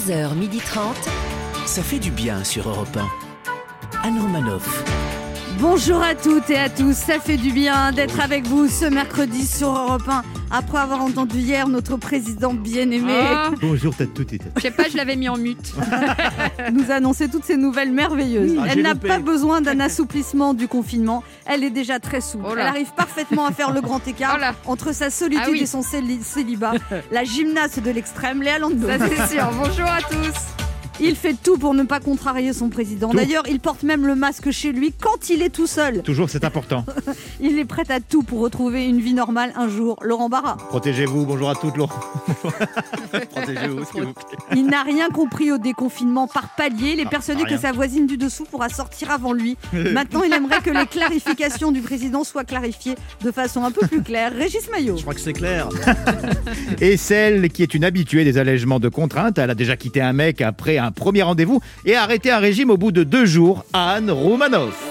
11h30. 0.00 0.94
Ça 1.66 1.82
fait 1.82 1.98
du 1.98 2.10
bien 2.10 2.42
sur 2.42 2.68
Europe 2.68 2.96
1. 2.96 4.08
Anne 4.08 4.18
Romanoff. 4.18 4.84
Bonjour 5.58 6.02
à 6.02 6.14
toutes 6.14 6.48
et 6.48 6.58
à 6.58 6.70
tous, 6.70 6.96
ça 6.96 7.20
fait 7.20 7.36
du 7.36 7.52
bien 7.52 7.92
d'être 7.92 8.18
avec 8.18 8.46
vous 8.46 8.68
ce 8.68 8.86
mercredi 8.86 9.46
sur 9.46 9.68
Europe 9.68 10.08
1 10.08 10.39
après 10.50 10.78
avoir 10.78 11.00
entendu 11.02 11.38
hier 11.38 11.68
notre 11.68 11.96
président 11.96 12.52
bien-aimé 12.54 13.12
Ah, 13.16 13.50
Bonjour 13.60 13.94
toutes 13.94 14.32
et 14.32 14.38
toutes. 14.38 14.52
je 14.56 14.60
sais 14.62 14.70
pas, 14.70 14.84
je 14.90 14.96
l'avais 14.96 15.16
mis 15.16 15.28
en 15.28 15.36
mute. 15.36 15.72
nous 16.72 16.90
annoncer 16.90 17.28
toutes 17.28 17.44
ces 17.44 17.56
nouvelles 17.56 17.92
merveilleuses. 17.92 18.56
Ah, 18.60 18.66
Elle 18.70 18.82
n'a 18.82 18.94
pas 18.94 19.18
besoin 19.18 19.60
d'un 19.60 19.80
assouplissement 19.80 20.54
du 20.54 20.68
confinement, 20.68 21.22
elle 21.46 21.64
est 21.64 21.70
déjà 21.70 22.00
très 22.00 22.20
souple. 22.20 22.44
Oh. 22.48 22.54
Elle 22.56 22.66
arrive 22.66 22.92
parfaitement 22.96 23.46
à 23.46 23.52
faire 23.52 23.72
le 23.72 23.80
grand 23.80 24.06
écart 24.06 24.38
Oh 24.66 24.70
entre 24.72 24.92
sa 24.94 25.10
solitude 25.10 25.44
Ah 25.46 25.50
oui. 25.50 25.60
et 25.62 25.66
son 25.66 25.82
céli- 25.82 26.22
célibat. 26.22 26.72
La 27.10 27.24
gymnaste 27.24 27.80
de 27.80 27.90
l'extrême, 27.90 28.42
Léa 28.42 28.58
Landau. 28.58 28.86
Ça 28.88 28.98
c'est 29.08 29.36
sûr. 29.36 29.50
Bonjour 29.56 29.86
à 29.86 30.00
tous. 30.02 30.59
Il 31.00 31.16
fait 31.16 31.34
tout 31.42 31.56
pour 31.58 31.74
ne 31.74 31.82
pas 31.84 31.98
contrarier 32.00 32.52
son 32.52 32.68
président. 32.68 33.10
Tout. 33.10 33.16
D'ailleurs, 33.16 33.44
il 33.48 33.58
porte 33.60 33.82
même 33.82 34.06
le 34.06 34.14
masque 34.14 34.50
chez 34.50 34.72
lui 34.72 34.92
quand 34.92 35.30
il 35.30 35.42
est 35.42 35.48
tout 35.50 35.66
seul. 35.66 36.02
Toujours, 36.02 36.28
c'est 36.28 36.44
important. 36.44 36.84
Il 37.40 37.58
est 37.58 37.64
prêt 37.64 37.84
à 37.88 38.00
tout 38.00 38.22
pour 38.22 38.40
retrouver 38.40 38.84
une 38.86 39.00
vie 39.00 39.14
normale 39.14 39.52
un 39.56 39.68
jour. 39.68 39.96
Laurent 40.02 40.28
Barra. 40.28 40.56
Protégez-vous. 40.68 41.24
Bonjour 41.24 41.48
à 41.50 41.54
toutes, 41.54 41.76
Laurent. 41.76 41.98
Protégez-vous, 43.30 43.84
s'il 43.92 44.02
vous 44.04 44.12
plaît. 44.12 44.24
Il 44.54 44.66
n'a 44.66 44.82
rien 44.82 45.08
compris 45.08 45.50
au 45.52 45.58
déconfinement 45.58 46.26
par 46.26 46.54
palier. 46.54 46.92
Il 46.94 47.00
est 47.00 47.04
Ah, 47.06 47.10
persuadé 47.10 47.44
rien. 47.44 47.56
que 47.56 47.60
sa 47.62 47.72
voisine 47.72 48.06
du 48.06 48.16
dessous 48.16 48.44
pourra 48.44 48.68
sortir 48.68 49.10
avant 49.10 49.32
lui. 49.32 49.56
Maintenant, 49.72 50.22
il 50.22 50.32
aimerait 50.32 50.60
que 50.60 50.70
les 50.70 50.86
clarifications 50.86 51.72
du 51.72 51.80
président 51.80 52.24
soient 52.24 52.44
clarifiées 52.44 52.94
de 53.24 53.30
façon 53.30 53.64
un 53.64 53.70
peu 53.70 53.86
plus 53.86 54.02
claire. 54.02 54.32
Régis 54.34 54.68
Maillot. 54.70 54.96
Je 54.96 55.02
crois 55.02 55.14
que 55.14 55.20
c'est 55.20 55.32
clair. 55.32 55.68
Et 56.80 56.96
celle 56.96 57.48
qui 57.50 57.62
est 57.62 57.74
une 57.74 57.84
habituée 57.84 58.24
des 58.24 58.38
allègements 58.38 58.80
de 58.80 58.88
contraintes, 58.88 59.38
elle 59.38 59.50
a 59.50 59.54
déjà 59.54 59.76
quitté 59.76 60.00
un 60.00 60.12
mec 60.12 60.40
après 60.42 60.78
un 60.78 60.89
premier 60.90 61.22
rendez-vous 61.22 61.60
et 61.84 61.94
a 61.94 62.02
arrêté 62.02 62.30
un 62.30 62.38
régime 62.38 62.70
au 62.70 62.76
bout 62.76 62.92
de 62.92 63.04
deux 63.04 63.26
jours, 63.26 63.64
Anne 63.72 64.10
Romanoff. 64.10 64.89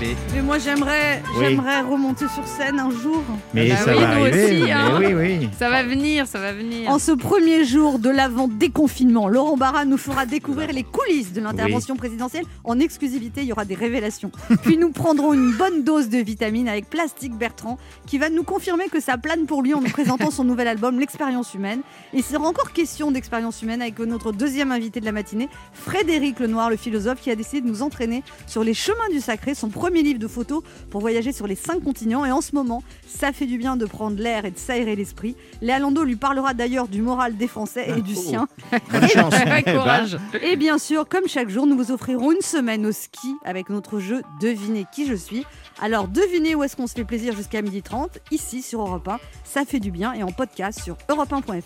Bébé. 0.00 0.16
Mais 0.34 0.40
moi, 0.42 0.58
j'aimerais, 0.58 1.22
Oui. 1.36 1.44
j'aimerais 1.44 1.82
remonter 1.82 2.26
sur 2.28 2.46
scène 2.46 2.78
un 2.80 2.90
jour. 2.90 3.22
Mais 3.52 3.68
Bah 3.68 3.76
ça 3.76 3.92
oui, 3.92 4.00
va 4.00 4.06
nous 4.16 4.22
arriver. 4.22 4.44
aussi, 4.44 4.62
mais 4.62 4.72
hein. 4.72 4.98
oui, 4.98 5.14
oui. 5.14 5.48
Ça 5.58 5.68
va 5.68 5.82
venir, 5.82 6.26
ça 6.26 6.40
va 6.40 6.52
venir. 6.54 6.88
En 6.88 6.98
ce 6.98 7.12
premier 7.12 7.64
jour 7.64 7.98
de 7.98 8.08
l'avant 8.08 8.48
déconfinement, 8.48 9.28
Laurent 9.28 9.56
Barra 9.58 9.84
nous 9.84 9.98
fera 9.98 10.24
découvrir 10.24 10.72
les 10.72 10.84
coulisses 10.84 11.32
de 11.32 11.40
l'intervention 11.42 11.96
présidentielle. 11.96 12.44
En 12.64 12.78
exclusivité, 12.80 13.42
il 13.42 13.48
y 13.48 13.52
aura 13.52 13.64
des 13.66 13.74
révélations. 13.74 14.30
Puis 14.62 14.78
nous 14.78 14.90
prendrons 14.90 15.34
une 15.34 15.52
bonne 15.52 15.84
dose 15.84 16.08
de 16.08 16.18
vitamines 16.18 16.68
avec 16.68 16.88
Plastique 16.88 17.34
Bertrand, 17.36 17.76
qui 18.06 18.16
va 18.18 18.30
nous 18.30 18.42
confirmer 18.44 18.88
que 18.88 19.00
ça 19.00 19.18
plane 19.18 19.44
pour 19.46 19.62
lui 19.62 19.74
en 19.74 19.80
nous 19.82 19.90
présentant 19.90 20.30
son 20.30 20.44
nouvel 20.44 20.68
album, 20.68 20.98
L'expérience 20.98 21.52
humaine. 21.54 21.80
Et 22.14 22.18
il 22.18 22.24
sera 22.24 22.44
encore 22.46 22.72
question 22.72 23.10
d'expérience 23.10 23.60
humaine 23.62 23.82
avec 23.82 23.98
notre 23.98 24.32
deuxième 24.32 24.72
invité 24.72 25.00
de 25.00 25.04
la 25.04 25.12
matinée, 25.12 25.48
Frédéric 25.74 26.40
Lenoir, 26.40 26.70
le 26.70 26.76
philosophe, 26.76 27.20
qui 27.20 27.30
a 27.30 27.36
décidé 27.36 27.60
de 27.60 27.66
nous 27.66 27.82
entraîner 27.82 28.22
sur 28.46 28.64
les 28.64 28.74
chemins 28.74 28.96
du 29.12 29.20
sacré, 29.20 29.54
son 29.54 29.68
premier 29.68 29.99
livre 30.02 30.18
de 30.18 30.28
photos 30.28 30.62
pour 30.90 31.00
voyager 31.00 31.32
sur 31.32 31.46
les 31.46 31.54
cinq 31.54 31.82
continents. 31.82 32.24
Et 32.24 32.32
en 32.32 32.40
ce 32.40 32.54
moment, 32.54 32.82
ça 33.06 33.32
fait 33.32 33.46
du 33.46 33.58
bien 33.58 33.76
de 33.76 33.86
prendre 33.86 34.20
l'air 34.20 34.44
et 34.44 34.50
de 34.50 34.58
s'aérer 34.58 34.96
l'esprit. 34.96 35.36
Léa 35.60 35.78
Landau 35.78 36.04
lui 36.04 36.16
parlera 36.16 36.54
d'ailleurs 36.54 36.88
du 36.88 37.02
moral 37.02 37.36
des 37.36 37.48
Français 37.48 37.86
et 37.96 38.02
du 38.02 38.14
sien. 38.14 38.48
Bonne 38.90 39.08
chance. 39.08 39.34
Ouais, 39.34 39.62
courage. 39.64 40.18
Et 40.42 40.56
bien 40.56 40.78
sûr, 40.78 41.08
comme 41.08 41.26
chaque 41.26 41.48
jour, 41.48 41.66
nous 41.66 41.76
vous 41.76 41.90
offrirons 41.92 42.32
une 42.32 42.40
semaine 42.40 42.86
au 42.86 42.92
ski 42.92 43.34
avec 43.44 43.70
notre 43.70 43.98
jeu 43.98 44.22
Devinez 44.40 44.86
qui 44.92 45.06
je 45.06 45.14
suis. 45.14 45.44
Alors 45.80 46.08
devinez 46.08 46.54
où 46.54 46.62
est-ce 46.62 46.76
qu'on 46.76 46.86
se 46.86 46.94
fait 46.94 47.04
plaisir 47.04 47.34
jusqu'à 47.34 47.62
12h30, 47.62 48.08
ici 48.30 48.62
sur 48.62 48.80
Europe 48.80 49.08
1. 49.08 49.18
Ça 49.44 49.64
fait 49.64 49.80
du 49.80 49.90
bien 49.90 50.12
et 50.12 50.22
en 50.22 50.32
podcast 50.32 50.80
sur 50.82 50.96
europe1.fr. 51.08 51.62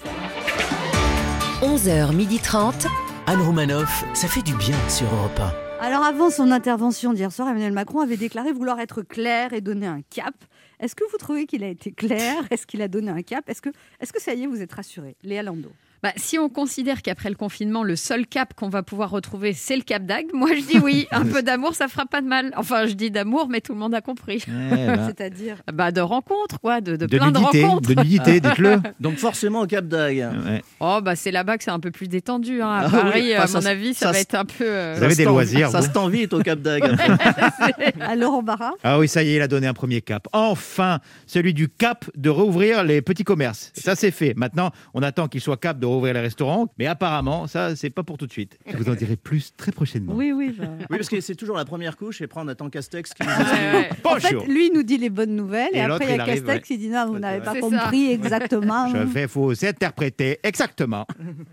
11h30. 1.62 2.86
Anne 3.26 3.40
Romanoff, 3.40 4.04
ça 4.12 4.28
fait 4.28 4.42
du 4.42 4.54
bien 4.54 4.76
sur 4.88 5.06
Europe 5.14 5.63
Alors 5.84 6.02
avant 6.02 6.30
son 6.30 6.50
intervention 6.50 7.12
d'hier 7.12 7.30
soir, 7.30 7.46
Emmanuel 7.46 7.72
Macron 7.72 8.00
avait 8.00 8.16
déclaré 8.16 8.52
vouloir 8.52 8.80
être 8.80 9.02
clair 9.02 9.52
et 9.52 9.60
donner 9.60 9.86
un 9.86 10.00
cap. 10.00 10.34
Est-ce 10.80 10.94
que 10.94 11.04
vous 11.12 11.18
trouvez 11.18 11.44
qu'il 11.44 11.62
a 11.62 11.68
été 11.68 11.92
clair? 11.92 12.42
Est-ce 12.50 12.66
qu'il 12.66 12.80
a 12.80 12.88
donné 12.88 13.10
un 13.10 13.20
cap? 13.20 13.46
Est-ce 13.50 13.60
que, 13.60 13.68
est 14.00 14.10
que 14.10 14.22
ça 14.22 14.32
y 14.32 14.44
est, 14.44 14.46
vous 14.46 14.62
êtes 14.62 14.72
rassuré? 14.72 15.14
Léa 15.22 15.42
Lando. 15.42 15.70
Bah, 16.04 16.12
si 16.16 16.38
on 16.38 16.50
considère 16.50 17.00
qu'après 17.00 17.30
le 17.30 17.34
confinement, 17.34 17.82
le 17.82 17.96
seul 17.96 18.26
cap 18.26 18.52
qu'on 18.52 18.68
va 18.68 18.82
pouvoir 18.82 19.08
retrouver, 19.08 19.54
c'est 19.54 19.74
le 19.74 19.82
cap 19.82 20.04
d'Agde, 20.04 20.28
moi 20.34 20.50
je 20.54 20.60
dis 20.60 20.78
oui. 20.78 21.06
Un 21.10 21.24
peu 21.24 21.42
d'amour, 21.42 21.74
ça 21.74 21.88
fera 21.88 22.04
pas 22.04 22.20
de 22.20 22.26
mal. 22.26 22.52
Enfin, 22.58 22.86
je 22.86 22.92
dis 22.92 23.10
d'amour, 23.10 23.48
mais 23.48 23.62
tout 23.62 23.72
le 23.72 23.78
monde 23.78 23.94
a 23.94 24.02
compris. 24.02 24.44
Eh 24.46 24.50
ben, 24.74 25.06
C'est-à-dire 25.06 25.62
Bah, 25.72 25.92
de 25.92 26.02
rencontres, 26.02 26.60
quoi, 26.60 26.82
de, 26.82 26.96
de 26.96 27.06
de 27.06 27.16
plein 27.16 27.30
de 27.30 27.38
nudité, 27.38 27.64
rencontres. 27.64 27.88
de 27.88 27.94
nudité, 28.02 28.40
dites-le. 28.42 28.82
Donc 29.00 29.16
forcément 29.16 29.62
au 29.62 29.66
Cap 29.66 29.86
d'Agde. 29.88 30.30
Ouais. 30.46 30.62
Oh, 30.80 30.98
bah 31.02 31.16
c'est 31.16 31.30
là-bas 31.30 31.56
que 31.56 31.64
c'est 31.64 31.70
un 31.70 31.80
peu 31.80 31.90
plus 31.90 32.06
détendu. 32.08 32.60
hein. 32.60 32.68
À 32.68 32.90
Ah 32.92 33.10
oui, 33.14 33.32
enfin, 33.38 33.58
à 33.58 33.60
mon 33.62 33.66
avis, 33.66 33.94
ça, 33.94 34.08
ça 34.08 34.12
va 34.12 34.20
être 34.20 34.34
un 34.34 34.44
peu. 34.44 34.62
euh, 34.66 34.96
Vous 34.98 35.04
avez 35.04 35.14
des 35.14 35.24
loisirs, 35.24 35.70
Ça 35.70 35.80
vous 35.80 35.86
se 35.86 35.90
tend 35.90 36.08
vite 36.08 36.34
au 36.34 36.40
Cap 36.42 36.60
d'Agde. 36.60 36.98
Alors 38.00 38.42
Barra 38.42 38.72
Ah 38.82 38.98
oui, 38.98 39.08
ça 39.08 39.22
y 39.22 39.30
est, 39.30 39.36
il 39.36 39.42
a 39.42 39.48
donné 39.48 39.66
un 39.66 39.72
premier 39.74 40.02
cap. 40.02 40.28
Enfin, 40.34 40.98
celui 41.26 41.54
du 41.54 41.68
cap 41.70 42.04
de 42.14 42.28
rouvrir 42.28 42.84
les 42.84 43.00
petits 43.00 43.24
commerces. 43.24 43.72
Ça, 43.74 43.94
c'est 43.94 44.10
fait. 44.10 44.34
Maintenant, 44.36 44.70
on 44.92 45.02
attend 45.02 45.28
qu'il 45.28 45.40
soit 45.40 45.56
cap 45.56 45.78
de 45.78 45.86
rouvrir 45.94 46.14
les 46.14 46.20
restaurants, 46.20 46.68
mais 46.78 46.86
apparemment, 46.86 47.46
ça, 47.46 47.74
c'est 47.76 47.90
pas 47.90 48.02
pour 48.02 48.18
tout 48.18 48.26
de 48.26 48.32
suite. 48.32 48.58
Je 48.66 48.76
vous 48.76 48.88
en 48.88 48.94
dirai 48.94 49.16
plus 49.16 49.52
très 49.56 49.72
prochainement. 49.72 50.12
Oui, 50.14 50.32
oui. 50.32 50.54
bah. 50.58 50.66
Oui, 50.90 50.96
parce 50.98 51.08
que 51.08 51.20
c'est 51.20 51.34
toujours 51.34 51.56
la 51.56 51.64
première 51.64 51.96
couche 51.96 52.20
et 52.20 52.26
prendre 52.26 52.46
Nathan 52.46 52.68
Castex 52.68 53.14
qui 53.14 53.22
nous 53.22 53.28
ouais, 53.28 53.72
ouais. 53.72 53.90
En 54.04 54.16
fait, 54.20 54.46
lui 54.46 54.66
il 54.66 54.72
nous 54.74 54.82
dit 54.82 54.98
les 54.98 55.10
bonnes 55.10 55.34
nouvelles 55.34 55.70
et, 55.72 55.78
Et 55.78 55.80
après 55.80 56.04
il 56.04 56.16
y 56.16 56.18
a 56.18 56.22
arrive, 56.22 56.44
Castex 56.44 56.68
qui 56.68 56.78
dit 56.78 56.88
non, 56.88 57.06
vous 57.06 57.18
n'avez 57.18 57.40
pas 57.40 57.54
compris 57.58 58.10
exactement. 58.12 58.88
Je 58.88 58.98
vais 58.98 59.26
vous 59.26 59.64
interpréter 59.64 60.38
exactement 60.42 61.06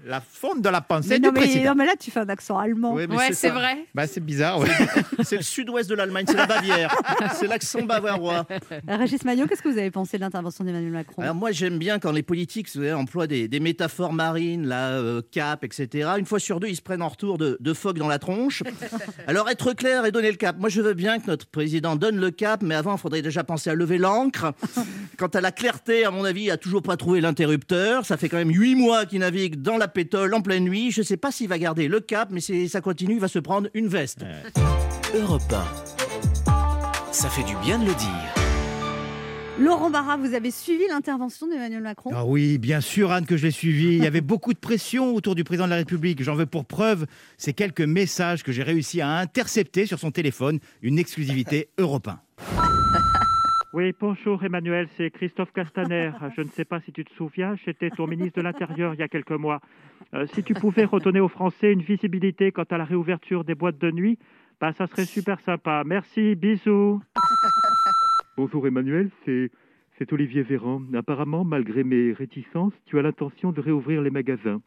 la 0.06 0.22
fonte 0.22 0.62
de 0.62 0.70
la 0.70 0.82
pensée 0.82 1.10
mais, 1.10 1.20
du 1.20 1.26
non, 1.28 1.32
mais, 1.34 1.40
président. 1.42 1.70
non, 1.72 1.76
mais 1.76 1.86
là 1.86 1.94
tu 2.00 2.12
fais 2.12 2.20
un 2.20 2.30
accent 2.30 2.58
allemand. 2.58 2.94
Oui, 2.94 3.06
mais 3.08 3.16
Ouais, 3.16 3.34
c'est 3.34 3.50
vrai. 3.50 3.86
Bah, 3.94 4.08
c'est 4.08 4.24
bizarre, 4.24 4.60
ouais. 4.60 4.68
C'est 5.24 5.38
le 5.38 5.44
sud-ouest 5.44 5.90
de 5.90 5.96
l'Allemagne, 5.96 6.26
c'est 6.28 6.38
la 6.38 6.48
Bavière. 6.48 6.96
c'est 7.36 7.48
l'accent 7.48 7.84
bavarois. 7.84 8.46
Euh, 8.72 8.80
Régis 8.98 9.24
Maillot, 9.24 9.48
qu'est-ce 9.48 9.62
que 9.62 9.70
vous 9.70 9.78
avez 9.78 9.92
pensé 9.92 10.18
de 10.18 10.22
l'intervention 10.22 10.64
d'Emmanuel 10.64 10.92
Macron? 10.92 11.22
Alors 11.22 11.36
moi 11.36 11.52
j'aime 11.52 11.78
bien 11.78 12.00
quand 12.00 12.12
les 12.12 12.24
politiques 12.24 12.68
vous 12.68 12.82
savez, 12.82 12.94
emploient 12.94 13.28
des, 13.28 13.48
des 13.48 13.60
métaphores 13.60 14.14
la 14.34 14.92
euh, 14.92 15.22
cap, 15.32 15.64
etc. 15.64 16.10
Une 16.18 16.26
fois 16.26 16.40
sur 16.40 16.60
deux, 16.60 16.68
ils 16.68 16.76
se 16.76 16.82
prennent 16.82 17.02
en 17.02 17.10
retour 17.10 17.38
de, 17.38 17.58
de 17.60 17.74
phoques 17.74 17.98
dans 17.98 18.08
la 18.08 18.20
tronche. 18.20 18.64
Alors 19.28 19.50
être 19.50 19.74
clair 19.74 20.06
et 20.06 20.12
donner 20.12 20.32
le 20.32 20.38
cap. 20.38 20.58
Moi 20.58 20.70
je 20.70 20.82
veux 20.82 20.94
bien 20.94 21.20
que 21.20 21.28
notre 21.28 21.48
président 21.48 21.96
donne 21.96 22.18
le 22.18 22.32
cap, 22.32 22.62
mais 22.64 22.76
avant 22.76 22.96
il 22.96 23.00
faudrait 23.00 23.22
déjà 23.22 23.44
penser 23.44 23.70
à 23.70 23.76
lever 23.76 23.98
l'ancre. 23.98 24.54
Quant 25.18 25.28
à 25.28 25.42
la 25.42 25.52
clarté, 25.52 26.06
à 26.06 26.12
mon 26.12 26.24
avis, 26.24 26.44
il 26.44 26.52
a 26.52 26.58
toujours 26.58 26.82
pas 26.82 26.98
trouvé 26.98 27.22
l'interrupteur. 27.22 28.06
Ça 28.06 28.18
fait 28.18 28.30
quand 28.30 28.38
même 28.38 28.52
huit 28.52 28.76
mois 28.76 29.06
qu'il 29.06 29.20
navigue 29.20 29.62
dans 29.62 29.78
la 29.78 29.88
pétole 29.88 30.34
en 30.34 30.42
pleine 30.42 30.64
nuit. 30.64 30.92
Je 30.92 31.02
sais 31.02 31.18
pas 31.18 31.32
s'il 31.32 31.48
va 31.48 31.58
garder 31.58 31.88
le 31.88 32.00
cap, 32.00 32.30
mais 32.32 32.42
si 32.42 32.70
ça 32.70 32.82
continue, 32.82 33.16
il 33.16 33.20
va 33.20 33.28
se 33.28 33.40
prendre 33.40 33.70
une 33.74 33.88
veste. 33.88 34.24
1. 35.14 35.18
Europe 35.20 35.42
1. 36.46 37.12
Ça 37.12 37.30
fait 37.30 37.44
du 37.44 37.56
bien 37.58 37.78
de 37.78 37.86
le 37.86 37.94
dire. 37.94 38.41
Laurent 39.62 39.92
Barra, 39.92 40.18
vous 40.18 40.34
avez 40.34 40.50
suivi 40.50 40.88
l'intervention 40.88 41.48
d'Emmanuel 41.48 41.84
Macron? 41.84 42.10
Ah 42.16 42.26
oui, 42.26 42.58
bien 42.58 42.82
sûr, 42.82 43.12
Anne, 43.12 43.28
que 43.28 43.38
je 43.38 43.46
l'ai 43.46 43.52
suivi. 43.52 43.96
Il 43.96 44.04
y 44.04 44.08
avait 44.08 44.20
beaucoup 44.20 44.54
de 44.54 44.58
pression 44.58 45.14
autour 45.14 45.36
du 45.36 45.44
président 45.44 45.66
de 45.66 45.70
la 45.70 45.76
République. 45.76 46.24
J'en 46.24 46.34
veux 46.34 46.48
pour 46.48 46.66
preuve 46.66 47.06
ces 47.38 47.54
quelques 47.54 47.82
messages 47.82 48.42
que 48.42 48.52
j'ai 48.52 48.64
réussi 48.64 49.02
à 49.02 49.10
intercepter 49.10 49.86
sur 49.86 50.00
son 50.00 50.10
téléphone. 50.10 50.58
Une 50.82 50.98
exclusivité 50.98 51.70
européen. 51.78 52.20
Oui, 53.74 53.94
bonjour 53.98 54.44
Emmanuel, 54.44 54.90
c'est 54.98 55.10
Christophe 55.12 55.54
Castaner. 55.54 56.12
Je 56.36 56.42
ne 56.42 56.50
sais 56.50 56.66
pas 56.66 56.82
si 56.82 56.92
tu 56.92 57.06
te 57.06 57.14
souviens, 57.14 57.56
j'étais 57.66 57.90
ton 57.90 58.06
ministre 58.06 58.38
de 58.40 58.44
l'Intérieur 58.44 58.94
il 58.94 59.00
y 59.00 59.02
a 59.02 59.08
quelques 59.08 59.32
mois. 59.32 59.62
Euh, 60.14 60.28
si 60.34 60.44
tu 60.44 60.54
pouvais 60.54 60.84
redonner 60.84 61.22
aux 61.22 61.30
Français 61.30 61.72
une 61.72 61.82
visibilité 61.82 62.52
quant 62.52 62.66
à 62.70 62.78
la 62.78 62.84
réouverture 62.84 63.46
des 63.46 63.56
boîtes 63.56 63.78
de 63.78 63.90
nuit, 63.90 64.20
bah, 64.60 64.74
ça 64.78 64.88
serait 64.88 65.06
super 65.06 65.40
sympa. 65.40 65.84
Merci, 65.86 66.36
bisous. 66.36 67.02
Bonjour 68.44 68.66
Emmanuel, 68.66 69.12
c'est, 69.24 69.52
c'est 70.00 70.12
Olivier 70.12 70.42
Véran. 70.42 70.82
Apparemment, 70.96 71.44
malgré 71.44 71.84
mes 71.84 72.12
réticences, 72.12 72.74
tu 72.88 72.98
as 72.98 73.04
l'intention 73.04 73.52
de 73.52 73.62
réouvrir 73.62 74.02
les 74.02 74.10
magasins. 74.10 74.64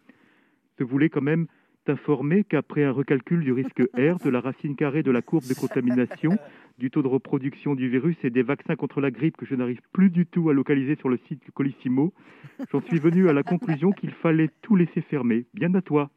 Je 0.79 0.85
voulais 0.85 1.09
quand 1.09 1.23
même 1.23 1.49
t'informer 1.85 2.45
qu'après 2.45 2.85
un 2.85 2.93
recalcul 2.93 3.43
du 3.43 3.51
risque 3.51 3.81
R, 3.99 4.19
de 4.25 4.31
la 4.31 4.39
racine 4.39 4.77
carrée 4.77 5.03
de 5.03 5.11
la 5.11 5.23
courbe 5.23 5.43
de 5.49 5.55
contamination, 5.55 6.39
du 6.79 6.89
taux 6.93 7.03
de 7.03 7.09
reproduction 7.09 7.75
du 7.75 7.89
virus 7.89 8.17
et 8.23 8.31
des 8.31 8.45
vaccins 8.45 8.77
contre 8.77 9.01
la 9.01 9.11
grippe 9.11 9.37
que 9.37 9.45
je 9.45 9.57
n'arrive 9.57 9.81
plus 9.93 10.09
du 10.09 10.25
tout 10.25 10.51
à 10.51 10.53
localiser 10.53 10.95
sur 10.95 11.09
le 11.09 11.19
site 11.27 11.45
du 11.45 11.51
Colissimo, 11.51 12.13
j'en 12.71 12.81
suis 12.83 13.01
venu 13.01 13.29
à 13.29 13.33
la 13.33 13.43
conclusion 13.43 13.91
qu'il 13.91 14.13
fallait 14.13 14.51
tout 14.63 14.77
laisser 14.77 15.01
fermer. 15.01 15.47
Bien 15.53 15.75
à 15.75 15.83
toi. 15.83 16.11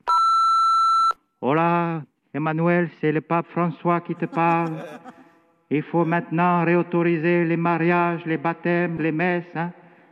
Hola, 1.42 2.03
Emmanuel, 2.36 2.92
c'est 3.01 3.12
le 3.12 3.21
pape 3.21 3.48
François 3.48 4.01
qui 4.01 4.13
te 4.13 4.25
parle. 4.25 4.75
Il 5.69 5.83
faut 5.83 6.05
maintenant 6.05 6.63
réautoriser 6.63 7.43
les 7.45 7.57
mariages, 7.57 8.25
les 8.25 8.37
baptêmes, 8.37 9.01
les 9.01 9.11
messes. 9.11 9.43
hein. 9.55 9.71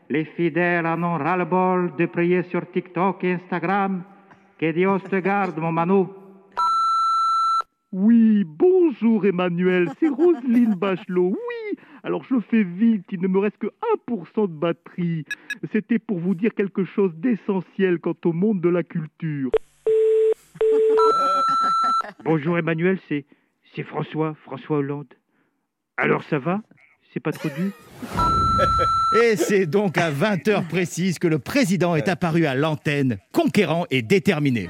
Les 0.10 0.26
fidèles 0.26 0.86
en 0.86 1.02
ont 1.02 1.18
ras-le-bol 1.18 1.96
de 1.98 2.06
prier 2.06 2.44
sur 2.44 2.70
TikTok 2.70 3.24
et 3.24 3.34
Instagram. 3.34 4.04
Que 4.60 4.72
Dios 4.72 5.00
te 5.00 5.16
garde, 5.16 5.58
mon 5.58 5.72
Manu. 5.72 6.06
Oui, 7.92 8.44
bonjour 8.46 9.26
Emmanuel, 9.26 9.90
c'est 10.00 10.10
Roselyne 10.10 10.76
Bachelot. 10.78 11.30
Oui, 11.30 11.78
Alors 12.04 12.24
je 12.26 12.40
fais 12.42 12.64
vite, 12.64 13.06
il 13.12 13.22
ne 13.22 13.28
me 13.30 13.40
reste 13.40 13.58
que 13.58 13.68
1% 14.08 14.48
de 14.50 14.54
batterie. 14.54 15.24
C'était 15.72 16.00
pour 16.00 16.20
vous 16.20 16.36
dire 16.36 16.54
quelque 16.54 16.84
chose 16.84 17.14
d'essentiel 17.16 18.00
quant 18.00 18.16
au 18.26 18.34
monde 18.34 18.60
de 18.60 18.70
la 18.70 18.84
culture. 18.84 19.50
Bonjour 22.26 22.58
Emmanuel, 22.58 23.00
c'est 23.08 23.26
c'est 23.74 23.84
François, 23.84 24.36
François 24.44 24.78
Hollande. 24.78 25.14
Alors 25.98 26.24
ça 26.30 26.40
va? 26.40 26.62
C'est 27.14 27.22
pas 27.22 27.32
trop 27.32 27.50
dur? 27.50 27.72
Et 29.24 29.38
c'est 29.38 29.66
donc 29.66 29.98
à 29.98 30.12
20h 30.12 30.68
précises 30.68 31.20
que 31.20 31.28
le 31.28 31.40
président 31.40 31.96
est 31.96 32.10
apparu 32.10 32.46
à 32.46 32.54
l'antenne, 32.54 33.18
conquérant 33.32 33.86
et 33.90 34.02
déterminé. 34.02 34.70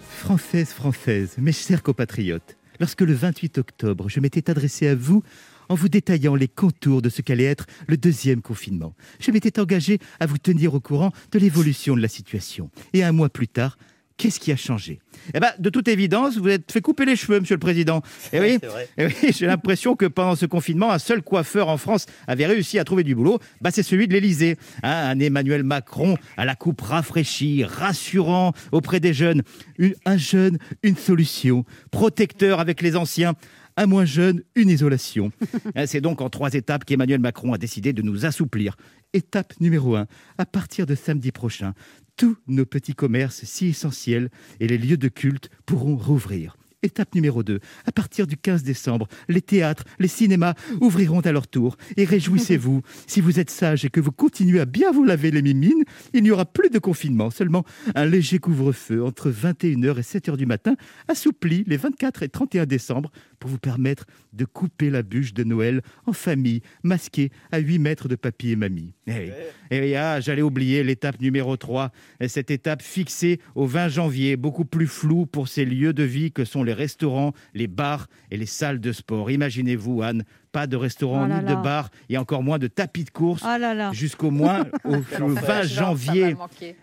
Française, 0.00 0.72
française, 0.72 1.34
mes 1.36 1.52
chers 1.52 1.82
compatriotes, 1.82 2.56
lorsque 2.80 3.02
le 3.02 3.12
28 3.12 3.58
octobre, 3.58 4.08
je 4.08 4.20
m'étais 4.20 4.48
adressé 4.48 4.88
à 4.88 4.94
vous 4.94 5.22
en 5.68 5.74
vous 5.74 5.90
détaillant 5.90 6.34
les 6.34 6.48
contours 6.48 7.02
de 7.02 7.10
ce 7.10 7.20
qu'allait 7.20 7.44
être 7.44 7.66
le 7.86 7.96
deuxième 7.96 8.40
confinement, 8.40 8.94
je 9.20 9.30
m'étais 9.30 9.60
engagé 9.60 9.98
à 10.20 10.26
vous 10.26 10.38
tenir 10.38 10.74
au 10.74 10.80
courant 10.80 11.12
de 11.32 11.38
l'évolution 11.38 11.96
de 11.96 12.00
la 12.00 12.08
situation. 12.08 12.70
Et 12.94 13.04
un 13.04 13.12
mois 13.12 13.28
plus 13.28 13.48
tard, 13.48 13.76
Qu'est-ce 14.16 14.38
qui 14.40 14.52
a 14.52 14.56
changé? 14.56 15.00
Eh 15.34 15.40
ben, 15.40 15.50
de 15.58 15.70
toute 15.70 15.88
évidence, 15.88 16.36
vous 16.36 16.48
êtes 16.48 16.70
fait 16.70 16.80
couper 16.80 17.04
les 17.04 17.16
cheveux, 17.16 17.40
Monsieur 17.40 17.54
le 17.56 17.60
Président. 17.60 18.02
Et 18.32 18.40
oui, 18.40 18.58
eh 18.98 19.06
oui 19.06 19.12
j'ai 19.32 19.46
l'impression 19.46 19.96
que 19.96 20.06
pendant 20.06 20.36
ce 20.36 20.46
confinement, 20.46 20.90
un 20.92 20.98
seul 20.98 21.22
coiffeur 21.22 21.68
en 21.68 21.76
France 21.76 22.06
avait 22.26 22.46
réussi 22.46 22.78
à 22.78 22.84
trouver 22.84 23.04
du 23.04 23.14
boulot. 23.14 23.38
Bah, 23.60 23.70
c'est 23.72 23.82
celui 23.82 24.06
de 24.08 24.12
l'Élysée. 24.12 24.56
Hein, 24.82 25.10
un 25.10 25.18
Emmanuel 25.20 25.62
Macron 25.64 26.16
à 26.36 26.44
la 26.44 26.54
coupe 26.54 26.80
rafraîchie, 26.80 27.64
rassurant 27.64 28.52
auprès 28.70 29.00
des 29.00 29.14
jeunes. 29.14 29.42
Une- 29.78 29.94
un 30.04 30.16
jeune, 30.16 30.58
une 30.82 30.96
solution. 30.96 31.64
Protecteur 31.90 32.60
avec 32.60 32.82
les 32.82 32.96
anciens. 32.96 33.34
Un 33.78 33.86
moins 33.86 34.04
jeune, 34.04 34.42
une 34.54 34.68
isolation. 34.68 35.32
Hein, 35.74 35.86
C'est 35.86 36.02
donc 36.02 36.20
en 36.20 36.28
trois 36.28 36.52
étapes 36.52 36.84
qu'Emmanuel 36.84 37.20
Macron 37.20 37.54
a 37.54 37.58
décidé 37.58 37.94
de 37.94 38.02
nous 38.02 38.26
assouplir. 38.26 38.76
Étape 39.14 39.54
numéro 39.60 39.96
un, 39.96 40.06
à 40.36 40.44
partir 40.44 40.84
de 40.84 40.94
samedi 40.94 41.32
prochain, 41.32 41.72
tous 42.16 42.36
nos 42.46 42.66
petits 42.66 42.94
commerces 42.94 43.44
si 43.44 43.68
essentiels 43.68 44.30
et 44.60 44.66
les 44.66 44.78
lieux 44.78 44.96
de 44.96 45.08
culte 45.08 45.50
pourront 45.66 45.96
rouvrir. 45.96 46.56
Étape 46.84 47.14
numéro 47.14 47.44
2. 47.44 47.60
À 47.86 47.92
partir 47.92 48.26
du 48.26 48.36
15 48.36 48.64
décembre, 48.64 49.06
les 49.28 49.40
théâtres, 49.40 49.84
les 50.00 50.08
cinémas 50.08 50.54
ouvriront 50.80 51.20
à 51.20 51.30
leur 51.30 51.46
tour. 51.46 51.76
Et 51.96 52.04
réjouissez-vous, 52.04 52.82
si 53.06 53.20
vous 53.20 53.38
êtes 53.38 53.50
sage 53.50 53.84
et 53.84 53.90
que 53.90 54.00
vous 54.00 54.10
continuez 54.10 54.58
à 54.58 54.64
bien 54.64 54.90
vous 54.90 55.04
laver 55.04 55.30
les 55.30 55.42
mimines, 55.42 55.84
il 56.12 56.24
n'y 56.24 56.32
aura 56.32 56.44
plus 56.44 56.70
de 56.70 56.80
confinement, 56.80 57.30
seulement 57.30 57.64
un 57.94 58.04
léger 58.04 58.40
couvre-feu 58.40 59.04
entre 59.04 59.30
21h 59.30 59.98
et 59.98 60.02
7h 60.02 60.36
du 60.36 60.46
matin, 60.46 60.74
assoupli 61.06 61.62
les 61.68 61.76
24 61.76 62.24
et 62.24 62.28
31 62.28 62.66
décembre 62.66 63.12
pour 63.42 63.50
vous 63.50 63.58
permettre 63.58 64.04
de 64.32 64.44
couper 64.44 64.88
la 64.88 65.02
bûche 65.02 65.34
de 65.34 65.42
Noël 65.42 65.82
en 66.06 66.12
famille, 66.12 66.62
masquée 66.84 67.32
à 67.50 67.58
8 67.58 67.80
mètres 67.80 68.06
de 68.06 68.14
papy 68.14 68.50
et 68.50 68.56
mamie. 68.56 68.94
Eh 69.08 69.10
oui. 69.10 69.30
Eh 69.72 69.96
ah, 69.96 70.20
j'allais 70.20 70.42
oublier 70.42 70.84
l'étape 70.84 71.20
numéro 71.20 71.56
3, 71.56 71.90
et 72.20 72.28
cette 72.28 72.52
étape 72.52 72.82
fixée 72.82 73.40
au 73.56 73.66
20 73.66 73.88
janvier, 73.88 74.36
beaucoup 74.36 74.64
plus 74.64 74.86
floue 74.86 75.26
pour 75.26 75.48
ces 75.48 75.64
lieux 75.64 75.92
de 75.92 76.04
vie 76.04 76.30
que 76.30 76.44
sont 76.44 76.62
les 76.62 76.72
restaurants, 76.72 77.32
les 77.52 77.66
bars 77.66 78.06
et 78.30 78.36
les 78.36 78.46
salles 78.46 78.78
de 78.78 78.92
sport. 78.92 79.28
Imaginez-vous, 79.28 80.02
Anne, 80.02 80.22
pas 80.52 80.68
de 80.68 80.76
restaurant 80.76 81.24
Oh 81.24 81.28
là 81.28 81.40
ni 81.40 81.46
là. 81.48 81.56
de 81.56 81.62
bar 81.64 81.90
et 82.10 82.18
encore 82.18 82.44
moins 82.44 82.60
de 82.60 82.68
tapis 82.68 83.02
de 83.02 83.10
course 83.10 83.42
là. 83.42 83.90
jusqu'au 83.92 84.30
moins 84.30 84.66
au, 84.84 84.98
au 84.98 85.28
20 85.30 85.62
janvier. 85.64 86.36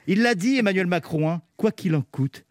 Il 0.08 0.24
l'a 0.24 0.36
dit, 0.36 0.58
Emmanuel 0.58 0.88
Macron, 0.88 1.30
hein, 1.30 1.42
quoi 1.56 1.72
qu'il 1.72 1.96
en 1.96 2.02
coûte, 2.02 2.44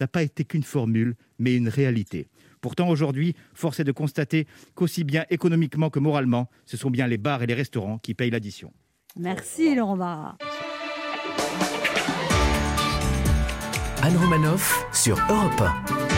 n'a 0.00 0.06
pas 0.06 0.22
été 0.22 0.44
qu'une 0.44 0.62
formule, 0.62 1.16
mais 1.40 1.56
une 1.56 1.68
réalité. 1.68 2.28
Pourtant, 2.60 2.88
aujourd'hui, 2.88 3.34
force 3.54 3.80
est 3.80 3.84
de 3.84 3.92
constater 3.92 4.46
qu'aussi 4.74 5.04
bien 5.04 5.24
économiquement 5.30 5.90
que 5.90 5.98
moralement, 5.98 6.48
ce 6.66 6.76
sont 6.76 6.90
bien 6.90 7.06
les 7.06 7.18
bars 7.18 7.42
et 7.42 7.46
les 7.46 7.54
restaurants 7.54 7.98
qui 7.98 8.14
payent 8.14 8.30
l'addition. 8.30 8.72
Merci 9.16 9.74
Laurent 9.74 9.96
Barra. 9.96 10.36
Anne 14.02 14.16
Romanoff 14.16 14.86
sur 14.92 15.18
Europe 15.28 15.60
1. 15.60 16.08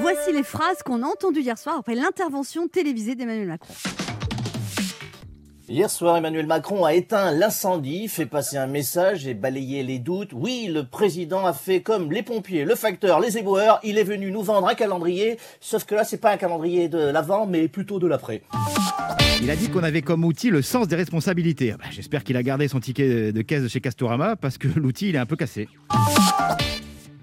Voici 0.00 0.32
les 0.32 0.44
phrases 0.44 0.82
qu'on 0.84 1.02
a 1.02 1.06
entendues 1.06 1.40
hier 1.40 1.58
soir 1.58 1.76
après 1.78 1.96
l'intervention 1.96 2.68
télévisée 2.68 3.16
d'Emmanuel 3.16 3.48
Macron. 3.48 3.74
Hier 5.70 5.90
soir, 5.90 6.16
Emmanuel 6.16 6.46
Macron 6.46 6.86
a 6.86 6.94
éteint 6.94 7.30
l'incendie, 7.30 8.08
fait 8.08 8.24
passer 8.24 8.56
un 8.56 8.66
message 8.66 9.26
et 9.26 9.34
balayé 9.34 9.82
les 9.82 9.98
doutes. 9.98 10.30
Oui, 10.32 10.70
le 10.72 10.84
président 10.84 11.44
a 11.44 11.52
fait 11.52 11.82
comme 11.82 12.10
les 12.10 12.22
pompiers, 12.22 12.64
le 12.64 12.74
facteur, 12.74 13.20
les 13.20 13.36
éboueurs. 13.36 13.78
Il 13.84 13.98
est 13.98 14.04
venu 14.04 14.30
nous 14.30 14.42
vendre 14.42 14.66
un 14.66 14.74
calendrier, 14.74 15.36
sauf 15.60 15.84
que 15.84 15.94
là, 15.94 16.04
c'est 16.04 16.16
pas 16.16 16.32
un 16.32 16.38
calendrier 16.38 16.88
de 16.88 16.98
l'avant, 16.98 17.44
mais 17.44 17.68
plutôt 17.68 17.98
de 17.98 18.06
l'après. 18.06 18.40
Il 19.42 19.50
a 19.50 19.56
dit 19.56 19.68
qu'on 19.68 19.82
avait 19.82 20.00
comme 20.00 20.24
outil 20.24 20.48
le 20.48 20.62
sens 20.62 20.88
des 20.88 20.96
responsabilités. 20.96 21.72
Ah 21.74 21.76
bah, 21.78 21.90
J'espère 21.90 22.24
qu'il 22.24 22.38
a 22.38 22.42
gardé 22.42 22.66
son 22.66 22.80
ticket 22.80 23.32
de 23.32 23.42
caisse 23.42 23.62
de 23.62 23.68
chez 23.68 23.82
Castorama 23.82 24.36
parce 24.36 24.56
que 24.56 24.68
l'outil, 24.74 25.10
il 25.10 25.16
est 25.16 25.18
un 25.18 25.26
peu 25.26 25.36
cassé. 25.36 25.68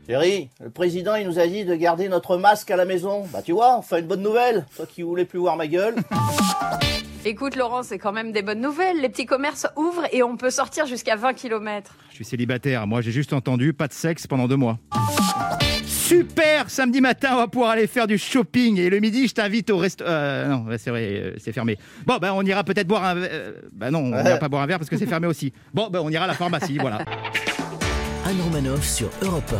Chérie, 0.07 0.49
le 0.63 0.69
président, 0.69 1.15
il 1.15 1.25
nous 1.25 1.39
a 1.39 1.47
dit 1.47 1.65
de 1.65 1.73
garder 1.73 2.09
notre 2.09 2.37
masque 2.37 2.69
à 2.69 2.75
la 2.75 2.85
maison. 2.85 3.25
Bah, 3.33 3.41
tu 3.43 3.53
vois, 3.53 3.75
enfin 3.75 3.97
une 3.97 4.05
bonne 4.05 4.21
nouvelle. 4.21 4.67
Toi 4.75 4.85
qui 4.85 5.01
voulais 5.01 5.25
plus 5.25 5.39
voir 5.39 5.57
ma 5.57 5.65
gueule. 5.65 5.95
Écoute, 7.27 7.55
Laurent, 7.55 7.81
c'est 7.81 7.97
quand 7.97 8.11
même 8.11 8.31
des 8.31 8.43
bonnes 8.43 8.61
nouvelles. 8.61 9.01
Les 9.01 9.09
petits 9.09 9.25
commerces 9.25 9.65
ouvrent 9.75 10.05
et 10.11 10.21
on 10.21 10.37
peut 10.37 10.51
sortir 10.51 10.85
jusqu'à 10.85 11.15
20 11.15 11.33
km. 11.33 11.95
Je 12.11 12.15
suis 12.15 12.25
célibataire. 12.25 12.85
Moi, 12.85 13.01
j'ai 13.01 13.11
juste 13.11 13.33
entendu 13.33 13.73
pas 13.73 13.87
de 13.87 13.93
sexe 13.93 14.27
pendant 14.27 14.47
deux 14.47 14.57
mois. 14.57 14.77
Super 15.87 16.69
Samedi 16.69 17.01
matin, 17.01 17.29
on 17.33 17.37
va 17.37 17.47
pouvoir 17.47 17.71
aller 17.71 17.87
faire 17.87 18.05
du 18.05 18.19
shopping. 18.19 18.77
Et 18.79 18.91
le 18.91 18.99
midi, 18.99 19.27
je 19.27 19.33
t'invite 19.33 19.71
au 19.71 19.77
resto. 19.77 20.03
Euh, 20.05 20.47
non, 20.49 20.65
c'est 20.77 20.91
vrai, 20.91 21.01
euh, 21.13 21.33
c'est 21.39 21.51
fermé. 21.51 21.79
Bon, 22.05 22.17
ben, 22.17 22.31
on 22.31 22.43
ira 22.43 22.63
peut-être 22.63 22.87
boire 22.87 23.03
un. 23.03 23.17
euh, 23.17 23.53
bah 23.73 23.89
non, 23.89 24.01
on 24.13 24.23
n'ira 24.23 24.37
pas 24.37 24.47
boire 24.47 24.61
un 24.61 24.67
verre 24.67 24.77
parce 24.77 24.89
que 24.89 24.97
c'est 24.97 25.07
fermé 25.07 25.25
aussi. 25.25 25.51
Bon, 25.73 25.89
ben, 25.89 26.01
on 26.03 26.09
ira 26.11 26.25
à 26.25 26.27
la 26.27 26.35
pharmacie, 26.35 26.77
voilà. 26.77 26.97
Anne 28.27 28.39
Romanoff 28.43 28.83
sur 28.83 29.09
Europe 29.23 29.51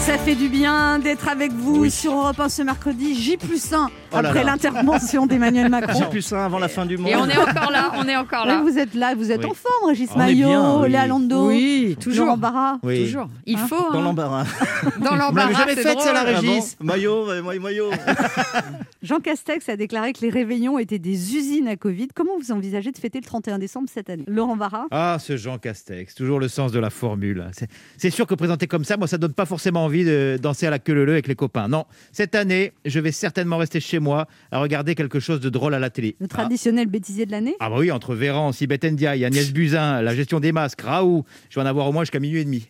Ça 0.00 0.18
fait 0.18 0.34
du 0.34 0.48
bien 0.48 0.98
d'être 0.98 1.28
avec 1.28 1.52
vous 1.52 1.88
sur 1.88 2.12
Europe 2.12 2.40
1 2.40 2.48
ce 2.48 2.62
mercredi, 2.62 3.14
J 3.14 3.36
plus 3.36 3.72
1, 3.72 3.90
Oh 4.18 4.22
là 4.22 4.28
après 4.30 4.44
là. 4.44 4.52
l'intervention 4.52 5.26
d'Emmanuel 5.26 5.68
Macron. 5.70 5.98
J'ai 5.98 6.06
plus 6.06 6.22
ça 6.22 6.44
avant 6.44 6.58
la 6.58 6.68
fin 6.68 6.86
du 6.86 6.96
monde. 6.98 7.08
Et 7.10 7.16
on 7.16 7.26
est 7.28 7.36
encore 7.36 7.70
là, 7.70 7.92
on 7.96 8.08
est 8.08 8.16
encore 8.16 8.42
Oui, 8.44 8.48
là. 8.48 8.60
vous 8.62 8.78
êtes 8.78 8.94
là, 8.94 9.14
vous 9.14 9.30
êtes 9.32 9.40
Oui. 9.44 9.50
en 9.50 9.54
forme, 9.54 9.88
Régis 9.90 10.08
On 10.14 10.20
est 10.26 10.34
bien, 10.34 10.48
Maillot, 10.48 10.80
oui. 10.82 10.88
Léa 10.90 11.06
Lando, 11.06 11.48
Oui, 11.48 11.96
toujours. 12.00 12.26
Laurent 12.26 12.38
Barra. 12.38 12.78
Oui. 12.82 13.04
Toujours. 13.04 13.28
Il 13.46 13.56
Hein 13.58 13.66
faut. 13.68 13.92
Dans 13.92 13.98
hein. 14.00 14.02
l'embarras. 14.02 14.44
Dans 15.00 15.10
Vous 15.12 15.16
l'embarras. 15.16 15.32
l'avez 15.50 15.54
jamais 15.54 15.74
faite, 15.76 16.00
celle-là, 16.00 16.24
drôle. 16.32 16.48
Régis 16.48 16.72
Ah 16.74 16.76
bon 16.80 16.86
maillot, 16.86 17.42
moi, 17.42 17.58
maillot. 17.58 17.90
Jean 19.02 19.20
Castex 19.20 19.68
a 19.68 19.76
déclaré 19.76 20.12
que 20.12 20.20
les 20.22 20.30
réveillons 20.30 20.78
étaient 20.78 20.98
des 20.98 21.36
usines 21.36 21.68
à 21.68 21.76
Covid. 21.76 22.08
Comment 22.14 22.32
vous 22.40 22.50
envisagez 22.52 22.90
de 22.90 22.98
fêter 22.98 23.20
le 23.20 23.24
31 23.26 23.58
décembre 23.58 23.88
cette 23.92 24.10
année? 24.10 24.24
Laurent 24.26 24.56
Barra? 24.56 24.86
Ah, 24.90 25.18
ce 25.20 25.36
Jean 25.36 25.58
Castex, 25.58 26.14
toujours 26.14 26.40
le 26.40 26.48
sens 26.48 26.72
de 26.72 26.78
la 26.78 26.90
formule. 26.90 27.46
C'est- 27.52 27.68
C'est 27.98 28.10
sûr 28.10 28.26
que 28.26 28.34
présenté 28.34 28.66
comme 28.66 28.84
ça, 28.84 28.96
moi, 28.96 29.06
ça 29.06 29.18
donne 29.18 29.32
pas 29.32 29.44
forcément 29.46 29.84
envie 29.84 30.04
de 30.04 30.38
danser 30.40 30.66
à 30.66 30.70
la 30.70 30.78
queue 30.78 30.94
leu 30.94 31.12
avec 31.12 31.26
les 31.28 31.34
copains. 31.34 31.68
Non, 31.68 31.84
cette 32.12 32.34
année, 32.34 32.72
je 32.84 32.98
vais 33.00 33.12
certainement 33.12 33.56
rester 33.58 33.80
chez 33.80 33.98
moi 33.98 34.05
à 34.14 34.58
regarder 34.58 34.94
quelque 34.94 35.20
chose 35.20 35.40
de 35.40 35.48
drôle 35.48 35.74
à 35.74 35.78
la 35.78 35.90
télé. 35.90 36.16
Le 36.20 36.26
Ah. 36.26 36.28
traditionnel 36.28 36.86
bêtisier 36.86 37.26
de 37.26 37.30
l'année 37.30 37.54
Ah 37.60 37.70
bah 37.70 37.76
oui, 37.78 37.90
entre 37.90 38.14
Véran, 38.14 38.52
Sibeth 38.52 38.84
Ndiaye, 38.84 39.24
Agnès 39.24 39.52
Buzyn, 39.52 40.02
la 40.02 40.14
gestion 40.14 40.40
des 40.40 40.52
masques, 40.52 40.80
Raoult, 40.80 41.24
je 41.50 41.58
vais 41.58 41.64
en 41.64 41.68
avoir 41.68 41.88
au 41.88 41.92
moins 41.92 42.02
jusqu'à 42.02 42.20
minuit 42.20 42.40
et 42.40 42.44
demi. 42.44 42.68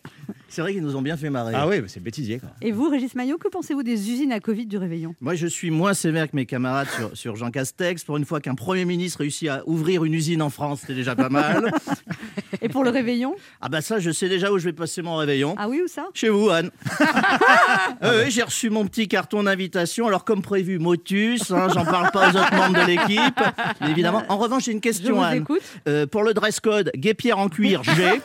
C'est 0.49 0.61
vrai 0.61 0.73
qu'ils 0.73 0.81
nous 0.83 0.95
ont 0.95 1.01
bien 1.01 1.17
fait 1.17 1.29
marrer. 1.29 1.53
Ah 1.55 1.67
oui, 1.67 1.79
bah 1.81 1.87
c'est 1.87 1.99
bêtisier. 2.01 2.39
Quoi. 2.39 2.49
Et 2.61 2.71
vous, 2.71 2.89
Régis 2.89 3.15
Maillot, 3.15 3.37
que 3.37 3.47
pensez-vous 3.47 3.83
des 3.83 4.11
usines 4.11 4.31
à 4.31 4.39
Covid 4.39 4.65
du 4.65 4.77
réveillon? 4.77 5.15
Moi, 5.21 5.35
je 5.35 5.47
suis 5.47 5.71
moins 5.71 5.93
sévère 5.93 6.29
que 6.29 6.35
mes 6.35 6.45
camarades 6.45 6.87
sur, 6.95 7.11
sur 7.15 7.35
Jean 7.35 7.51
Castex. 7.51 8.03
Pour 8.03 8.17
une 8.17 8.25
fois 8.25 8.39
qu'un 8.41 8.55
Premier 8.55 8.85
ministre 8.85 9.19
réussit 9.19 9.49
à 9.49 9.63
ouvrir 9.67 10.03
une 10.05 10.13
usine 10.13 10.41
en 10.41 10.49
France, 10.49 10.81
c'est 10.87 10.93
déjà 10.95 11.15
pas 11.15 11.29
mal. 11.29 11.71
Et 12.61 12.69
pour 12.69 12.83
le 12.83 12.89
réveillon? 12.89 13.35
Ah 13.61 13.69
bah 13.69 13.81
ça, 13.81 13.99
je 13.99 14.09
sais 14.11 14.29
déjà 14.29 14.51
où 14.51 14.57
je 14.57 14.65
vais 14.65 14.73
passer 14.73 15.01
mon 15.01 15.15
réveillon. 15.17 15.53
Ah 15.57 15.67
oui 15.69 15.81
ou 15.83 15.87
ça? 15.87 16.07
Chez 16.13 16.29
vous, 16.29 16.49
Anne. 16.49 16.71
Euh, 18.03 18.25
oui, 18.25 18.31
j'ai 18.31 18.43
reçu 18.43 18.69
mon 18.69 18.85
petit 18.85 19.07
carton 19.07 19.43
d'invitation. 19.43 20.07
Alors, 20.07 20.23
comme 20.23 20.41
prévu, 20.41 20.77
motus. 20.77 21.49
hein, 21.51 21.67
J'en 21.73 21.83
parle 21.85 22.11
pas 22.11 22.27
aux 22.31 22.35
autres 22.37 22.53
membres 22.55 22.79
de 22.79 22.85
l'équipe. 22.85 23.39
Évidemment. 23.89 24.23
En 24.29 24.37
revanche, 24.37 24.65
j'ai 24.65 24.71
une 24.71 24.77
Je 24.77 24.81
question, 24.83 25.15
vous 25.15 25.21
Anne. 25.23 25.37
écoute. 25.41 25.61
Euh, 25.87 26.05
pour 26.05 26.23
le 26.23 26.33
dress 26.33 26.59
code, 26.59 26.91
guépière 26.95 27.39
en 27.39 27.49
cuir, 27.49 27.81
j'ai. 27.83 28.21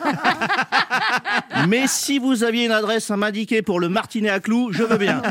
Mais 1.67 1.85
si 1.93 2.19
vous 2.19 2.43
aviez 2.43 2.65
une 2.65 2.71
adresse 2.71 3.09
à 3.11 3.17
m'indiquer 3.17 3.61
pour 3.61 3.79
le 3.79 3.89
martinet 3.89 4.29
à 4.29 4.39
clous, 4.39 4.71
je 4.71 4.83
veux 4.83 4.97
bien. 4.97 5.21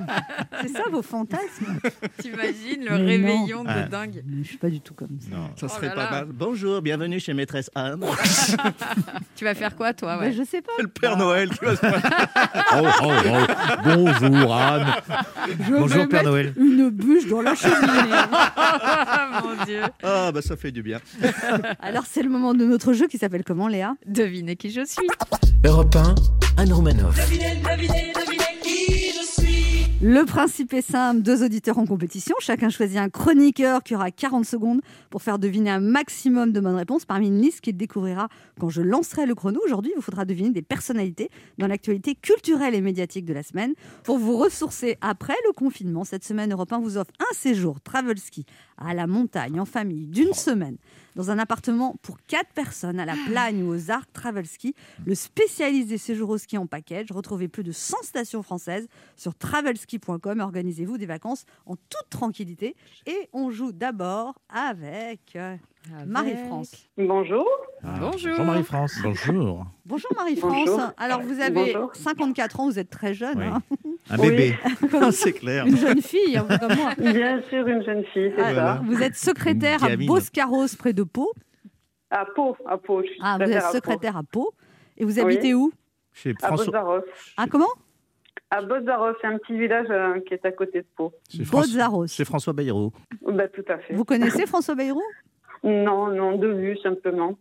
C'est 0.62 0.68
ça 0.68 0.84
vos 0.90 1.02
fantasmes 1.02 1.78
T'imagines 2.18 2.84
le 2.84 2.98
Mais 2.98 3.18
non. 3.18 3.34
réveillon 3.36 3.64
Ah. 3.66 3.80
de 3.82 3.88
dingue. 3.90 4.24
Je 4.42 4.46
suis 4.48 4.56
pas 4.58 4.68
du 4.70 4.80
tout 4.80 4.94
comme 4.94 5.08
ça. 5.20 5.36
Non. 5.36 5.48
Ça 5.56 5.66
Oh 5.68 5.74
serait 5.74 5.88
là 5.88 5.94
pas 5.94 6.04
là. 6.04 6.10
mal. 6.10 6.26
Bonjour, 6.32 6.80
bienvenue 6.82 7.18
chez 7.20 7.34
maîtresse 7.34 7.70
Anne. 7.74 8.00
Tu 9.36 9.44
vas 9.44 9.54
faire 9.54 9.74
quoi, 9.74 9.92
toi 9.92 10.16
Bah, 10.16 10.22
ouais. 10.24 10.32
je 10.32 10.42
sais 10.44 10.62
pas. 10.62 10.72
Le 10.78 10.86
Père 10.88 11.16
Noël 11.16 11.48
qui 11.50 11.64
va 11.64 11.74
se 11.76 11.80
pointer. 11.80 12.08
Oh, 12.74 12.86
oh, 13.02 13.10
oh. 13.26 13.80
Bonjour 13.84 14.54
Anne. 14.54 14.86
Je 15.48 15.70
Bonjour 15.72 15.88
vais 15.88 16.06
Père 16.06 16.20
mettre 16.20 16.24
Noël. 16.24 16.54
Une 16.56 16.88
bûche 16.90 17.26
dans 17.28 17.42
la 17.42 17.54
cheminée. 17.54 18.12
Ah, 18.32 19.42
mon 19.42 19.64
Dieu. 19.64 19.80
Ah, 20.02 20.30
bah 20.32 20.40
ça 20.42 20.56
fait 20.56 20.70
du 20.72 20.82
bien. 20.82 20.98
Alors 21.80 22.04
c'est 22.10 22.22
le 22.22 22.30
moment 22.30 22.54
de 22.54 22.64
notre 22.64 22.92
jeu 22.92 23.06
qui 23.08 23.18
s'appelle 23.18 23.44
comment 23.44 23.68
Léa? 23.68 23.94
Devinez 24.06 24.56
qui 24.56 24.70
je 24.70 24.84
suis. 24.86 25.06
Europe 25.64 25.94
1, 25.96 26.11
Anne 26.56 26.72
Romanoff. 26.72 27.18
Le 30.04 30.24
principe 30.24 30.72
est 30.72 30.82
simple, 30.82 31.22
deux 31.22 31.44
auditeurs 31.44 31.78
en 31.78 31.86
compétition, 31.86 32.34
chacun 32.40 32.70
choisit 32.70 32.98
un 32.98 33.08
chroniqueur 33.08 33.84
qui 33.84 33.94
aura 33.94 34.10
40 34.10 34.44
secondes 34.44 34.80
pour 35.10 35.22
faire 35.22 35.38
deviner 35.38 35.70
un 35.70 35.78
maximum 35.78 36.50
de 36.50 36.58
bonnes 36.58 36.74
réponses 36.74 37.04
parmi 37.04 37.28
une 37.28 37.40
liste 37.40 37.60
qu'il 37.60 37.76
découvrira 37.76 38.28
quand 38.58 38.68
je 38.68 38.82
lancerai 38.82 39.26
le 39.26 39.36
chrono. 39.36 39.60
Aujourd'hui, 39.64 39.92
il 39.94 39.96
vous 39.96 40.02
faudra 40.02 40.24
deviner 40.24 40.50
des 40.50 40.60
personnalités 40.60 41.30
dans 41.58 41.68
l'actualité 41.68 42.16
culturelle 42.16 42.74
et 42.74 42.80
médiatique 42.80 43.24
de 43.24 43.32
la 43.32 43.44
semaine. 43.44 43.74
Pour 44.02 44.18
vous 44.18 44.36
ressourcer 44.36 44.98
après 45.02 45.36
le 45.46 45.52
confinement, 45.52 46.02
cette 46.02 46.24
semaine, 46.24 46.52
Europe 46.52 46.72
1 46.72 46.80
vous 46.80 46.96
offre 46.96 47.12
un 47.20 47.34
séjour 47.34 47.80
travel 47.80 48.18
ski 48.18 48.44
à 48.78 48.94
la 48.94 49.06
montagne 49.06 49.60
en 49.60 49.66
famille 49.66 50.06
d'une 50.06 50.32
semaine 50.32 50.78
dans 51.16 51.30
un 51.30 51.38
appartement 51.38 51.96
pour 52.02 52.18
4 52.28 52.52
personnes 52.52 53.00
à 53.00 53.04
la 53.04 53.14
Plagne 53.26 53.62
ou 53.62 53.74
aux 53.74 53.90
Arcs 53.90 54.12
Travel 54.12 54.46
Ski, 54.46 54.74
le 55.04 55.14
spécialiste 55.14 55.88
des 55.88 55.98
séjours 55.98 56.30
au 56.30 56.38
ski 56.38 56.58
en 56.58 56.66
package. 56.66 57.10
Retrouvez 57.10 57.48
plus 57.48 57.64
de 57.64 57.72
100 57.72 57.96
stations 58.02 58.42
françaises 58.42 58.88
sur 59.16 59.34
travelski.com 59.34 60.40
organisez-vous 60.40 60.98
des 60.98 61.06
vacances 61.06 61.44
en 61.66 61.76
toute 61.76 62.08
tranquillité. 62.10 62.76
Et 63.06 63.28
on 63.32 63.50
joue 63.50 63.72
d'abord 63.72 64.38
avec 64.48 65.36
euh, 65.36 65.56
Marie-France. 66.06 66.88
Bonjour. 66.96 67.46
Ah, 67.82 67.96
Bonjour. 68.00 68.30
Bonjour 68.30 68.44
Marie-France. 68.44 68.94
Bonjour. 69.02 69.66
Bonjour 69.84 70.10
Marie-France. 70.16 70.80
Alors 70.96 71.20
vous 71.22 71.40
avez 71.40 71.72
Bonjour. 71.74 71.94
54 71.94 72.60
ans, 72.60 72.66
vous 72.66 72.78
êtes 72.78 72.90
très 72.90 73.14
jeune, 73.14 73.38
Oui. 73.38 73.44
hein. 73.46 73.62
Un 74.10 74.18
Oui. 74.18 74.28
bébé. 74.30 74.58
C'est 75.12 75.32
clair. 75.32 75.66
une 75.66 75.76
jeune 75.76 76.00
fille, 76.00 76.36
un 76.36 76.44
peu 76.44 76.56
comme 76.58 76.76
moi. 76.76 76.94
Bien 76.98 77.42
sûr, 77.48 77.66
une 77.66 77.82
jeune 77.84 78.04
fille, 78.12 78.32
c'est 78.36 78.42
Ah, 78.42 78.54
ça. 78.54 78.80
Vous 78.84 79.02
êtes 79.02 79.16
secrétaire 79.16 79.82
à 79.84 79.88
gamine. 79.88 80.06
Boscarros 80.06 80.66
près 80.78 80.92
de 80.92 81.02
Pau. 81.02 81.32
À 82.10 82.26
Pau, 82.26 82.56
à 82.66 82.78
Pau. 82.78 83.02
Je 83.02 83.08
suis 83.08 83.18
Ah, 83.22 83.38
vous 83.40 83.50
êtes 83.50 83.62
secrétaire 83.72 84.16
à 84.16 84.22
Pau. 84.22 84.48
à 84.48 84.50
Pau. 84.50 84.54
Et 84.98 85.04
vous 85.04 85.14
Oui. 85.14 85.20
habitez 85.20 85.54
où? 85.54 85.72
Chez 86.12 86.34
À 86.42 86.46
François. 86.48 86.66
Bozzaros. 86.66 87.00
Ah, 87.36 87.46
comment? 87.50 87.68
À 88.50 88.60
Bozzaros, 88.62 89.14
c'est 89.20 89.26
un 89.26 89.38
petit 89.38 89.58
village 89.58 89.86
euh, 89.90 90.20
qui 90.20 90.34
est 90.34 90.44
à 90.44 90.52
côté 90.52 90.82
de 90.82 90.86
Pau. 90.96 91.12
Chez 91.30 91.44
François- 91.44 91.66
Bozzaros. 91.72 92.06
Chez 92.06 92.24
François 92.24 92.52
Bayrou. 92.52 92.92
Bah, 93.22 93.48
tout 93.48 93.64
à 93.68 93.78
fait. 93.78 93.94
Vous 93.94 94.04
connaissez 94.04 94.46
François 94.46 94.74
Bayrou? 94.74 95.02
Non, 95.64 96.08
non, 96.08 96.36
de 96.36 96.48
vue 96.48 96.76
simplement. 96.78 97.38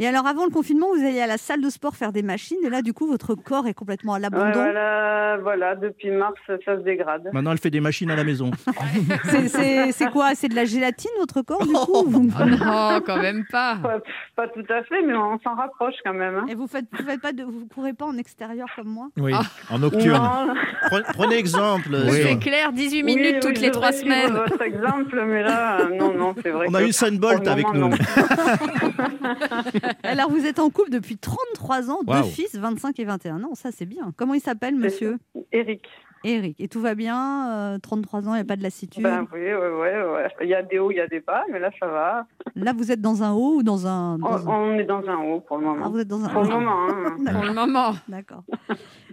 Et 0.00 0.06
alors, 0.06 0.26
avant 0.28 0.44
le 0.44 0.50
confinement, 0.50 0.86
vous 0.94 1.04
alliez 1.04 1.20
à 1.20 1.26
la 1.26 1.38
salle 1.38 1.60
de 1.60 1.68
sport 1.70 1.96
faire 1.96 2.12
des 2.12 2.22
machines. 2.22 2.56
Et 2.64 2.70
là, 2.70 2.82
du 2.82 2.92
coup, 2.92 3.08
votre 3.08 3.34
corps 3.34 3.66
est 3.66 3.74
complètement 3.74 4.12
à 4.14 4.16
Ouais, 4.18 4.22
l'abandon. 4.22 4.52
voilà, 4.52 5.38
voilà, 5.42 5.74
depuis 5.74 6.10
mars, 6.12 6.34
ça 6.46 6.76
se 6.76 6.82
dégrade. 6.82 7.28
Maintenant, 7.32 7.50
elle 7.52 7.58
fait 7.58 7.70
des 7.70 7.80
machines 7.80 8.08
à 8.10 8.16
la 8.16 8.22
maison. 8.24 8.52
C'est- 9.92 10.10
quoi? 10.12 10.30
C'est 10.34 10.48
de 10.48 10.54
la 10.54 10.64
gélatine, 10.64 11.10
votre 11.18 11.42
corps, 11.42 11.66
du 11.66 11.72
coup 11.72 12.04
Vous- 12.06 12.30
Oh 12.40 12.44
non, 12.44 13.00
quand 13.04 13.16
même 13.20 13.44
pas. 13.50 13.76
Pas, 13.82 13.98
pas 14.36 14.48
tout 14.48 14.64
à 14.72 14.82
fait, 14.84 15.02
mais 15.04 15.14
on 15.14 15.38
s'en 15.40 15.54
rapproche 15.56 15.94
quand 16.04 16.14
même. 16.14 16.36
hein. 16.36 16.46
Et 16.48 16.54
vous 16.54 16.66
faites, 16.68 16.86
vous 16.92 17.04
faites 17.04 17.20
pas 17.20 17.32
de, 17.32 17.42
vous 17.42 17.66
courez 17.74 17.92
pas 17.92 18.06
en 18.06 18.16
extérieur 18.16 18.68
comme 18.76 18.88
moi? 18.88 19.08
Oui, 19.18 19.32
Ah. 19.34 19.42
en 19.74 19.78
nocturne. 19.80 20.22
Non, 20.22 21.00
Prenez, 21.14 21.36
exemple. 21.36 21.88
Oui. 21.90 22.20
C'est 22.22 22.38
clair, 22.38 22.72
18 22.72 23.02
oui, 23.02 23.14
minutes 23.16 23.34
oui, 23.34 23.40
toutes 23.40 23.60
les 23.60 23.70
trois 23.70 23.90
devrais 23.90 24.00
suivre 24.04 24.14
semaines. 24.26 24.32
votre 24.48 24.62
exemple, 24.62 25.24
mais 25.26 25.42
là, 25.42 25.80
euh, 25.80 25.96
non, 25.96 26.14
non, 26.14 26.34
c'est 26.42 26.50
vrai 26.50 26.66
On 26.70 26.74
a 26.74 26.82
eu 26.82 26.88
Usain 26.88 27.12
Bolt 27.16 27.36
pour 27.38 27.44
le 27.44 27.50
avec 27.50 27.72
nous. 27.74 27.90
Alors, 30.02 30.30
vous 30.30 30.44
êtes 30.46 30.58
en 30.58 30.70
couple 30.70 30.90
depuis 30.90 31.16
33 31.16 31.90
ans, 31.90 32.00
deux 32.06 32.22
fils, 32.24 32.54
25 32.56 32.98
et 33.00 33.04
21 33.04 33.42
ans. 33.44 33.54
Ça, 33.54 33.70
c'est 33.72 33.86
bien. 33.86 34.12
Comment 34.16 34.34
il 34.34 34.40
s'appelle, 34.40 34.74
monsieur? 34.76 35.18
Eric. 35.52 35.86
Eric. 36.24 36.56
Et 36.60 36.66
tout 36.66 36.80
va 36.80 36.96
bien 36.96 37.48
euh, 37.74 37.78
33 37.78 38.28
ans, 38.28 38.32
il 38.32 38.38
n'y 38.38 38.40
a 38.42 38.44
pas 38.44 38.56
de 38.56 38.62
lassitude? 38.64 39.04
Ben 39.04 39.24
oui, 39.32 39.38
ouais, 39.38 39.54
ouais, 39.54 40.02
ouais. 40.02 40.28
Il 40.42 40.48
y 40.48 40.54
a 40.54 40.62
des 40.64 40.80
hauts, 40.80 40.90
il 40.90 40.96
y 40.96 41.00
a 41.00 41.06
des 41.06 41.20
bas, 41.20 41.44
mais 41.48 41.60
là, 41.60 41.70
ça 41.78 41.86
va. 41.86 42.26
Là, 42.56 42.72
vous 42.76 42.90
êtes 42.90 43.00
dans 43.00 43.22
un 43.22 43.32
haut 43.34 43.56
ou 43.58 43.62
dans 43.62 43.86
un. 43.86 44.14
On, 44.14 44.18
dans 44.18 44.50
un- 44.50 44.52
on 44.52 44.74
est 44.80 44.84
dans 44.84 45.06
un 45.08 45.16
haut 45.18 45.40
pour 45.40 45.58
le 45.58 45.66
Ah, 45.66 45.68
moment. 45.68 45.90
vous 45.90 45.98
êtes 46.00 46.08
dans 46.08 46.24
un 46.24 46.28
Pour 46.28 46.42
le 46.42 46.48
moment, 46.48 46.88
hein. 46.88 47.16
Pour 47.32 47.44
le 47.44 47.52
moment. 47.54 47.92
D'accord. 48.08 48.42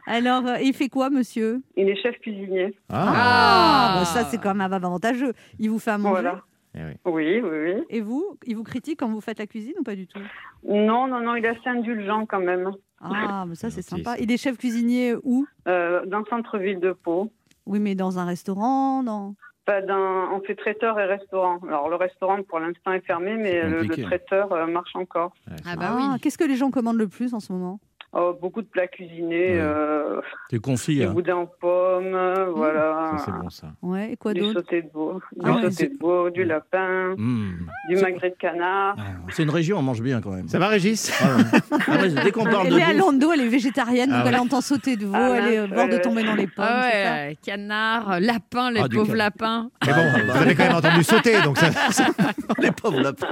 Alors, 0.08 0.48
euh, 0.48 0.56
il 0.64 0.74
fait 0.74 0.90
quoi, 0.90 1.12
monsieur? 1.12 1.62
Il 1.78 1.88
est 1.90 1.96
chef 2.02 2.18
cuisinier. 2.22 2.76
Ah. 2.90 3.14
Ah, 3.16 3.96
bah, 4.00 4.06
ça, 4.06 4.24
c'est 4.26 4.40
quand 4.40 4.56
même 4.56 4.74
avantageux. 4.74 5.34
Il 5.60 5.70
vous 5.70 5.80
fait 5.80 5.92
à 5.92 5.98
manger? 6.00 6.22
Voilà. 6.22 6.42
Eh 6.78 6.84
oui. 6.84 6.94
Oui, 7.06 7.42
oui, 7.42 7.74
oui. 7.74 7.84
Et 7.90 8.02
vous, 8.02 8.38
il 8.46 8.56
vous 8.56 8.64
critique 8.64 9.00
quand 9.00 9.10
vous 9.10 9.22
faites 9.22 9.40
la 9.40 9.48
cuisine 9.48 9.74
ou 9.80 9.84
pas 9.84 9.96
du 9.96 10.08
tout? 10.08 10.20
Non, 10.68 11.08
non, 11.08 11.22
non, 11.22 11.36
il 11.36 11.46
est 11.46 11.50
assez 11.50 11.70
indulgent 11.70 12.26
quand 12.26 12.40
même. 12.40 12.72
Ah, 13.00 13.46
mais 13.48 13.56
ça 13.56 13.70
c'est 13.70 13.82
sympa. 13.82 14.16
Il 14.20 14.32
est 14.32 14.38
chef 14.38 14.58
cuisinier 14.58 15.16
où? 15.24 15.46
Euh, 15.68 16.06
dans 16.06 16.20
le 16.20 16.26
centre-ville 16.26 16.80
de 16.80 16.92
Pau. 16.92 17.32
Oui, 17.66 17.80
mais 17.80 17.96
dans 17.96 18.20
un 18.20 18.26
restaurant, 18.26 19.04
dans. 19.04 19.36
Pas 19.66 19.82
dans... 19.82 20.32
On 20.34 20.42
fait 20.42 20.56
traiteur 20.56 21.00
et 21.00 21.06
restaurant. 21.06 21.60
Alors, 21.68 21.90
le 21.90 21.96
restaurant, 21.96 22.44
pour 22.44 22.60
l'instant, 22.60 22.92
est 22.92 23.06
fermé, 23.06 23.36
mais 23.36 23.68
le, 23.68 23.88
traiteur 23.88 24.52
euh, 24.52 24.68
marche 24.68 24.96
encore. 24.96 25.34
Ouais, 25.48 25.56
Ah 25.66 25.76
bah 25.76 25.96
oui. 25.98 26.20
Qu'est-ce 26.22 26.38
que 26.38 26.44
les 26.44 26.56
gens 26.56 26.70
commandent 26.70 26.98
le 26.98 27.08
plus 27.08 27.34
en 27.34 27.40
ce 27.40 27.52
moment? 27.52 27.80
Oh, 28.18 28.34
beaucoup 28.42 28.62
de 28.62 28.68
plats 28.68 28.88
cuisinés, 28.88 29.56
Ouais. 29.56 29.60
euh, 29.60 30.22
T'es 30.50 30.58
confit. 30.60 30.96
du 31.00 31.04
hein. 31.04 31.12
boudin 31.12 31.36
aux 31.36 31.48
pommes, 31.48 32.14
euh, 32.16 32.46
voilà. 32.56 33.12
Ça, 33.18 33.26
c'est 33.26 33.32
bon, 33.32 33.50
ça. 33.50 33.68
Ouais, 33.82 34.14
et 34.14 34.16
quoi 34.16 34.34
Du 34.34 34.40
d'autre 34.40 34.54
sauté 34.62 34.84
de 34.84 34.90
veau, 34.94 35.20
du 35.36 35.42
Ah 35.44 35.52
ouais. 35.56 35.62
sauté 35.70 35.90
de 35.90 35.98
veau, 36.00 36.30
du 36.30 36.46
lapin, 36.46 37.14
Mmh. 37.18 37.68
du 37.90 37.96
magret 37.98 38.30
de 38.30 38.36
canard. 38.38 38.96
Ah, 38.98 39.04
C'est 39.32 39.44
une 39.44 39.50
région, 39.50 39.80
on 39.80 39.82
mange 39.82 40.02
bien 40.02 40.22
quand 40.22 40.30
même. 40.32 40.48
Ça 40.48 40.60
va, 40.60 40.70
Régis? 40.70 41.12
Ah 41.22 41.36
ouais. 41.36 41.78
Ah 41.88 42.24
dès 42.24 42.32
qu'on 42.32 42.46
parle 42.46 42.70
de 42.70 42.74
Elle 42.76 42.80
est 42.80 42.84
à 42.84 42.94
Lando, 42.94 43.34
elle 43.34 43.42
est 43.42 43.48
végétarienne, 43.50 44.10
Ah 44.14 44.18
donc 44.20 44.26
ouais. 44.28 44.32
elle 44.34 44.40
entend 44.40 44.62
sauter 44.62 44.96
de 44.96 45.06
veau, 45.08 45.12
Ah, 45.14 45.36
elle 45.38 45.54
est 45.54 45.60
au 45.60 45.68
bord 45.68 45.90
de 45.90 45.98
tomber 45.98 46.24
dans 46.24 46.36
les 46.36 46.48
pommes. 46.48 46.66
Ah 46.66 46.90
euh, 46.96 47.34
canard, 47.46 48.20
lapin, 48.22 48.72
les 48.72 48.80
Ah, 48.80 48.88
pauvres 48.90 49.08
can- 49.12 49.14
lapins. 49.18 49.70
Mais 49.86 49.92
bon, 49.94 50.00
Ah, 50.00 50.20
vous 50.32 50.42
avez 50.42 50.56
quand 50.56 50.64
même 50.68 50.76
entendu 50.76 51.04
sauter, 51.04 51.42
donc 51.42 51.58
ça. 51.58 51.68
les 52.60 52.72
pauvres 52.72 53.02
lapins. 53.02 53.28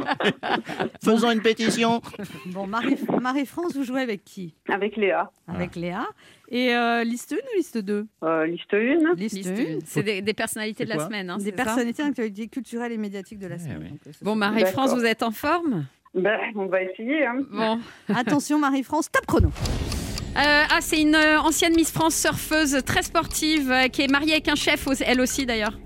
Faisons 1.03 1.31
une 1.31 1.41
pétition. 1.41 2.01
Bon, 2.47 2.67
Marie- 2.67 2.97
Marie-France, 3.21 3.75
vous 3.75 3.83
jouez 3.85 4.01
avec 4.01 4.23
qui? 4.25 4.53
Avec 4.73 4.97
Léa. 4.97 5.29
Avec 5.47 5.75
Léa. 5.75 6.05
Et 6.49 6.73
euh, 6.75 7.03
liste 7.03 7.31
1 7.33 7.35
ou 7.35 7.57
liste 7.57 7.77
2 7.77 8.05
Euh, 8.23 8.45
liste 8.45 8.73
1. 8.73 9.13
Liste 9.15 9.35
Liste 9.35 9.49
1. 9.49 9.55
une. 9.61 9.79
C'est 9.85 10.03
des, 10.03 10.21
des 10.21 10.33
personnalités 10.33 10.83
de 10.85 10.89
la 10.89 10.99
semaine. 10.99 11.29
hein, 11.29 11.37
Des 11.37 11.51
personnalités 11.51 12.03
d'actualité 12.03 12.47
culturelle 12.47 12.91
et 12.91 12.97
médiatique 12.97 13.39
de 13.39 13.47
la 13.47 13.55
Eh 13.55 13.59
semaine. 13.59 13.97
euh, 14.07 14.11
Bon, 14.21 14.35
Marie-France, 14.35 14.93
vous 14.93 15.05
êtes 15.05 15.23
en 15.23 15.31
forme? 15.31 15.85
Ben, 16.15 16.37
on 16.55 16.65
va 16.67 16.81
essayer. 16.83 17.25
Hein. 17.25 17.39
Bon. 17.51 17.79
Attention, 18.15 18.59
Marie-France, 18.59 19.09
top 19.11 19.25
chrono. 19.25 19.47
Euh, 19.49 20.63
ah, 20.71 20.77
c'est 20.81 21.01
une 21.01 21.15
ancienne 21.15 21.75
Miss 21.75 21.91
France 21.91 22.15
surfeuse 22.15 22.83
très 22.85 23.03
sportive 23.03 23.71
qui 23.91 24.01
est 24.01 24.07
mariée 24.11 24.33
avec 24.33 24.47
un 24.47 24.55
chef, 24.55 24.87
elle 25.05 25.21
aussi 25.21 25.45
d'ailleurs. 25.45 25.77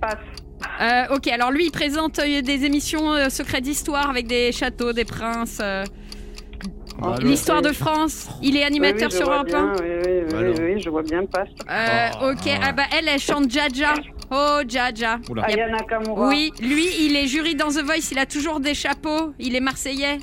Passe. 0.00 0.16
Euh, 0.80 1.14
ok, 1.16 1.26
alors 1.28 1.50
lui, 1.50 1.66
il 1.66 1.70
présente 1.70 2.18
euh, 2.18 2.42
des 2.42 2.64
émissions 2.66 3.12
euh, 3.12 3.28
secrets 3.30 3.60
d'histoire 3.62 4.08
avec 4.10 4.26
des 4.26 4.52
châteaux, 4.52 4.92
des 4.92 5.04
princes, 5.06 5.60
Bah, 7.00 7.14
l'histoire 7.22 7.62
de. 7.62 7.72
France. 7.72 8.28
Il 8.42 8.56
est 8.56 8.64
animateur 8.64 9.08
Oui, 9.10 9.16
oui, 9.16 9.18
je 9.18 9.24
sur 9.24 9.32
Europe 9.32 9.46
bien, 9.46 9.64
1. 9.64 9.72
Oui, 9.80 10.24
oui, 10.32 10.54
oui, 10.60 10.80
je 10.82 10.90
vois 10.90 11.02
bien, 11.02 11.24
passe. 11.26 11.48
Euh, 11.70 12.08
Oh, 12.22 12.30
ok, 12.32 12.48
ah. 12.48 12.58
ah 12.68 12.72
bah 12.72 12.82
elle, 12.96 13.08
elle 13.08 13.18
chante 13.20 13.50
Jaja. 13.50 13.94
Oh, 14.30 14.60
Jaja. 14.68 15.18
Oula. 15.30 15.50
Y 15.50 15.60
a- 15.60 15.64
Aya 15.64 15.68
Nakamura. 15.70 16.28
Oui, 16.28 16.52
lui, 16.60 16.86
il 17.00 17.16
est 17.16 17.26
jury 17.26 17.54
dans 17.54 17.68
The 17.68 17.82
Voice, 17.84 18.10
il 18.12 18.18
a 18.18 18.26
toujours 18.26 18.60
des 18.60 18.74
chapeaux, 18.74 19.32
il 19.38 19.54
est 19.56 19.60
marseillais. 19.60 20.18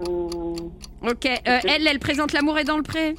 Ok, 0.00 1.26
euh, 1.26 1.58
elle, 1.64 1.86
elle 1.86 1.98
présente 1.98 2.32
L'amour 2.32 2.58
est 2.58 2.64
dans 2.64 2.76
le 2.76 2.82
pré. 2.82 3.14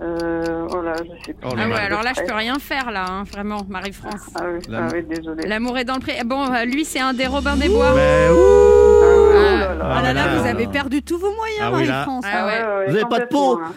euh, 0.00 0.66
oh 0.70 0.80
là, 0.82 0.94
je 0.98 1.24
sais. 1.26 1.36
Oh 1.44 1.54
là 1.54 1.62
Ah 1.64 1.68
ouais, 1.68 1.74
alors 1.74 2.02
là, 2.02 2.12
je 2.16 2.22
peux 2.22 2.34
rien 2.34 2.58
faire, 2.58 2.90
là, 2.90 3.04
hein, 3.08 3.22
vraiment, 3.24 3.62
Marie-France. 3.68 4.30
Ah 4.34 4.44
oui, 4.52 4.60
ah 4.68 4.70
L'amour. 4.72 4.92
oui 4.94 5.04
désolé. 5.16 5.46
L'amour 5.46 5.78
est 5.78 5.84
dans 5.84 5.94
le 5.94 6.00
pré. 6.00 6.20
Bon, 6.24 6.52
euh, 6.52 6.64
lui, 6.64 6.84
c'est 6.84 7.00
un 7.00 7.14
des 7.14 7.26
Robins 7.26 7.56
des 7.56 7.68
Bois. 7.68 7.92
Ouh. 7.94 8.65
Oh 9.28 9.32
là 9.32 9.74
là. 9.74 9.92
Ah 9.98 10.02
là 10.02 10.12
là, 10.12 10.26
là, 10.26 10.38
vous 10.38 10.46
avez 10.46 10.66
perdu 10.66 11.02
tous 11.02 11.18
vos 11.18 11.32
moyens, 11.34 11.60
Ah 11.62 11.70
oui, 11.74 11.86
là. 11.86 11.92
Marie-France. 12.06 12.24
Ah 12.30 12.46
ouais. 12.46 12.86
Vous 12.88 12.96
avez 12.96 13.04
pas 13.08 13.18
de 13.20 13.24
peau 13.26 13.60
hein. 13.60 13.72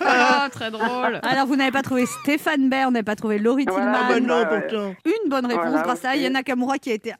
Ah, 0.00 0.48
très 0.50 0.70
drôle. 0.70 1.20
Alors, 1.22 1.46
vous 1.46 1.56
n'avez 1.56 1.70
pas 1.70 1.82
trouvé 1.82 2.06
Stéphane 2.06 2.68
Bern, 2.68 2.86
vous 2.86 2.92
n'avez 2.92 3.02
pas 3.02 3.16
trouvé 3.16 3.38
Laurie 3.38 3.64
Voilà, 3.68 3.92
Tillman. 3.92 4.08
bonne 4.08 4.26
non, 4.26 4.34
ouais, 4.34 4.40
ouais. 4.50 4.60
pourtant. 4.68 4.94
Une 5.04 5.30
bonne 5.30 5.46
réponse 5.46 5.66
Voilà, 5.66 5.82
grâce 5.82 6.04
à 6.04 6.30
Nakamura 6.30 6.78
qui 6.78 6.90
a 6.90 6.94
été 6.94 7.10
euh, 7.10 7.14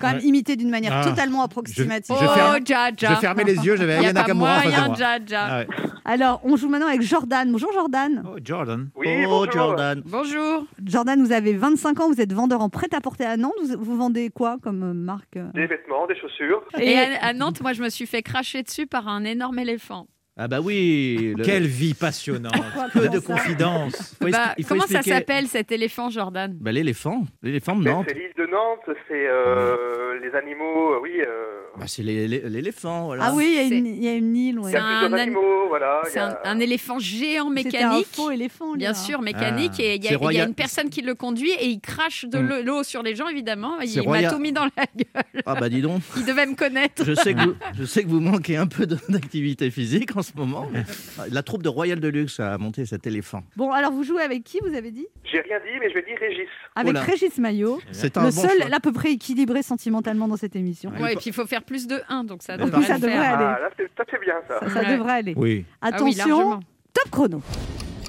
quand 0.00 0.08
même 0.08 0.16
Ouais. 0.16 0.22
imitée 0.22 0.56
d'une 0.56 0.70
manière 0.70 0.92
Ah. 0.94 1.04
totalement 1.04 1.42
approximative. 1.42 2.14
Je 2.18 2.24
oh, 2.24 2.28
ferme- 2.34 2.66
Jaja. 2.66 3.14
Je 3.14 3.20
fermais 3.20 3.44
les 3.44 3.56
yeux, 3.56 3.76
j'avais 3.76 3.94
Il 3.96 4.00
n'y 4.00 4.06
Aya 4.06 4.10
a 4.10 4.14
pas 4.14 4.20
Nakamura 4.20 4.50
en 4.50 4.54
face 4.54 4.64
de 4.64 4.68
moyen, 4.70 4.86
moi. 4.86 4.96
Jaja. 4.96 5.46
Ah 5.48 5.58
ouais. 5.58 5.66
Alors, 6.06 6.40
on 6.44 6.56
joue 6.56 6.68
maintenant 6.68 6.88
avec 6.88 7.00
Jordan. 7.02 7.50
Bonjour 7.50 7.72
Jordan. 7.72 8.22
Oh, 8.26 8.36
Jordan. 8.44 8.88
Oui, 8.94 9.08
oh, 9.24 9.28
bonjour. 9.30 9.52
Jordan. 9.52 10.02
Bonjour. 10.04 10.64
Jordan, 10.84 11.24
vous 11.24 11.32
avez 11.32 11.54
25 11.54 12.00
ans, 12.00 12.08
vous 12.12 12.20
êtes 12.20 12.32
vendeur 12.32 12.60
en 12.60 12.68
prêt-à-porter 12.68 13.24
à 13.24 13.36
Nantes. 13.38 13.52
Vous, 13.62 13.82
vous 13.82 13.96
vendez 13.96 14.28
quoi 14.30 14.56
comme 14.62 14.82
euh, 14.82 14.92
marque 14.92 15.36
euh 15.38 15.46
Des 15.54 15.66
vêtements, 15.66 16.06
des 16.06 16.14
chaussures. 16.16 16.62
Et 16.86 16.98
à, 16.98 17.24
à 17.26 17.32
Nantes, 17.32 17.60
moi, 17.60 17.72
je 17.72 17.82
me 17.82 17.88
suis 17.88 18.06
fait 18.06 18.22
cracher 18.22 18.62
dessus 18.62 18.86
par 18.86 19.08
un 19.08 19.24
énorme 19.24 19.58
éléphant. 19.58 20.06
Ah 20.36 20.48
bah 20.48 20.60
oui. 20.60 21.32
le- 21.36 21.44
Quelle 21.44 21.66
vie 21.66 21.94
passionnante. 21.94 22.52
Comment 22.92 23.08
de 23.12 23.18
confidences. 23.20 24.16
Bah, 24.20 24.54
comment 24.68 24.86
ça 24.86 25.00
s'appelle 25.02 25.46
cet 25.46 25.70
éléphant, 25.70 26.10
Jordan? 26.10 26.56
Bah 26.60 26.72
l'éléphant. 26.72 27.22
L'éléphant 27.42 27.76
de 27.76 27.84
Nantes. 27.84 28.06
c'est 28.08 28.14
l'île 28.14 28.32
de 28.36 28.46
Nantes, 28.46 28.96
c'est 29.06 29.28
euh, 29.28 30.18
les 30.20 30.34
animaux, 30.36 30.94
euh, 30.94 30.98
oui, 31.00 31.20
euh, 31.20 31.60
Bah, 31.78 31.84
c'est 31.88 32.02
l'é- 32.02 32.28
l'é- 32.28 32.42
l'éléphant, 32.48 33.06
voilà. 33.06 33.24
Ah 33.26 33.32
oui, 33.34 33.46
il 33.48 33.54
y 33.54 33.58
a 33.74 33.76
une- 33.78 33.86
il 33.86 34.04
y, 34.04 34.08
a 34.08 34.14
une 34.14 34.36
île. 34.36 34.58
ouais. 34.60 34.70
C'est 34.70 34.70
Il 34.70 34.74
y 34.74 34.76
a 34.76 34.84
un 34.84 34.90
plusieurs 35.00 35.12
an- 35.12 35.22
animaux, 35.22 35.68
voilà. 35.68 36.02
il 36.04 36.08
y 36.08 36.12
C'est 36.12 36.20
un, 36.20 36.28
a- 36.28 36.48
un 36.48 36.60
éléphant 36.60 36.98
géant 37.00 37.50
C'était 37.56 37.76
un 37.78 37.88
mécanique. 37.90 38.06
faux 38.12 38.30
éléphant. 38.30 38.74
Bien 38.76 38.90
là. 38.90 38.94
sûr, 38.94 39.20
mécanique. 39.22 39.72
Ah. 39.78 39.82
et 39.82 39.96
il 39.96 40.04
y, 40.04 40.06
a- 40.06 40.08
C'est 40.08 40.08
il 40.08 40.12
y 40.12 40.14
a 40.14 40.18
royal. 40.18 40.48
une 40.48 40.54
personne 40.54 40.88
qui 40.90 41.02
le 41.02 41.14
conduit 41.14 41.50
et 41.50 41.66
il 41.66 41.80
crache 41.80 42.24
de 42.26 42.38
Mm. 42.38 42.46
l'eau- 42.48 42.62
l'eau 42.62 42.82
sur 42.84 43.02
les 43.02 43.14
gens, 43.16 43.26
évidemment. 43.28 43.72
C'est 43.80 43.86
Il 43.88 43.96
m'a 43.98 44.02
royal. 44.04 44.32
tout 44.32 44.38
mis 44.38 44.52
dans 44.52 44.64
la 44.64 44.84
gueule. 44.96 45.42
Ah 45.46 45.54
bah 45.56 45.68
dis 45.68 45.82
donc, 45.82 46.00
Il 46.16 46.24
devait 46.24 46.46
me 46.46 46.54
connaître. 46.54 47.04
je 47.04 47.14
sais 47.14 47.34
que 47.34 47.40
vous, 47.40 47.54
je 47.78 47.84
sais 47.84 48.04
que 48.04 48.08
vous 48.08 48.20
manquez 48.20 48.56
un 48.56 48.66
peu 48.68 48.86
de- 48.86 48.98
d'activité 49.08 49.70
physique 49.70 50.16
en 50.16 50.22
ce 50.22 50.32
moment. 50.36 50.68
mais- 50.72 50.84
La 51.30 51.42
troupe 51.42 51.62
de 51.64 51.68
Royal 51.68 51.98
Deluxe 51.98 52.38
a 52.40 52.56
monté 52.58 52.86
cet 52.86 53.06
éléphant. 53.08 53.42
Bon, 53.56 53.72
alors 53.72 53.90
vous 53.92 54.04
jouez 54.04 54.22
avec 54.22 54.44
qui, 54.44 54.58
vous 54.64 54.74
avez 54.74 54.92
dit? 54.92 55.06
J'ai 55.24 55.40
rien 55.40 55.58
dit, 55.58 55.78
mais 55.80 55.88
je 55.90 55.94
vais 55.94 56.02
dire 56.02 56.16
Régis. 56.20 56.46
Avec 56.76 56.90
Oula. 56.90 57.00
Régis 57.02 57.36
Maillot, 57.38 57.80
C'est 57.90 58.16
un 58.16 58.26
le 58.26 58.30
bon 58.30 58.40
seul 58.42 58.58
choix. 58.62 58.76
à 58.76 58.80
peu 58.80 58.92
près 58.92 59.10
équilibré 59.12 59.62
sentimentalement 59.62 60.28
dans 60.28 60.36
cette 60.36 60.54
émission. 60.56 60.90
Ouais, 61.00 61.14
et 61.14 61.16
puis 61.16 61.26
il 61.28 61.32
faut 61.32 61.46
faire 61.46 61.62
plus 61.66 61.86
de 61.86 61.96
1, 62.08 62.24
donc 62.24 62.42
ça 62.42 62.56
devrait 62.56 62.82
ça 62.84 62.94
aller. 62.94 63.06
Ah, 63.10 63.58
là, 63.60 63.70
c'est- 63.76 63.90
ça 63.96 64.04
c'est 64.10 64.20
bien 64.20 64.34
ça. 64.48 64.60
Ça, 64.60 64.68
ça 64.74 64.80
Ouais. 64.88 64.96
devrait 64.96 65.12
aller. 65.12 65.34
Oui. 65.36 65.64
Ah 65.80 65.88
oui, 65.88 65.94
Attention, 65.94 66.60
top 66.92 67.10
chrono. 67.10 67.42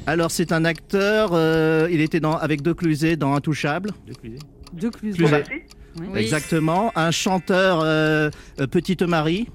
Alors 0.08 0.30
c'est 0.32 0.52
un 0.52 0.66
acteur, 0.66 1.32
euh, 1.34 1.88
il 1.92 2.00
était 2.02 2.20
dans, 2.20 2.38
avec 2.38 2.62
De 2.62 2.74
Cluzet 2.74 3.16
dans 3.16 3.34
Intouchable. 3.34 3.92
De 4.74 4.90
Cluzet. 4.90 5.18
Cluzet. 5.18 5.32
Merci. 5.32 5.52
Oui. 6.00 6.08
Exactement. 6.20 6.92
Un 6.96 7.10
chanteur, 7.12 7.80
euh, 7.82 8.30
euh, 8.60 8.68
Petite 8.68 9.02
Marie. 9.02 9.48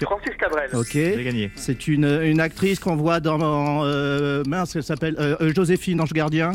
Francis 0.00 0.32
Cabrel. 0.38 0.70
Ok. 0.74 0.90
J'ai 0.92 1.24
gagné. 1.24 1.50
C'est 1.56 1.88
une, 1.88 2.04
une 2.22 2.40
actrice 2.40 2.78
qu'on 2.78 2.94
voit 2.96 3.18
dans. 3.20 3.84
euh, 3.84 4.42
mince, 4.46 4.76
elle 4.76 4.82
s'appelle 4.84 5.16
Joséphine 5.54 6.00
Ange 6.00 6.12
Gardien. 6.12 6.52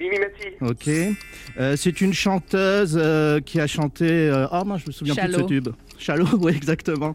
Mimi 0.00 0.18
Mati. 0.18 0.48
Ok. 0.60 0.88
Euh, 1.58 1.76
c'est 1.76 2.00
une 2.00 2.12
chanteuse 2.12 2.98
euh, 3.00 3.40
qui 3.40 3.60
a 3.60 3.66
chanté. 3.66 4.06
euh, 4.08 4.46
oh, 4.52 4.64
mince, 4.64 4.82
je 4.82 4.86
me 4.88 4.92
souviens 4.92 5.14
plus 5.14 5.26
de 5.28 5.32
Chalot. 5.32 5.48
ce 5.48 5.52
tube. 5.54 5.68
Chalot, 5.98 6.26
oui, 6.40 6.52
exactement. 6.54 7.12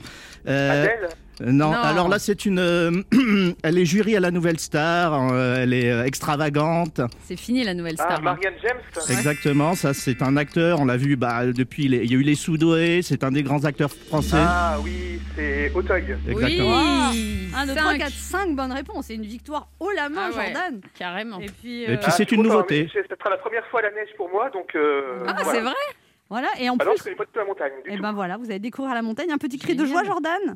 Euh, 0.47 0.83
Adèle. 0.83 1.09
Euh, 1.41 1.51
non. 1.51 1.71
Non. 1.71 1.77
alors 1.77 2.07
là, 2.09 2.19
c'est 2.19 2.45
une. 2.45 2.59
euh, 2.59 2.91
elle 3.63 3.77
est 3.77 3.85
jury 3.85 4.15
à 4.15 4.19
la 4.19 4.31
Nouvelle 4.31 4.59
Star. 4.59 5.31
euh, 5.31 5.57
elle 5.63 5.73
est 5.73 5.91
euh, 5.91 6.03
extravagante. 6.05 7.01
C'est 7.23 7.37
fini 7.39 7.63
la 7.63 7.73
nouvelle 7.73 7.95
Ah, 7.99 8.03
star. 8.03 8.19
hein. 8.19 8.21
Marianne 8.23 8.53
James. 8.61 8.77
Exactement. 9.09 9.75
Ça, 9.75 9.93
c'est 9.93 10.21
un 10.21 10.37
acteur. 10.37 10.79
On 10.79 10.85
l'a 10.85 10.97
vu 10.97 11.15
bah, 11.15 11.45
depuis. 11.47 11.87
les- 11.87 12.03
Il 12.03 12.11
y 12.11 12.15
a 12.15 12.19
eu 12.19 12.23
les 12.23 12.35
Soudoués. 12.35 13.01
C'est 13.01 13.23
un 13.23 13.31
des 13.31 13.43
grands 13.43 13.65
acteurs 13.65 13.91
français. 13.91 14.37
Ah 14.39 14.77
oui, 14.83 15.19
c'est 15.35 15.71
Auteuil. 15.73 16.15
Exactement. 16.27 17.09
Oui 17.11 17.49
1, 17.55 17.65
2, 17.65 17.73
Cinq. 17.73 17.79
3, 17.79 17.93
4, 17.97 18.11
5 18.11 18.55
bonnes 18.55 18.71
réponses. 18.71 19.05
C'est 19.07 19.15
une 19.15 19.25
victoire 19.25 19.67
haut 19.79 19.91
la 19.95 20.09
main, 20.09 20.29
Ah 20.33 20.37
ouais. 20.37 20.45
Jordan. 20.53 20.81
Carrément. 20.97 21.39
Et 21.39 21.47
puis, 21.61 21.83
Et 21.83 21.89
euh, 21.89 21.97
puis, 21.97 22.11
c'est 22.11 22.23
je 22.23 22.27
suis 22.29 22.35
une 22.37 22.43
content, 22.43 22.53
nouveauté. 22.55 22.83
mais 22.83 22.89
c'est- 22.93 23.07
Ce 23.09 23.15
sera 23.19 23.29
la 23.29 23.37
première 23.37 23.65
fois 23.67 23.79
à 23.81 23.83
la 23.83 23.89
neige 23.91 24.09
pour 24.17 24.29
moi, 24.31 24.49
donc. 24.53 24.73
Euh, 24.75 25.23
Ah, 25.27 25.35
voilà. 25.43 25.51
c'est 25.51 25.61
vrai 25.61 25.73
voilà. 26.31 26.47
Et 26.59 26.69
en 26.69 26.75
Ah 26.79 26.85
non, 26.85 26.91
je 26.91 26.95
plus, 26.95 27.03
connais 27.03 27.15
pas 27.15 27.25
du 27.25 27.31
tout 27.31 27.39
la 27.39 27.45
montagne. 27.45 27.71
Du 27.83 27.91
et 27.91 27.95
tout. 27.97 28.01
ben 28.01 28.13
voilà, 28.13 28.37
vous 28.37 28.45
allez 28.45 28.59
découvrir 28.59 28.95
la 28.95 29.01
montagne. 29.03 29.31
Un 29.31 29.37
petit 29.37 29.59
cri 29.59 29.75
de 29.75 29.85
joie, 29.85 30.03
Jordan. 30.03 30.55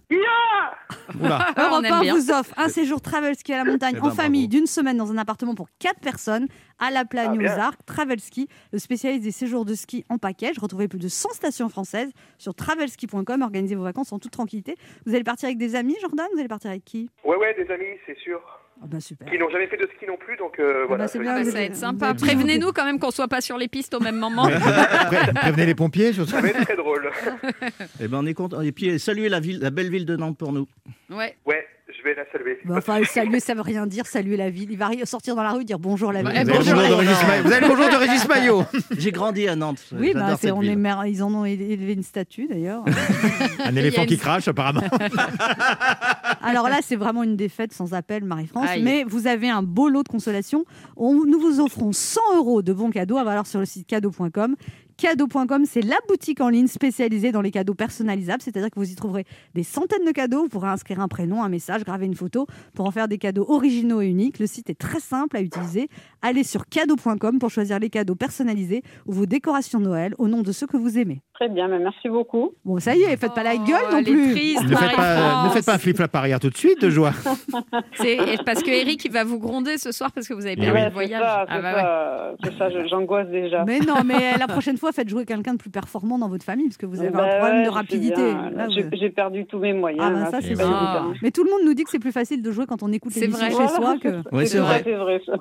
Oula. 1.19 1.47
On 1.57 1.61
Europe 1.61 1.85
aime 1.85 1.93
1 1.93 2.01
bien. 2.01 2.15
vous 2.15 2.31
offre 2.31 2.53
un 2.57 2.69
séjour 2.69 3.01
travel 3.01 3.35
ski 3.35 3.53
à 3.53 3.63
la 3.63 3.71
montagne 3.71 3.95
Eh 3.97 4.01
ben, 4.01 4.07
en 4.07 4.11
famille 4.11 4.47
bravo. 4.47 4.57
d'une 4.59 4.67
semaine 4.67 4.97
dans 4.97 5.11
un 5.11 5.17
appartement 5.17 5.53
pour 5.53 5.67
4 5.79 5.99
personnes 5.99 6.47
à 6.79 6.89
la 6.91 7.05
Plagne 7.05 7.33
Ah, 7.33 7.37
bien. 7.37 7.55
aux 7.55 7.59
Arcs. 7.59 7.85
Travel 7.85 8.19
Ski, 8.19 8.47
le 8.73 8.79
spécialiste 8.79 9.23
des 9.23 9.31
séjours 9.31 9.63
de 9.65 9.75
ski 9.75 10.03
en 10.09 10.17
package. 10.17 10.57
Retrouvez 10.59 10.87
plus 10.87 10.99
de 10.99 11.07
100 11.07 11.29
stations 11.33 11.69
françaises 11.69 12.11
sur 12.37 12.53
travelski.com. 12.55 13.41
Organisez 13.41 13.75
vos 13.75 13.83
vacances 13.83 14.11
en 14.11 14.19
toute 14.19 14.31
tranquillité. 14.31 14.75
Vous 15.05 15.13
allez 15.13 15.23
partir 15.23 15.47
avec 15.47 15.57
des 15.57 15.75
amis, 15.75 15.95
Jordan? 16.01 16.25
Vous 16.33 16.39
allez 16.39 16.47
partir 16.49 16.71
avec 16.71 16.83
qui? 16.83 17.09
Ouais, 17.23 17.35
ouais, 17.37 17.53
des 17.53 17.71
amis, 17.71 17.97
c'est 18.05 18.17
sûr. 18.19 18.41
Ah 18.81 18.87
bah 18.87 18.99
super. 18.99 19.29
Qui 19.31 19.37
n'ont 19.39 19.49
jamais 19.49 19.67
fait 19.67 19.77
de 19.77 19.87
ski 19.95 20.05
non 20.05 20.17
plus, 20.17 20.35
donc 20.37 20.59
euh, 20.59 20.81
Ah 20.83 20.87
voilà. 20.87 21.03
bah, 21.05 21.07
c'est 21.07 21.17
ça- 21.17 21.23
bien, 21.23 21.43
Ça 21.43 21.51
va 21.51 21.61
être 21.61 21.75
sympa. 21.75 22.13
Prévenez-nous 22.13 22.71
quand 22.73 22.85
même 22.85 22.99
qu'on 22.99 23.09
soit 23.11 23.27
pas 23.27 23.41
sur 23.41 23.57
les 23.57 23.67
pistes 23.67 23.93
au 23.93 23.99
même 23.99 24.17
moment. 24.17 24.47
Pré- 24.49 25.33
Prévenez 25.33 25.65
les 25.65 25.75
pompiers, 25.75 26.13
surtout. 26.13 26.31
Ça 26.31 26.41
va 26.41 26.49
être 26.49 26.61
très 26.65 26.75
drôle. 26.75 27.09
Et 28.01 28.07
ben 28.07 28.19
on 28.21 28.25
est 28.25 28.33
content. 28.33 28.61
Et 28.61 28.71
puis 28.71 28.99
saluez 28.99 29.29
la 29.29 29.39
ville, 29.39 29.59
la 29.59 29.69
belle 29.71 29.89
ville 29.89 30.05
de 30.05 30.15
Nantes 30.15 30.37
pour 30.37 30.51
nous. 30.51 30.67
Ouais. 31.09 31.35
Ouais, 31.45 31.65
je 32.05 32.09
vais 32.09 32.15
la 32.15 32.31
saluer. 32.31 32.59
Bah, 32.65 32.75
enfin, 32.77 33.03
saluer, 33.03 33.39
ça 33.39 33.53
veut 33.55 33.61
rien 33.61 33.87
dire. 33.87 34.05
Saluer 34.05 34.37
la 34.37 34.49
ville. 34.49 34.69
Il 34.71 34.77
va 34.77 34.89
sortir 35.05 35.35
dans 35.35 35.43
la 35.43 35.51
rue 35.51 35.65
dire 35.65 35.79
bonjour 35.79 36.11
la 36.11 36.21
ville. 36.21 36.31
Vous 36.31 36.37
avez 36.37 36.51
bonjour, 36.53 36.73
bonjour 36.75 36.97
de 36.97 37.01
les- 37.01 37.07
Régis 37.09 37.27
Maillot. 37.27 37.43
Vous 37.43 37.51
avez 37.51 37.61
le 37.61 37.67
bonjour 37.67 37.89
de 37.89 37.95
Régis 37.95 38.27
Maillot. 38.27 38.63
J'ai 38.97 39.11
grandi 39.11 39.47
à 39.47 39.55
Nantes. 39.55 39.83
Oui, 39.97 40.11
bah, 40.13 40.35
c'est, 40.35 40.47
cette 40.47 40.51
on 40.55 40.59
ville. 40.59 40.71
est 40.71 40.75
mer- 40.75 41.05
ils 41.07 41.23
en 41.23 41.33
ont 41.33 41.45
élevé 41.45 41.93
une 41.93 42.03
statue 42.03 42.47
d'ailleurs. 42.47 42.83
Un 43.65 43.75
éléphant 43.75 44.03
une- 44.03 44.07
qui 44.07 44.17
crache, 44.17 44.47
apparemment. 44.47 44.81
Alors 46.41 46.69
là, 46.69 46.79
c'est 46.81 46.95
vraiment 46.95 47.23
une 47.23 47.35
défaite 47.35 47.73
sans 47.73 47.93
appel, 47.93 48.23
Marie-France. 48.23 48.69
Mais 48.81 49.03
vous 49.03 49.27
avez 49.27 49.49
un 49.49 49.63
beau 49.63 49.89
lot 49.89 50.03
de 50.03 50.07
consolation. 50.09 50.65
On- 50.95 51.25
nous 51.25 51.39
vous 51.39 51.59
offrons 51.59 51.91
100 51.91 52.19
euros 52.37 52.61
de 52.61 52.73
bons 52.73 52.91
cadeaux 52.91 53.17
à 53.17 53.23
valoir 53.23 53.47
sur 53.47 53.59
le 53.59 53.65
site 53.65 53.87
cadeau.com. 53.87 54.55
Cadeau.com, 54.97 55.65
c'est 55.65 55.81
la 55.81 55.97
boutique 56.07 56.39
en 56.39 56.47
ligne 56.49 56.67
spécialisée 56.67 57.31
dans 57.33 57.41
les 57.41 57.51
cadeaux 57.51 57.73
personnalisables, 57.73 58.41
c'est-à-dire 58.41 58.69
que 58.69 58.79
vous 58.79 58.89
y 58.89 58.95
trouverez 58.95 59.25
des 59.53 59.63
centaines 59.63 60.05
de 60.05 60.11
cadeaux. 60.11 60.43
Vous 60.43 60.49
pourrez 60.49 60.69
inscrire 60.69 61.01
un 61.01 61.07
prénom, 61.09 61.43
un 61.43 61.49
message, 61.49 61.83
graver 61.83 62.05
une 62.05 62.15
photo 62.15 62.47
pour 62.73 62.85
en 62.87 62.91
faire 62.91 63.07
des 63.09 63.17
cadeaux 63.17 63.45
originaux 63.49 64.01
et 64.01 64.07
uniques. 64.07 64.39
Le 64.39 64.47
site 64.47 64.69
est 64.69 64.79
très 64.79 65.01
simple 65.01 65.35
à 65.35 65.41
utiliser. 65.41 65.89
Allez 66.21 66.43
sur 66.45 66.67
cadeau.com 66.67 67.39
pour 67.39 67.49
choisir 67.49 67.77
les 67.79 67.89
cadeaux 67.89 68.15
personnalisés 68.15 68.83
ou 69.05 69.11
vos 69.11 69.25
décorations 69.25 69.79
Noël 69.79 70.15
au 70.17 70.27
nom 70.29 70.41
de 70.43 70.51
ceux 70.53 70.65
que 70.67 70.77
vous 70.77 70.97
aimez. 70.97 71.21
Très 71.33 71.49
bien, 71.49 71.67
mais 71.67 71.79
merci 71.79 72.07
beaucoup. 72.07 72.51
Bon, 72.63 72.79
ça 72.79 72.95
y 72.95 73.01
est, 73.01 73.17
faites 73.17 73.33
pas 73.33 73.43
la 73.43 73.55
Oh, 73.55 73.63
gueule 73.67 73.91
non 73.91 74.03
plus. 74.03 74.31
triste, 74.31 74.63
Ne 74.63 74.69
faites, 74.75 74.95
pas, 74.95 75.15
Marie-France. 75.15 75.45
ne 75.45 75.49
faites 75.53 75.65
pas 75.65 75.73
un 75.73 75.77
flip-flap 75.77 76.15
arrière 76.15 76.39
tout 76.39 76.49
de 76.49 76.55
suite, 76.57 76.79
de 76.81 76.89
joie. 76.89 77.11
C'est 77.95 78.17
parce 78.45 78.63
que 78.63 78.69
Eric 78.71 79.03
il 79.03 79.11
va 79.11 79.23
vous 79.25 79.39
gronder 79.39 79.77
ce 79.77 79.91
soir 79.91 80.11
parce 80.13 80.27
que 80.27 80.33
vous 80.33 80.45
avez 80.45 80.53
Eh 80.57 80.61
perdu 80.61 80.71
oui. 80.73 80.79
le 80.79 80.85
c'est 80.87 80.93
voyage. 80.93 81.21
ça, 81.21 81.45
c'est 81.47 81.53
Ah 81.53 81.61
bah 81.61 82.35
ouais. 82.41 82.51
ça, 82.57 82.69
ça, 82.69 82.87
j'angoisse 82.87 83.27
déjà. 83.27 83.65
Mais 83.65 83.79
non, 83.79 84.03
mais 84.05 84.37
la 84.37 84.47
prochaine 84.47 84.77
fois, 84.77 84.84
faites 84.91 85.09
jouer 85.09 85.25
quelqu'un 85.25 85.53
de 85.53 85.57
plus 85.57 85.69
performant 85.69 86.17
dans 86.17 86.29
votre 86.29 86.43
famille, 86.45 86.67
parce 86.67 86.77
que 86.77 86.85
vous 86.85 86.99
avez 86.99 87.09
Bah 87.09 87.23
un 87.23 87.37
problème 87.39 87.57
ouais, 87.59 87.65
de 87.65 87.69
rapidité. 87.69 88.33
J'ai 88.75 89.07
vous- 89.07 89.13
perdu 89.13 89.45
tous 89.45 89.59
mes 89.59 89.73
moyens. 89.73 90.03
Ah 90.05 90.11
bah 90.11 90.31
ça, 90.31 90.41
c'est 90.41 90.55
sûr. 90.55 91.13
Mais 91.21 91.31
tout 91.31 91.43
le 91.43 91.49
monde 91.51 91.61
nous 91.65 91.73
dit 91.73 91.83
que 91.83 91.89
c'est 91.89 91.99
plus 91.99 92.11
facile 92.11 92.41
de 92.41 92.51
jouer 92.51 92.65
quand 92.65 92.83
on 92.83 92.91
écoute 92.91 93.13
l'émission 93.15 93.39
vrai. 93.45 93.49
chez 93.49 93.55
Voilà, 93.55 93.75
soi 93.75 93.97
que. 93.99 94.21
Oui, 94.31 94.47
c'est 94.47 94.59
vrai. 94.59 94.83
Ça. 95.25 95.33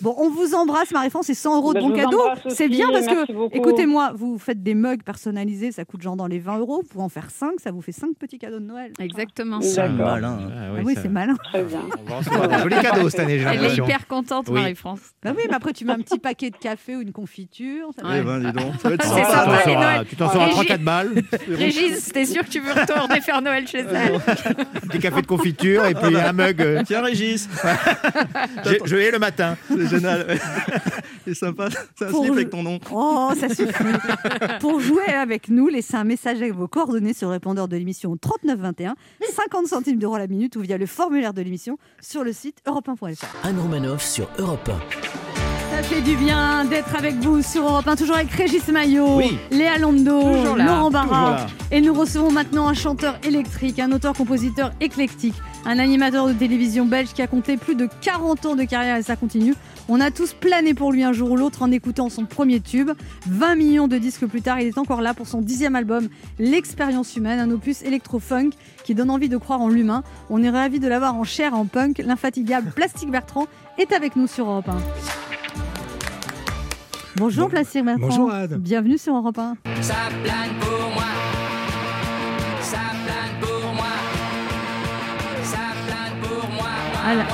Bon, 0.00 0.14
on 0.18 0.30
vous 0.30 0.54
embrasse, 0.54 0.90
Marie-France, 0.92 1.26
c'est 1.26 1.34
100 1.34 1.56
euros 1.56 1.74
de 1.74 1.80
Bah, 1.80 1.86
vous 1.86 1.92
cadeaux. 1.94 2.20
embrasse 2.20 2.54
C'est 2.54 2.68
bien 2.68 2.88
parce 2.90 3.06
que, 3.06 3.56
écoutez-moi, 3.56 4.12
vous 4.14 4.38
faites 4.38 4.62
des 4.62 4.74
mugs 4.74 5.02
personnalisés, 5.02 5.72
ça 5.72 5.84
coûte 5.84 6.02
genre 6.02 6.16
dans 6.16 6.26
les 6.26 6.38
20 6.38 6.58
euros. 6.58 6.82
Vous 6.82 6.88
pouvez 6.88 7.04
en 7.04 7.08
faire 7.08 7.30
5, 7.30 7.60
ça 7.60 7.70
vous 7.72 7.80
fait 7.82 7.92
5 7.92 8.16
petits 8.16 8.38
cadeaux 8.38 8.60
de 8.60 8.64
Noël. 8.64 8.92
Exactement. 9.00 9.60
C'est 9.60 9.88
malin. 9.88 10.38
Ah 10.54 10.60
Ah 10.78 10.80
oui, 10.84 10.94
c'est 11.00 11.08
malin. 11.08 11.34
Très 11.44 11.64
bien. 11.64 11.80
Jolis 12.62 12.76
cadeaux 12.82 13.08
cette 13.08 13.20
année, 13.20 13.38
j'ai 13.38 13.46
Elle 13.46 13.64
est 13.64 13.76
hyper 13.76 14.06
contente. 14.06 14.48
Marie-France. 14.50 15.00
Bah 15.22 15.32
oui, 15.36 15.42
mais 15.48 15.54
après, 15.54 15.72
tu 15.72 15.84
mets 15.84 15.92
un 15.92 15.98
petit 15.98 16.18
paquet 16.18 16.50
de 16.50 16.56
café 16.56 16.96
ou 16.96 17.00
une 17.00 17.12
confiture. 17.12 17.88
ça 17.98 18.06
Ouais. 18.06 18.18
Eh 18.20 18.22
ben, 18.22 18.52
dis 18.62 18.70
donc, 18.70 18.80
ça 18.80 18.88
va 18.88 18.94
être 18.94 19.02
C'est 19.04 19.08
sympa. 19.24 19.62
sympa, 19.64 20.04
Tu 20.08 20.16
t'en. 20.16 20.28
Tu 20.28 20.38
Régis- 20.38 20.54
3-4 20.54 20.78
balles, 20.84 21.10
Régis, 21.48 22.12
t'es 22.12 22.24
sûr 22.26 22.42
que 22.44 22.50
tu 22.50 22.60
veux 22.60 22.72
retourner 22.72 23.20
faire 23.20 23.42
Noël 23.42 23.66
chez 23.66 23.78
elle 23.80 24.14
un 24.16 24.86
petit 24.88 24.98
café 24.98 25.22
de 25.22 25.26
confiture 25.26 25.84
et 25.86 25.94
puis 25.94 26.16
un 26.16 26.32
mug. 26.32 26.60
euh, 26.60 26.82
Tiens, 26.86 27.02
Régis, 27.02 27.48
je, 28.64 28.74
je 28.84 28.96
hais 28.96 29.10
le 29.10 29.18
matin. 29.18 29.56
c'est 29.68 29.88
génial. 29.88 30.26
c'est 31.26 31.34
sympa. 31.34 31.68
C'est 31.96 32.06
un 32.06 32.08
slip 32.10 32.24
le- 32.26 32.32
avec 32.32 32.50
ton 32.50 32.62
nom. 32.62 32.78
Oh, 32.92 33.30
ça 33.38 33.48
suffit. 33.48 33.72
Pour 34.60 34.80
jouer 34.80 35.06
avec 35.06 35.48
nous, 35.48 35.68
laissez 35.68 35.96
un 35.96 36.04
message 36.04 36.38
avec 36.38 36.54
vos 36.54 36.68
coordonnées 36.68 37.14
sur 37.14 37.28
le 37.28 37.32
répondeur 37.34 37.68
de 37.68 37.76
l'émission 37.76 38.16
3921, 38.16 38.94
50 39.34 39.66
centimes 39.66 39.98
d'euros 39.98 40.18
la 40.18 40.26
minute 40.26 40.56
ou 40.56 40.60
via 40.60 40.78
le 40.78 40.86
formulaire 40.86 41.32
de 41.34 41.42
l'émission 41.42 41.78
sur 42.00 42.24
le 42.24 42.32
site 42.32 42.58
europe1.fr. 42.66 43.26
Anne 43.44 43.58
Romanoff 43.58 44.02
sur 44.04 44.28
Europe 44.38 44.70
Ça 45.82 45.88
fait 45.88 46.00
du 46.00 46.14
bien 46.14 46.64
d'être 46.64 46.94
avec 46.94 47.16
vous 47.16 47.42
sur 47.42 47.64
Europe 47.64 47.88
1, 47.88 47.96
toujours 47.96 48.14
avec 48.14 48.30
Régis 48.30 48.68
Maillot, 48.68 49.16
Oui. 49.16 49.36
Léa 49.50 49.78
là, 49.78 50.64
Laurent 50.64 50.92
Barra. 50.92 51.46
Et 51.72 51.80
nous 51.80 51.92
recevons 51.92 52.30
maintenant 52.30 52.68
un 52.68 52.74
chanteur 52.74 53.18
électrique, 53.24 53.80
un 53.80 53.90
auteur-compositeur 53.90 54.70
éclectique, 54.80 55.34
un 55.64 55.80
animateur 55.80 56.28
de 56.28 56.34
télévision 56.34 56.86
belge 56.86 57.12
qui 57.14 57.20
a 57.20 57.26
compté 57.26 57.56
plus 57.56 57.74
de 57.74 57.88
40 58.00 58.46
ans 58.46 58.54
de 58.54 58.62
carrière 58.62 58.96
et 58.96 59.02
ça 59.02 59.16
continue. 59.16 59.56
On 59.88 60.00
a 60.00 60.12
tous 60.12 60.34
plané 60.34 60.72
pour 60.72 60.92
lui 60.92 61.02
un 61.02 61.12
jour 61.12 61.32
ou 61.32 61.36
l'autre 61.36 61.62
en 61.62 61.72
écoutant 61.72 62.08
son 62.10 62.26
premier 62.26 62.60
tube. 62.60 62.92
20 63.26 63.56
millions 63.56 63.88
de 63.88 63.98
disques 63.98 64.26
plus 64.26 64.40
tard, 64.40 64.60
il 64.60 64.68
est 64.68 64.78
encore 64.78 65.02
là 65.02 65.14
pour 65.14 65.26
son 65.26 65.40
dixième 65.40 65.74
album, 65.74 66.08
L'expérience 66.38 67.16
humaine, 67.16 67.40
un 67.40 67.50
opus 67.50 67.82
électro-funk 67.82 68.50
qui 68.84 68.94
donne 68.94 69.10
envie 69.10 69.28
de 69.28 69.36
croire 69.36 69.60
en 69.60 69.68
l'humain. 69.68 70.04
On 70.30 70.44
est 70.44 70.50
ravis 70.50 70.78
de 70.78 70.86
l'avoir 70.86 71.16
en 71.16 71.24
chair 71.24 71.54
en 71.54 71.64
punk. 71.64 71.98
L'infatigable 71.98 72.70
Plastique 72.70 73.10
Bertrand 73.10 73.48
est 73.78 73.92
avec 73.92 74.14
nous 74.14 74.28
sur 74.28 74.48
Europe 74.48 74.68
1. 74.68 75.11
Bonjour 77.16 77.44
Bon- 77.44 77.50
Plastique 77.50 77.84
Bertrand. 77.84 78.06
bonjour, 78.08 78.30
Anne. 78.30 78.56
Bienvenue 78.58 78.98
sur 78.98 79.14
Europe 79.14 79.38
1. 79.38 79.56
Ça 79.82 79.94
plane 80.24 80.50
pour 80.60 80.90
moi. 80.90 81.04
Ça 82.60 82.78
plane 83.04 83.40
pour 83.40 83.72
moi. 83.74 83.84
Ça 85.42 85.58
plane 85.86 86.20
pour 86.22 86.50
moi. 86.50 86.68
Alors, 87.06 87.24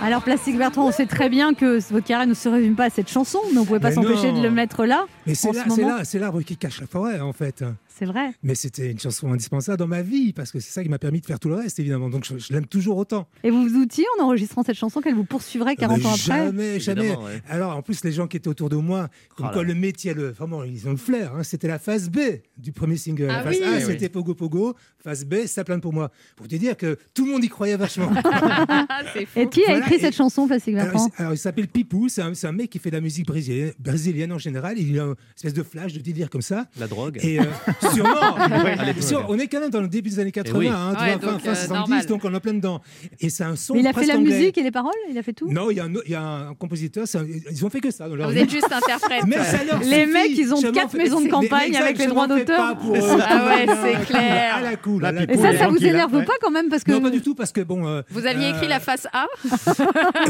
Alors, 0.00 0.22
Plastique 0.22 0.56
Bertrand, 0.56 0.86
on 0.86 0.92
sait 0.92 1.06
très 1.06 1.28
bien 1.28 1.52
que 1.54 1.78
votre 1.92 2.06
carrière 2.06 2.26
ne 2.28 2.32
se 2.34 2.48
résume 2.48 2.76
pas 2.76 2.84
à 2.84 2.90
cette 2.90 3.10
chanson, 3.10 3.40
mais 3.52 3.58
on 3.58 3.62
ne 3.62 3.66
pouvait 3.66 3.80
pas 3.80 3.92
s'empêcher 3.92 4.32
de 4.32 4.40
le 4.40 4.50
mettre 4.50 4.86
là. 4.86 5.04
Mais 5.26 5.34
c'est 5.34 5.48
en 5.48 5.52
là- 5.52 5.64
ce 5.64 5.70
c'est 5.74 5.82
moment. 5.82 5.96
là- 5.98 6.04
c'est 6.04 6.18
l'arbre 6.18 6.40
qui 6.42 6.56
cache 6.56 6.80
la 6.80 6.86
forêt, 6.86 7.20
en 7.20 7.32
fait. 7.32 7.64
C'est 7.98 8.04
vrai. 8.04 8.30
Mais 8.42 8.54
c'était 8.54 8.90
une 8.92 8.98
chanson 9.00 9.32
indispensable 9.32 9.76
dans 9.78 9.86
ma 9.88 10.02
vie, 10.02 10.32
parce 10.32 10.52
que 10.52 10.60
c'est 10.60 10.70
ça 10.70 10.82
qui 10.84 10.88
m'a 10.88 10.98
permis 11.00 11.20
de 11.20 11.26
faire 11.26 11.40
tout 11.40 11.48
le 11.48 11.56
reste, 11.56 11.80
évidemment. 11.80 12.08
Donc 12.10 12.24
je, 12.24 12.38
je 12.38 12.52
l'aime 12.52 12.66
toujours 12.66 12.96
autant. 12.96 13.26
Et 13.42 13.50
vous 13.50 13.62
vous 13.68 13.74
outiez 13.74 14.04
en 14.18 14.24
enregistrant 14.24 14.62
cette 14.62 14.76
chanson 14.76 15.00
qu'elle 15.00 15.14
vous 15.16 15.24
poursuivrait 15.24 15.74
40 15.74 15.98
Mais 15.98 16.06
ans 16.06 16.10
après? 16.10 16.18
Jamais, 16.46 16.80
jamais. 16.80 17.16
Ouais. 17.16 17.42
Alors, 17.48 17.76
en 17.76 17.82
plus, 17.82 18.04
les 18.04 18.12
gens 18.12 18.26
qui 18.28 18.36
étaient 18.36 18.48
autour 18.48 18.68
de 18.68 18.76
moi, 18.76 19.08
comme 19.36 19.46
Oh 19.50 19.52
quoi 19.52 19.64
le 19.64 19.74
métier, 19.74 20.14
le, 20.14 20.28
vraiment, 20.30 20.62
ils 20.64 20.86
ont 20.86 20.92
le 20.92 20.96
flair. 20.96 21.34
hein. 21.34 21.42
C'était 21.42 21.66
la 21.68 21.78
phase 21.80 22.08
B 22.08 22.18
du 22.56 22.72
premier 22.72 22.96
single. 22.96 23.28
Ah 23.30 23.38
la 23.38 23.42
phase 23.42 23.56
oui. 23.60 23.64
A, 23.66 23.76
Oui, 23.78 23.82
c'était 23.86 24.08
Pogo 24.08 24.34
Pogo. 24.34 24.74
Phase 25.02 25.24
B, 25.24 25.46
ça 25.46 25.64
plane 25.64 25.80
pour 25.80 25.92
moi. 25.92 26.10
Pour 26.36 26.46
te 26.48 26.54
dire 26.56 26.76
que 26.76 26.96
tout 27.14 27.24
le 27.26 27.32
monde 27.32 27.44
y 27.44 27.48
croyait 27.48 27.76
vachement. 27.76 28.10
C'est 29.14 29.26
fou. 29.26 29.38
Et 29.40 29.48
qui 29.48 29.62
a 29.62 29.66
Voilà, 29.70 29.78
écrit 29.80 29.94
et- 29.96 30.00
cette 30.00 30.14
chanson, 30.14 30.46
Alors, 30.48 30.60
Bertrand 30.66 31.08
il- 31.08 31.20
alors, 31.22 31.34
il 31.34 31.38
s'appelle 31.38 31.68
Pipou, 31.68 32.08
c'est 32.08 32.22
un, 32.22 32.52
mec 32.52 32.70
qui 32.70 32.78
fait 32.78 32.90
de 32.90 32.96
la 32.96 33.00
musique 33.00 33.26
brésilienne, 33.26 33.72
brésilienne 33.78 34.32
en 34.32 34.38
général. 34.38 34.78
Il 34.78 34.98
a 34.98 35.04
une 35.04 35.14
espèce 35.36 35.54
de 35.54 35.62
flash, 35.62 35.92
de 35.92 36.00
délire 36.00 36.30
comme 36.30 36.42
ça. 36.42 36.66
La 36.78 36.86
drogue. 36.86 37.18
Et 37.22 37.40
euh, 37.40 37.44
sûrement, 39.02 39.26
on 39.28 39.38
est 39.38 39.46
quand 39.48 39.60
même 39.60 39.70
dans 39.70 39.80
le 39.80 39.88
début 39.88 40.10
des 40.10 40.18
années 40.20 40.32
80, 40.32 40.58
oui. 40.58 40.68
hein, 40.68 40.94
tu 40.96 41.02
Ouais, 41.04 41.10
vois, 41.16 41.20
fin, 41.20 41.32
donc, 41.32 41.40
fin 41.42 41.50
euh, 41.50 41.54
70, 41.54 41.68
normal. 41.78 42.06
donc 42.06 42.24
on 42.24 42.32
est 42.32 42.36
en 42.36 42.40
plein 42.40 42.54
dedans. 42.54 42.80
Et 43.20 43.30
c'est 43.30 43.44
un 43.44 43.56
son 43.56 43.74
Mais 43.74 43.80
il 43.80 43.86
a 43.86 43.92
fait 43.92 44.06
la 44.06 44.16
anglais. 44.16 44.38
musique 44.38 44.58
et 44.58 44.62
les 44.62 44.70
paroles 44.70 44.92
Il 45.10 45.18
a 45.18 45.22
fait 45.22 45.32
tout 45.32 45.50
Non, 45.50 45.70
il 45.70 45.76
y, 45.76 45.80
a 45.80 45.84
un, 45.84 45.92
il 46.06 46.10
y 46.10 46.14
a 46.14 46.22
un 46.22 46.54
compositeur, 46.54 47.04
un- 47.14 47.24
ils 47.50 47.64
ont 47.64 47.70
fait 47.70 47.80
que 47.80 47.90
ça. 47.90 48.08
dans 48.08 48.14
leur 48.16 48.28
Vous 48.28 48.34
vie. 48.34 48.40
êtes 48.40 48.50
juste 48.50 48.70
interprète. 48.72 49.24
Mais 49.26 49.36
ça 49.42 49.64
leur 49.64 49.78
Les 49.80 50.00
suffit. 50.02 50.12
mecs, 50.12 50.38
ils 50.38 50.54
ont 50.54 50.72
quatre 50.72 50.96
maisons 50.96 51.20
de 51.20 51.28
campagne 51.28 51.76
avec 51.76 51.98
les 51.98 52.06
droits 52.06 52.26
d'auteur. 52.26 52.76
eux. 52.86 53.18
Ah 53.20 53.46
ouais, 53.46 53.66
c'est 53.66 54.06
clair. 54.06 54.54
À 54.56 54.60
la 54.62 54.76
cool, 54.76 55.04
Et 55.28 55.36
ça, 55.36 55.56
ça 55.56 55.68
vous 55.68 55.84
énerve 55.84 56.24
pas 56.24 56.32
quand 56.40 56.50
même 56.50 56.68
parce 56.68 56.84
que 56.84 56.92
Non, 56.92 57.00
pas 57.00 57.10
du 57.10 57.20
tout, 57.22 57.34
parce 57.34 57.52
que 57.52 57.60
bon. 57.60 57.86
euh, 57.86 58.02
Vous 58.10 58.26
aviez 58.26 58.46
euh, 58.46 58.50
écrit 58.50 58.68
la 58.68 58.80
face 58.80 59.06
A 59.12 59.26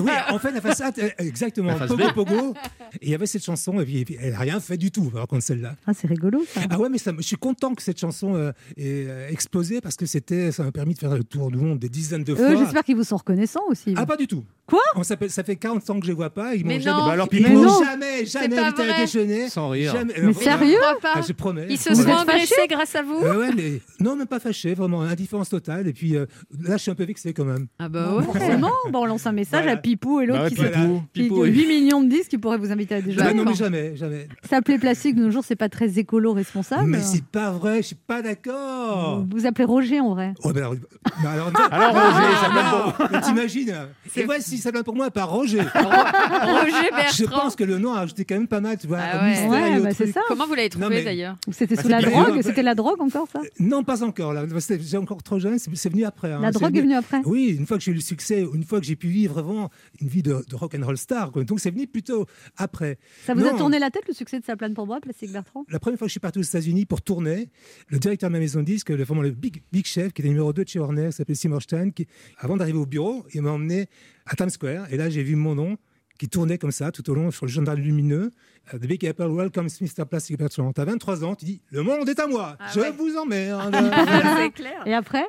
Oui, 0.01 0.11
en 0.31 0.38
fait, 0.38 0.51
la 0.53 0.61
façade, 0.61 0.94
euh, 0.99 1.09
exactement. 1.18 1.75
Face 1.77 1.90
Pogo 2.14 2.55
il 3.03 3.11
y 3.11 3.14
avait 3.14 3.27
cette 3.27 3.44
chanson, 3.44 3.81
et 3.81 3.85
puis, 3.85 4.16
elle 4.21 4.33
n'a 4.33 4.38
rien 4.38 4.61
fait 4.61 4.77
du 4.77 4.90
tout, 4.90 5.05
par 5.05 5.27
contre, 5.27 5.42
celle-là. 5.42 5.75
Ah, 5.87 5.92
c'est 5.94 6.07
rigolo. 6.09 6.44
Ah 6.71 6.79
ouais, 6.79 6.88
mais 6.88 6.99
je 6.99 7.23
suis 7.23 7.37
content 7.49 7.75
que 7.75 7.83
cette 7.83 7.99
chanson 7.99 8.35
euh, 8.35 8.51
ait 8.77 9.07
euh, 9.09 9.29
explosé 9.31 9.81
parce 9.81 9.97
que 9.97 10.05
c'était, 10.05 10.53
ça 10.53 10.65
m'a 10.65 10.73
permis 10.73 10.93
de 10.93 10.99
faire 10.99 11.15
le 11.17 11.25
tour 11.25 11.51
du 11.51 11.57
monde 11.57 11.79
des 11.79 11.89
dizaines 11.89 12.25
de 12.25 12.35
fois. 12.35 12.51
Eux, 12.53 12.59
J'espère 12.59 12.85
qu'ils 12.85 12.97
vous 12.97 13.05
sont 13.05 13.17
reconnaissants 13.17 13.65
aussi. 13.69 13.95
Ah, 13.97 14.05
pas 14.05 14.17
du 14.17 14.27
tout. 14.27 14.45
Quoi 14.67 14.83
On 14.97 15.03
Ça 15.03 15.17
fait 15.17 15.57
40 15.57 15.89
ans 15.89 15.99
que 15.99 16.05
je 16.05 16.11
les 16.11 16.15
vois 16.15 16.29
pas. 16.29 16.55
Ils 16.55 16.63
m'ont 16.63 16.69
Mais 16.69 16.81
jamais, 16.81 16.99
non. 16.99 17.07
Bah 17.07 17.13
alors, 17.13 17.29
ils 17.33 17.39
Pipou 17.39 17.53
m'ont 17.55 17.63
non. 17.63 17.83
jamais, 17.83 18.27
jamais 18.27 18.59
invité 18.59 18.83
à 18.83 18.99
déjeuner. 19.01 19.49
Sans 19.49 19.71
rire. 19.71 19.93
Jamais. 19.95 20.13
Mais 20.21 20.29
Euh, 20.29 20.33
sérieux 20.35 20.77
ah, 21.05 21.21
Je 21.27 21.33
promets. 21.33 21.67
Ils 21.71 21.79
se 21.79 21.95
sont 21.95 22.03
fâchés 22.03 22.67
grâce 22.69 22.95
à 22.95 23.03
vous 23.03 23.19
Euh, 23.23 23.39
ouais, 23.39 23.51
mais 23.57 23.81
non, 23.99 24.15
même 24.15 24.27
pas 24.27 24.41
fâché, 24.41 24.75
vraiment, 24.75 25.01
indifférence 25.01 25.49
totale. 25.49 25.89
Et 25.89 25.95
puis 25.95 26.17
euh, 26.17 26.27
là, 26.61 26.77
je 26.77 26.83
suis 26.83 26.91
un 26.91 26.95
peu 26.95 27.05
vexé 27.05 27.33
quand 27.33 27.47
même. 27.47 27.67
Ah 27.79 27.89
bah 27.89 28.15
ouais. 28.15 28.25
Forcément, 28.25 28.73
bon, 28.91 29.05
on 29.05 29.07
lance 29.07 29.27
un 29.27 29.33
message 29.33 29.63
Voilà. 29.63 29.79
à 29.79 29.81
Pipou 29.81 30.21
et 30.21 30.27
l'autre 30.27 30.51
Bah 30.55 30.63
ouais, 30.63 31.01
qui, 31.15 31.31
oui. 31.31 31.49
8 31.51 31.67
millions 31.67 32.03
de 32.03 32.11
disques 32.11 32.29
qui 32.29 32.39
pourraient 32.39 32.59
vous 32.59 32.71
inviter 32.71 32.97
à 32.97 33.01
déjeuner. 33.01 33.25
Bah, 33.25 33.33
non, 33.33 33.45
mais 33.47 33.55
jamais, 33.55 33.97
jamais. 33.97 34.29
S'appeler 34.51 34.77
plastique 34.79 35.17
de 35.17 35.23
nos 35.23 35.31
jours, 35.31 35.45
c'est 35.47 35.57
pas 35.57 35.71
très 35.71 35.99
écolo 35.99 36.35
responsable. 36.35 36.91
Mais 36.91 37.01
c'est 37.01 37.25
pas 37.25 37.38
vrai, 37.53 37.79
je 37.83 37.88
suis 37.88 37.96
pas 37.96 38.22
d'accord. 38.22 39.20
Vous 39.20 39.38
vous 39.38 39.46
appelez 39.46 39.64
Roger 39.64 40.01
en 40.01 40.14
vrai. 40.14 40.35
Oh, 40.44 40.53
ben 40.53 40.59
alors, 40.64 40.74
ben 41.22 41.29
alors, 41.31 41.51
Alors, 41.70 41.92
Roger, 41.94 42.35
ça 42.40 42.51
plaît 42.51 42.62
non, 42.62 43.09
mais 43.12 43.20
T'imagines 43.20 43.74
Et 44.16 44.40
si 44.40 44.59
ça 44.59 44.72
plaît 44.72 44.83
pour 44.83 44.94
moi, 44.94 45.11
par 45.11 45.31
Roger. 45.31 45.61
Roger 45.74 46.72
Je 47.16 47.22
Bertrand. 47.24 47.40
pense 47.42 47.57
que 47.57 47.64
le 47.64 47.79
nom 47.79 47.92
a 47.94 48.01
ajouté 48.01 48.24
quand 48.24 48.35
même 48.35 48.48
pas 48.48 48.61
mal, 48.61 48.79
tu 48.79 48.87
vois. 48.87 48.98
Ah 49.01 49.22
ouais. 49.22 49.31
mystère 49.31 49.51
Ouais, 49.51 49.81
bah, 49.81 49.92
ça. 49.92 50.20
Comment 50.29 50.46
vous 50.46 50.55
l'avez 50.55 50.68
Non, 50.74 50.81
trouvé 50.83 50.96
mais- 50.96 51.05
d'ailleurs 51.05 51.37
C'était 51.51 51.77
Bah, 51.77 51.83
sous 51.83 51.88
la 51.88 52.01
drogue. 52.03 52.40
C'était 52.42 52.62
la 52.62 52.74
drogue 52.74 53.01
encore 53.01 53.29
ça? 53.33 53.40
Non, 53.59 53.85
pas 53.85 54.03
encore. 54.03 54.35
J'ai 54.81 54.96
encore 54.96 55.22
trop 55.22 55.38
jeune, 55.38 55.59
c'est 55.59 55.88
venu 55.90 56.05
après. 56.05 56.33
hein. 56.33 56.40
La 56.40 56.51
drogue 56.51 56.77
est 56.77 56.81
venue 56.83 56.94
après 56.94 57.20
Oui, 57.24 57.57
une 57.59 57.66
fois 57.66 57.79
que 57.79 57.85
j'ai 57.85 57.92
eu 57.92 57.94
le 57.94 58.01
succès, 58.01 58.44
une 58.55 58.64
fois 58.64 58.81
que 58.81 58.87
j'ai 58.87 58.96
pu 58.96 59.09
vivre 59.09 59.40
vraiment 59.42 59.70
une 60.01 60.09
vie 60.09 60.22
de, 60.22 60.44
de 60.48 60.57
rock 60.57 60.74
and 60.79 60.85
roll 60.85 60.96
star. 60.98 61.31
quoi. 61.33 61.44
Donc 61.44 61.61
c'est 61.61 61.70
venu 61.70 61.87
plutôt 61.87 62.27
après. 62.57 62.98
Ça 63.27 63.35
vous 63.35 63.46
a 63.46 63.51
tourné 63.55 63.79
la 63.79 63.90
tête 63.90 64.05
le 64.09 64.14
succès 64.14 64.38
de 64.40 64.44
sa 64.44 64.57
plane 64.57 64.74
pour 64.74 64.87
bois, 64.87 65.01
Plastique 65.01 65.33
Bertrand? 65.33 65.64
La 65.68 65.79
première 65.79 65.98
fois 65.98 66.07
que 66.07 66.11
je 66.11 66.12
suis 66.12 66.20
parti 66.20 66.38
aux 66.38 66.42
États-Unis 66.42 66.87
pour 66.87 67.03
tourner, 67.03 67.17
le 67.20 67.98
directeur 67.98 68.31
de 68.31 68.33
ma 68.33 68.38
maison 68.38 68.61
de 68.61 68.64
disques, 68.64 68.90
le, 68.90 69.04
vraiment 69.04 69.22
le 69.22 69.31
big, 69.31 69.62
big 69.72 69.87
chef, 69.87 70.12
qui 70.12 70.22
était 70.22 70.28
numéro 70.28 70.52
2 70.52 70.64
de 70.64 70.68
chez 70.68 70.78
Warner, 70.78 71.11
s'appelait 71.12 71.35
Seymour 71.35 71.62
Stein, 71.62 71.90
qui, 71.90 72.07
avant 72.38 72.57
d'arriver 72.57 72.78
au 72.78 72.87
bureau, 72.87 73.26
il 73.35 73.42
m'a 73.42 73.50
emmené 73.50 73.87
à 74.26 74.35
Times 74.37 74.50
Square. 74.50 74.92
Et 74.92 74.96
là, 74.96 75.09
j'ai 75.11 75.22
vu 75.22 75.37
mon 75.37 75.54
nom 75.54 75.76
qui 76.18 76.28
tournait 76.28 76.59
comme 76.59 76.72
ça 76.72 76.90
tout 76.90 77.09
au 77.11 77.14
long 77.14 77.31
sur 77.31 77.46
le 77.46 77.50
gendarme 77.52 77.78
lumineux. 77.78 78.33
Euh, 78.74 78.78
The 78.78 78.87
Big 78.87 79.07
Apple 79.07 79.28
Welcome 79.31 79.68
Mr. 79.81 80.04
Plastic 80.04 80.37
Bertrand. 80.37 80.72
T'as 80.72 80.85
23 80.85 81.24
ans, 81.24 81.35
tu 81.37 81.44
dis 81.44 81.62
Le 81.70 81.83
monde 81.83 82.09
est 82.09 82.18
à 82.18 82.26
moi, 82.26 82.57
Ah 82.59 82.70
je 82.74 82.81
ouais. 82.81 82.90
vous 82.90 83.16
emmerde. 83.16 83.72
c'est 84.37 84.50
clair. 84.50 84.83
Et 84.85 84.94
après? 84.94 85.24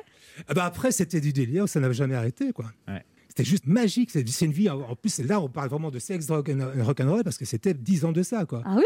Ah 0.48 0.54
bah 0.54 0.64
après, 0.64 0.90
c'était 0.90 1.20
du 1.20 1.32
délire, 1.32 1.68
ça 1.68 1.78
n'avait 1.80 1.94
jamais 1.94 2.14
arrêté. 2.16 2.52
quoi. 2.52 2.66
Ouais. 2.88 3.04
C'était 3.30 3.44
juste 3.44 3.66
magique. 3.66 4.10
C'est 4.10 4.44
une 4.44 4.52
vie. 4.52 4.68
En 4.68 4.80
en 4.80 4.96
plus, 4.96 5.20
là, 5.20 5.40
on 5.40 5.48
parle 5.48 5.68
vraiment 5.68 5.90
de 5.92 5.98
sexe, 6.00 6.26
drogue 6.26 6.48
et 6.50 6.82
rock'n'roll 6.82 7.22
parce 7.22 7.38
que 7.38 7.44
c'était 7.44 7.72
10 7.74 8.04
ans 8.04 8.12
de 8.12 8.22
ça. 8.24 8.44
Quoi. 8.44 8.62
Ah 8.66 8.74
oui? 8.76 8.82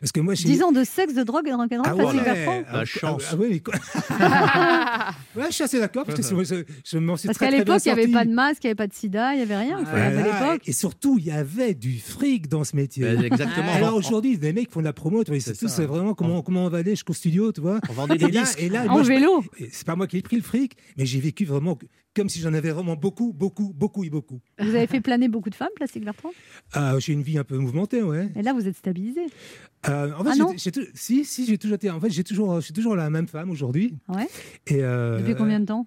Parce 0.00 0.10
que 0.10 0.20
moi, 0.20 0.34
j'ai 0.34 0.44
10 0.48 0.62
ans 0.64 0.72
de 0.72 0.82
sexe, 0.84 1.14
de 1.14 1.22
drogue 1.22 1.46
et 1.46 1.50
de 1.50 1.56
rock'n'roll, 1.56 1.82
Ah 1.86 1.94
Plastique 1.94 2.20
ouais, 2.20 2.24
Bertrand 2.24 2.62
ah, 2.68 2.76
La 2.78 2.84
chance. 2.84 3.24
ah, 3.30 3.36
oui, 3.38 3.46
mais 3.50 3.60
quoi- 3.60 3.74
ouais, 5.36 5.44
je 5.48 5.52
suis 5.54 5.64
assez 5.64 5.78
d'accord 5.78 6.04
parce 6.04 6.18
que 6.28 6.44
je, 6.44 6.44
je- 6.44 6.62
je 6.84 6.98
m'en 6.98 7.16
suis 7.16 7.28
Parce 7.28 7.38
très, 7.38 7.50
qu'à 7.50 7.56
l'époque, 7.58 7.80
il 7.84 7.88
n'y 7.94 8.00
avait 8.00 8.08
pas 8.12 8.24
de 8.24 8.32
masque, 8.32 8.64
il 8.64 8.66
n'y 8.66 8.70
avait 8.70 8.74
pas 8.76 8.86
de 8.86 8.94
sida, 8.94 9.32
il 9.34 9.36
n'y 9.36 9.42
avait 9.42 9.56
rien. 9.56 9.82
Voilà, 9.84 10.56
et 10.66 10.72
surtout, 10.72 11.16
il 11.18 11.26
y 11.26 11.30
avait 11.30 11.74
du 11.74 11.98
fric 11.98 12.48
dans 12.48 12.64
ce 12.64 12.74
métier. 12.76 13.04
Ben, 13.04 13.22
exactement. 13.24 13.72
Alors 13.74 13.94
aujourd'hui, 13.94 14.36
les 14.40 14.52
mecs 14.52 14.70
font 14.70 14.80
de 14.80 14.84
la 14.84 14.92
promo, 14.92 15.22
tu 15.24 15.30
vois, 15.30 15.40
C'est 15.40 15.84
vraiment 15.86 16.14
comment, 16.14 16.42
comment 16.42 16.64
on 16.64 16.68
va 16.68 16.78
aller 16.78 16.90
jusqu'au 16.92 17.12
studio, 17.14 17.52
tu 17.52 17.60
vois. 17.60 17.78
On 17.88 17.92
vendait 17.92 18.16
des 18.16 18.26
Et 18.26 18.30
là, 18.30 18.40
disques. 18.42 18.60
et 18.62 18.68
là, 18.68 18.84
En 18.88 18.94
moi, 18.94 19.02
vélo. 19.02 19.44
C'est 19.70 19.86
pas 19.86 19.94
moi 19.96 20.06
qui 20.06 20.16
ai 20.18 20.22
pris 20.22 20.36
le 20.36 20.42
fric, 20.42 20.76
mais 20.96 21.06
j'ai 21.06 21.20
vécu 21.20 21.44
vraiment 21.44 21.78
comme 22.14 22.28
si 22.28 22.40
j'en 22.40 22.54
avais 22.54 22.70
vraiment 22.70 22.96
beaucoup, 22.96 23.32
beaucoup, 23.32 23.72
beaucoup 23.74 24.04
et 24.04 24.10
beaucoup. 24.10 24.40
Vous 24.58 24.74
avez 24.74 24.86
fait 24.86 25.00
planer 25.00 25.28
beaucoup 25.28 25.50
de 25.50 25.54
femmes, 25.54 25.68
Plastique 25.76 26.04
Bertrand 26.04 26.30
Euh, 26.76 26.98
j'ai 27.00 27.12
une 27.12 27.22
vie 27.22 27.38
un 27.38 27.44
peu 27.44 27.58
mouvementée, 27.58 28.02
ouais. 28.02 28.30
Et 28.36 28.42
là, 28.42 28.52
vous 28.52 28.66
êtes 28.68 28.76
stabilisé. 28.76 29.26
Euh, 29.88 30.12
en 30.18 30.22
fait, 30.24 30.30
Ah 30.30 30.34
j'ai- 30.34 30.40
non 30.40 30.54
si, 30.94 31.24
si, 31.24 31.46
j'ai 31.46 31.58
toujours 31.58 31.74
été. 31.74 31.90
En 31.90 32.00
fait, 32.00 32.10
j'ai 32.10 32.24
toujours, 32.24 32.56
je 32.56 32.66
suis 32.66 32.72
toujours 32.72 32.96
la 32.96 33.10
même 33.10 33.26
femme 33.28 33.50
aujourd'hui. 33.50 33.96
Ouais. 34.08 34.28
Et 34.68 34.82
euh, 34.82 35.18
Depuis 35.18 35.34
combien 35.34 35.60
de 35.60 35.66
temps? 35.66 35.86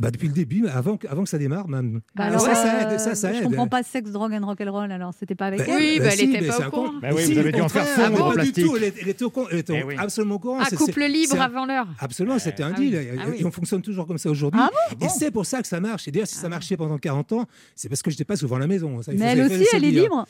Bah, 0.00 0.10
Depuis 0.10 0.26
le 0.28 0.32
début, 0.34 0.66
avant, 0.68 0.96
que- 0.96 1.06
avant 1.06 1.22
que 1.22 1.28
ça 1.28 1.36
démarre, 1.38 1.68
même. 1.68 2.00
Bah 2.16 2.24
Ah, 2.24 2.26
alors, 2.28 2.40
ça, 2.40 2.54
ça 2.54 2.90
aide, 2.92 2.98
ça, 2.98 3.14
ça 3.14 3.32
Je 3.32 3.38
aide. 3.38 3.44
comprends 3.44 3.68
pas 3.68 3.82
sexe, 3.82 4.10
drogue 4.10 4.32
and 4.32 4.44
rock'n'roll, 4.46 4.90
alors 4.90 5.12
c'était 5.16 5.34
pas 5.34 5.46
avec 5.46 5.60
Bah, 5.60 5.66
elle 5.68 5.76
Oui, 5.76 5.98
bah, 6.00 6.06
elle 6.06 6.18
si, 6.18 6.24
était 6.34 6.46
pas 6.46 6.66
au 6.66 6.70
courant. 6.70 6.92
Bah 7.00 7.08
oui, 7.14 7.22
Si, 7.24 7.34
vous 7.34 7.38
avez 7.38 7.52
dû 7.52 7.60
en 7.60 7.68
faire 7.68 7.86
fondre 7.86 8.16
pas 8.16 8.24
au 8.24 8.28
du 8.30 8.34
plastique. 8.36 8.64
tout, 8.64 8.76
elle, 8.76 8.84
était 9.08 9.22
au 9.22 9.30
con- 9.30 9.46
elle 9.50 9.58
était 9.58 9.78
Eh 9.80 9.84
oui. 9.84 9.94
absolument 9.98 10.36
au 10.36 10.38
courant. 10.38 10.60
Un 10.60 10.64
C'est- 10.64 10.76
couple 10.76 11.04
libre 11.04 11.40
avant 11.40 11.66
l'heure. 11.66 11.86
Absolument, 12.00 12.38
c'était 12.38 12.62
un 12.62 12.72
Ah 12.74 12.78
oui. 12.78 12.88
deal. 12.90 12.96
Ah 12.96 13.02
et, 13.26 13.30
oui. 13.30 13.36
et 13.40 13.44
on 13.44 13.50
fonctionne 13.52 13.82
toujours 13.82 14.06
comme 14.06 14.18
ça 14.18 14.30
aujourd'hui. 14.30 14.60
Ah 14.62 14.70
et 15.00 15.08
c'est 15.10 15.30
pour 15.30 15.44
ça 15.46 15.60
que 15.60 15.68
ça 15.68 15.78
marche. 15.78 16.08
Et 16.08 16.10
d'ailleurs, 16.10 16.26
si 16.26 16.36
ça 16.36 16.48
marchait 16.48 16.76
pendant 16.78 16.96
40 16.98 17.30
ans, 17.32 17.44
c'est 17.76 17.88
parce 17.90 18.02
que 18.02 18.10
je 18.10 18.14
n'étais 18.14 18.24
pas 18.24 18.36
souvent 18.36 18.56
à 18.56 18.60
la 18.60 18.66
maison. 18.66 19.02
Ça, 19.02 19.12
Mais 19.14 19.26
elle 19.26 19.42
aussi, 19.42 19.66
elle 19.74 19.84
est 19.84 19.90
libre. 19.90 20.26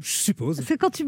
Je 0.00 0.10
suppose. 0.10 0.62
C'est 0.66 0.78
quand 0.78 0.90
tu, 0.90 1.04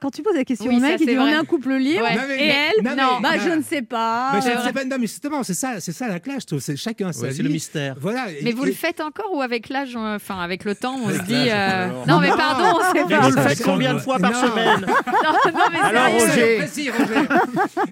quand 0.00 0.10
tu 0.10 0.22
poses 0.22 0.36
la 0.36 0.44
question 0.44 0.68
Oui, 0.70 0.76
au 0.76 0.80
mec, 0.80 1.00
il 1.00 1.06
dit 1.08 1.18
on 1.18 1.26
est 1.26 1.34
un 1.34 1.44
couple 1.44 1.74
libre. 1.74 2.06
Et 2.38 2.46
elle, 2.48 2.84
non, 2.84 2.94
bah 3.20 3.36
non. 3.36 3.42
je 3.44 3.56
ne 3.56 3.62
sais 3.62 3.82
pas. 3.82 4.30
Mais 4.34 4.40
je 4.42 4.56
ne 4.56 4.62
sais 4.62 4.72
pas, 4.72 4.84
non, 4.84 4.96
mais 5.00 5.06
justement, 5.08 5.42
c'est 5.42 5.54
ça, 5.54 5.80
c'est 5.80 5.92
ça 5.92 6.06
la 6.08 6.20
clash. 6.20 6.42
je 6.50 6.76
chacun 6.76 7.12
sa 7.12 7.28
vie. 7.28 7.47
Le 7.48 7.52
mystère. 7.54 7.96
Voilà. 8.00 8.30
et- 8.30 8.40
Mais 8.42 8.52
vous 8.52 8.64
et- 8.64 8.68
le 8.68 8.72
faites 8.72 9.00
encore 9.00 9.32
ou 9.34 9.40
avec 9.42 9.68
l'âge, 9.68 9.94
on- 9.96 10.14
enfin 10.14 10.38
avec 10.40 10.64
le 10.64 10.74
temps, 10.74 10.96
on 11.02 11.08
se 11.10 11.22
dit. 11.22 11.34
euh. 11.50 11.88
Non 12.06 12.20
mais 12.20 12.28
pardon, 12.28 12.78
c'est 12.92 13.04
Mais 13.04 13.16
pas. 13.16 13.20
vous 13.28 13.36
le 13.36 13.42
faites 13.42 13.58
fait 13.58 13.64
combien 13.64 13.94
de 13.94 13.98
fois 13.98 14.18
par 14.18 14.32
Non. 14.32 14.40
semaine 14.40 14.80
Non, 14.86 15.52
non, 15.52 15.60
mais 15.72 15.78
Alors. 15.80 16.12
Roger. 16.20 16.56
Précis, 16.58 16.90
Roger. 16.90 17.28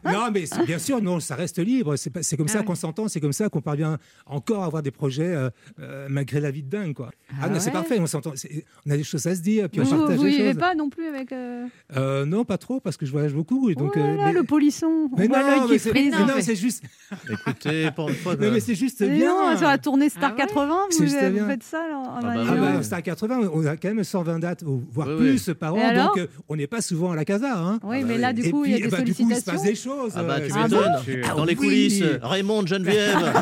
non, 0.04 0.30
mais 0.32 0.44
bien 0.66 0.78
sûr, 0.78 1.00
non, 1.02 1.20
ça 1.20 1.34
reste 1.34 1.58
libre. 1.58 1.96
C'est 1.96 2.10
pas- 2.10 2.22
c'est 2.22 2.36
comme 2.36 2.46
Ah 2.48 2.52
ça 2.52 2.58
ouais. 2.60 2.64
qu'on 2.64 2.74
s'entend, 2.74 3.08
c'est 3.08 3.20
comme 3.20 3.32
ça 3.32 3.48
qu'on 3.48 3.60
parvient 3.60 3.98
encore 4.26 4.62
à 4.62 4.66
avoir 4.66 4.82
des 4.82 4.90
projets 4.90 5.34
euh, 5.34 5.50
euh, 5.80 6.06
malgré 6.08 6.40
la 6.40 6.50
vie 6.50 6.62
de 6.62 6.68
dingue, 6.70 6.94
quoi. 6.94 7.10
Ah, 7.42 7.48
non, 7.48 7.58
c'est 7.60 7.70
parfait, 7.70 7.98
on 8.00 8.06
s'entend. 8.06 8.32
c'est- 8.34 8.64
On 8.86 8.90
a 8.90 8.96
des 8.96 9.04
choses 9.04 9.26
à 9.26 9.34
se 9.34 9.40
dire, 9.40 9.68
puis 9.68 9.80
on 9.80 9.84
Vous, 9.84 9.96
partage 9.98 10.16
vous 10.16 10.24
vivez 10.24 10.54
pas 10.54 10.74
non 10.74 10.88
plus 10.90 11.06
avec. 11.06 11.32
euh, 11.32 11.66
Euh, 11.96 12.24
non, 12.24 12.44
pas 12.44 12.58
trop, 12.58 12.80
parce 12.80 12.96
que 12.96 13.06
je 13.06 13.12
voyage 13.12 13.32
beaucoup. 13.32 13.70
Et 13.70 13.74
donc, 13.74 13.92
oh 13.96 13.98
là 13.98 14.04
euh, 14.04 14.16
là, 14.16 14.24
mais- 14.26 14.32
le 14.32 14.42
polisson. 14.44 15.08
On 15.12 15.16
mais 15.18 15.26
voit 15.28 15.42
non, 15.42 15.66
l'œil 15.68 15.78
qui 15.78 15.88
frise. 15.88 16.12
non, 16.12 16.26
c'est 16.40 16.56
juste, 16.56 16.82
Écoutez, 17.30 17.90
pour 17.94 18.08
une 18.08 18.14
fois. 18.16 18.34
mais, 18.38 18.60
c'est 18.60 18.74
juste 18.74 19.02
bien. 19.02 19.34
Non, 19.52 19.56
sur 19.58 19.66
la 19.68 19.78
tournée 19.78 20.08
Star 20.08 20.32
Ah 20.36 20.40
ouais 20.40 20.46
80, 20.46 20.76
C'est 20.90 21.04
vous, 21.30 21.38
vous 21.38 21.46
faites 21.46 21.62
ça 21.62 21.78
alors 21.84 22.02
Ah 22.06 22.18
Ah 22.18 22.22
bah, 22.22 22.32
bah 22.36 22.42
Ah 22.50 22.54
bah, 22.76 22.82
Star 22.82 23.02
80, 23.02 23.40
on 23.52 23.66
a 23.66 23.76
quand 23.76 23.88
même 23.88 24.04
120 24.04 24.38
dates, 24.38 24.62
voire 24.64 25.08
Oui, 25.08 25.16
plus 25.16 25.50
par 25.58 25.74
an, 25.74 25.94
donc 25.94 26.18
euh, 26.18 26.26
on 26.48 26.56
n'est 26.56 26.66
pas 26.66 26.80
souvent 26.80 27.12
à 27.12 27.16
la 27.16 27.24
casa. 27.24 27.54
Hein. 27.56 27.78
Oui, 27.82 28.00
bah 28.02 28.06
mais 28.08 28.18
là, 28.18 28.32
du 28.32 28.50
coup, 28.50 28.64
il 28.64 28.72
y 28.72 28.74
a 28.74 28.78
des 28.78 28.88
bah, 28.88 29.00
du 29.02 29.14
coup, 29.14 29.22
il 29.30 29.34
se 29.36 29.42
sollicitations. 29.42 29.52
passe 29.52 29.62
des 29.62 29.74
choses. 29.74 30.12
Ah 30.16 30.22
bah 30.22 30.40
tu 30.40 30.50
c'est- 30.50 30.62
m'étonnes. 30.62 30.96
Ah 31.30 31.34
Dans 31.34 31.44
les 31.44 31.54
oui. 31.54 31.66
coulisses, 31.66 32.02
Raymond, 32.22 32.66
Geneviève. 32.66 33.16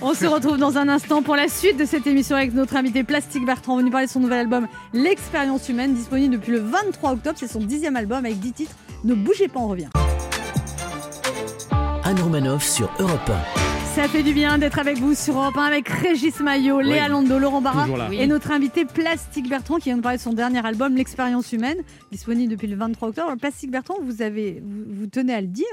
On 0.00 0.14
se 0.14 0.26
retrouve 0.26 0.58
dans 0.58 0.78
un 0.78 0.88
instant 0.88 1.22
pour 1.22 1.34
la 1.34 1.48
suite 1.48 1.76
de 1.76 1.84
cette 1.84 2.06
émission 2.06 2.36
avec 2.36 2.54
notre 2.54 2.76
invité 2.76 3.02
Plastique 3.02 3.44
Bertrand, 3.44 3.76
venu 3.78 3.90
parler 3.90 4.06
de 4.06 4.12
son 4.12 4.20
nouvel 4.20 4.38
album 4.38 4.68
L'expérience 4.92 5.68
humaine, 5.68 5.92
disponible 5.94 6.34
depuis 6.36 6.52
le 6.52 6.60
23 6.60 7.12
octobre. 7.14 7.36
C'est 7.38 7.48
son 7.48 7.60
dixième 7.60 7.96
album 7.96 8.18
avec 8.24 8.38
10 8.38 8.52
titres. 8.52 8.76
Ne 9.04 9.14
bougez 9.14 9.48
pas, 9.48 9.58
on 9.58 9.66
revient. 9.68 9.88
Anne 12.20 12.58
sur 12.58 12.90
Europe 12.98 13.30
Ça 13.94 14.08
fait 14.08 14.24
du 14.24 14.32
bien 14.34 14.58
d'être 14.58 14.80
avec 14.80 14.98
vous 14.98 15.14
sur 15.14 15.36
Europe 15.36 15.56
1 15.56 15.62
avec 15.62 15.88
Régis 15.88 16.40
Maillot, 16.40 16.80
Léa 16.80 17.08
Lando, 17.08 17.38
Laurent 17.38 17.60
Barra 17.60 17.86
et 18.12 18.26
notre 18.26 18.50
invité 18.50 18.84
Plastique 18.84 19.48
Bertrand 19.48 19.76
qui 19.76 19.84
vient 19.84 19.98
de 19.98 20.02
parler 20.02 20.18
de 20.18 20.22
son 20.22 20.32
dernier 20.32 20.64
album 20.66 20.96
L'expérience 20.96 21.52
humaine, 21.52 21.78
disponible 22.10 22.50
depuis 22.50 22.66
le 22.66 22.74
23 22.74 23.10
octobre. 23.10 23.36
Plastique 23.36 23.70
Bertrand, 23.70 23.98
vous 24.02 24.20
avez, 24.20 24.60
vous, 24.64 24.82
vous 25.00 25.06
tenez 25.06 25.32
à 25.32 25.40
le 25.40 25.46
dire. 25.46 25.66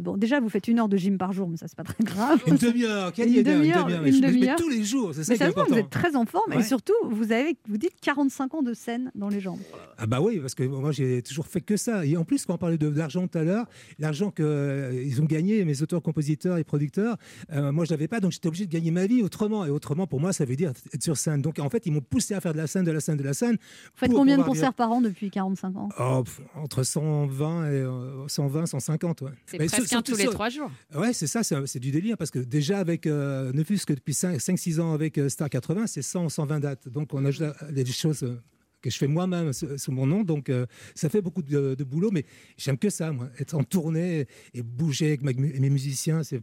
Bon, 0.00 0.16
déjà, 0.16 0.40
vous 0.40 0.48
faites 0.48 0.68
une 0.68 0.78
heure 0.78 0.88
de 0.88 0.96
gym 0.96 1.18
par 1.18 1.32
jour, 1.32 1.48
mais 1.48 1.56
ça, 1.56 1.66
c'est 1.68 1.76
pas 1.76 1.84
très 1.84 2.02
grave. 2.02 2.40
Une 2.46 2.56
demi-heure, 2.56 3.12
quelle 3.14 3.28
Une 3.28 3.34
idée, 3.34 3.54
demi-heure, 3.54 3.88
je- 3.88 3.96
mais 3.96 4.10
demi-heure. 4.10 4.56
tous 4.56 4.68
les 4.68 4.82
jours, 4.84 5.12
c'est 5.14 5.24
ça 5.24 5.32
Mais 5.32 5.36
qui 5.38 5.42
est 5.42 5.46
important. 5.46 5.72
vous 5.74 5.78
êtes 5.78 5.90
très 5.90 6.16
en 6.16 6.24
forme 6.26 6.52
et 6.52 6.56
Ouais. 6.56 6.62
surtout, 6.62 6.94
vous, 7.10 7.32
avez, 7.32 7.56
vous 7.68 7.76
dites 7.78 7.92
45 8.00 8.54
ans 8.54 8.62
de 8.62 8.74
scène 8.74 9.10
dans 9.14 9.28
les 9.28 9.40
jambes. 9.40 9.58
Ah 9.98 10.06
bah 10.06 10.20
oui, 10.20 10.38
parce 10.38 10.54
que 10.54 10.62
moi 10.64 10.92
j'ai 10.92 11.22
toujours 11.22 11.46
fait 11.46 11.60
que 11.60 11.76
ça. 11.76 12.04
Et 12.06 12.16
en 12.16 12.24
plus, 12.24 12.46
quand 12.46 12.54
on 12.54 12.58
parlait 12.58 12.78
de 12.78 12.88
l'argent 12.88 13.26
tout 13.28 13.38
à 13.38 13.42
l'heure, 13.44 13.66
l'argent 13.98 14.30
qu'ils 14.30 15.20
ont 15.20 15.24
gagné, 15.26 15.64
mes 15.64 15.82
auteurs, 15.82 16.02
compositeurs 16.02 16.56
et 16.58 16.64
producteurs, 16.64 17.16
euh, 17.52 17.70
moi 17.72 17.84
je 17.84 17.90
l'avais 17.90 18.08
pas, 18.08 18.20
donc 18.20 18.32
j'étais 18.32 18.48
obligé 18.48 18.66
de 18.66 18.72
gagner 18.72 18.90
ma 18.90 19.06
vie 19.06 19.22
autrement. 19.22 19.64
Et 19.66 19.70
autrement, 19.70 20.06
pour 20.06 20.20
moi, 20.20 20.32
ça 20.32 20.44
veut 20.44 20.56
dire 20.56 20.72
être 20.94 21.02
sur 21.02 21.16
scène. 21.16 21.42
Donc 21.42 21.58
en 21.58 21.68
fait, 21.68 21.84
ils 21.86 21.92
m'ont 21.92 22.00
poussé 22.00 22.34
à 22.34 22.40
faire 22.40 22.52
de 22.52 22.58
la 22.58 22.66
scène, 22.66 22.84
de 22.84 22.90
la 22.92 23.00
scène, 23.00 23.16
de 23.16 23.22
la 23.24 23.34
scène. 23.34 23.56
Vous 23.56 23.90
faites 23.96 24.12
combien 24.12 24.38
de 24.38 24.42
concerts 24.42 24.74
par 24.74 24.90
an 24.90 25.00
depuis 25.00 25.30
45 25.30 25.76
ans? 25.76 25.88
Oh, 25.98 26.22
pff, 26.24 26.40
entre 26.54 26.82
120 26.82 27.64
et 27.66 27.68
euh, 27.74 28.26
120, 28.28 28.66
150, 28.66 29.20
ouais. 29.22 29.30
C'est 29.46 29.58
Mais 29.92 29.98
presque 29.98 29.98
sur- 29.98 29.98
un 29.98 30.02
surtout 30.02 30.12
tous 30.12 30.18
les 30.18 30.24
trois 30.32 30.48
jours. 30.48 30.70
Ouais, 30.94 31.12
c'est 31.12 31.26
ça, 31.26 31.42
c'est 31.42 31.78
du 31.80 31.90
délire 31.90 32.16
parce 32.16 32.30
que 32.30 32.38
déjà 32.38 32.78
avec, 32.78 33.06
euh, 33.06 33.52
ne 33.52 33.62
fût-ce 33.64 33.86
que 33.86 33.92
depuis 33.92 34.14
5-6 34.14 34.80
ans 34.80 34.92
avec 34.92 35.18
euh, 35.18 35.28
Star 35.28 35.48
80, 35.50 35.86
c'est 35.86 36.02
100 36.02 36.28
120 36.28 36.60
dates. 36.60 36.88
Donc 36.88 37.12
on 37.14 37.24
ajoute 37.24 37.42
à- 37.60 37.72
des 37.72 37.84
choses 37.86 38.22
euh, 38.22 38.40
que 38.82 38.90
je 38.90 38.96
fais 38.96 39.06
moi-même 39.08 39.52
sous 39.52 39.92
mon 39.92 40.06
nom. 40.06 40.22
Donc 40.24 40.48
euh, 40.48 40.66
ça 40.94 41.08
fait 41.08 41.20
beaucoup 41.20 41.42
de, 41.42 41.74
de 41.74 41.84
boulot, 41.84 42.10
mais 42.12 42.24
j'aime 42.56 42.78
que 42.78 42.88
ça, 42.90 43.12
moi. 43.12 43.28
Être 43.38 43.54
en 43.54 43.62
tournée 43.64 44.26
et 44.54 44.62
bouger 44.62 45.06
avec 45.08 45.22
ma- 45.22 45.32
mes 45.32 45.70
musiciens, 45.70 46.22
c'est 46.22 46.40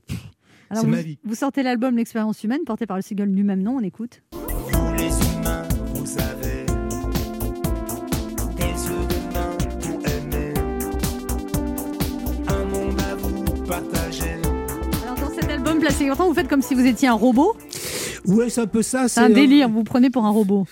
ma 0.86 1.02
vie. 1.02 1.18
vous 1.24 1.36
sortez 1.36 1.64
l'album 1.64 1.96
L'expérience 1.98 2.44
humaine, 2.44 2.60
porté 2.66 2.86
par 2.86 2.98
le 2.98 3.02
single 3.04 3.34
du 3.34 3.44
même 3.44 3.62
nom, 3.64 3.78
on 3.78 3.82
écoute. 3.82 4.22
Plastique 15.88 16.08
Bertrand, 16.08 16.28
vous 16.28 16.34
faites 16.34 16.50
comme 16.50 16.62
si 16.62 16.76
vous 16.76 16.86
étiez 16.86 17.08
un 17.08 17.14
robot. 17.14 17.56
Ouais, 18.28 18.50
c'est 18.50 18.62
un 18.62 18.68
peu 18.68 18.82
ça. 18.82 19.08
C'est 19.08 19.20
un 19.22 19.32
euh, 19.32 19.34
délire, 19.34 19.70
vous 19.70 19.76
vous 19.76 19.84
prenez 19.84 20.10
pour 20.10 20.26
un 20.26 20.30
robot. 20.30 20.68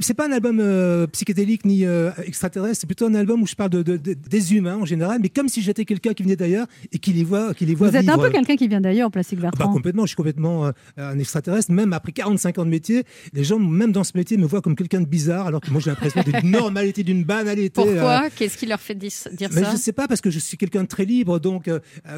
C'est 0.00 0.14
pas 0.14 0.28
un 0.28 0.32
album 0.32 0.58
euh, 0.60 1.06
psychédélique 1.08 1.64
ni 1.64 1.84
euh, 1.84 2.10
extraterrestre, 2.24 2.78
c'est 2.80 2.86
plutôt 2.86 3.06
un 3.06 3.14
album 3.14 3.42
où 3.42 3.46
je 3.46 3.54
parle 3.54 3.70
de, 3.70 3.82
de- 3.82 3.96
de- 3.96 4.14
des 4.14 4.54
humains 4.54 4.76
en 4.76 4.84
général, 4.84 5.18
mais 5.20 5.28
comme 5.28 5.48
si 5.48 5.62
j'étais 5.62 5.84
quelqu'un 5.84 6.14
qui 6.14 6.22
venait 6.22 6.36
d'ailleurs 6.36 6.66
et 6.92 6.98
qui 6.98 7.12
les 7.12 7.24
voit, 7.24 7.54
qui 7.54 7.66
les 7.66 7.74
voit 7.74 7.88
Vous 7.90 7.96
êtes 7.96 8.08
un 8.08 8.18
peu 8.18 8.30
quelqu'un 8.30 8.56
qui 8.56 8.68
vient 8.68 8.80
d'ailleurs, 8.80 9.10
Plastique 9.10 9.38
Ah 9.42 9.46
bah, 9.46 9.50
Bertrand. 9.58 9.72
complètement, 9.72 10.02
je 10.02 10.08
suis 10.08 10.16
complètement 10.16 10.66
euh, 10.66 10.70
un 10.96 11.18
extraterrestre. 11.18 11.72
Même 11.72 11.92
après 11.92 12.12
45 12.12 12.58
ans 12.58 12.64
de 12.64 12.70
métier, 12.70 13.04
les 13.32 13.44
gens, 13.44 13.58
même 13.58 13.92
dans 13.92 14.04
ce 14.04 14.12
métier, 14.16 14.36
me 14.36 14.46
voient 14.46 14.62
comme 14.62 14.76
quelqu'un 14.76 15.00
de 15.00 15.06
bizarre, 15.06 15.46
alors 15.48 15.60
que 15.60 15.70
moi 15.70 15.80
j'ai 15.80 15.90
l'impression 15.90 16.22
d'une 16.22 16.50
normalité, 16.50 17.02
d'une 17.02 17.24
banalité. 17.24 17.70
Pourquoi 17.74 18.24
euh, 18.26 18.28
Qu'est-ce 18.36 18.56
qui 18.56 18.66
leur 18.66 18.80
fait 18.80 18.94
dire 18.94 19.10
mais 19.54 19.62
ça 19.62 19.72
je 19.72 19.76
sais 19.76 19.92
pas 19.92 20.06
parce 20.06 20.20
que 20.20 20.30
je 20.30 20.38
suis 20.38 20.56
quelqu'un 20.56 20.82
de 20.84 20.88
très 20.88 21.04
libre, 21.04 21.38
donc 21.40 21.68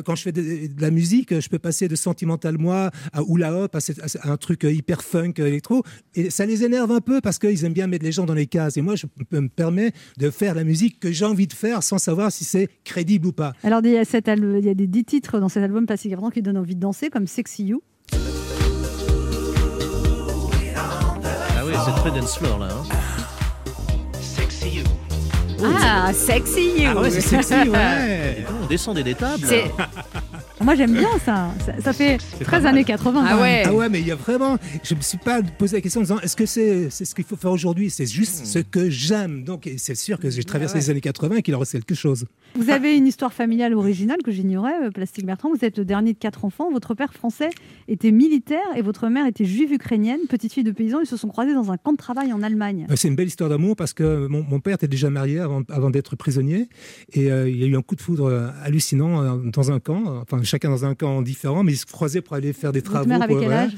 quand 0.05 0.15
je 0.15 0.23
fais 0.23 0.33
de, 0.33 0.43
de 0.43 0.81
la 0.83 0.91
musique, 0.91 1.41
je 1.41 1.49
peux 1.49 1.59
passer 1.59 1.89
de 1.89 1.97
sentimental 1.97 2.59
moi 2.59 2.91
à 3.13 3.23
hula 3.27 3.55
hop 3.55 3.75
à, 3.77 3.79
un 4.31 4.37
truc 4.37 4.65
euh, 4.65 4.74
hyper 4.77 5.03
funk 5.03 5.35
euh, 5.39 5.47
électro, 5.47 5.83
et 6.15 6.31
ça 6.31 6.47
les 6.47 6.65
énerve 6.65 6.91
un 6.93 7.01
peu 7.01 7.21
parce 7.21 7.39
qu'ils 7.39 7.65
aiment 7.65 7.73
bien 7.73 7.87
mettre 7.87 8.05
les 8.05 8.13
gens 8.13 8.25
dans 8.27 8.35
les 8.35 8.47
cases. 8.47 8.77
Et 8.77 8.83
moi, 8.83 8.97
je 8.97 9.07
peux 9.29 9.41
me 9.41 9.49
permettre 9.49 9.97
de 10.19 10.31
faire 10.31 10.55
la 10.55 10.65
musique 10.65 11.01
que 11.01 11.11
j'ai 11.13 11.25
envie 11.25 11.47
de 11.47 11.53
faire 11.53 11.83
sans 11.83 11.99
savoir 11.99 12.31
si 12.33 12.45
c'est 12.45 12.69
crédible 12.85 13.27
ou 13.29 13.33
pas. 13.33 13.53
Alors, 13.63 13.81
il 13.85 13.91
y, 13.93 13.97
a 13.99 14.05
cet 14.05 14.29
al- 14.29 14.57
il 14.59 14.65
y 14.65 14.69
a 14.71 14.75
des 14.75 14.87
10 14.87 15.05
titres 15.05 15.39
dans 15.41 15.49
cet 15.49 15.63
album 15.63 15.87
Plastique 15.87 16.11
Bertrand 16.11 16.31
qui 16.31 16.43
donnent 16.43 16.59
envie 16.59 16.75
de 16.77 16.81
danser, 16.81 17.11
comme 17.11 17.27
Sexy 17.27 17.65
You. 17.65 17.83
Ah 21.57 21.65
oui, 21.67 21.73
c'est 21.85 21.93
très 22.01 22.11
dance 22.11 22.37
floor 22.37 22.59
là. 22.59 22.69
hein. 22.71 22.83
Sexy 24.21 24.77
you. 24.77 24.85
Ah, 25.63 26.13
sexy 26.13 26.61
you. 26.79 26.91
Ah 26.95 27.01
ouais, 27.01 27.11
c'est 27.11 27.21
sexy, 27.23 27.55
ouais. 27.71 28.45
On 28.63 28.67
descend 28.67 28.99
des 28.99 29.15
tables. 29.15 29.47
Moi, 30.61 30.77
j'aime 30.77 30.93
bien 30.93 31.09
ça. 31.25 31.51
Ça, 31.67 31.73
ça 31.81 31.93
fait 31.93 32.19
pas 32.39 32.45
13 32.45 32.63
mal. 32.63 32.75
années 32.75 32.85
80. 32.85 33.25
Ah 33.27 33.41
ouais. 33.41 33.63
Ah 33.67 33.75
ouais, 33.75 33.89
mais 33.89 34.01
il 34.01 34.07
y 34.07 34.13
a 34.13 34.15
vraiment. 34.15 34.57
Je 34.85 34.95
me 34.95 35.01
suis 35.01 35.19
pas 35.19 35.43
posé 35.43 35.77
la 35.77 35.81
question 35.81 36.01
en 36.01 36.05
disant 36.05 36.21
est-ce 36.21 36.37
que 36.37 36.47
c'est 36.47 36.91
c'est 36.91 37.05
ce 37.05 37.15
qu'il 37.15 37.25
faut 37.25 37.37
faire 37.37 37.51
aujourd'hui? 37.51 37.91
C'est 37.91 38.07
juste 38.07 38.47
ce 38.47 38.61
que 38.61 38.89
j'aime. 38.89 39.43
Donc 39.45 39.69
c'est 39.79 39.97
sûr 39.97 40.19
que 40.19 40.31
j'ai 40.31 40.45
traversé 40.45 40.79
les 40.79 40.91
années 40.91 41.01
80 41.01 41.37
et 41.37 41.43
qu'il 41.43 41.55
en 41.57 41.59
reste 41.59 41.73
quelque 41.73 41.95
chose. 41.95 42.27
Vous 42.55 42.71
avez 42.71 42.97
une 42.97 43.07
histoire 43.07 43.33
familiale 43.33 43.75
originale 43.75 44.19
que 44.25 44.31
j'ignorais, 44.31 44.85
euh, 44.87 44.91
Plastique 44.91 45.27
Bertrand. 45.27 45.51
Vous 45.51 45.65
êtes 45.65 45.77
le 45.79 45.85
dernier 45.85 46.13
de 46.13 46.19
quatre 46.19 46.45
enfants. 46.45 46.71
Votre 46.71 46.95
père 46.95 47.13
français 47.13 47.51
était 47.89 48.13
militaire 48.13 48.61
et 48.77 48.83
votre 48.83 49.09
mère 49.09 49.27
était 49.27 49.45
juive 49.45 49.73
ukrainienne, 49.73 50.21
petite 50.29 50.53
fille 50.53 50.63
de 50.65 50.71
paysan. 50.71 51.01
Ils 51.01 51.07
se 51.07 51.17
sont 51.17 51.29
croisés 51.29 51.53
dans 51.55 51.73
un 51.73 51.77
camp 51.77 51.93
de 51.93 51.99
travail 51.99 52.33
en 52.33 52.43
Allemagne. 52.43 52.87
Euh, 52.91 52.95
C'est 52.97 53.09
une 53.09 53.17
belle 53.17 53.27
histoire 53.27 53.51
d'amour 53.51 53.75
parce 53.75 53.93
que 53.93 54.29
mon, 54.29 54.45
mon 54.45 54.61
père 54.61 54.75
était 54.77 54.89
déjà 54.89 55.11
marié 55.11 55.41
avant, 55.41 55.63
avant 55.69 55.91
d'être 55.91 56.15
prisonnier 56.15 56.69
et 57.13 57.31
euh, 57.33 57.51
il 57.51 57.57
y 57.61 57.65
a 57.65 57.67
eu 57.67 57.77
un 57.77 57.83
coup 57.83 57.97
de 57.97 58.01
foudre 58.01 58.53
hallucinant 58.63 59.37
dans 59.37 59.73
un 59.73 59.81
camp, 59.81 60.21
enfin 60.23 60.43
chacun 60.55 60.71
dans 60.71 60.85
un 60.85 60.95
camp 60.95 61.21
différent, 61.23 61.65
mais 61.65 61.73
ils 61.73 61.77
se 61.77 61.87
croisaient 61.87 62.21
pour 62.21 62.37
aller 62.37 62.53
faire 62.53 62.71
des 62.71 62.79
Votre 62.81 62.93
travaux. 62.93 63.09
mère 63.09 63.23
avait 63.23 63.33
pour- 63.33 63.41
quel 63.41 63.49
voilà. 63.49 63.63
âge? 63.65 63.73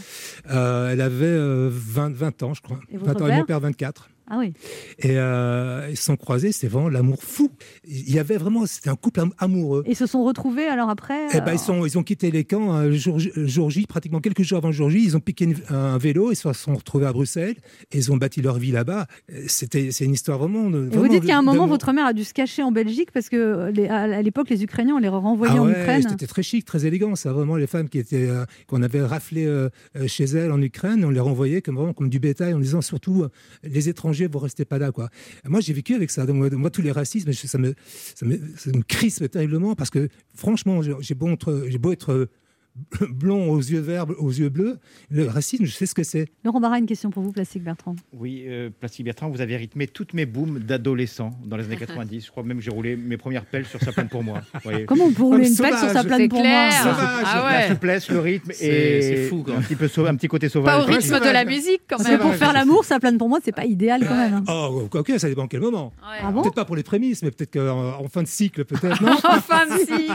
Euh, 0.51 0.91
Elle 0.93 1.01
avait 1.01 1.25
euh, 1.27 1.71
20, 1.73 2.12
20 2.15 2.43
ans, 2.43 2.53
je 2.55 2.61
crois. 2.61 2.81
Et 2.93 2.99
votre 2.99 3.19
20 3.21 3.23
ans, 3.25 3.29
et 3.29 3.37
mon 3.39 3.45
père? 3.45 3.61
24. 3.61 4.11
Ah 4.29 4.39
oui. 4.39 4.53
Et 4.99 5.19
euh, 5.19 5.87
ils 5.91 5.97
se 5.97 6.05
sont 6.05 6.17
croisés, 6.17 6.51
c'était 6.53 6.67
vraiment 6.67 6.89
l'amour 6.89 7.23
fou. 7.23 7.51
Il 7.87 8.11
y 8.12 8.19
avait 8.19 8.37
vraiment, 8.37 8.67
c'était 8.67 8.91
un 8.91 8.97
couple 8.97 9.21
am- 9.21 9.33
amoureux. 9.39 9.85
Et 9.87 9.93
ils 9.93 9.97
se 9.97 10.07
sont 10.07 10.25
retrouvés 10.25 10.67
alors 10.67 10.91
après 10.91 11.29
Eh 11.33 11.41
ben, 11.41 11.49
euh, 11.49 11.53
ils, 11.55 11.59
sont, 11.59 11.87
ils 11.87 11.97
ont 11.99 12.03
quitté 12.03 12.31
les 12.31 12.45
camps 12.45 12.77
euh, 12.77 12.87
le 12.89 12.97
jour, 12.97 13.19
jour 13.19 13.71
J, 13.71 13.87
pratiquement 13.87 14.21
quelques 14.21 14.43
jours 14.43 14.59
avant 14.59 14.69
le 14.69 14.75
jour 14.75 14.91
J. 14.91 15.03
Ils 15.05 15.17
ont 15.17 15.21
piqué 15.21 15.45
une- 15.45 15.57
un 15.71 15.97
vélo, 15.99 16.33
ils 16.33 16.37
se 16.37 16.53
sont 16.53 16.75
retrouvés 16.75 17.07
à 17.07 17.12
Bruxelles 17.12 17.55
et 17.93 17.99
ils 17.99 18.11
ont 18.11 18.17
bâti 18.17 18.43
leur 18.43 18.59
vie 18.59 18.73
là-bas. 18.73 19.07
Euh, 19.33 19.45
C'était, 19.47 19.91
c'est 19.93 20.05
une 20.05 20.15
histoire 20.15 20.39
vraiment. 20.39 20.71
de- 20.71 20.89
vous 20.93 21.09
dites 21.09 21.25
qu'à 21.25 21.39
un 21.39 21.43
moment, 21.43 21.67
votre 21.67 21.93
mère 21.93 22.07
a 22.07 22.12
dû 22.12 22.25
se 22.25 22.35
cacher 22.35 22.62
en 22.65 22.73
Belgique 22.73 23.11
parce 23.12 23.29
que 23.29 23.37
euh, 23.37 23.71
les- 23.71 23.87
à 23.89 24.23
l'époque, 24.23 24.51
les 24.51 24.65
Ukrainiens, 24.65 24.95
on 24.97 24.99
les 24.99 25.09
renvoyait 25.09 25.55
Ah 25.57 25.62
en 25.62 25.67
ouais, 25.67 25.81
Ukraine. 25.83 26.03
c'était 26.09 26.27
très 26.27 26.43
chic, 26.43 26.65
très 26.65 26.85
élégant. 26.85 27.15
Ça, 27.15 27.33
vraiment, 27.33 27.57
les 27.57 27.67
femmes 27.69 27.89
qui 27.89 27.99
étaient, 27.99 28.29
euh, 28.29 28.45
qu'on 28.67 28.83
avait 28.83 29.03
raflées 29.03 29.47
euh, 29.47 29.69
euh, 29.97 30.09
chez 30.09 30.25
elles 30.25 30.51
en 30.51 30.61
Ukraine, 30.61 31.05
on 31.05 31.11
les 31.11 31.21
renvoyait 31.21 31.62
comme, 31.62 31.77
vraiment 31.77 31.93
comme 31.93 32.09
du 32.09 32.19
bétail 32.19 32.55
en 32.55 32.59
disant 32.59 32.81
surtout 32.81 33.23
euh, 33.23 33.29
les 33.62 33.89
étrangers, 33.89 34.16
vous 34.25 34.39
restez 34.39 34.65
pas 34.65 34.79
là. 34.79 34.93
Quoi. 34.93 35.11
Moi, 35.45 35.61
j'ai 35.61 35.73
vécu 35.73 35.95
avec 35.95 36.11
ça. 36.11 36.27
Donc, 36.27 36.53
moi, 36.53 36.71
tous 36.71 36.83
les 36.83 36.93
racismes, 36.93 37.33
ça 37.33 37.59
me, 37.59 37.75
ça 38.15 38.27
me, 38.27 38.39
ça 38.57 38.71
me 38.71 38.83
crispe 38.83 39.31
terriblement 39.31 39.75
parce 39.75 39.91
que 39.91 40.09
franchement, 40.35 40.81
j'ai 40.83 41.15
beau, 41.15 41.29
beau 41.79 41.93
être 41.93 42.29
blond 43.11 43.51
aux 43.51 43.59
yeux 43.59 43.81
verts, 43.81 44.07
aux 44.19 44.31
yeux 44.31 44.49
bleus, 44.49 44.79
le 45.11 45.27
racisme, 45.27 45.65
je 45.65 45.71
sais 45.73 45.87
ce 45.87 45.95
que 45.95 46.03
c'est. 46.05 46.27
Laurent 46.45 46.61
Barra, 46.61 46.79
une 46.79 46.87
question 46.87 47.11
pour 47.11 47.23
vous, 47.23 47.33
Plastique 47.33 47.62
Bertrand. 47.65 47.97
Oui, 48.12 48.45
euh, 48.47 48.71
Plastique 48.79 49.05
Bertrand, 49.05 49.29
vous 49.31 49.41
avez 49.41 49.57
rythmé 49.57 49.87
toutes 49.87 50.15
mes 50.15 50.27
booms 50.27 50.59
d'adolescent 50.59 51.31
dans 51.45 51.57
les 51.57 51.65
années 51.65 51.77
90. 51.79 52.25
Je 52.27 52.31
crois 52.31 52.43
même 52.43 52.59
que 52.59 52.62
j'ai 52.62 52.71
roulé 52.71 52.97
mes 52.97 53.17
premières 53.17 53.45
pelles 53.47 53.67
sur 53.67 53.81
sa 53.81 53.93
plane 53.93 54.09
pour 54.09 54.23
moi. 54.23 54.41
Vous 54.55 54.61
voyez. 54.65 54.85
Comment 54.87 55.05
on 55.07 55.12
peut 55.12 55.23
rouler 55.23 55.49
une 55.49 55.57
pelle 55.57 55.71
sur 55.73 55.79
sa 55.81 55.89
sauvage. 55.89 56.07
plane 56.07 56.29
pour 56.29 56.41
clair. 56.41 56.71
moi 56.85 56.93
Sauvage. 56.93 57.25
Ah 57.27 57.49
La 57.53 57.59
ouais. 57.61 57.69
souplesse, 57.73 58.11
le 58.11 58.19
rythme 58.21 58.51
C'est- 58.53 58.67
et 58.67 59.03
c'est 59.03 59.29
fou, 59.29 59.43
quoi. 59.43 59.57
un 59.57 59.61
petit 59.62 59.77
peu 59.77 59.89
sau- 59.89 60.07
un 60.07 60.15
petit 60.17 60.29
côté 60.29 60.47
Pas 60.49 60.53
sauvage. 60.53 60.83
au 60.83 60.87
rythme 60.93 61.15
Ouais, 61.15 61.21
de 61.21 61.33
la 61.33 61.45
musique 61.45 61.83
quand 61.89 61.97
Parce 61.97 62.09
même. 62.09 62.19
que 62.19 62.23
pour 62.23 62.35
faire 62.35 62.53
l'amour, 62.53 62.85
sa 62.85 63.01
plane 63.01 63.19
pour 63.19 63.29
moi, 63.29 63.39
c'est 63.45 63.55
pas 63.55 63.65
idéal 63.65 64.05
quand 64.07 64.17
même. 64.17 64.35
hein. 64.35 64.45
Oh, 64.49 64.89
ok, 64.93 65.12
ça 65.19 65.29
dépend 65.29 65.47
quel 65.47 65.61
moment. 65.61 65.93
Ouais. 66.03 66.19
Ah 66.23 66.31
bon 66.31 66.43
Peut-être 66.43 66.55
pas 66.55 66.65
pour 66.65 66.77
les 66.77 66.83
prémices, 66.83 67.23
mais 67.23 67.31
peut-être 67.31 67.53
qu'en 67.53 67.99
en 68.05 68.09
fin 68.09 68.23
de 68.23 68.29
cycle, 68.29 68.65
peut-être. 68.65 69.01
Non 69.03 69.12
Enfin, 69.25 69.62
si. 69.87 70.09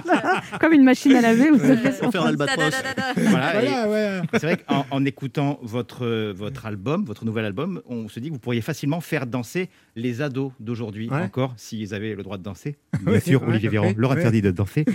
Comme 0.59 0.73
une 0.73 0.83
machine 0.83 1.15
à 1.15 1.21
laver, 1.21 1.49
vous 1.51 1.57
Pour 1.57 2.11
faire. 2.11 2.27
Voilà, 2.55 3.63
et 3.63 3.67
Voilà, 3.67 3.89
ouais. 3.89 4.21
C'est 4.33 4.41
vrai 4.43 4.57
qu'en 4.57 4.85
en 4.91 5.05
écoutant 5.05 5.59
votre, 5.61 6.31
votre 6.31 6.65
album, 6.65 7.05
votre 7.05 7.25
nouvel 7.25 7.45
album, 7.45 7.81
on 7.87 8.07
se 8.07 8.19
dit 8.19 8.27
que 8.29 8.33
vous 8.33 8.39
pourriez 8.39 8.61
facilement 8.61 9.01
faire 9.01 9.25
danser 9.27 9.69
les 9.95 10.21
ados 10.21 10.51
d'aujourd'hui 10.59 11.09
Ouais. 11.09 11.21
encore, 11.21 11.53
s'ils 11.57 11.93
avaient 11.93 12.15
le 12.15 12.23
droit 12.23 12.37
de 12.37 12.43
danser. 12.43 12.77
Bien 13.05 13.19
sûr, 13.19 13.41
Olivier 13.47 13.69
Véran 13.69 13.91
leur 13.97 14.11
interdit 14.11 14.41
de 14.41 14.51
danser. 14.51 14.85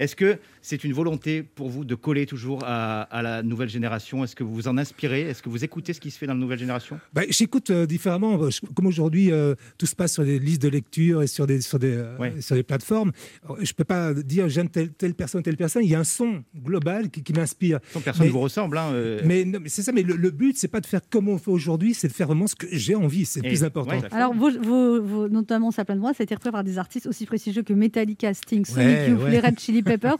Est-ce 0.00 0.16
que 0.16 0.38
c'est 0.62 0.82
une 0.82 0.92
volonté 0.92 1.42
pour 1.44 1.68
vous 1.68 1.84
de 1.84 1.94
coller 1.94 2.26
toujours 2.26 2.60
à, 2.64 3.02
à 3.02 3.22
la 3.22 3.42
nouvelle 3.44 3.68
génération? 3.68 4.24
Est-ce 4.24 4.34
que 4.34 4.42
vous 4.42 4.54
vous 4.54 4.66
en 4.66 4.76
inspirez? 4.78 5.20
Est-ce 5.20 5.42
que 5.42 5.48
vous 5.48 5.62
écoutez 5.62 5.92
ce 5.92 6.00
qui 6.00 6.10
se 6.10 6.18
fait 6.18 6.26
dans 6.26 6.34
la 6.34 6.40
nouvelle 6.40 6.58
génération? 6.58 6.98
Bah, 7.12 7.22
J'écoute 7.28 7.70
euh, 7.70 7.86
différemment. 7.86 8.38
Comme 8.74 8.86
aujourd'hui, 8.86 9.30
euh, 9.30 9.54
tout 9.78 9.86
se 9.86 9.94
passe 9.94 10.14
sur 10.14 10.24
des 10.24 10.38
listes 10.38 10.62
de 10.62 10.68
lecture 10.68 11.22
et 11.22 11.26
sur 11.28 11.46
des, 11.46 11.60
sur 11.60 11.78
des, 11.78 11.92
euh, 11.94 12.16
Ouais. 12.18 12.40
sur 12.40 12.56
des 12.56 12.62
plateformes. 12.64 13.12
Je 13.60 13.70
ne 13.70 13.74
peux 13.76 13.84
pas 13.84 14.12
dire 14.14 14.48
j'aime 14.48 14.68
telle, 14.70 14.90
telle 14.90 15.14
personne, 15.14 15.42
telle 15.42 15.56
personne. 15.58 15.84
Il 15.84 15.90
y 15.90 15.94
a 15.94 16.00
un 16.00 16.04
son 16.04 16.42
global 16.56 17.10
qui, 17.10 17.22
qui 17.22 17.32
m'inspire. 17.32 17.78
Personne 18.02 18.26
ne 18.26 18.32
vous 18.32 18.40
ressemble. 18.40 18.78
hein, 18.78 18.90
euh, 18.92 19.20
Mais, 19.24 19.44
mais 19.44 19.68
c'est 19.68 19.82
ça. 19.82 19.92
Mais 19.92 20.02
le, 20.02 20.16
le 20.16 20.30
but, 20.30 20.56
c'est 20.56 20.68
pas 20.68 20.80
de 20.80 20.86
faire 20.86 21.02
comme 21.10 21.28
on 21.28 21.36
fait 21.38 21.50
aujourd'hui, 21.50 21.92
c'est 21.94 22.08
de 22.08 22.12
faire 22.14 22.26
vraiment 22.26 22.46
ce 22.46 22.54
que 22.56 22.66
j'ai 22.72 22.94
envie. 22.94 23.26
C'est 23.26 23.42
plus 23.42 23.62
important. 23.64 23.92
ouais, 23.98 24.08
Alors, 24.12 24.32
vos- 24.34 25.28
notamment 25.28 25.70
sa 25.70 25.84
plane 25.84 25.98
pour 25.98 26.06
moi, 26.08 26.14
ça 26.14 26.22
a 26.22 26.24
été 26.24 26.34
repris 26.34 26.50
par 26.50 26.64
des 26.64 26.78
artistes 26.78 27.06
aussi 27.06 27.26
prestigieux 27.26 27.62
que 27.62 27.72
Metallica, 27.74 28.32
Sting, 28.32 28.64
Sonic 28.64 28.86
Ouais, 28.88 29.10
Youth, 29.10 29.20
ouais. 29.22 29.30
les 29.30 29.40
Red 29.40 29.58
Chili 29.60 29.82
Peppers. 29.98 30.16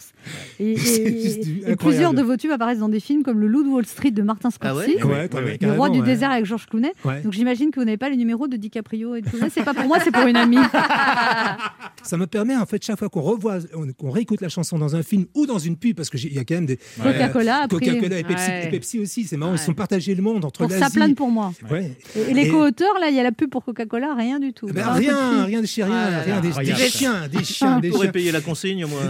Et, 0.58 0.74
plusieurs 1.78 2.14
de 2.14 2.22
vos 2.22 2.36
tubes 2.36 2.50
apparaissent 2.50 2.78
dans 2.78 2.88
des 2.88 3.00
films 3.00 3.22
comme 3.22 3.38
Le 3.40 3.46
Loup 3.46 3.62
de 3.62 3.68
Wall 3.68 3.86
Street 3.86 4.10
de 4.10 4.22
Martin 4.22 4.48
Ah 4.52 4.54
Scorsese. 4.70 4.86
ouais 4.88 5.02
Ouais, 5.04 5.28
quand 5.30 5.40
même, 5.42 5.56
Le 5.60 5.72
roi 5.72 5.88
du 5.90 6.00
ouais. 6.00 6.06
désert 6.06 6.30
avec 6.30 6.44
George 6.46 6.66
Clooney. 6.66 6.92
Ouais. 7.04 7.20
Donc 7.22 7.32
j'imagine 7.32 7.70
que 7.70 7.80
vous 7.80 7.84
n'avez 7.86 7.96
pas 7.98 8.08
les 8.08 8.16
numéros 8.16 8.48
de 8.48 8.56
DiCaprio 8.56 9.14
et 9.16 9.20
de 9.22 9.28
Clooney. 9.28 9.48
C'est 9.50 9.64
pas 9.64 9.74
pour 9.74 9.84
moi, 9.86 9.98
c'est 10.02 10.10
pour 10.10 10.26
une 10.26 10.36
amie. 10.36 10.56
Ça 12.02 12.16
me 12.16 12.26
permet, 12.26 12.56
en 12.56 12.66
fait, 12.66 12.82
chaque 12.84 12.98
fois 12.98 13.08
qu'on 13.08 13.20
revoit, 13.20 13.58
on- 13.74 13.92
qu'on 13.92 14.10
réécoute 14.10 14.40
la 14.40 14.48
chanson 14.48 14.78
dans 14.78 14.96
un 14.96 15.02
film 15.02 15.26
ou 15.34 15.46
dans 15.46 15.58
une 15.58 15.76
pub, 15.76 15.96
parce 15.96 16.08
qu'il 16.10 16.32
y 16.32 16.38
a 16.38 16.44
quand 16.44 16.54
même 16.54 16.66
des. 16.66 16.78
Coca-Cola 17.02 17.62
a 17.62 17.68
pris- 17.68 17.86
Coca-Cola 17.86 18.18
et 18.18 18.24
Pepsi, 18.24 18.48
Ouais. 18.50 18.66
et 18.66 18.70
Pepsi 18.70 18.98
aussi, 18.98 19.24
c'est 19.24 19.36
marrant, 19.36 19.52
ils 19.52 19.58
sont 19.58 19.74
partagés 19.74 20.14
le 20.14 20.22
monde 20.22 20.44
entre 20.44 20.62
l'Asie. 20.66 20.78
ça 20.80 20.90
plane 20.90 21.14
pour 21.14 21.30
moi. 21.30 21.52
Ouais. 21.70 21.92
Et, 22.16 22.30
et 22.30 22.34
les 22.34 22.46
Et- 22.46 22.48
co-auteurs, 22.48 22.98
là, 23.00 23.08
il 23.10 23.14
y 23.16 23.20
a 23.20 23.22
la 23.22 23.32
pub 23.32 23.50
pour 23.50 23.64
Coca-Cola, 23.64 24.14
rien 24.14 24.38
du 24.38 24.52
tout. 24.52 24.66
Eh 24.68 24.72
ben, 24.72 24.88
rien, 24.92 25.44
rien 25.44 25.60
de 25.60 25.66
chez 25.66 25.84
rien, 25.84 25.94
Ah 25.94 26.20
rien, 26.22 26.34
là, 26.36 26.40
des, 26.40 26.52
chiens, 26.52 27.28
des 27.28 27.44
chiens, 27.44 27.80
des 27.80 27.92
chiens. 27.92 28.10
payer 28.10 28.32
la 28.32 28.40
consigne, 28.40 28.86
moi. 28.86 29.00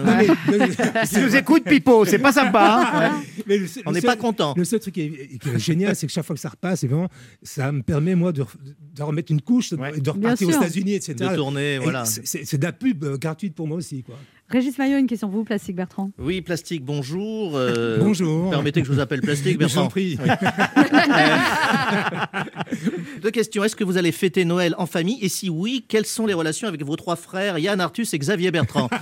Tu 1.13 1.21
nous 1.21 1.37
écoutes, 1.37 1.65
Pipo, 1.65 2.05
c'est 2.05 2.19
pas 2.19 2.33
sympa. 2.33 3.11
hein. 3.13 3.23
mais 3.47 3.59
le 3.59 3.67
seul- 3.67 3.83
On 3.87 3.91
le 3.91 3.95
n'est 3.95 4.01
seul- 4.01 4.11
pas 4.11 4.17
content. 4.17 4.55
Le 4.57 4.65
seul 4.65 4.81
truc 4.81 4.95
qui 4.95 5.01
est, 5.03 5.39
qui 5.39 5.49
est 5.49 5.59
génial, 5.59 5.95
c'est 5.97 6.07
que 6.07 6.13
chaque 6.13 6.25
fois 6.25 6.35
que 6.35 6.41
ça 6.41 6.49
repasse, 6.51 6.85
vraiment, 6.85 7.09
ça 7.43 7.71
me 7.73 7.83
permet, 7.83 8.15
moi, 8.15 8.33
de, 8.33 8.45
de 8.95 9.03
remettre 9.03 9.33
une 9.33 9.41
couche, 9.41 9.73
Ouais. 9.73 9.99
de 10.01 10.11
repartir 10.11 10.49
aux 10.49 10.53
sûr. 10.53 10.63
États-Unis, 10.63 10.95
etc. 10.95 11.15
De 11.15 11.35
tourner, 11.37 11.75
Et 11.75 11.79
voilà. 11.79 12.05
c'est- 12.05 12.27
C'est 12.27 12.45
c'est 12.45 12.59
de 12.59 12.65
la 12.65 12.73
pub 12.73 13.05
euh, 13.05 13.17
gratuite 13.17 13.55
pour 13.55 13.67
moi 13.67 13.77
aussi. 13.77 14.03
Quoi. 14.03 14.17
Régis 14.51 14.77
Maillot, 14.79 14.99
une 14.99 15.07
question 15.07 15.29
pour 15.29 15.39
vous, 15.39 15.45
Plastique 15.45 15.77
Bertrand. 15.77 16.11
Oui, 16.19 16.41
Plastique, 16.43 16.85
bonjour. 16.85 17.57
euh, 17.57 17.99
Bonjour. 18.01 18.51
Permettez 18.51 18.81
que 18.83 18.89
je 18.89 18.93
vous 18.93 18.99
appelle 18.99 19.21
Plastique, 19.21 19.61
Je 19.61 19.65
vous 19.67 19.79
en 19.79 19.83
Bertrand. 19.85 19.89
prie. 19.89 20.19
Deux 23.23 23.31
questions. 23.31 23.63
Est-ce 23.63 23.77
que 23.77 23.85
vous 23.85 23.97
allez 23.97 24.11
fêter 24.11 24.45
Noël 24.45 24.75
en 24.79 24.87
famille? 24.87 25.19
Et 25.23 25.29
si 25.29 25.49
oui, 25.51 25.85
quelles 25.87 26.07
sont 26.07 26.27
les 26.27 26.35
relations 26.35 26.67
avec 26.67 26.83
vos 26.85 26.97
trois 26.97 27.15
frères, 27.17 27.59
Yann, 27.59 27.81
Arthus 27.81 28.07
et 28.13 28.19
Xavier 28.19 28.51
Bertrand? 28.51 28.89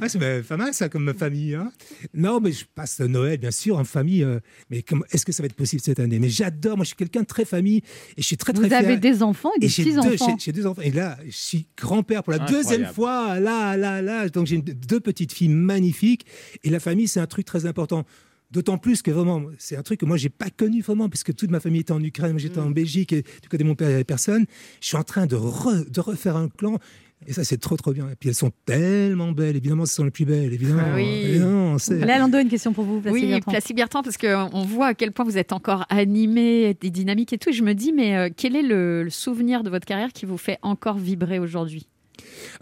Ouais, 0.00 0.08
c'est 0.08 0.18
bah, 0.18 0.40
pas 0.48 0.56
mal 0.56 0.74
ça 0.74 0.88
comme 0.88 1.12
famille. 1.14 1.54
hein. 1.54 1.72
Non, 2.14 2.40
mais 2.40 2.52
je 2.52 2.64
passe 2.72 3.00
Noël 3.00 3.38
bien 3.38 3.50
sûr 3.50 3.78
en 3.78 3.84
famille. 3.84 4.22
euh, 4.22 4.38
mais 4.70 4.84
est-ce 5.12 5.24
que 5.26 5.32
ça 5.32 5.42
va 5.42 5.46
être 5.46 5.54
possible 5.56 5.82
cette 5.82 5.98
année? 5.98 6.18
Mais 6.20 6.28
j'adore. 6.28 6.76
Moi, 6.76 6.84
je 6.84 6.88
suis 6.88 6.96
quelqu'un 6.96 7.22
de 7.22 7.26
très 7.26 7.44
famille 7.44 7.78
et 8.16 8.22
je 8.22 8.26
suis 8.26 8.36
très 8.36 8.52
Vous 8.52 8.60
très 8.60 8.68
fier. 8.68 8.78
avez 8.78 8.96
des 8.96 9.22
enfants 9.22 9.50
et 9.56 9.60
des 9.60 9.66
petits-enfants. 9.68 10.08
j'ai- 10.38 10.44
j'ai 10.44 10.52
deux 10.52 10.66
enfants. 10.66 10.82
Et 10.82 10.90
là, 10.92 11.16
je 11.26 11.36
suis 11.36 11.66
grand-père 11.76 12.22
pour 12.22 12.32
la 12.32 12.42
Incroyable. 12.42 12.68
deuxième 12.68 12.86
fois. 12.92 13.40
Là, 13.40 13.76
là, 13.76 14.00
là. 14.02 14.17
Donc 14.26 14.46
j'ai 14.46 14.56
une- 14.56 14.62
deux 14.62 15.00
petites 15.00 15.32
filles 15.32 15.48
magnifiques. 15.48 16.26
Et 16.64 16.70
la 16.70 16.80
famille, 16.80 17.08
c'est 17.08 17.20
un 17.20 17.26
truc 17.26 17.46
très 17.46 17.66
important. 17.66 18.04
D'autant 18.50 18.78
plus 18.78 19.02
que 19.02 19.10
vraiment, 19.10 19.42
c'est 19.58 19.76
un 19.76 19.82
truc 19.82 20.00
que 20.00 20.06
moi, 20.06 20.16
j'ai 20.16 20.30
pas 20.30 20.48
connu 20.48 20.80
vraiment, 20.80 21.10
puisque 21.10 21.34
toute 21.34 21.50
ma 21.50 21.60
famille 21.60 21.82
était 21.82 21.92
en 21.92 22.02
Ukraine, 22.02 22.30
moi 22.32 22.38
j'étais 22.40 22.60
en 22.60 22.70
Belgique, 22.70 23.12
et 23.12 23.20
du 23.42 23.48
côté 23.50 23.62
de 23.62 23.68
mon 23.68 23.74
père, 23.74 23.88
il 23.88 23.90
n'y 23.90 23.94
avait 23.96 24.04
personne. 24.04 24.46
Je 24.80 24.86
suis 24.88 24.96
en 24.96 25.02
train 25.02 25.26
de, 25.26 25.36
re- 25.36 25.88
de 25.90 26.00
refaire 26.00 26.36
un 26.36 26.48
clan. 26.48 26.78
Et 27.26 27.32
ça, 27.34 27.42
c'est 27.44 27.58
trop, 27.58 27.76
trop 27.76 27.92
bien. 27.92 28.08
Et 28.08 28.14
puis 28.14 28.28
elles 28.30 28.34
sont 28.34 28.52
tellement 28.64 29.32
belles. 29.32 29.56
Évidemment, 29.56 29.84
ce 29.86 29.94
sont 29.96 30.04
les 30.04 30.10
plus 30.12 30.24
belles. 30.24 30.52
Évidemment. 30.54 30.82
Ah 30.82 30.94
oui. 30.94 31.02
Évidemment, 31.24 31.76
Lando, 32.20 32.38
une 32.38 32.48
question 32.48 32.72
pour 32.72 32.84
vous, 32.84 33.00
Plastique 33.00 33.22
Oui, 33.24 33.28
Bertrand. 33.28 33.50
Plastique 33.50 33.76
Bertrand, 33.76 34.02
parce 34.02 34.16
qu'on 34.16 34.62
voit 34.64 34.86
à 34.86 34.94
quel 34.94 35.10
point 35.12 35.24
vous 35.26 35.36
êtes 35.36 35.52
encore 35.52 35.84
animé, 35.90 36.74
des 36.80 36.90
dynamiques 36.90 37.32
et 37.34 37.38
tout. 37.38 37.50
Et 37.50 37.52
je 37.52 37.64
me 37.64 37.74
dis, 37.74 37.92
mais 37.92 38.16
euh, 38.16 38.28
quel 38.34 38.54
est 38.56 38.62
le, 38.62 39.02
le 39.02 39.10
souvenir 39.10 39.62
de 39.64 39.68
votre 39.68 39.84
carrière 39.84 40.12
qui 40.12 40.24
vous 40.26 40.38
fait 40.38 40.58
encore 40.62 40.96
vibrer 40.96 41.38
aujourd'hui? 41.38 41.86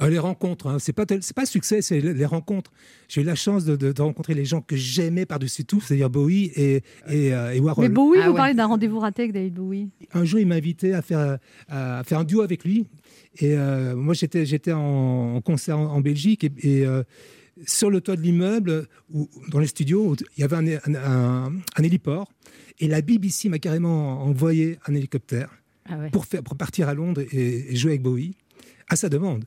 Euh, 0.02 0.08
les 0.10 0.18
rencontres, 0.18 0.66
hein, 0.68 0.78
c'est 0.78 0.92
pas 0.92 1.06
tel- 1.06 1.22
c'est 1.22 1.34
pas 1.34 1.42
le 1.42 1.46
succès, 1.46 1.82
c'est 1.82 2.00
les, 2.00 2.24
rencontres. 2.26 2.72
J'ai 3.08 3.20
eu 3.20 3.24
la 3.24 3.34
chance 3.34 3.64
de, 3.64 3.76
de- 3.76 3.92
de 3.92 4.02
rencontrer 4.02 4.34
les 4.34 4.44
gens 4.44 4.60
que 4.60 4.76
j'aimais 4.76 5.26
par-dessus 5.26 5.64
tout, 5.64 5.80
c'est-à-dire 5.80 6.10
Bowie 6.10 6.52
et, 6.56 6.82
et, 7.08 7.32
euh, 7.34 7.52
et 7.54 7.60
Warhol. 7.60 7.84
Mais 7.84 7.88
Bowie, 7.94 8.18
Ah 8.20 8.26
vous 8.26 8.32
ouais. 8.32 8.36
parlez 8.36 8.54
d'un 8.54 8.66
rendez-vous 8.66 8.98
raté 8.98 9.22
avec 9.22 9.32
David 9.32 9.54
Bowie. 9.54 9.88
Un 10.12 10.24
jour, 10.24 10.40
il 10.40 10.46
m'a 10.46 10.56
invité 10.56 10.94
à 10.94 11.02
faire, 11.02 11.38
à 11.68 12.02
faire 12.04 12.18
un 12.18 12.24
duo 12.24 12.40
avec 12.42 12.64
lui. 12.64 12.86
Et 13.38 13.56
euh, 13.56 13.94
moi, 13.94 14.14
j'étais, 14.14 14.46
j'étais 14.46 14.72
en, 14.72 14.80
en 15.36 15.40
concert 15.40 15.78
en, 15.78 15.86
en 15.92 16.00
Belgique 16.00 16.44
et, 16.44 16.52
et, 16.62 16.86
euh, 16.86 17.02
sur 17.66 17.88
le 17.90 18.00
toit 18.02 18.16
de 18.16 18.20
l'immeuble, 18.20 18.86
ou 19.12 19.28
dans 19.50 19.58
les 19.60 19.66
studios, 19.66 20.14
il 20.36 20.40
y 20.40 20.44
avait 20.44 20.56
un, 20.56 20.66
un- 20.66 20.94
un- 20.94 21.52
un 21.76 21.82
héliport. 21.82 22.30
Et 22.80 22.88
la 22.88 23.00
BBC 23.00 23.48
m'a 23.48 23.58
carrément 23.58 24.22
envoyé 24.22 24.78
un 24.86 24.94
hélicoptère 24.94 25.48
Ah 25.88 25.96
ouais. 25.96 26.10
pour, 26.10 26.26
faire, 26.26 26.42
pour 26.42 26.56
partir 26.56 26.88
à 26.90 26.94
Londres 26.94 27.22
et, 27.32 27.72
et 27.72 27.76
jouer 27.76 27.92
avec 27.92 28.02
Bowie, 28.02 28.34
à 28.88 28.96
sa 28.96 29.08
demande. 29.08 29.44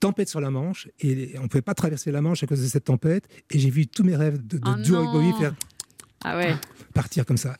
Tempête 0.00 0.28
sur 0.28 0.40
la 0.40 0.50
Manche, 0.50 0.88
et 1.00 1.34
on 1.38 1.44
ne 1.44 1.48
pouvait 1.48 1.62
pas 1.62 1.74
traverser 1.74 2.10
la 2.12 2.20
Manche 2.20 2.42
à 2.42 2.46
cause 2.46 2.60
de 2.62 2.66
cette 2.66 2.84
tempête. 2.84 3.26
Et 3.50 3.58
j'ai 3.58 3.70
vu 3.70 3.86
tous 3.86 4.02
mes 4.04 4.14
rêves 4.16 4.46
de, 4.46 4.58
de 4.58 4.62
Oh 4.66 4.74
duo. 4.82 5.10
Bowie 5.10 5.32
faire 5.38 5.54
Ah 6.22 6.36
ouais. 6.36 6.54
partir 6.92 7.24
comme 7.24 7.38
ça. 7.38 7.56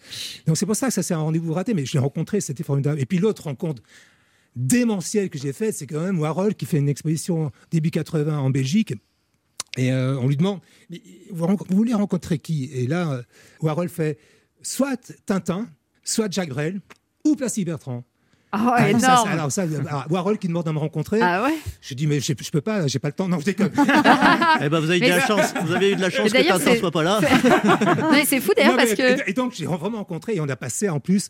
Donc 0.46 0.56
c'est 0.58 0.66
pour 0.66 0.76
ça 0.76 0.88
que 0.88 0.92
ça 0.92 1.02
c'est 1.02 1.14
un 1.14 1.18
rendez-vous 1.18 1.52
raté, 1.54 1.72
mais 1.72 1.86
je 1.86 1.94
l'ai 1.94 1.98
rencontré, 1.98 2.40
c'était 2.40 2.62
formidable. 2.64 3.00
Et 3.00 3.06
puis 3.06 3.18
l'autre 3.18 3.44
rencontre 3.44 3.82
démentielle 4.54 5.30
que 5.30 5.38
j'ai 5.38 5.52
faite, 5.52 5.74
c'est 5.74 5.86
quand 5.86 6.00
même 6.00 6.18
Warhol 6.18 6.54
qui 6.54 6.66
fait 6.66 6.78
une 6.78 6.88
exposition 6.88 7.50
début 7.70 7.90
80 7.90 8.38
en 8.38 8.50
Belgique. 8.50 8.94
Et 9.78 9.92
euh, 9.92 10.18
on 10.18 10.26
lui 10.28 10.36
demande, 10.36 10.60
Mais 10.90 11.02
vous, 11.30 11.46
voulez 11.70 11.92
rencontrer 11.94 12.38
qui? 12.38 12.64
Et 12.72 12.86
là, 12.86 13.12
euh, 13.12 13.22
Warhol 13.60 13.88
fait 13.90 14.18
soit 14.62 15.12
Tintin, 15.26 15.68
soit 16.02 16.32
Jacques 16.32 16.48
Brel, 16.48 16.80
ou 17.24 17.36
Plastique 17.36 17.66
Bertrand. 17.66 18.04
Oh, 18.66 18.70
Ah, 18.74 18.88
énorme. 18.88 19.00
ça, 19.00 19.16
ça, 19.24 19.30
alors 19.30 19.52
ça, 19.52 19.62
alors, 19.62 20.04
Warhol 20.10 20.38
qui 20.38 20.48
demande 20.48 20.66
à 20.68 20.72
me 20.72 20.78
rencontrer. 20.78 21.20
Ah 21.22 21.44
ouais 21.44 21.54
Je 21.80 21.94
dis 21.94 22.06
mais 22.06 22.20
je, 22.20 22.32
je 22.40 22.50
peux 22.50 22.60
pas, 22.60 22.86
j'ai 22.86 22.98
pas 22.98 23.08
le 23.08 23.14
temps. 23.14 23.28
Non, 23.28 23.38
je 23.40 23.44
déconne. 23.44 23.70
Eh 24.60 24.68
ben, 24.68 24.80
vous 24.80 24.88
avez 24.90 24.98
eu 24.98 25.02
de 25.02 25.08
la 25.08 25.26
chance. 25.26 25.52
Vous 25.64 25.72
avez 25.72 25.92
eu 25.92 25.96
de 25.96 26.00
la 26.00 26.10
chance 26.10 26.30
que 26.32 26.48
Tintin 26.48 26.76
soit 26.76 26.90
pas 26.90 27.02
là. 27.02 27.20
C'est 28.24 28.40
fou 28.40 28.52
d'ailleurs 28.56 28.76
parce 28.76 28.94
que. 28.94 29.20
et, 29.26 29.30
et 29.30 29.32
donc 29.32 29.52
j'ai 29.54 29.66
vraiment 29.66 29.98
rencontré 29.98 30.36
et 30.36 30.40
on 30.40 30.48
a 30.48 30.56
passé 30.56 30.88
en 30.88 31.00
plus 31.00 31.28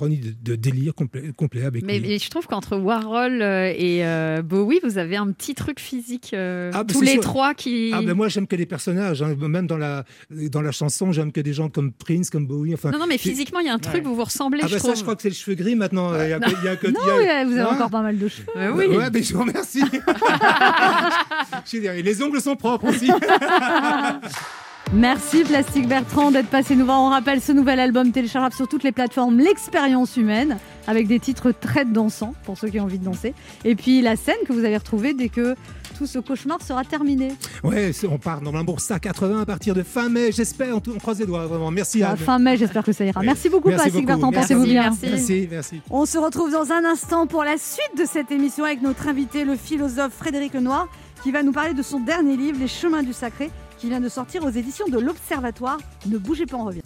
de, 0.00 0.34
de 0.42 0.56
délire 0.56 0.94
complet, 0.94 1.32
complet 1.36 1.64
avec 1.64 1.84
Mais, 1.84 1.98
lui. 1.98 2.08
mais 2.08 2.18
je 2.18 2.30
trouve 2.30 2.46
qu'entre 2.46 2.76
Warhol 2.76 3.42
euh, 3.42 3.72
et 3.76 4.04
euh, 4.04 4.42
Bowie, 4.42 4.80
vous 4.82 4.98
avez 4.98 5.16
un 5.16 5.30
petit 5.32 5.54
truc 5.54 5.80
physique, 5.80 6.30
euh, 6.34 6.70
Ah, 6.74 6.84
bah, 6.84 6.92
tous 6.92 7.00
les 7.02 7.12
sûr. 7.12 7.22
trois 7.22 7.54
qui. 7.54 7.90
Ah 7.94 8.00
ben 8.02 8.14
moi 8.14 8.28
j'aime 8.28 8.46
que 8.46 8.56
les 8.56 8.66
personnages, 8.66 9.22
hein. 9.22 9.34
même 9.38 9.66
dans 9.66 9.76
la 9.78 10.04
dans 10.30 10.62
la 10.62 10.72
chanson 10.72 11.12
j'aime 11.12 11.32
que 11.32 11.40
des 11.40 11.52
gens 11.52 11.68
comme 11.68 11.92
Prince, 11.92 12.30
comme 12.30 12.46
Bowie. 12.46 12.74
Enfin, 12.74 12.90
non, 12.90 12.98
non, 13.00 13.06
mais 13.08 13.18
physiquement, 13.18 13.60
il 13.60 13.66
y 13.66 13.70
a 13.70 13.74
un 13.74 13.78
truc, 13.78 14.04
vous 14.04 14.14
vous 14.14 14.24
ressemblez, 14.24 14.60
Ah 14.62 14.66
je 14.66 14.72
ben 14.74 14.78
trouve. 14.78 14.90
ça 14.92 14.96
je 14.96 15.02
crois 15.02 15.16
que 15.16 15.22
c'est 15.22 15.28
les 15.30 15.34
cheveux 15.34 15.56
gris 15.56 15.74
maintenant. 15.76 16.12
Il 16.22 16.28
y 16.30 16.32
a 16.32 16.38
que- 16.40 16.50
il 16.50 16.64
y 16.64 16.68
a 16.68 16.74
Non, 16.90 17.00
il 17.04 17.06
y 17.06 17.10
a- 17.10 17.16
ouais, 17.16 17.44
vous 17.44 17.52
avez 17.52 17.60
Hein 17.62 17.68
encore 17.74 17.90
pas 17.90 18.02
mal 18.02 18.18
de 18.18 18.28
cheveux. 18.28 18.46
Ouais, 18.56 18.68
oui. 18.88 18.96
Ouais, 18.96 19.10
mais 19.12 19.22
je 19.22 19.34
vous 19.34 19.40
remercie. 19.40 19.82
Je 21.70 21.78
les 22.02 22.22
ongles 22.22 22.40
sont 22.40 22.56
propres 22.56 22.88
aussi. 22.88 23.10
Merci 24.94 25.44
Plastique 25.44 25.86
Bertrand 25.86 26.30
d'être 26.30 26.48
passé 26.48 26.74
nous 26.74 26.86
voir. 26.86 27.00
On 27.02 27.10
rappelle 27.10 27.42
ce 27.42 27.52
nouvel 27.52 27.78
album 27.78 28.10
téléchargeable 28.10 28.54
sur 28.54 28.66
toutes 28.68 28.84
les 28.84 28.92
plateformes, 28.92 29.38
L'expérience 29.38 30.16
humaine, 30.16 30.56
avec 30.86 31.06
des 31.06 31.20
titres 31.20 31.52
très 31.52 31.84
dansants 31.84 32.32
pour 32.44 32.56
ceux 32.56 32.68
qui 32.68 32.80
ont 32.80 32.84
envie 32.84 32.98
de 32.98 33.04
danser. 33.04 33.34
Et 33.66 33.74
puis 33.74 34.00
la 34.00 34.16
scène 34.16 34.38
que 34.46 34.52
vous 34.54 34.64
avez 34.64 34.78
retrouvée 34.78 35.12
dès 35.12 35.28
que 35.28 35.54
tout 35.98 36.06
ce 36.06 36.18
cauchemar 36.18 36.62
sera 36.62 36.84
terminé. 36.84 37.32
Ouais, 37.64 37.90
on 38.10 38.16
part 38.18 38.40
normalement 38.40 38.64
pour 38.64 38.80
ça 38.80 38.98
80 38.98 39.42
à 39.42 39.46
partir 39.46 39.74
de 39.74 39.82
fin 39.82 40.08
mai, 40.08 40.32
j'espère. 40.32 40.74
On, 40.74 40.82
on 40.90 40.98
croise 40.98 41.18
les 41.18 41.26
doigts 41.26 41.46
vraiment. 41.46 41.70
Merci. 41.70 42.02
À 42.02 42.12
Anne. 42.12 42.16
fin 42.16 42.38
mai, 42.38 42.56
j'espère 42.56 42.82
que 42.84 42.92
ça 42.92 43.04
ira. 43.04 43.20
Oui. 43.20 43.26
Merci 43.26 43.50
beaucoup 43.50 43.68
Merci 43.68 43.90
Plastique 43.90 44.06
beaucoup. 44.06 44.20
Bertrand, 44.20 44.30
Merci. 44.30 44.54
pensez-vous 44.54 44.70
bien. 44.72 44.82
Merci. 44.84 45.06
Merci, 45.10 45.48
merci. 45.50 45.80
On 45.90 46.06
se 46.06 46.16
retrouve 46.16 46.50
dans 46.50 46.72
un 46.72 46.84
instant 46.86 47.26
pour 47.26 47.44
la 47.44 47.58
suite 47.58 47.98
de 47.98 48.04
cette 48.06 48.30
émission 48.30 48.64
avec 48.64 48.80
notre 48.80 49.06
invité, 49.06 49.44
le 49.44 49.56
philosophe 49.56 50.12
Frédéric 50.16 50.54
Lenoir, 50.54 50.88
qui 51.22 51.30
va 51.30 51.42
nous 51.42 51.52
parler 51.52 51.74
de 51.74 51.82
son 51.82 52.00
dernier 52.00 52.36
livre, 52.38 52.58
Les 52.58 52.68
chemins 52.68 53.02
du 53.02 53.12
sacré, 53.12 53.50
qui 53.78 53.88
vient 53.88 54.00
de 54.00 54.08
sortir 54.08 54.44
aux 54.44 54.50
éditions 54.50 54.86
de 54.88 54.98
l'Observatoire. 54.98 55.78
Ne 56.06 56.18
bougez 56.18 56.46
pas, 56.46 56.56
on 56.56 56.64
revient. 56.64 56.82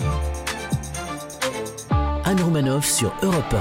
Anne 2.25 2.41
Romanoff 2.41 2.87
sur 2.87 3.13
Europe 3.23 3.55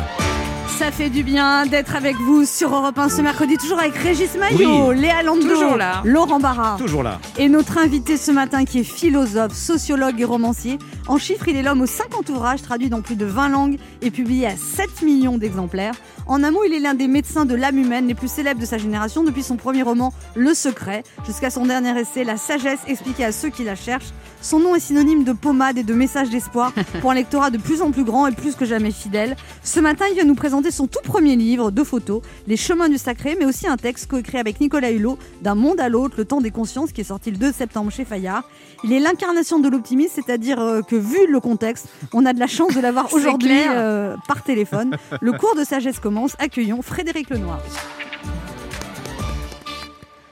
Ça 0.82 0.92
fait 0.92 1.12
du 1.12 1.22
bien 1.22 1.68
d'être 1.68 1.96
avec 1.96 2.16
vous 2.16 2.44
sur 2.44 2.74
Europe 2.76 2.98
1 2.98 3.10
ce 3.10 3.22
mercredi, 3.22 3.56
toujours 3.56 3.78
avec 3.78 3.94
Régis 3.94 4.36
Maillot, 4.36 4.88
Oui. 4.88 4.98
Léa 4.98 5.22
Lando, 5.22 5.48
Toujours 5.48 5.78
là. 5.78 6.02
Laurent 6.04 6.40
Barra. 6.40 6.76
Toujours 6.80 7.04
là. 7.04 7.20
Et 7.38 7.50
notre 7.50 7.78
invité 7.78 8.18
ce 8.18 8.32
matin 8.32 8.66
qui 8.66 8.80
est 8.80 8.84
philosophe, 8.84 9.54
sociologue 9.54 10.20
et 10.20 10.26
romancier. 10.26 10.80
En 11.08 11.20
chiffres, 11.20 11.48
il 11.48 11.56
est 11.56 11.62
l'homme 11.62 11.82
aux 11.82 11.86
50 11.86 12.28
ouvrages 12.30 12.64
traduits 12.64 12.90
dans 12.90 13.02
plus 13.02 13.16
de 13.16 13.26
20 13.26 13.50
langues 13.50 13.78
et 14.02 14.10
publiés 14.10 14.48
à 14.48 14.56
7 14.58 15.04
millions 15.04 15.38
d'exemplaires. 15.38 15.94
En 16.26 16.44
un 16.44 16.50
mot, 16.50 16.64
il 16.66 16.74
est 16.74 16.80
l'un 16.80 16.96
des 16.96 17.08
médecins 17.08 17.46
de 17.46 17.54
l'âme 17.54 17.78
humaine 17.78 18.08
les 18.08 18.16
plus 18.16 18.32
célèbres 18.32 18.60
de 18.60 18.66
sa 18.66 18.80
génération 18.80 19.24
depuis 19.24 19.44
son 19.44 19.58
premier 19.58 19.84
roman 19.84 20.12
Le 20.36 20.56
Secret 20.56 21.04
jusqu'à 21.28 21.52
son 21.52 21.68
dernier 21.68 22.00
essai 22.00 22.24
La 22.24 22.38
sagesse 22.38 22.80
expliquée 22.88 23.26
à 23.26 23.32
ceux 23.32 23.50
qui 23.50 23.64
la 23.64 23.76
cherchent. 23.76 24.14
Son 24.42 24.60
nom 24.60 24.76
est 24.76 24.80
synonyme 24.80 25.24
de 25.24 25.34
pommade 25.34 25.78
et 25.78 25.84
de 25.84 25.94
message 25.94 26.30
d'espoir 26.30 26.74
pour 27.02 27.12
un 27.12 27.14
lectorat 27.14 27.52
de 27.52 27.60
plus 27.60 27.82
en 27.82 27.92
plus 27.92 28.04
grand 28.04 28.26
et 28.26 28.32
plus 28.32 28.56
que 28.56 28.66
jamais 28.66 28.92
fidèle. 28.92 29.36
Ce 29.64 29.80
matin, 29.80 30.06
il 30.10 30.16
vient 30.16 30.24
nous 30.24 30.36
présenter 30.36 30.72
son 30.72 30.88
tout 30.88 31.00
premier 31.04 31.36
livre 31.36 31.70
de 31.70 31.84
photos, 31.84 32.22
Les 32.48 32.58
chemins 32.58 32.90
du 32.90 32.98
sacré, 32.98 33.36
mais 33.40 33.46
aussi 33.46 33.68
un 33.68 33.78
texte 33.78 34.10
coécrit 34.10 34.40
avec 34.40 34.60
Nicolas 34.60 34.92
Hulot, 34.92 35.18
D'un 35.42 35.56
monde 35.56 35.80
à 35.80 35.90
l'autre, 35.90 36.16
le 36.18 36.26
temps 36.26 36.42
des 36.42 36.52
consciences, 36.52 36.92
qui 36.92 37.02
est 37.02 37.06
sorti 37.06 37.30
le 37.30 37.38
2 37.38 37.52
septembre 37.52 37.92
chez 37.92 38.04
Fayard. 38.04 38.44
Il 38.84 38.94
est 38.94 39.00
l'incarnation 39.00 39.60
de 39.60 39.70
l'optimisme, 39.70 40.14
c'est-à-dire 40.16 40.60
euh, 40.60 40.82
que 40.82 40.96
vu 40.96 41.28
le 41.30 41.40
contexte, 41.40 41.88
on 42.14 42.26
a 42.26 42.34
de 42.34 42.40
la 42.40 42.48
chance 42.48 42.74
de 42.74 42.82
l'avoir 42.82 43.14
aujourd'hui 43.14 43.62
euh, 43.70 44.16
par 44.28 44.44
téléphone. 44.44 44.98
Le 45.22 45.34
cours 45.34 45.56
de 45.56 45.64
sagesse 45.64 46.00
commence. 46.00 46.36
Accueillons 46.40 46.82
Frédéric 46.82 47.30
Lenoir. 47.30 47.60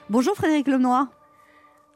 Bonjour 0.09 0.35
Frédéric 0.35 0.67
Lenoir. 0.67 1.07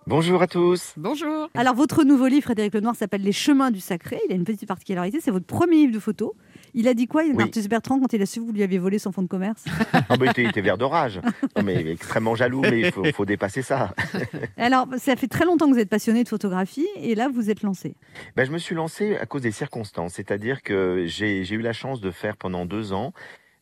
Bonjour 0.05 0.41
à 0.41 0.47
tous. 0.47 0.93
Bonjour. 0.97 1.49
Alors 1.53 1.75
votre 1.75 2.03
nouveau 2.03 2.27
livre, 2.27 2.43
Frédéric 2.43 2.73
Lenoir, 2.73 2.93
s'appelle 2.93 3.21
Les 3.21 3.31
chemins 3.31 3.71
du 3.71 3.79
sacré. 3.79 4.19
Il 4.27 4.33
a 4.33 4.35
une 4.35 4.43
petite 4.43 4.67
particularité, 4.67 5.19
c'est 5.21 5.31
votre 5.31 5.45
premier 5.45 5.77
livre 5.77 5.93
de 5.93 5.99
photos. 5.99 6.31
Il 6.73 6.89
a 6.89 6.93
dit 6.93 7.07
quoi, 7.07 7.23
Oui. 7.23 7.33
Marcus 7.33 7.69
Bertrand, 7.69 7.99
quand 8.01 8.11
il 8.11 8.21
a 8.21 8.25
su 8.25 8.41
que 8.41 8.45
vous 8.45 8.51
lui 8.51 8.63
aviez 8.63 8.79
volé 8.79 8.99
son 8.99 9.13
fonds 9.13 9.21
de 9.21 9.27
commerce 9.27 9.63
Ah 9.93 10.17
bah, 10.17 10.25
il, 10.25 10.29
était, 10.31 10.43
il 10.43 10.49
était 10.49 10.61
vert 10.61 10.77
de 10.77 10.83
rage. 10.83 11.21
Non, 11.55 11.63
mais 11.63 11.85
extrêmement 11.87 12.35
jaloux, 12.35 12.61
mais 12.61 12.81
il 12.81 12.91
faut, 12.91 13.05
faut 13.13 13.25
dépasser 13.25 13.61
ça. 13.61 13.93
Alors, 14.57 14.87
ça 14.97 15.15
fait 15.15 15.27
très 15.27 15.45
longtemps 15.45 15.67
que 15.67 15.73
vous 15.73 15.79
êtes 15.79 15.89
passionné 15.89 16.23
de 16.23 16.29
photographie 16.29 16.87
et 16.97 17.15
là, 17.15 17.29
vous 17.33 17.49
êtes 17.49 17.61
lancé. 17.63 17.95
Ben, 18.35 18.45
je 18.45 18.51
me 18.51 18.57
suis 18.57 18.75
lancé 18.75 19.15
à 19.15 19.25
cause 19.25 19.43
des 19.43 19.51
circonstances. 19.51 20.15
C'est-à-dire 20.15 20.63
que 20.63 21.05
j'ai 21.05 21.45
j'ai 21.45 21.55
eu 21.55 21.61
la 21.61 21.73
chance 21.73 22.01
de 22.01 22.11
faire 22.11 22.35
pendant 22.35 22.65
deux 22.65 22.91
ans 22.91 23.13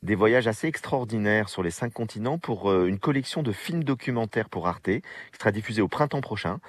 des 0.03 0.15
voyages 0.15 0.47
assez 0.47 0.67
extraordinaires 0.67 1.49
sur 1.49 1.63
les 1.63 1.71
cinq 1.71 1.93
continents 1.93 2.39
pour 2.39 2.71
euh, 2.71 2.87
une 2.87 2.99
collection 2.99 3.43
de 3.43 3.51
films 3.51 3.83
documentaires 3.83 4.49
pour 4.49 4.67
Arte, 4.67 4.89
qui 4.89 5.37
sera 5.39 5.51
diffusée 5.51 5.81
au 5.81 5.87
printemps 5.87 6.21
prochain. 6.21 6.59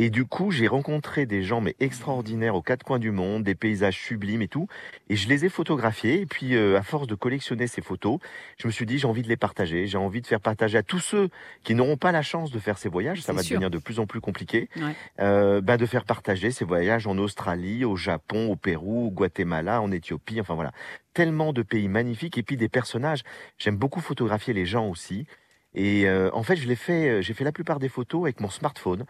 Et 0.00 0.10
du 0.10 0.26
coup, 0.26 0.52
j'ai 0.52 0.68
rencontré 0.68 1.26
des 1.26 1.42
gens 1.42 1.60
mais 1.60 1.74
extraordinaires 1.80 2.54
aux 2.54 2.62
quatre 2.62 2.84
coins 2.84 3.00
du 3.00 3.10
monde, 3.10 3.42
des 3.42 3.56
paysages 3.56 3.98
sublimes 3.98 4.42
et 4.42 4.46
tout. 4.46 4.68
Et 5.08 5.16
je 5.16 5.28
les 5.28 5.44
ai 5.44 5.48
photographiés. 5.48 6.20
Et 6.20 6.26
puis, 6.26 6.54
euh, 6.54 6.78
à 6.78 6.82
force 6.82 7.08
de 7.08 7.16
collectionner 7.16 7.66
ces 7.66 7.82
photos, 7.82 8.20
je 8.58 8.68
me 8.68 8.72
suis 8.72 8.86
dit 8.86 8.98
j'ai 8.98 9.08
envie 9.08 9.22
de 9.22 9.28
les 9.28 9.36
partager. 9.36 9.88
J'ai 9.88 9.98
envie 9.98 10.20
de 10.22 10.26
faire 10.28 10.40
partager 10.40 10.78
à 10.78 10.84
tous 10.84 11.00
ceux 11.00 11.30
qui 11.64 11.74
n'auront 11.74 11.96
pas 11.96 12.12
la 12.12 12.22
chance 12.22 12.52
de 12.52 12.60
faire 12.60 12.78
ces 12.78 12.88
voyages. 12.88 13.22
Ça 13.22 13.32
va 13.32 13.42
sûr. 13.42 13.56
devenir 13.56 13.70
de 13.70 13.78
plus 13.78 13.98
en 13.98 14.06
plus 14.06 14.20
compliqué. 14.20 14.68
Ouais. 14.76 14.94
Euh, 15.18 15.60
ben, 15.60 15.76
de 15.76 15.84
faire 15.84 16.04
partager 16.04 16.52
ces 16.52 16.64
voyages 16.64 17.08
en 17.08 17.18
Australie, 17.18 17.84
au 17.84 17.96
Japon, 17.96 18.52
au 18.52 18.54
Pérou, 18.54 19.08
au 19.08 19.10
Guatemala, 19.10 19.82
en 19.82 19.90
Éthiopie. 19.90 20.40
Enfin 20.40 20.54
voilà, 20.54 20.70
tellement 21.12 21.52
de 21.52 21.62
pays 21.62 21.88
magnifiques 21.88 22.38
et 22.38 22.44
puis 22.44 22.56
des 22.56 22.68
personnages. 22.68 23.24
J'aime 23.58 23.76
beaucoup 23.76 24.00
photographier 24.00 24.54
les 24.54 24.64
gens 24.64 24.86
aussi. 24.86 25.26
Et 25.74 26.08
euh, 26.08 26.30
en 26.32 26.44
fait, 26.44 26.54
je 26.54 26.68
l'ai 26.68 26.76
fait. 26.76 27.08
euh, 27.08 27.20
J'ai 27.20 27.34
fait 27.34 27.44
la 27.44 27.52
plupart 27.52 27.80
des 27.80 27.88
photos 27.88 28.22
avec 28.22 28.40
mon 28.40 28.48
smartphone. 28.48 29.04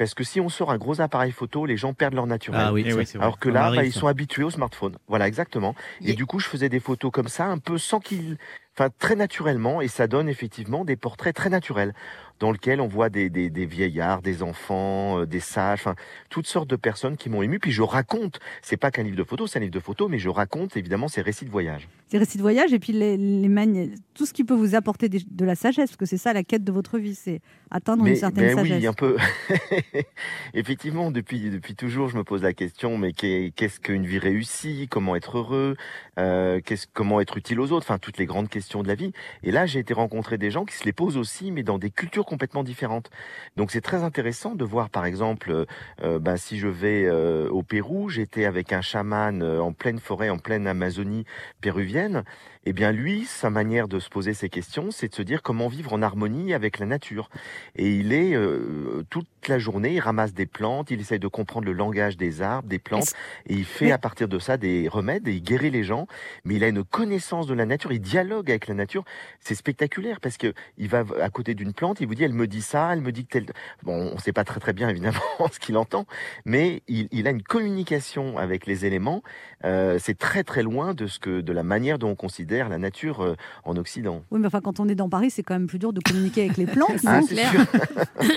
Parce 0.00 0.14
que 0.14 0.24
si 0.24 0.40
on 0.40 0.48
sort 0.48 0.70
un 0.70 0.78
gros 0.78 1.02
appareil 1.02 1.30
photo, 1.30 1.66
les 1.66 1.76
gens 1.76 1.92
perdent 1.92 2.14
leur 2.14 2.26
naturel. 2.26 2.58
Ah 2.58 2.72
oui, 2.72 2.84
Eh 2.86 2.94
oui, 2.94 3.04
c'est 3.04 3.18
vrai. 3.18 3.26
Alors 3.26 3.38
que 3.38 3.50
là, 3.50 3.70
bah, 3.70 3.84
ils 3.84 3.92
sont 3.92 4.06
habitués 4.06 4.42
au 4.44 4.48
smartphone. 4.48 4.96
Voilà, 5.08 5.28
exactement. 5.28 5.74
Et 6.00 6.12
Ye- 6.12 6.14
du 6.16 6.24
coup, 6.24 6.38
je 6.38 6.46
faisais 6.46 6.70
des 6.70 6.80
photos 6.80 7.10
comme 7.12 7.28
ça, 7.28 7.44
un 7.44 7.58
peu 7.58 7.76
sans 7.76 8.00
qu'ils, 8.00 8.38
enfin, 8.74 8.88
très 8.98 9.14
naturellement, 9.14 9.82
et 9.82 9.88
ça 9.88 10.06
donne 10.06 10.30
effectivement 10.30 10.86
des 10.86 10.96
portraits 10.96 11.36
très 11.36 11.50
naturels, 11.50 11.92
dans 12.40 12.50
lesquels 12.52 12.80
on 12.80 12.88
voit 12.88 13.10
des, 13.10 13.30
des, 13.30 13.50
des 13.50 13.66
vieillards, 13.66 14.22
des 14.22 14.42
enfants, 14.42 15.20
euh, 15.20 15.26
des 15.26 15.40
sages, 15.40 15.80
enfin, 15.80 15.94
toutes 16.30 16.46
sortes 16.46 16.68
de 16.68 16.76
personnes 16.76 17.16
qui 17.16 17.28
m'ont 17.30 17.42
ému. 17.42 17.58
Puis 17.60 17.70
je 17.70 17.82
raconte, 17.82 18.40
c'est 18.62 18.76
pas 18.78 18.90
qu'un 18.90 19.02
livre 19.04 19.16
de 19.16 19.24
photos, 19.24 19.52
c'est 19.52 19.58
un 19.58 19.62
livre 19.62 19.72
de 19.74 19.78
photos, 19.80 20.10
mais 20.10 20.18
je 20.18 20.28
raconte 20.28 20.76
évidemment 20.76 21.06
ces 21.08 21.20
récits 21.20 21.44
de 21.44 21.50
voyage. 21.50 21.88
Ces 22.08 22.18
récits 22.18 22.38
de 22.38 22.42
voyage 22.42 22.72
et 22.72 22.78
puis 22.80 22.92
les, 22.92 23.16
les 23.16 23.48
mani- 23.48 23.94
tout 24.14 24.26
ce 24.26 24.32
qui 24.32 24.42
peut 24.42 24.54
vous 24.54 24.74
apporter 24.74 25.08
des- 25.08 25.22
de 25.30 25.44
la 25.44 25.54
sagesse, 25.54 25.90
parce 25.90 25.96
que 25.96 26.06
c'est 26.06 26.16
ça 26.16 26.32
la 26.32 26.42
quête 26.42 26.64
de 26.64 26.72
votre 26.72 26.98
vie, 26.98 27.14
c'est 27.14 27.40
atteindre 27.70 28.04
une 28.06 28.16
certaine 28.16 28.44
mais 28.46 28.54
sagesse. 28.54 28.78
oui, 28.80 28.86
un 28.86 28.92
peu. 28.92 29.16
Effectivement, 30.54 31.10
depuis, 31.10 31.50
depuis 31.50 31.74
toujours, 31.74 32.08
je 32.08 32.16
me 32.16 32.24
pose 32.24 32.42
la 32.42 32.52
question, 32.52 32.98
mais 32.98 33.12
qu'est- 33.12 33.52
qu'est-ce 33.54 33.80
qu'une 33.80 34.06
vie 34.06 34.18
réussie? 34.18 34.88
Comment 34.90 35.16
être 35.16 35.38
heureux? 35.38 35.76
Euh, 36.18 36.60
Comment 36.92 37.20
être 37.20 37.36
utile 37.36 37.60
aux 37.60 37.72
autres? 37.72 37.86
Enfin, 37.86 37.98
toutes 37.98 38.18
les 38.18 38.26
grandes 38.26 38.48
questions 38.48 38.82
de 38.82 38.88
la 38.88 38.94
vie. 38.94 39.12
Et 39.42 39.50
là, 39.50 39.66
j'ai 39.66 39.78
été 39.80 39.94
rencontrer 39.94 40.38
des 40.38 40.50
gens 40.50 40.64
qui 40.64 40.74
se 40.76 40.84
les 40.84 40.92
posent 40.92 41.16
aussi, 41.16 41.50
mais 41.52 41.62
dans 41.62 41.78
des 41.78 41.90
cultures 41.90 42.24
complètement 42.30 42.62
différentes. 42.62 43.10
Donc, 43.56 43.72
c'est 43.72 43.80
très 43.80 44.04
intéressant 44.04 44.54
de 44.54 44.64
voir, 44.64 44.88
par 44.88 45.04
exemple, 45.04 45.50
euh, 45.50 45.64
euh, 46.02 46.18
ben, 46.20 46.36
si 46.36 46.58
je 46.58 46.68
vais 46.68 47.04
euh, 47.04 47.48
au 47.50 47.64
Pérou, 47.64 48.08
j'étais 48.08 48.44
avec 48.44 48.72
un 48.72 48.82
chaman 48.82 49.42
en 49.42 49.72
pleine 49.72 49.98
forêt, 49.98 50.30
en 50.30 50.38
pleine 50.38 50.68
Amazonie 50.68 51.24
péruvienne. 51.60 52.22
Eh 52.66 52.74
bien, 52.74 52.92
lui, 52.92 53.24
sa 53.24 53.48
manière 53.48 53.88
de 53.88 53.98
se 53.98 54.10
poser 54.10 54.34
ces 54.34 54.50
questions, 54.50 54.90
c'est 54.90 55.08
de 55.08 55.14
se 55.14 55.22
dire 55.22 55.40
comment 55.40 55.68
vivre 55.68 55.94
en 55.94 56.02
harmonie 56.02 56.52
avec 56.52 56.78
la 56.78 56.84
nature. 56.84 57.30
Et 57.74 57.96
il 57.96 58.12
est 58.12 58.34
euh, 58.34 59.02
toute 59.08 59.26
la 59.48 59.58
journée, 59.58 59.94
il 59.94 60.00
ramasse 60.00 60.34
des 60.34 60.44
plantes, 60.44 60.90
il 60.90 61.00
essaye 61.00 61.18
de 61.18 61.26
comprendre 61.26 61.64
le 61.64 61.72
langage 61.72 62.18
des 62.18 62.42
arbres, 62.42 62.68
des 62.68 62.78
plantes, 62.78 63.14
et 63.46 63.54
il 63.54 63.64
fait 63.64 63.92
à 63.92 63.96
partir 63.98 64.28
de 64.28 64.38
ça 64.38 64.58
des 64.58 64.88
remèdes 64.88 65.26
et 65.26 65.32
il 65.32 65.42
guérit 65.42 65.70
les 65.70 65.84
gens. 65.84 66.06
Mais 66.44 66.56
il 66.56 66.64
a 66.64 66.68
une 66.68 66.84
connaissance 66.84 67.46
de 67.46 67.54
la 67.54 67.64
nature, 67.64 67.92
il 67.92 68.00
dialogue 68.00 68.50
avec 68.50 68.66
la 68.66 68.74
nature. 68.74 69.04
C'est 69.40 69.54
spectaculaire 69.54 70.20
parce 70.20 70.36
que 70.36 70.52
il 70.76 70.88
va 70.88 71.04
à 71.22 71.30
côté 71.30 71.54
d'une 71.54 71.72
plante, 71.72 72.02
il 72.02 72.08
vous 72.08 72.14
dit 72.14 72.24
elle 72.24 72.34
me 72.34 72.46
dit 72.46 72.60
ça, 72.60 72.92
elle 72.92 73.00
me 73.00 73.10
dit 73.10 73.24
que 73.24 73.38
tel. 73.38 73.46
Bon, 73.84 74.12
on 74.14 74.18
sait 74.18 74.34
pas 74.34 74.44
très 74.44 74.60
très 74.60 74.74
bien 74.74 74.88
évidemment 74.90 75.22
ce 75.50 75.58
qu'il 75.58 75.78
entend, 75.78 76.04
mais 76.44 76.82
il, 76.88 77.08
il 77.10 77.26
a 77.26 77.30
une 77.30 77.42
communication 77.42 78.36
avec 78.36 78.66
les 78.66 78.84
éléments. 78.84 79.22
Euh, 79.64 79.98
c'est 79.98 80.18
très 80.18 80.44
très 80.44 80.62
loin 80.62 80.92
de 80.92 81.06
ce 81.06 81.18
que 81.18 81.40
de 81.40 81.52
la 81.54 81.62
manière 81.62 81.98
dont 81.98 82.10
on 82.10 82.16
considère 82.16 82.49
la 82.58 82.78
nature 82.78 83.22
euh, 83.22 83.36
en 83.64 83.76
Occident. 83.76 84.22
Oui, 84.30 84.40
mais 84.40 84.46
enfin, 84.46 84.60
quand 84.60 84.80
on 84.80 84.88
est 84.88 84.94
dans 84.94 85.08
Paris, 85.08 85.30
c'est 85.30 85.42
quand 85.42 85.54
même 85.54 85.66
plus 85.66 85.78
dur 85.78 85.92
de 85.92 86.00
communiquer 86.00 86.42
avec 86.44 86.56
les 86.56 86.66
plantes. 86.66 86.90
Ah, 87.06 87.20
non 87.20 87.26
c'est 87.26 87.34
clair. 87.34 87.50
sûr. 87.50 87.66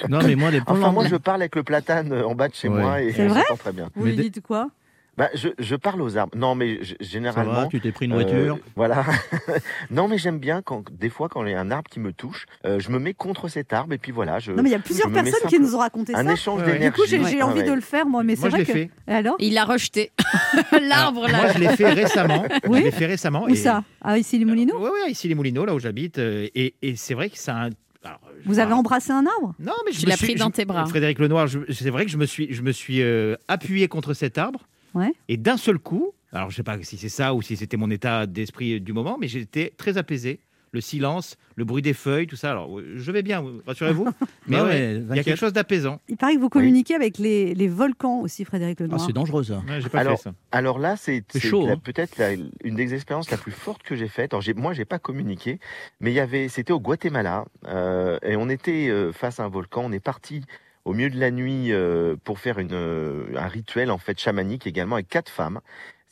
Non, 0.10 0.20
mais 0.26 0.36
moi, 0.36 0.52
les 0.52 0.62
Enfin, 0.68 0.92
moi, 0.92 1.06
je 1.08 1.16
parle 1.16 1.42
avec 1.42 1.56
le 1.56 1.64
platane 1.64 2.12
euh, 2.12 2.26
en 2.28 2.36
bas 2.36 2.48
de 2.48 2.54
chez 2.54 2.70
Ouais. 2.70 2.82
moi 2.82 3.02
et 3.02 3.12
C'est 3.14 3.28
vrai 3.28 3.42
très 3.60 3.74
bien. 3.74 3.90
Vous 3.96 4.06
Mais 4.06 4.12
lui 4.14 4.30
dites 4.30 4.42
quoi 4.42 4.70
Bah, 5.16 5.30
je, 5.36 5.50
je 5.60 5.76
parle 5.76 6.02
aux 6.02 6.18
arbres. 6.18 6.36
Non, 6.36 6.56
mais 6.56 6.80
Ça 6.84 6.96
généralement. 7.02 7.54
va, 7.54 7.68
tu 7.68 7.80
t'es 7.80 7.92
pris 7.92 8.06
une 8.08 8.14
euh, 8.14 8.16
voiture? 8.16 8.58
voilà. 8.76 9.06
non, 9.92 10.08
mais 10.08 10.18
j'aime 10.18 10.40
bien 10.40 10.64
quand, 10.64 10.84
des 10.92 11.10
fois, 11.10 11.30
quand 11.30 11.46
il 11.46 11.52
y 11.52 11.54
a 11.54 11.60
un 11.60 11.70
arbre 11.70 11.88
qui 11.90 12.00
me 12.00 12.12
touche, 12.14 12.46
euh, 12.66 12.80
je 12.80 12.90
me 12.90 12.98
mets 12.98 13.14
contre 13.14 13.48
cet 13.48 13.74
arbre 13.74 13.94
et 13.94 14.00
puis 14.00 14.12
voilà. 14.12 14.40
Je, 14.40 14.52
Non, 14.52 14.64
mais 14.64 14.70
il 14.70 14.72
y 14.72 14.76
a 14.76 14.80
plusieurs 14.80 15.12
personnes 15.12 15.48
qui 15.50 15.60
nous 15.60 15.76
ont 15.76 15.80
raconté 15.80 16.16
un 16.16 16.24
ça. 16.26 16.34
échange 16.34 16.62
Ouais, 16.62 16.66
ouais. 16.68 16.74
d'énergie. 16.74 16.96
Du 16.96 17.02
coup, 17.04 17.08
j'ai 17.08 17.24
j'ai 17.26 17.42
Ah 17.42 17.48
envie 17.48 17.60
ouais. 17.62 17.68
de 17.68 17.74
le 17.74 17.82
faire, 17.82 18.08
moi, 18.08 18.24
mais 18.24 18.36
c'est 18.36 18.46
je 18.46 18.50
vrai 18.50 18.60
l'ai 18.60 18.66
que. 18.66 18.72
fait. 18.74 18.90
Alors 19.06 19.36
Il 19.40 19.54
l'a 19.54 19.66
rejeté. 19.66 20.12
L'arbre, 20.82 21.28
là. 21.28 21.38
Moi, 21.44 21.52
je 21.54 21.60
l'ai 21.60 21.76
fait 21.76 21.94
récemment. 21.94 22.46
Oui 22.68 22.80
Je 22.80 22.84
l'ai 22.86 22.92
fait 22.92 23.06
récemment. 23.06 23.44
Où 23.46 23.50
et- 23.50 23.56
ça? 23.56 23.84
Ah, 24.02 24.18
ici, 24.18 24.40
les 24.40 24.46
Moulineaux? 24.46 24.78
Oui, 24.80 24.90
oui, 25.06 25.12
ici 25.12 25.28
les 25.28 25.36
Moulineaux, 25.36 25.66
là 25.66 25.76
où 25.76 25.80
j'habite. 25.80 26.18
euh, 26.18 26.48
Et, 26.56 26.74
et 26.82 26.96
c'est 26.96 27.14
vrai 27.14 27.30
que 27.30 27.38
ça 27.38 27.56
a 27.56 27.66
un. 27.68 27.70
alors, 28.04 28.20
Vous 28.46 28.58
avez 28.60 28.74
embrassé 28.74 29.12
un 29.12 29.26
arbre? 29.28 29.54
Non, 29.60 29.74
mais 29.86 29.92
je 29.92 30.00
Tu 30.00 30.06
me 30.06 30.10
l'as 30.10 30.18
suis- 30.18 30.26
pris 30.26 30.34
je- 30.38 30.40
dans 30.44 30.50
tes 30.52 30.66
bras. 30.66 30.86
Frédéric 30.88 31.20
Lenoir, 31.20 31.48
c'est 31.70 31.90
vrai 31.92 32.06
que 32.06 32.12
je 32.12 32.18
me 32.18 32.26
suis, 32.26 32.52
je 32.52 32.62
me 32.64 32.72
suis 32.72 33.02
euh, 33.04 33.36
appuyé 33.48 33.88
contre 33.88 34.14
cet 34.16 34.38
arbre. 34.40 34.62
Ouais. 34.94 35.14
Et 35.28 35.38
d'un 35.38 35.58
seul 35.58 35.80
coup, 35.80 36.12
alors 36.32 36.50
je 36.50 36.56
sais 36.56 36.64
pas 36.64 36.82
si 36.82 36.98
c'est 36.98 37.10
ça 37.10 37.34
ou 37.34 37.42
si 37.42 37.56
c'était 37.58 37.78
mon 37.78 37.90
état 37.92 38.26
d'esprit 38.26 38.80
du 38.82 38.94
moment, 38.94 39.18
mais 39.20 39.28
j'étais 39.28 39.74
très 39.78 39.98
apaisé. 39.98 40.40
Le 40.72 40.82
silence, 40.82 41.38
le 41.56 41.66
bruit 41.66 41.84
des 41.84 41.94
feuilles, 41.94 42.26
tout 42.26 42.36
ça. 42.36 42.50
Alors, 42.50 42.80
euh, 42.80 42.94
je 42.96 43.12
vais 43.12 43.22
bien, 43.22 43.46
rassurez-vous. 43.68 44.08
Mais 44.48 44.60
ouais, 44.60 44.64
ouais, 44.64 45.04
il 45.12 45.16
y 45.16 45.20
a 45.20 45.24
quelque 45.24 45.38
chose 45.38 45.54
d'apaisant. 45.54 46.00
Il 46.10 46.18
paraît 46.18 46.34
que 46.34 46.40
vous 46.40 46.50
communiquez 46.50 46.96
avec 46.96 47.20
les, 47.20 47.54
les 47.54 47.68
volcans 47.68 48.22
aussi, 48.22 48.44
Frédéric 48.44 48.80
Ah, 48.82 48.86
Lenoir. 48.86 49.00
c'est 49.06 49.14
dangereux, 49.14 49.44
ça. 49.44 49.62
Ouais, 49.70 49.82
j'ai 49.82 49.90
pas 49.90 50.00
Alors, 50.00 50.18
fait 50.18 50.24
ça. 50.24 50.34
Alors 50.52 50.80
là, 50.80 50.96
c'est 50.98 51.18
hein. 51.18 51.78
peut-être 51.84 52.20
une 52.64 52.76
des 52.76 52.96
expériences 52.96 53.30
la 53.30 53.38
plus 53.38 53.52
forte 53.52 53.84
que 53.84 53.96
j'ai 53.96 54.08
faite. 54.08 54.34
Alors 54.34 54.44
moi, 54.56 54.74
j'ai 54.74 54.86
pas 54.86 54.98
communiqué, 54.98 55.60
mais 56.00 56.10
il 56.10 56.16
y 56.16 56.20
avait, 56.20 56.48
c'était 56.48 56.74
au 56.74 56.80
Guatemala, 56.80 57.46
euh, 57.68 58.18
et 58.24 58.36
on 58.36 58.50
était 58.50 58.88
euh, 58.90 59.12
face 59.12 59.40
à 59.40 59.44
un 59.44 59.50
volcan. 59.50 59.84
On 59.86 59.92
est 59.92 60.00
parti 60.00 60.42
au 60.86 60.94
milieu 60.94 61.10
de 61.10 61.20
la 61.20 61.32
nuit 61.32 61.72
euh, 61.72 62.16
pour 62.24 62.40
faire 62.40 62.60
une, 62.60 62.74
euh, 62.74 63.26
un 63.38 63.48
rituel 63.48 63.92
en 63.92 63.98
fait 63.98 64.20
chamanique 64.20 64.68
également 64.68 64.96
avec 64.96 65.08
quatre 65.08 65.30
femmes. 65.30 65.62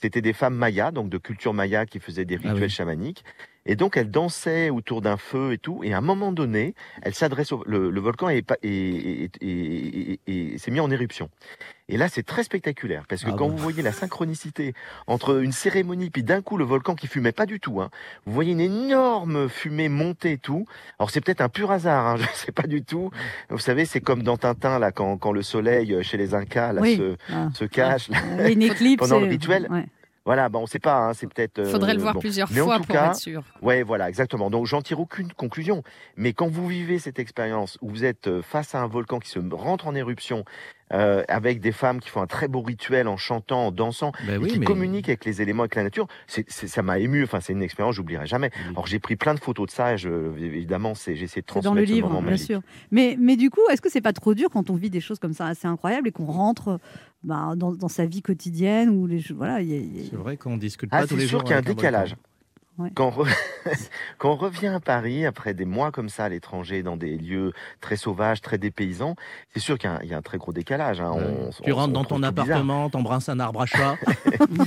C'était 0.01 0.21
des 0.21 0.33
femmes 0.33 0.55
mayas, 0.55 0.91
donc 0.91 1.09
de 1.09 1.17
culture 1.17 1.53
maya, 1.53 1.85
qui 1.85 1.99
faisaient 1.99 2.25
des 2.25 2.37
Ah 2.43 2.49
rituels 2.49 2.63
oui. 2.63 2.69
chamaniques. 2.69 3.23
Et 3.67 3.75
donc 3.75 3.95
elles 3.95 4.09
dansaient 4.09 4.69
autour 4.71 5.01
d'un 5.01 5.17
feu 5.17 5.53
et 5.53 5.57
tout. 5.59 5.81
Et 5.83 5.93
à 5.93 5.99
un 5.99 6.01
moment 6.01 6.31
donné, 6.31 6.73
elles 7.03 7.13
s'adressent 7.13 7.51
au 7.51 7.63
le, 7.67 7.91
le 7.91 8.01
volcan 8.01 8.27
et, 8.29 8.43
et, 8.63 9.29
et, 9.41 10.19
et- 10.25 10.57
s'est 10.57 10.71
mis 10.71 10.79
en 10.79 10.89
éruption. 10.89 11.29
Et 11.87 11.97
là, 11.97 12.07
c'est 12.07 12.23
très 12.23 12.43
spectaculaire 12.43 13.03
parce 13.07 13.23
que 13.23 13.29
Ah 13.31 13.35
quand 13.37 13.47
bon. 13.49 13.55
vous 13.55 13.57
voyez 13.61 13.83
la 13.83 13.91
synchronicité 13.91 14.73
entre 15.07 15.41
une 15.43 15.51
cérémonie 15.51 16.09
puis 16.09 16.23
d'un 16.23 16.41
coup 16.41 16.57
le 16.57 16.63
volcan 16.63 16.95
qui 16.95 17.05
fumait 17.07 17.33
pas 17.33 17.45
du 17.45 17.59
tout, 17.59 17.81
hein, 17.81 17.89
vous 18.25 18.33
voyez 18.33 18.53
une 18.53 18.61
énorme 18.61 19.47
fumée 19.49 19.89
monter 19.89 20.31
et 20.33 20.37
tout. 20.37 20.65
Alors 20.99 21.11
c'est 21.11 21.21
peut-être 21.21 21.41
un 21.41 21.49
pur 21.49 21.69
hasard, 21.71 22.07
hein, 22.07 22.15
je 22.19 22.25
sais 22.37 22.51
pas 22.51 22.63
du 22.67 22.81
tout. 22.83 23.11
Vous 23.49 23.59
savez, 23.59 23.85
c'est 23.85 24.01
comme 24.01 24.23
dans 24.23 24.37
Tintin 24.37 24.79
là 24.79 24.91
quand, 24.91 25.17
quand 25.17 25.33
le 25.33 25.41
soleil 25.43 25.93
euh, 25.93 26.01
chez 26.01 26.17
les 26.17 26.33
Incas 26.33 26.73
là, 26.73 26.81
Oui. 26.81 26.97
se, 26.97 27.15
Ah. 27.31 27.49
se 27.53 27.65
cache. 27.65 28.09
là. 28.09 28.49
Une 28.49 28.61
éclipse. 28.63 29.01
Pendant 29.07 29.19
le 29.19 29.27
rituel. 29.27 29.67
ouais. 29.69 29.85
Voilà, 30.25 30.49
bon, 30.49 30.59
on 30.61 30.65
sait 30.67 30.77
pas, 30.79 30.97
hein, 30.97 31.13
c'est 31.15 31.25
peut-être. 31.27 31.57
euh, 31.59 31.65
Faudrait 31.65 31.95
le 31.95 31.99
voir 32.01 32.13
bon. 32.13 32.19
plusieurs 32.19 32.47
Mais 32.51 32.61
en 32.61 32.65
fois 32.65 32.77
tout 32.77 32.83
pour 32.83 32.93
cas, 32.95 33.07
être 33.07 33.15
sûr. 33.15 33.43
Ouais, 33.63 33.81
voilà, 33.81 34.07
exactement. 34.07 34.51
Donc, 34.51 34.67
j'en 34.67 34.81
tire 34.83 34.99
aucune 34.99 35.33
conclusion. 35.33 35.81
Mais 36.15 36.33
quand 36.33 36.47
vous 36.47 36.67
vivez 36.67 36.99
cette 36.99 37.17
expérience 37.17 37.77
où 37.81 37.89
vous 37.89 38.05
êtes 38.05 38.27
euh, 38.27 38.41
face 38.43 38.75
à 38.75 38.81
un 38.81 38.87
volcan 38.87 39.19
qui 39.19 39.29
se 39.29 39.39
rentre 39.51 39.87
en 39.87 39.95
éruption, 39.95 40.45
euh, 40.93 41.23
avec 41.27 41.59
des 41.61 41.71
femmes 41.71 41.99
qui 41.99 42.09
font 42.09 42.21
un 42.21 42.27
très 42.27 42.47
beau 42.47 42.61
rituel 42.61 43.07
en 43.07 43.17
chantant, 43.17 43.67
en 43.67 43.71
dansant, 43.71 44.11
Bah 44.27 44.33
et 44.33 44.37
oui, 44.37 44.47
qui 44.49 44.59
mais- 44.59 44.65
communiquent 44.65 45.09
avec 45.09 45.25
les 45.25 45.41
éléments, 45.41 45.63
avec 45.63 45.75
la 45.75 45.83
nature, 45.83 46.07
c'est, 46.27 46.45
c'est- 46.49 46.67
ça 46.67 46.81
m'a 46.81 46.99
ému. 46.99 47.23
Enfin, 47.23 47.39
c'est 47.39 47.53
une 47.53 47.61
expérience, 47.63 47.95
j'oublierai 47.95 48.25
jamais. 48.27 48.51
Alors, 48.71 48.87
j'ai 48.87 48.99
pris 48.99 49.15
plein 49.15 49.33
de 49.33 49.39
photos 49.39 49.67
de 49.67 49.71
ça. 49.71 49.93
Et 49.93 49.97
je, 49.97 50.09
évidemment, 50.39 50.95
c'est, 50.95 51.15
j'ai 51.15 51.25
essayé 51.25 51.41
de 51.41 51.47
C'est 51.47 51.53
transmettre 51.53 51.73
dans 51.75 51.79
le 51.79 51.85
ce 51.87 51.91
livre, 51.91 52.07
moment 52.09 52.21
bien 52.21 52.31
magique. 52.31 52.47
sûr. 52.47 52.61
Mais, 52.91 53.15
mais 53.19 53.35
du 53.37 53.49
coup, 53.49 53.61
est-ce 53.71 53.81
que 53.81 53.89
c'est 53.89 54.01
pas 54.01 54.13
trop 54.13 54.33
dur 54.33 54.49
quand 54.51 54.69
on 54.69 54.75
vit 54.75 54.89
des 54.89 55.01
choses 55.01 55.19
comme 55.19 55.33
ça 55.33 55.45
assez 55.47 55.67
incroyables 55.67 56.07
et 56.07 56.11
qu'on 56.11 56.25
rentre 56.25 56.79
bah, 57.23 57.53
dans, 57.55 57.71
dans 57.73 57.87
sa 57.87 58.05
vie 58.05 58.21
quotidienne 58.21 58.89
ou 58.89 59.05
les 59.07 59.19
voilà, 59.35 59.61
il 59.61 59.69
y 59.69 59.73
a- 59.73 59.77
il 59.77 59.97
y 60.01 60.05
a- 60.05 60.09
C'est 60.09 60.15
vrai 60.15 60.37
qu'on 60.37 60.57
discute 60.57 60.89
Ah, 60.91 61.01
pas 61.01 61.07
tous 61.07 61.15
c'est 61.15 61.21
les 61.21 61.27
sûr 61.27 61.39
jours. 61.39 61.43
qu'il 61.43 61.51
y 61.51 61.55
a 61.55 61.59
un 61.59 61.61
décalage. 61.61 62.15
Ouais. 62.81 62.89
Quand, 62.95 63.13
on 63.17 63.23
re- 63.23 63.35
quand 64.17 64.31
on 64.31 64.35
revient 64.35 64.67
à 64.67 64.79
Paris, 64.79 65.25
après 65.25 65.53
des 65.53 65.65
mois 65.65 65.91
comme 65.91 66.09
ça 66.09 66.25
à 66.25 66.29
l'étranger, 66.29 66.83
dans 66.83 66.97
des 66.97 67.17
lieux 67.17 67.53
très 67.81 67.95
sauvages, 67.95 68.41
très 68.41 68.57
dépaysants, 68.57 69.15
c'est 69.53 69.59
sûr 69.59 69.77
qu'il 69.77 69.89
y 69.89 69.93
a 69.93 69.97
un, 69.97 70.01
il 70.03 70.09
y 70.09 70.13
a 70.13 70.17
un 70.17 70.21
très 70.21 70.37
gros 70.37 70.53
décalage. 70.53 71.01
hein. 71.01 71.11
On- 71.13 71.49
tu 71.63 71.71
on- 71.71 71.75
rentres 71.75 71.89
on 71.89 71.93
dans 71.93 72.05
ton 72.05 72.23
appartement, 72.23 72.89
t'embrasses 72.89 73.29
un 73.29 73.39
arbre 73.39 73.61
à 73.61 73.65
chat. 73.65 73.95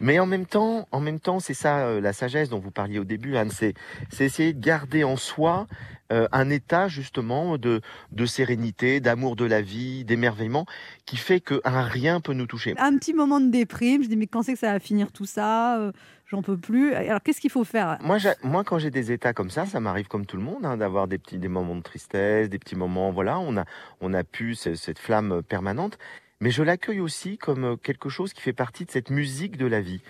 Mais 0.00 0.18
en 0.18 0.26
même 0.26 0.46
temps, 0.46 0.88
en 0.90 1.00
même 1.00 1.20
temps, 1.20 1.38
c'est 1.38 1.54
ça 1.54 1.86
euh, 1.86 2.00
la 2.00 2.12
sagesse 2.12 2.48
dont 2.48 2.58
vous 2.58 2.72
parliez 2.72 2.98
au 2.98 3.04
début, 3.04 3.36
Anne, 3.36 3.50
c'est 3.50 3.74
c'est 4.10 4.24
essayer 4.24 4.52
de 4.52 4.60
garder 4.64 5.04
en 5.04 5.16
soi 5.16 5.66
euh, 6.12 6.28
un 6.30 6.50
état 6.50 6.86
justement 6.88 7.58
de, 7.58 7.80
de 8.12 8.26
sérénité, 8.26 9.00
d'amour 9.00 9.34
de 9.34 9.44
la 9.44 9.62
vie, 9.62 10.04
d'émerveillement, 10.04 10.66
qui 11.06 11.16
fait 11.16 11.40
qu'un 11.40 11.82
rien 11.82 12.20
peut 12.20 12.34
nous 12.34 12.46
toucher. 12.46 12.74
Un 12.78 12.96
petit 12.98 13.14
moment 13.14 13.40
de 13.40 13.50
déprime, 13.50 14.04
je 14.04 14.08
dis 14.08 14.16
mais 14.16 14.26
quand 14.28 14.42
c'est 14.42 14.52
que 14.52 14.58
ça 14.60 14.72
va 14.72 14.78
finir 14.78 15.10
tout 15.10 15.26
ça 15.26 15.78
Euh, 15.80 15.92
J'en 16.26 16.40
peux 16.40 16.56
plus. 16.56 16.94
Alors 16.94 17.20
qu'est-ce 17.22 17.42
qu'il 17.42 17.50
faut 17.50 17.62
faire? 17.64 17.98
Moi, 18.00 18.16
moi, 18.42 18.64
quand 18.64 18.78
j'ai 18.78 18.90
des 18.90 19.12
états 19.12 19.34
comme 19.34 19.50
ça, 19.50 19.66
ça 19.66 19.80
m'arrive 19.80 20.08
comme 20.08 20.24
tout 20.24 20.38
le 20.38 20.42
monde, 20.42 20.64
hein, 20.64 20.78
d'avoir 20.78 21.06
des 21.06 21.18
petits, 21.18 21.36
des 21.36 21.48
moments 21.48 21.76
de 21.76 21.82
tristesse, 21.82 22.48
des 22.48 22.58
petits 22.58 22.74
moments, 22.76 23.10
voilà, 23.12 23.38
on 23.38 23.54
a, 23.58 23.66
on 24.00 24.14
a 24.14 24.24
pu 24.24 24.54
ce- 24.54 24.74
cette 24.74 24.98
flamme 24.98 25.42
permanente, 25.42 25.98
mais 26.40 26.50
je 26.50 26.62
l'accueille 26.62 27.00
aussi 27.00 27.36
comme 27.36 27.64
euh, 27.64 27.76
quelque 27.76 28.08
chose 28.08 28.32
qui 28.32 28.40
fait 28.40 28.54
partie 28.54 28.86
de 28.86 28.90
cette 28.90 29.10
musique 29.10 29.58
de 29.58 29.66
la 29.66 29.82
vie. 29.82 30.00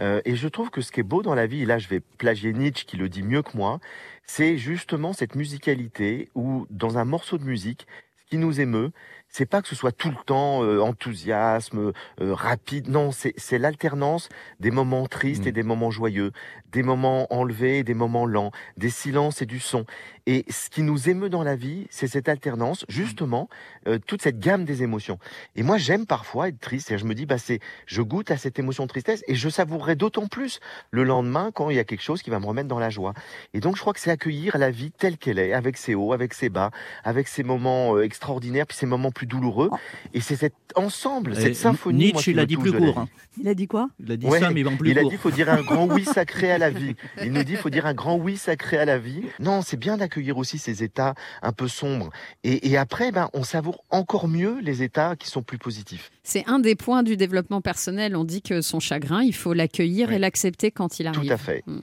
Euh, 0.00 0.22
et 0.24 0.34
je 0.34 0.48
trouve 0.48 0.70
que 0.70 0.80
ce 0.80 0.90
qui 0.92 1.00
est 1.00 1.02
beau 1.02 1.22
dans 1.22 1.34
la 1.34 1.46
vie, 1.46 1.62
et 1.62 1.66
là 1.66 1.76
je 1.76 1.88
vais 1.88 2.00
plagier 2.00 2.54
Nietzsche 2.54 2.86
qui 2.86 2.96
le 2.96 3.10
dit 3.10 3.22
mieux 3.22 3.42
que 3.42 3.54
moi, 3.54 3.78
c'est 4.26 4.58
justement 4.58 5.12
cette 5.12 5.34
musicalité 5.34 6.28
où 6.34 6.66
dans 6.70 6.98
un 6.98 7.04
morceau 7.04 7.38
de 7.38 7.44
musique, 7.44 7.86
ce 8.18 8.30
qui 8.30 8.38
nous 8.38 8.60
émeut, 8.60 8.90
c'est 9.28 9.46
pas 9.46 9.62
que 9.62 9.68
ce 9.68 9.74
soit 9.76 9.92
tout 9.92 10.10
le 10.10 10.16
temps 10.24 10.64
euh, 10.64 10.80
enthousiasme, 10.80 11.92
euh, 12.20 12.34
rapide, 12.34 12.88
non, 12.88 13.12
c'est 13.12 13.34
c'est 13.36 13.58
l'alternance 13.58 14.28
des 14.60 14.70
moments 14.70 15.06
tristes 15.06 15.46
et 15.46 15.52
des 15.52 15.62
moments 15.62 15.90
joyeux, 15.90 16.32
des 16.72 16.82
moments 16.82 17.32
enlevés 17.32 17.82
des 17.82 17.94
moments 17.94 18.26
lents, 18.26 18.50
des 18.76 18.90
silences 18.90 19.42
et 19.42 19.46
du 19.46 19.60
son. 19.60 19.84
Et 20.28 20.44
ce 20.50 20.68
qui 20.70 20.82
nous 20.82 21.08
émeut 21.08 21.28
dans 21.28 21.44
la 21.44 21.54
vie, 21.54 21.86
c'est 21.88 22.08
cette 22.08 22.28
alternance, 22.28 22.84
justement, 22.88 23.48
euh, 23.86 23.98
toute 24.04 24.22
cette 24.22 24.40
gamme 24.40 24.64
des 24.64 24.82
émotions. 24.82 25.20
Et 25.54 25.62
moi, 25.62 25.78
j'aime 25.78 26.04
parfois 26.04 26.48
être 26.48 26.58
triste. 26.58 26.90
Et 26.90 26.98
je 26.98 27.04
me 27.04 27.14
dis, 27.14 27.26
bah, 27.26 27.38
c'est, 27.38 27.60
je 27.86 28.02
goûte 28.02 28.32
à 28.32 28.36
cette 28.36 28.58
émotion 28.58 28.84
de 28.84 28.88
tristesse 28.88 29.22
et 29.28 29.36
je 29.36 29.48
savourerai 29.48 29.94
d'autant 29.94 30.26
plus 30.26 30.58
le 30.90 31.04
lendemain 31.04 31.52
quand 31.54 31.70
il 31.70 31.76
y 31.76 31.78
a 31.78 31.84
quelque 31.84 32.02
chose 32.02 32.22
qui 32.22 32.30
va 32.30 32.40
me 32.40 32.46
remettre 32.46 32.66
dans 32.66 32.80
la 32.80 32.90
joie. 32.90 33.14
Et 33.54 33.60
donc, 33.60 33.76
je 33.76 33.80
crois 33.80 33.92
que 33.92 34.00
c'est 34.00 34.10
accueillir 34.10 34.58
la 34.58 34.70
vie 34.70 34.90
telle 34.90 35.16
qu'elle 35.16 35.38
est, 35.38 35.52
avec 35.52 35.76
ses 35.76 35.94
hauts, 35.94 36.12
avec 36.12 36.34
ses 36.34 36.48
bas, 36.48 36.72
avec 37.04 37.28
ses 37.28 37.44
moments 37.44 37.96
euh, 37.96 38.02
extraordinaires, 38.02 38.66
puis 38.66 38.76
ses 38.76 38.86
moments 38.86 39.12
plus 39.12 39.26
douloureux. 39.26 39.70
Et 40.12 40.20
c'est 40.20 40.36
cet 40.36 40.54
ensemble, 40.74 41.32
Et 41.32 41.40
cette 41.40 41.54
symphonie. 41.54 42.12
moi, 42.12 42.14
Nietzsche, 42.14 42.24
qui 42.24 42.30
il 42.32 42.40
a 42.40 42.46
dit 42.46 42.56
plus 42.56 42.72
court, 42.72 42.98
hein. 42.98 43.08
Il 43.38 43.48
a 43.48 43.54
dit 43.54 43.68
quoi? 43.68 43.90
Il 44.00 44.10
a 44.10 44.16
dit 44.16 44.26
Ouais, 44.26 44.40
ça, 44.40 44.50
mais 44.50 44.60
il 44.60 44.64
va 44.64 44.70
en 44.70 44.76
plus 44.76 44.90
il 44.90 44.98
a 44.98 45.04
dit 45.04 45.16
faut 45.16 45.30
dire 45.30 45.50
un 45.50 45.62
grand 45.62 45.86
oui 45.86 46.04
sacré 46.04 46.50
à 46.56 46.58
la 46.58 46.70
vie. 46.70 46.94
Il 47.22 47.32
nous 47.32 47.44
dit 47.44 47.56
faut 47.56 47.70
dire 47.70 47.86
un 47.86 47.94
grand 47.94 48.16
oui 48.16 48.36
sacré 48.36 48.78
à 48.78 48.84
la 48.84 48.98
vie. 48.98 49.22
Non, 49.40 49.62
c'est 49.62 49.76
bien 49.76 49.96
d'accueillir 49.96 50.38
aussi 50.38 50.58
ces 50.58 50.82
états 50.82 51.14
un 51.42 51.52
peu 51.52 51.68
sombres. 51.68 52.10
Et, 52.44 52.68
et 52.68 52.76
après, 52.76 53.12
ben, 53.12 53.30
on 53.32 53.44
savoure 53.44 53.84
encore 53.90 54.28
mieux 54.28 54.58
les 54.60 54.82
états 54.82 55.16
qui 55.16 55.28
sont 55.28 55.42
plus 55.42 55.58
positifs. 55.58 56.10
C'est 56.22 56.44
un 56.46 56.58
des 56.58 56.74
points 56.74 57.02
du 57.02 57.16
développement 57.16 57.60
personnel. 57.60 58.16
On 58.16 58.24
dit 58.24 58.42
que 58.42 58.60
son 58.60 58.80
chagrin, 58.80 59.22
il 59.22 59.34
faut 59.34 59.52
l'accueillir 59.52 60.12
et 60.12 60.18
l'accepter 60.18 60.70
quand 60.70 60.98
il 60.98 61.06
arrive. 61.06 61.22
Tout 61.22 61.32
à 61.32 61.36
fait. 61.36 61.62
Mm. 61.66 61.80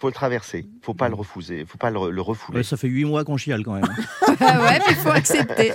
Faut 0.00 0.08
le 0.08 0.12
traverser. 0.12 0.66
Faut 0.82 0.94
pas 0.94 1.08
le 1.08 1.14
refuser. 1.14 1.64
Faut 1.66 1.78
pas 1.78 1.90
le, 1.90 2.10
le 2.10 2.20
refouler. 2.20 2.58
Ouais, 2.58 2.64
ça 2.64 2.76
fait 2.76 2.88
huit 2.88 3.04
mois 3.04 3.24
qu'on 3.24 3.36
chiale 3.36 3.62
quand 3.64 3.74
même. 3.74 3.84
Ouais, 4.40 4.78
mais 4.78 4.90
il 4.90 4.96
faut 4.96 5.10
accepter. 5.10 5.72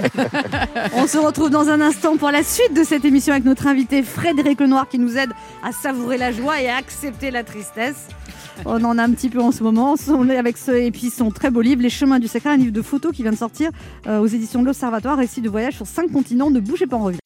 On 0.94 1.08
se 1.08 1.18
retrouve 1.18 1.50
dans 1.50 1.70
un 1.70 1.80
instant 1.80 2.18
pour 2.18 2.30
la 2.30 2.44
suite 2.44 2.74
de 2.76 2.84
cette 2.84 3.06
émission 3.06 3.32
avec 3.34 3.46
notre 3.46 3.68
invité 3.68 4.04
Frédéric 4.04 4.60
Lenoir 4.60 4.90
qui 4.90 5.00
nous 5.00 5.18
aide 5.18 5.32
à 5.64 5.72
savourer 5.72 6.18
la 6.18 6.32
joie 6.34 6.62
et 6.62 6.68
à 6.68 6.76
accepter 6.76 7.32
la 7.32 7.44
tristesse. 7.44 8.10
On 8.66 8.84
en 8.84 8.98
a 8.98 9.04
un 9.04 9.12
petit 9.12 9.30
peu 9.30 9.40
en 9.40 9.52
ce 9.54 9.64
moment. 9.64 9.96
On 10.10 10.30
est 10.30 10.38
avec 10.38 10.58
ce 10.58 10.72
et 10.72 10.92
puis 10.92 11.10
son 11.10 11.32
très 11.32 11.50
beau 11.52 11.62
livre 11.62 11.82
Les 11.82 11.90
Chemins 11.90 12.20
du 12.20 12.28
Sacré, 12.28 12.50
un 12.50 12.58
livre 12.58 12.74
de 12.74 12.82
photos 12.82 13.14
qui 13.14 13.22
vient 13.24 13.32
de 13.32 13.38
sortir 13.38 13.70
euh, 14.08 14.20
aux 14.20 14.28
éditions 14.28 14.62
de 14.62 14.66
l'Observatoire, 14.66 15.18
récit 15.18 15.42
de 15.42 15.50
voyage 15.50 15.76
sur 15.76 15.88
cinq 15.88 16.12
continents. 16.12 16.50
Ne 16.52 16.60
bougez 16.60 16.86
pas, 16.86 16.98
on 16.98 17.04
revient. 17.06 17.20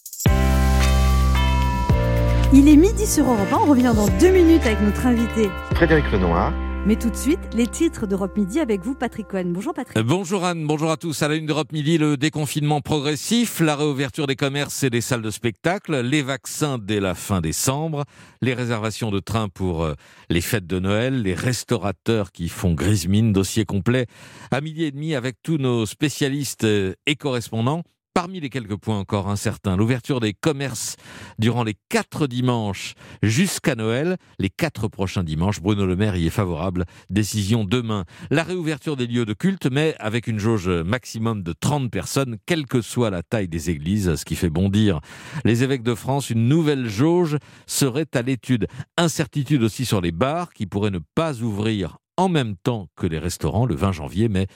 Il 2.53 2.67
est 2.69 2.75
midi 2.75 3.07
sur 3.07 3.25
Europe 3.25 3.51
1. 3.51 3.55
On 3.55 3.65
revient 3.65 3.93
dans 3.95 4.07
deux 4.19 4.29
minutes 4.31 4.65
avec 4.65 4.79
notre 4.81 5.07
invité. 5.07 5.49
Frédéric 5.73 6.11
Lenoir. 6.11 6.53
Mais 6.85 6.97
tout 6.97 7.09
de 7.09 7.15
suite, 7.15 7.39
les 7.53 7.67
titres 7.67 8.07
d'Europe 8.07 8.35
Midi 8.35 8.59
avec 8.59 8.81
vous, 8.81 8.93
Patrick 8.93 9.29
Cohen. 9.29 9.45
Bonjour 9.47 9.73
Patrick. 9.73 9.95
Euh, 9.95 10.03
Bonjour 10.03 10.43
Anne, 10.43 10.67
bonjour 10.67 10.91
à 10.91 10.97
tous. 10.97 11.21
À 11.23 11.29
la 11.29 11.35
une 11.35 11.45
d'Europe 11.45 11.71
Midi, 11.71 11.97
le 11.97 12.17
déconfinement 12.17 12.81
progressif, 12.81 13.61
la 13.61 13.77
réouverture 13.77 14.27
des 14.27 14.35
commerces 14.35 14.83
et 14.83 14.89
des 14.89 14.99
salles 14.99 15.21
de 15.21 15.31
spectacle, 15.31 16.01
les 16.01 16.21
vaccins 16.21 16.77
dès 16.77 16.99
la 16.99 17.15
fin 17.15 17.39
décembre, 17.39 18.03
les 18.41 18.53
réservations 18.53 19.11
de 19.11 19.19
trains 19.19 19.47
pour 19.47 19.85
euh, 19.85 19.93
les 20.29 20.41
fêtes 20.41 20.67
de 20.67 20.77
Noël, 20.77 21.21
les 21.21 21.35
restaurateurs 21.35 22.33
qui 22.33 22.49
font 22.49 22.73
grise 22.73 23.07
mine, 23.07 23.31
dossier 23.31 23.63
complet 23.63 24.07
à 24.51 24.59
midi 24.59 24.83
et 24.83 24.91
demi 24.91 25.15
avec 25.15 25.37
tous 25.41 25.57
nos 25.57 25.85
spécialistes 25.85 26.65
euh, 26.65 26.95
et 27.05 27.15
correspondants. 27.15 27.83
Parmi 28.13 28.39
les 28.39 28.51
quelques 28.51 28.75
points 28.75 28.99
encore 28.99 29.27
incertains, 29.27 29.75
l'ouverture 29.75 30.19
des 30.19 30.33
commerces 30.33 30.97
durant 31.39 31.63
les 31.63 31.73
quatre 31.89 32.27
dimanches 32.27 32.93
jusqu'à 33.23 33.73
Noël, 33.73 34.17
les 34.37 34.51
quatre 34.51 34.87
prochains 34.87 35.23
dimanches. 35.23 35.59
Bruno 35.59 35.87
Le 35.87 35.95
Maire 35.95 36.15
y 36.15 36.27
est 36.27 36.29
favorable. 36.29 36.85
Décision 37.09 37.63
demain. 37.63 38.05
La 38.29 38.43
réouverture 38.43 38.97
des 38.97 39.07
lieux 39.07 39.25
de 39.25 39.33
culte, 39.33 39.65
mais 39.71 39.95
avec 39.97 40.27
une 40.27 40.37
jauge 40.37 40.69
maximum 40.69 41.41
de 41.41 41.53
30 41.53 41.89
personnes, 41.89 42.37
quelle 42.45 42.67
que 42.67 42.81
soit 42.81 43.09
la 43.09 43.23
taille 43.23 43.47
des 43.47 43.71
églises, 43.71 44.13
ce 44.13 44.25
qui 44.25 44.35
fait 44.35 44.51
bondir 44.51 44.99
les 45.43 45.63
évêques 45.63 45.81
de 45.81 45.95
France. 45.95 46.29
Une 46.29 46.47
nouvelle 46.47 46.87
jauge 46.87 47.37
serait 47.65 48.05
à 48.13 48.21
l'étude. 48.21 48.67
Incertitude 48.95 49.63
aussi 49.63 49.85
sur 49.85 50.01
les 50.01 50.11
bars 50.11 50.53
qui 50.53 50.67
pourraient 50.67 50.91
ne 50.91 51.01
pas 51.15 51.41
ouvrir 51.41 51.97
en 52.17 52.29
même 52.29 52.55
temps 52.55 52.89
que 52.95 53.07
les 53.07 53.19
restaurants 53.19 53.65
le 53.65 53.75
20 53.75 53.91
janvier, 53.91 54.29
mais 54.29 54.47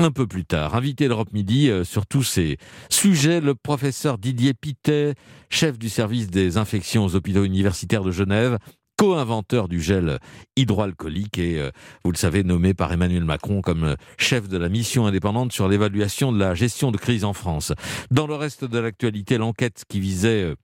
un 0.00 0.10
peu 0.10 0.26
plus 0.26 0.44
tard. 0.44 0.74
Invité 0.74 1.08
d'Europe 1.08 1.32
Midi 1.32 1.68
euh, 1.68 1.84
sur 1.84 2.06
tous 2.06 2.22
ces 2.22 2.56
sujets, 2.88 3.40
le 3.40 3.54
professeur 3.54 4.16
Didier 4.16 4.54
Pitet, 4.54 5.14
chef 5.50 5.78
du 5.78 5.88
service 5.88 6.28
des 6.30 6.56
infections 6.56 7.04
aux 7.04 7.16
hôpitaux 7.16 7.44
universitaires 7.44 8.02
de 8.02 8.10
Genève, 8.10 8.58
co-inventeur 8.96 9.68
du 9.68 9.80
gel 9.80 10.18
hydroalcoolique 10.56 11.38
et, 11.38 11.60
euh, 11.60 11.70
vous 12.04 12.12
le 12.12 12.16
savez, 12.16 12.44
nommé 12.44 12.72
par 12.72 12.92
Emmanuel 12.92 13.24
Macron 13.24 13.60
comme 13.60 13.84
euh, 13.84 13.94
chef 14.18 14.48
de 14.48 14.56
la 14.56 14.70
mission 14.70 15.06
indépendante 15.06 15.52
sur 15.52 15.68
l'évaluation 15.68 16.32
de 16.32 16.38
la 16.38 16.54
gestion 16.54 16.90
de 16.90 16.96
crise 16.96 17.24
en 17.24 17.34
France. 17.34 17.72
Dans 18.10 18.26
le 18.26 18.34
reste 18.34 18.64
de 18.64 18.78
l'actualité, 18.78 19.36
l'enquête 19.36 19.84
qui 19.86 20.00
visait 20.00 20.54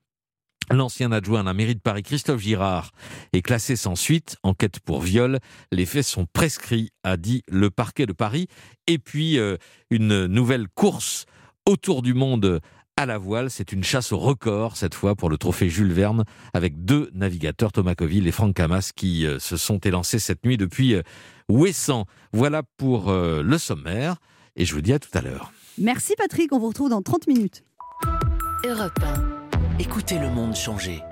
L'ancien 0.71 1.12
adjoint 1.12 1.41
à 1.41 1.45
la 1.45 1.55
mairie 1.55 1.75
de 1.75 1.81
Paris, 1.81 2.03
Christophe 2.03 2.41
Girard, 2.41 2.91
est 3.33 3.43
classé 3.43 3.77
sans 3.77 3.95
suite, 3.95 4.37
enquête 4.43 4.81
pour 4.81 5.01
viol. 5.01 5.39
Les 5.73 5.87
faits 5.87 6.05
sont 6.05 6.27
prescrits, 6.33 6.91
a 7.05 7.17
dit 7.17 7.43
le 7.49 7.71
parquet 7.71 8.07
de 8.07 8.12
Paris. 8.12 8.49
Et 8.87 8.99
puis, 8.99 9.39
euh, 9.39 9.57
une 9.91 10.27
nouvelle 10.27 10.67
course 10.69 11.27
autour 11.67 12.03
du 12.03 12.14
monde 12.14 12.61
à 12.97 13.07
la 13.07 13.19
voile. 13.19 13.51
C'est 13.51 13.73
une 13.73 13.85
chasse 13.85 14.12
au 14.12 14.19
record, 14.19 14.77
cette 14.77 14.95
fois, 14.95 15.14
pour 15.14 15.29
le 15.29 15.37
trophée 15.37 15.69
Jules 15.69 15.93
Verne, 15.93 16.25
avec 16.55 16.85
deux 16.85 17.11
navigateurs, 17.14 17.73
Thomas 17.73 17.95
Coville 17.95 18.27
et 18.27 18.33
Franck 18.33 18.55
Camas, 18.55 18.93
qui 18.95 19.27
euh, 19.27 19.39
se 19.39 19.57
sont 19.57 19.79
élancés 19.79 20.19
cette 20.19 20.45
nuit 20.45 20.57
depuis 20.57 20.95
euh, 20.95 21.03
Ouessant. 21.49 22.07
Voilà 22.33 22.62
pour 22.62 23.11
euh, 23.11 23.43
le 23.43 23.59
sommaire. 23.59 24.17
Et 24.57 24.64
je 24.64 24.75
vous 24.75 24.81
dis 24.81 24.93
à 24.93 24.99
tout 24.99 25.11
à 25.12 25.21
l'heure. 25.21 25.53
Merci 25.79 26.14
Patrick, 26.17 26.53
on 26.53 26.59
vous 26.59 26.69
retrouve 26.69 26.89
dans 26.89 27.03
30 27.03 27.27
minutes. 27.27 27.64
Europe 28.64 28.99
1. 29.03 29.45
Écoutez 29.79 30.18
le 30.18 30.31
monde 30.31 30.57
changer. 30.57 31.03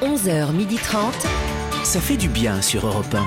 11h30. 0.00 0.96
Ça 1.84 2.00
fait 2.00 2.16
du 2.16 2.28
bien 2.28 2.62
sur 2.62 2.86
Europe 2.86 3.14
1. 3.14 3.26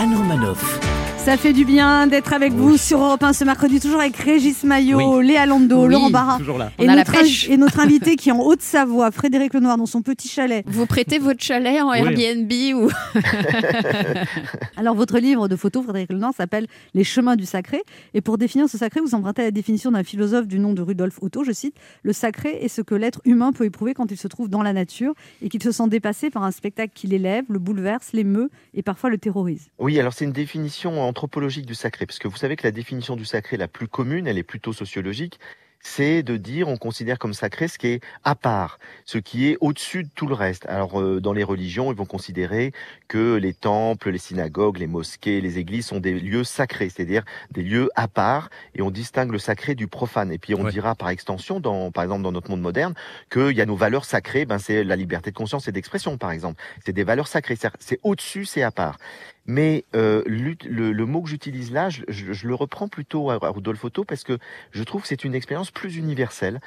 Anne 0.00 0.16
Romanoff. 0.16 0.80
Ça 1.26 1.36
fait 1.36 1.52
du 1.52 1.64
bien 1.64 2.06
d'être 2.06 2.32
avec 2.32 2.52
vous 2.52 2.76
sur 2.76 3.02
Europe 3.02 3.24
1 3.24 3.32
ce 3.32 3.42
mercredi, 3.42 3.80
toujours 3.80 3.98
avec 3.98 4.16
Régis 4.16 4.62
Maillot, 4.62 5.20
Léa 5.20 5.44
Lando, 5.44 5.84
Oui, 5.84 5.90
Laurent 5.92 6.08
Barra. 6.08 6.38
toujours 6.38 6.56
là. 6.56 6.70
Et, 6.78 6.84
et 6.84 7.56
notre 7.56 7.80
invité 7.80 8.14
qui 8.14 8.28
est 8.28 8.32
en 8.32 8.38
Haute-Savoie, 8.42 9.10
Frédéric 9.10 9.52
Lenoir, 9.52 9.76
dans 9.76 9.86
son 9.86 10.02
petit 10.02 10.28
chalet. 10.28 10.64
Vous 10.68 10.86
prêtez 10.86 11.18
votre 11.18 11.42
chalet 11.42 11.82
en 11.82 11.90
Oui. 11.90 11.98
Airbnb 11.98 12.52
ou 12.76 12.90
Alors, 14.76 14.94
votre 14.94 15.18
livre 15.18 15.48
de 15.48 15.56
photos, 15.56 15.82
Frédéric 15.82 16.12
Lenoir, 16.12 16.32
s'appelle 16.32 16.68
Les 16.94 17.02
chemins 17.02 17.34
du 17.34 17.44
sacré. 17.44 17.82
Et 18.14 18.20
pour 18.20 18.38
définir 18.38 18.68
ce 18.68 18.78
sacré, 18.78 19.00
vous 19.00 19.16
empruntez 19.16 19.42
la 19.42 19.50
définition 19.50 19.90
d'un 19.90 20.04
philosophe 20.04 20.46
du 20.46 20.60
nom 20.60 20.74
de 20.74 20.82
Rudolf 20.82 21.18
Otto. 21.22 21.42
Je 21.42 21.50
cite 21.50 21.74
Le 22.04 22.12
sacré 22.12 22.50
est 22.62 22.68
ce 22.68 22.82
que 22.82 22.94
l'être 22.94 23.20
humain 23.24 23.50
peut 23.52 23.64
éprouver 23.64 23.94
quand 23.94 24.12
il 24.12 24.16
se 24.16 24.28
trouve 24.28 24.48
dans 24.48 24.62
la 24.62 24.72
nature 24.72 25.12
et 25.42 25.48
qu'il 25.48 25.60
se 25.60 25.72
sent 25.72 25.88
dépassé 25.88 26.30
par 26.30 26.44
un 26.44 26.52
spectacle 26.52 26.92
qui 26.94 27.08
l'élève, 27.08 27.46
le 27.48 27.58
bouleverse, 27.58 28.10
l'émeut 28.12 28.48
et 28.74 28.82
parfois 28.82 29.10
le 29.10 29.18
terrorise. 29.18 29.70
Oui, 29.80 29.98
alors 29.98 30.12
c'est 30.12 30.24
une 30.24 30.30
définition 30.30 31.02
anthropologique 31.20 31.64
du 31.64 31.74
sacré, 31.74 32.04
parce 32.04 32.18
que 32.18 32.28
vous 32.28 32.36
savez 32.36 32.56
que 32.56 32.66
la 32.66 32.72
définition 32.72 33.16
du 33.16 33.24
sacré 33.24 33.56
la 33.56 33.68
plus 33.68 33.88
commune, 33.88 34.26
elle 34.26 34.36
est 34.36 34.42
plutôt 34.42 34.74
sociologique, 34.74 35.40
c'est 35.80 36.22
de 36.22 36.36
dire 36.36 36.68
on 36.68 36.76
considère 36.76 37.18
comme 37.18 37.32
sacré 37.32 37.68
ce 37.68 37.78
qui 37.78 37.86
est 37.86 38.00
à 38.24 38.34
part, 38.34 38.78
ce 39.06 39.16
qui 39.16 39.48
est 39.48 39.56
au-dessus 39.62 40.02
de 40.02 40.10
tout 40.14 40.26
le 40.26 40.34
reste. 40.34 40.66
Alors 40.66 41.00
euh, 41.00 41.20
dans 41.20 41.32
les 41.32 41.44
religions, 41.44 41.90
ils 41.90 41.96
vont 41.96 42.04
considérer 42.04 42.72
que 43.08 43.36
les 43.36 43.54
temples, 43.54 44.10
les 44.10 44.18
synagogues, 44.18 44.76
les 44.78 44.86
mosquées, 44.88 45.40
les 45.40 45.56
églises 45.58 45.86
sont 45.86 46.00
des 46.00 46.18
lieux 46.20 46.44
sacrés, 46.44 46.90
c'est-à-dire 46.90 47.24
des 47.50 47.62
lieux 47.62 47.88
à 47.94 48.08
part, 48.08 48.50
et 48.74 48.82
on 48.82 48.90
distingue 48.90 49.32
le 49.32 49.38
sacré 49.38 49.74
du 49.74 49.86
profane. 49.86 50.30
Et 50.32 50.38
puis 50.38 50.54
on 50.54 50.64
dira 50.70 50.94
par 50.96 51.08
extension, 51.08 51.60
dans, 51.60 51.90
par 51.92 52.04
exemple 52.04 52.24
dans 52.24 52.32
notre 52.32 52.50
monde 52.50 52.60
moderne, 52.62 52.92
qu'il 53.30 53.52
y 53.56 53.62
a 53.62 53.66
nos 53.66 53.76
valeurs 53.76 54.04
sacrées, 54.04 54.44
ben 54.44 54.58
c'est 54.58 54.84
la 54.84 54.96
liberté 54.96 55.30
de 55.30 55.36
conscience 55.36 55.66
et 55.66 55.72
d'expression 55.72 56.18
par 56.18 56.30
exemple. 56.32 56.60
C'est 56.84 56.92
des 56.92 57.04
valeurs 57.04 57.28
sacrées, 57.28 57.56
c'est- 57.56 57.70
c'est 57.78 58.00
au-dessus, 58.02 58.44
c'est 58.44 58.62
à 58.62 58.70
part. 58.70 58.98
Mais 59.46 59.84
euh, 59.94 60.22
le, 60.26 60.92
le 60.92 61.06
mot 61.06 61.22
que 61.22 61.28
j'utilise 61.28 61.72
là, 61.72 61.88
je, 61.88 62.46
le 62.46 62.54
reprends 62.54 62.88
plutôt 62.88 63.30
à, 63.30 63.34
à 63.34 63.50
Otto 63.50 64.04
parce 64.04 64.24
que 64.24 64.38
je 64.72 64.82
trouve 64.82 65.02
que 65.02 65.08
c'est 65.08 65.24
une 65.24 65.34
expérience 65.34 65.70
plus 65.70 65.96
universelle, 65.96 66.60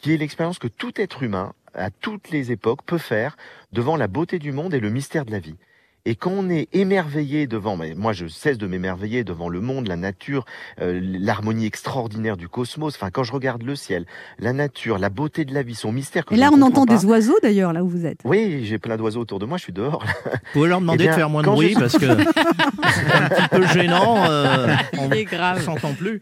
qui 0.00 0.12
est 0.12 0.16
l'expérience 0.16 0.58
que 0.58 0.68
tout 0.68 1.00
être 1.00 1.22
humain, 1.22 1.54
à 1.74 1.90
toutes 1.90 2.30
les 2.30 2.52
époques, 2.52 2.84
peut 2.84 2.98
faire 2.98 3.36
devant 3.72 3.96
la 3.96 4.08
beauté 4.08 4.38
du 4.38 4.52
monde 4.52 4.74
et 4.74 4.80
le 4.80 4.90
mystère 4.90 5.24
de 5.24 5.30
la 5.30 5.38
vie. 5.38 5.56
Et 6.06 6.16
quand 6.16 6.32
on 6.32 6.50
est 6.50 6.68
émerveillé 6.74 7.46
devant, 7.46 7.78
mais 7.78 7.94
moi 7.94 8.12
je 8.12 8.26
cesse 8.26 8.58
de 8.58 8.66
m'émerveiller 8.66 9.24
devant 9.24 9.48
le 9.48 9.62
monde, 9.62 9.86
la 9.88 9.96
nature, 9.96 10.44
euh, 10.82 11.00
l'harmonie 11.02 11.64
extraordinaire 11.64 12.36
du 12.36 12.46
cosmos. 12.46 12.94
Enfin, 12.94 13.08
quand 13.10 13.24
je 13.24 13.32
regarde 13.32 13.62
le 13.62 13.74
ciel, 13.74 14.04
la 14.38 14.52
nature, 14.52 14.98
la 14.98 15.08
beauté 15.08 15.46
de 15.46 15.54
la 15.54 15.62
vie, 15.62 15.74
son 15.74 15.92
mystère. 15.92 16.26
que 16.26 16.34
Et 16.34 16.36
là, 16.36 16.50
ne 16.50 16.56
on 16.56 16.62
entend 16.62 16.84
pas. 16.84 16.94
des 16.94 17.06
oiseaux 17.06 17.38
d'ailleurs, 17.42 17.72
là 17.72 17.82
où 17.82 17.88
vous 17.88 18.04
êtes. 18.04 18.18
Oui, 18.24 18.66
j'ai 18.66 18.78
plein 18.78 18.98
d'oiseaux 18.98 19.20
autour 19.22 19.38
de 19.38 19.46
moi, 19.46 19.56
je 19.56 19.62
suis 19.62 19.72
dehors. 19.72 20.04
Vous 20.04 20.30
pouvez 20.52 20.68
leur 20.68 20.80
demander 20.80 21.04
Eh 21.04 21.06
bien, 21.06 21.12
de 21.12 21.16
faire 21.16 21.30
moins 21.30 21.40
de 21.40 21.46
je 21.46 21.52
bruit 21.52 21.74
parce 21.74 21.94
que 21.96 22.06
c'est 22.06 23.12
un 23.14 23.28
petit 23.30 23.48
peu 23.48 23.66
gênant. 23.68 24.24
euh, 24.30 24.74
on 24.98 25.08
grave. 25.08 25.62
s'entend 25.62 25.94
plus. 25.94 26.20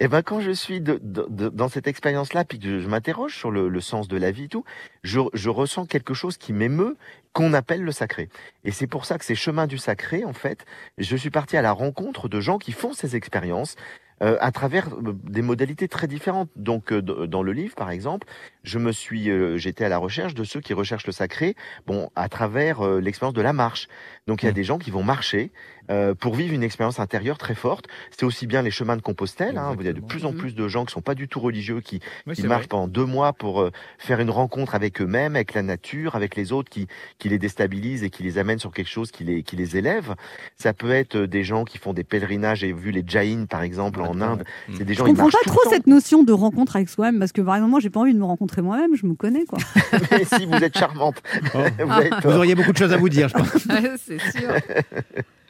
Et 0.00 0.08
ben 0.08 0.22
quand 0.22 0.40
je 0.40 0.50
suis 0.50 0.80
de- 0.80 0.98
de- 1.02 1.26
de- 1.28 1.48
dans 1.50 1.68
cette 1.68 1.86
expérience-là, 1.86 2.44
puis 2.44 2.58
que 2.58 2.66
je, 2.66 2.78
je 2.80 2.88
m'interroge 2.88 3.36
sur 3.36 3.50
le, 3.50 3.68
le 3.68 3.80
sens 3.80 4.08
de 4.08 4.16
la 4.16 4.30
vie 4.30 4.44
et 4.44 4.48
tout, 4.48 4.64
je, 5.02 5.20
je 5.32 5.48
ressens 5.50 5.86
quelque 5.86 6.14
chose 6.14 6.36
qui 6.36 6.52
m'émeut, 6.52 6.96
qu'on 7.32 7.52
appelle 7.54 7.82
le 7.82 7.92
sacré. 7.92 8.28
Et 8.64 8.72
c'est 8.72 8.86
pour 8.86 9.04
ça 9.04 9.18
que 9.18 9.24
ces 9.24 9.34
chemins 9.36 9.66
du 9.66 9.78
sacré, 9.78 10.24
en 10.24 10.32
fait, 10.32 10.64
je 10.98 11.16
suis 11.16 11.30
parti 11.30 11.56
à 11.56 11.62
la 11.62 11.72
rencontre 11.72 12.28
de 12.28 12.40
gens 12.40 12.58
qui 12.58 12.72
font 12.72 12.92
ces 12.92 13.16
expériences. 13.16 13.76
euh, 14.22 14.36
à 14.40 14.52
travers 14.52 14.88
euh, 14.88 15.14
des 15.24 15.42
modalités 15.42 15.88
très 15.88 16.06
différentes. 16.06 16.50
Donc, 16.56 16.92
euh, 16.92 17.00
dans 17.00 17.42
le 17.42 17.52
livre, 17.52 17.74
par 17.74 17.90
exemple, 17.90 18.26
je 18.62 18.78
me 18.78 18.92
suis, 18.92 19.30
euh, 19.30 19.56
j'étais 19.56 19.84
à 19.84 19.88
la 19.88 19.98
recherche 19.98 20.34
de 20.34 20.44
ceux 20.44 20.60
qui 20.60 20.74
recherchent 20.74 21.06
le 21.06 21.12
sacré, 21.12 21.54
bon, 21.86 22.10
à 22.16 22.28
travers 22.28 22.82
euh, 22.84 23.00
l'expérience 23.00 23.34
de 23.34 23.40
la 23.42 23.52
marche. 23.52 23.88
Donc, 24.30 24.44
il 24.44 24.46
y 24.46 24.48
a 24.48 24.52
des 24.52 24.62
gens 24.62 24.78
qui 24.78 24.92
vont 24.92 25.02
marcher 25.02 25.50
euh, 25.90 26.14
pour 26.14 26.36
vivre 26.36 26.54
une 26.54 26.62
expérience 26.62 27.00
intérieure 27.00 27.36
très 27.36 27.56
forte. 27.56 27.86
C'est 28.12 28.24
aussi 28.24 28.46
bien 28.46 28.62
les 28.62 28.70
chemins 28.70 28.94
de 28.96 29.02
Compostelle. 29.02 29.58
Hein, 29.58 29.74
il 29.80 29.84
y 29.86 29.88
a 29.88 29.92
de 29.92 29.98
plus 30.00 30.24
en 30.24 30.32
plus 30.32 30.54
de 30.54 30.68
gens 30.68 30.84
qui 30.84 30.92
sont 30.92 31.00
pas 31.00 31.16
du 31.16 31.26
tout 31.26 31.40
religieux, 31.40 31.80
qui, 31.80 31.98
Oui, 32.28 32.36
qui 32.36 32.42
c'est 32.42 32.46
marchent 32.46 32.60
vrai. 32.60 32.68
pendant 32.68 32.86
deux 32.86 33.04
mois 33.06 33.32
pour 33.32 33.60
euh, 33.60 33.72
faire 33.98 34.20
une 34.20 34.30
rencontre 34.30 34.76
avec 34.76 35.00
eux-mêmes, 35.02 35.34
avec 35.34 35.52
la 35.52 35.62
nature, 35.62 36.14
avec 36.14 36.36
les 36.36 36.52
autres, 36.52 36.70
qui, 36.70 36.86
qui 37.18 37.28
les 37.28 37.38
déstabilisent 37.38 38.04
et 38.04 38.10
qui 38.10 38.22
les 38.22 38.38
amènent 38.38 38.60
sur 38.60 38.70
quelque 38.70 38.88
chose 38.88 39.10
qui 39.10 39.24
les, 39.24 39.42
qui 39.42 39.56
les 39.56 39.76
élève. 39.76 40.14
Ça 40.56 40.72
peut 40.74 40.92
être 40.92 41.16
euh, 41.16 41.26
des 41.26 41.42
gens 41.42 41.64
qui 41.64 41.78
font 41.78 41.92
des 41.92 42.04
pèlerinages. 42.04 42.60
J'ai 42.60 42.72
vu 42.72 42.92
les 42.92 43.02
Jains, 43.04 43.46
par 43.50 43.62
exemple, 43.62 44.00
en 44.00 44.20
Inde. 44.20 44.44
C'est 44.78 44.84
des 44.84 44.94
Je 44.94 44.98
gens, 45.00 45.06
ils 45.06 45.08
comprends 45.08 45.24
marchent 45.24 45.44
pas 45.44 45.50
trop 45.50 45.68
cette 45.70 45.88
notion 45.88 46.22
de 46.22 46.32
rencontre 46.32 46.76
avec 46.76 46.88
soi-même 46.88 47.18
parce 47.18 47.32
que 47.32 47.40
par 47.40 47.56
exemple, 47.56 47.72
moi, 47.72 47.80
j'ai 47.80 47.90
pas 47.90 47.98
envie 47.98 48.14
de 48.14 48.18
me 48.20 48.24
rencontrer 48.24 48.62
moi-même, 48.62 48.94
je 48.94 49.06
me 49.06 49.14
connais 49.14 49.44
quoi. 49.44 49.58
Mais 50.12 50.24
si 50.24 50.46
vous 50.46 50.54
êtes 50.54 50.78
charmante, 50.78 51.20
vous, 51.52 51.60
Ah. 51.88 52.20
Vous 52.22 52.30
auriez 52.30 52.54
beaucoup 52.54 52.70
de 52.72 52.78
choses 52.78 52.92
à 52.92 52.96
vous 52.96 53.08
dire, 53.08 53.28
je 53.28 53.34
pense. 53.34 53.66
c'est 54.20 54.38
sûr. 54.38 54.54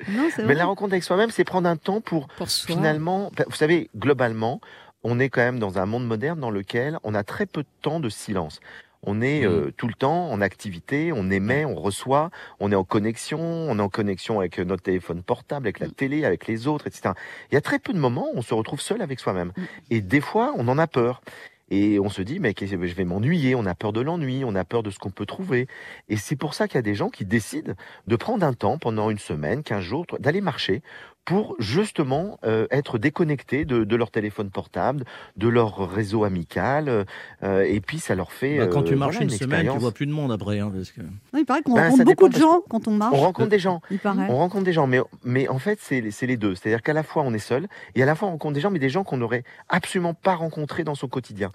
Non, 0.09 0.31
c'est 0.35 0.39
Mais 0.39 0.45
vrai. 0.47 0.55
la 0.55 0.65
rencontre 0.65 0.95
avec 0.95 1.05
soi-même, 1.05 1.31
c'est 1.31 1.45
prendre 1.45 1.69
un 1.69 1.77
temps 1.77 2.01
pour, 2.01 2.29
soi. 2.47 2.75
finalement, 2.75 3.31
vous 3.47 3.55
savez, 3.55 3.91
globalement, 3.95 4.63
on 5.05 5.19
est 5.19 5.29
quand 5.29 5.43
même 5.43 5.59
dans 5.59 5.79
un 5.79 5.85
monde 5.85 6.07
moderne 6.07 6.41
dans 6.41 6.51
lequel 6.51 6.99
on 7.05 7.15
a 7.15 7.23
très 7.23 7.45
peu 7.45 7.63
de 7.63 7.69
temps 7.83 8.01
de 8.01 8.09
silence. 8.09 8.61
On 9.03 9.23
est 9.23 9.47
euh, 9.47 9.71
tout 9.77 9.89
le 9.89 9.95
temps 9.95 10.31
en 10.31 10.41
activité, 10.43 11.11
on 11.15 11.31
émet, 11.31 11.65
on 11.65 11.75
reçoit, 11.75 12.31
on 12.61 12.71
est 12.71 12.75
en 12.75 12.85
connexion, 12.85 13.41
on 13.41 13.79
est 13.79 13.83
en 13.83 13.89
connexion 13.89 14.41
avec 14.41 14.59
notre 14.59 14.83
téléphone 14.83 15.23
portable, 15.23 15.67
avec 15.67 15.81
la 15.81 15.89
télé, 15.89 16.25
avec 16.25 16.47
les 16.47 16.67
autres, 16.67 16.87
etc. 16.87 17.15
Il 17.51 17.55
y 17.55 17.59
a 17.59 17.63
très 17.63 17.79
peu 17.79 17.95
de 17.95 17.99
moments 17.99 18.29
où 18.35 18.39
on 18.39 18.43
se 18.43 18.53
retrouve 18.53 18.81
seul 18.81 19.01
avec 19.01 19.19
soi-même. 19.21 19.53
Et 19.91 20.01
des 20.03 20.21
fois, 20.21 20.53
on 20.57 20.69
en 20.69 20.77
a 20.79 20.87
peur. 20.87 21.23
Et 21.71 22.01
on 22.01 22.09
se 22.09 22.23
dit, 22.23 22.41
mais 22.41 22.55
je 22.59 22.77
vais 22.77 23.05
m'ennuyer, 23.05 23.55
on 23.55 23.65
a 23.65 23.75
peur 23.75 23.93
de 23.93 24.01
l'ennui, 24.01 24.45
on 24.45 24.55
a 24.55 24.65
peur 24.65 24.83
de 24.83 24.91
ce 24.91 24.99
qu'on 24.99 25.11
peut 25.11 25.27
trouver. 25.27 25.69
Et 26.09 26.17
c'est 26.17 26.37
pour 26.37 26.55
ça 26.55 26.67
qu'il 26.67 26.77
y 26.77 26.79
a 26.79 26.83
des 26.83 26.95
gens 26.95 27.11
qui 27.11 27.25
décident 27.25 27.75
de 28.07 28.17
prendre 28.17 28.45
un 28.45 28.55
temps 28.55 28.79
pendant 28.79 29.11
une 29.11 29.19
semaine, 29.19 29.63
15 29.63 29.83
jours, 29.83 30.07
d'aller 30.19 30.41
marcher 30.41 30.83
pour 31.31 31.55
justement 31.61 32.41
euh, 32.43 32.67
être 32.73 32.99
déconnectés 32.99 33.65
de, 33.65 33.85
de 33.85 33.95
leur 33.97 34.11
téléphone 34.11 34.51
portable, 34.51 35.05
de 35.37 35.47
leur 35.47 35.89
réseau 35.89 36.25
amical. 36.25 37.07
euh, 37.45 37.63
et 37.63 37.81
puis 37.81 38.01
ça 38.01 38.17
leur 38.17 38.33
fait... 38.33 38.59
Bah, 38.59 38.67
quand 38.67 38.81
euh, 38.81 38.85
tu 38.85 38.97
marches 38.97 39.15
voilà, 39.19 39.31
une, 39.33 39.39
semaine, 39.39 39.69
tu 39.73 39.79
vois 39.79 39.93
plus 39.93 40.07
de 40.07 40.13
monde 40.13 40.33
après. 40.33 40.59
hein, 40.59 40.73
parce 40.75 40.91
que... 40.91 41.03
Non, 41.03 41.39
il 41.39 41.45
paraît 41.45 41.63
qu'on 41.63 41.75
Ben, 41.75 41.89
rencontre 41.91 42.05
beaucoup 42.05 42.29
de 42.29 42.37
gens 42.37 42.63
quand 42.69 42.89
on 42.89 42.91
marche. 42.91 43.15
On 43.15 43.21
rencontre 43.21 43.49
des 43.49 43.61
gens. 43.61 43.81
Il 43.93 44.01
paraît. 44.01 44.27
On 44.29 44.39
rencontre 44.39 44.65
des 44.65 44.73
gens, 44.73 44.89
mais, 44.89 44.99
mais 45.23 45.47
en 45.47 45.61
fait, 45.61 45.79
c'est 45.81 46.11
c'est 46.11 46.27
les 46.27 46.37
deux. 46.37 46.57
C'est-à-dire 46.57 46.83
qu'à 46.83 46.95
la 46.95 47.05
fois, 47.05 47.23
on 47.23 47.33
est 47.33 47.39
seul, 47.39 47.69
et 47.95 48.03
à 48.03 48.07
la 48.07 48.17
fois, 48.17 48.27
on 48.27 48.33
rencontre 48.33 48.55
des 48.55 48.61
gens, 48.61 48.73
mais 48.73 48.81
des 48.81 48.89
gens 48.89 49.05
qu'on 49.05 49.19
n'aurait 49.19 49.45
absolument 49.69 50.15
pas 50.15 50.35
rencontrés 50.35 50.83
dans 50.83 50.97
son 50.97 51.07
quotidien. 51.07 51.53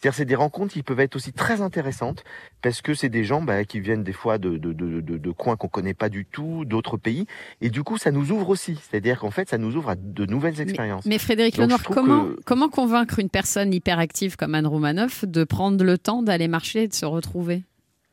C'est-à-dire, 0.00 0.16
c'est 0.16 0.24
des 0.26 0.34
rencontres 0.36 0.72
qui 0.74 0.82
peuvent 0.84 1.00
être 1.00 1.16
aussi 1.16 1.32
très 1.32 1.60
intéressantes, 1.60 2.22
parce 2.62 2.82
que 2.82 2.94
c'est 2.94 3.08
des 3.08 3.24
gens 3.24 3.42
bah, 3.42 3.64
qui 3.64 3.80
viennent 3.80 4.04
des 4.04 4.12
fois 4.12 4.38
de, 4.38 4.56
de, 4.56 4.72
de, 4.72 5.00
de, 5.00 5.18
de 5.18 5.30
coins 5.32 5.56
qu'on 5.56 5.66
connaît 5.68 5.92
pas 5.94 6.08
du 6.08 6.24
tout, 6.24 6.64
d'autres 6.64 6.96
pays, 6.96 7.26
et 7.60 7.68
du 7.68 7.82
coup, 7.82 7.98
ça 7.98 8.12
nous 8.12 8.30
ouvre 8.30 8.48
aussi. 8.50 8.76
C'est-à-dire 8.76 9.18
qu'en 9.18 9.32
fait, 9.32 9.48
ça 9.48 9.58
nous 9.58 9.74
ouvre 9.74 9.90
à 9.90 9.94
de 9.96 10.24
nouvelles 10.26 10.60
expériences. 10.60 11.04
Mais 11.04 11.18
Frédéric 11.18 11.56
Donc, 11.56 11.64
Lenoir, 11.64 11.82
comment, 11.82 12.24
que- 12.26 12.40
comment 12.44 12.68
convaincre 12.68 13.18
une 13.18 13.28
personne 13.28 13.74
hyperactive 13.74 14.36
comme 14.36 14.54
Anne 14.54 14.66
Roumanoff 14.68 15.24
de 15.24 15.42
prendre 15.42 15.82
le 15.84 15.98
temps 15.98 16.22
d'aller 16.22 16.46
marcher 16.48 16.84
et 16.84 16.88
de 16.88 16.94
se 16.94 17.04
retrouver? 17.06 17.64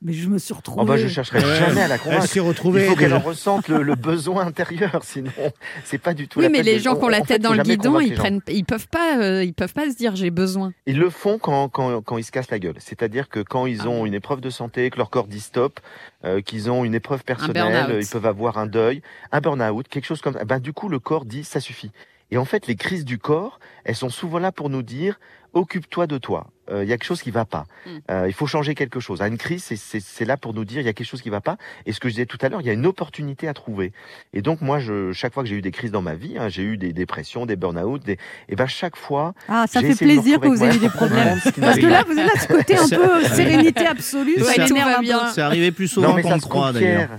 Mais 0.05 0.13
je 0.13 0.29
me 0.29 0.37
suis 0.37 0.53
retrouvée. 0.53 0.81
Oh 0.83 0.85
bah, 0.85 0.97
je 0.97 1.07
chercherai 1.07 1.39
Ouais, 1.39 1.55
jamais 1.57 1.81
à 1.81 1.87
la 1.87 1.95
elle 1.95 2.01
convaincre. 2.01 2.27
s'est 2.27 2.39
retrouvée 2.39 2.83
Il 2.83 2.89
faut 2.89 2.95
qu'elle 2.95 3.13
en 3.15 3.19
ressente 3.19 3.67
le, 3.69 3.81
le 3.81 3.95
besoin 3.95 4.45
intérieur, 4.45 5.03
sinon 5.03 5.31
c'est 5.83 5.97
pas 5.97 6.13
du 6.13 6.27
tout 6.27 6.37
Oui, 6.37 6.45
la 6.45 6.49
mais 6.51 6.61
les 6.61 6.75
de- 6.75 6.79
gens 6.79 6.95
qui 6.95 7.03
ont 7.05 7.07
la 7.09 7.17
fait, 7.21 7.25
tête 7.33 7.41
dans 7.41 7.53
le 7.55 7.63
guidon, 7.63 7.99
ils 7.99 8.13
prennent, 8.13 8.39
ils 8.47 8.65
peuvent 8.65 8.87
pas, 8.87 9.17
euh, 9.17 9.43
ils 9.43 9.55
peuvent 9.55 9.73
pas 9.73 9.89
se 9.89 9.95
dire 9.95 10.15
j'ai 10.15 10.29
besoin. 10.29 10.73
Ils 10.85 10.99
le 10.99 11.09
font 11.09 11.39
quand, 11.39 11.69
quand, 11.69 12.01
quand 12.03 12.17
ils 12.19 12.23
se 12.23 12.31
cassent 12.31 12.51
la 12.51 12.59
gueule. 12.59 12.75
C'est-à-dire 12.77 13.29
que 13.29 13.39
quand 13.39 13.65
Ah 13.65 13.69
ils 13.69 13.87
ont 13.87 14.05
une 14.05 14.13
épreuve 14.13 14.41
de 14.41 14.51
santé, 14.51 14.91
que 14.91 14.97
leur 14.97 15.09
corps 15.09 15.25
dit 15.27 15.39
stop, 15.39 15.79
euh, 16.23 16.39
qu'ils 16.41 16.69
ont 16.69 16.85
une 16.85 16.93
épreuve 16.93 17.23
personnelle, 17.23 17.87
euh, 17.89 17.99
ils 17.99 18.07
peuvent 18.07 18.27
avoir 18.27 18.59
un 18.59 18.67
deuil, 18.67 19.01
un 19.31 19.41
burn-out, 19.41 19.87
quelque 19.87 20.05
chose 20.05 20.21
comme 20.21 20.33
ça. 20.33 20.45
Ben, 20.45 20.59
du 20.59 20.71
coup, 20.71 20.87
le 20.87 20.99
corps 20.99 21.25
dit 21.25 21.43
ça 21.43 21.59
suffit. 21.59 21.89
Et 22.29 22.37
en 22.37 22.45
fait, 22.45 22.67
les 22.67 22.75
crises 22.75 23.05
du 23.05 23.17
corps, 23.17 23.59
elles 23.85 23.95
sont 23.95 24.09
souvent 24.09 24.37
là 24.37 24.51
pour 24.51 24.69
nous 24.69 24.83
dire 24.83 25.19
occupe-toi 25.53 26.05
de 26.05 26.17
toi. 26.19 26.47
Euh, 26.71 26.83
Il 26.83 26.89
y 26.89 26.93
a 26.93 26.97
quelque 26.97 27.05
chose 27.07 27.21
qui 27.21 27.31
va 27.31 27.45
pas. 27.45 27.65
Mm. 27.85 27.89
Euh, 28.11 28.23
il 28.27 28.33
faut 28.33 28.47
changer 28.47 28.73
quelque 28.75 28.99
chose. 28.99 29.21
À 29.21 29.27
une 29.27 29.37
crise, 29.37 29.63
c'est- 29.63 29.75
c'est 29.75 29.99
c'est 29.99 30.25
là 30.25 30.35
pour 30.37 30.53
nous 30.53 30.65
dire 30.65 30.79
il 30.81 30.85
y 30.85 30.89
a 30.89 30.93
quelque 30.93 31.07
chose 31.07 31.21
qui 31.21 31.29
va 31.29 31.41
pas. 31.41 31.57
Et 31.85 31.91
ce 31.91 31.99
que 31.99 32.09
je 32.09 32.13
disais 32.15 32.25
tout 32.25 32.37
à 32.41 32.49
l'heure, 32.49 32.61
il 32.61 32.67
y 32.67 32.69
a 32.69 32.73
une 32.73 32.85
opportunité 32.85 33.47
à 33.47 33.53
trouver. 33.53 33.91
Et 34.33 34.41
donc 34.41 34.61
moi, 34.61 34.79
je, 34.79 35.11
chaque 35.11 35.33
fois 35.33 35.43
que 35.43 35.49
j'ai 35.49 35.55
eu 35.55 35.61
des 35.61 35.71
crises 35.71 35.91
dans 35.91 36.01
ma 36.01 36.15
vie, 36.15 36.37
hein, 36.37 36.49
j'ai 36.49 36.63
eu 36.63 36.77
des 36.77 36.91
dépressions, 36.93 37.45
des 37.45 37.55
burn-out, 37.55 38.03
des, 38.03 38.17
et 38.49 38.55
ben 38.55 38.65
chaque 38.67 38.95
fois, 38.95 39.33
Ah, 39.47 39.65
ça 39.67 39.81
j'ai 39.81 39.93
fait 39.93 40.05
plaisir 40.05 40.39
que 40.39 40.47
vous 40.47 40.63
ayez 40.63 40.79
des 40.79 40.89
problèmes. 40.89 41.39
Parce 41.59 41.77
que 41.77 41.85
là, 41.87 42.03
vous 42.03 42.11
avez 42.17 42.23
là 42.25 42.33
ce 42.39 42.47
côté 42.47 42.77
un 42.77 42.87
peu 42.89 43.23
Ça- 43.23 43.35
sérénité 43.35 43.85
absolue, 43.85 44.39
ça 44.39 44.53
Ça- 44.53 44.65
tout 44.67 44.75
va 44.75 44.99
bien. 45.01 45.31
C'est 45.33 45.41
arrivé 45.41 45.71
plus 45.71 45.87
souvent 45.87 46.19
qu'on 46.21 46.39
croit 46.39 46.71
d'ailleurs. 46.73 47.09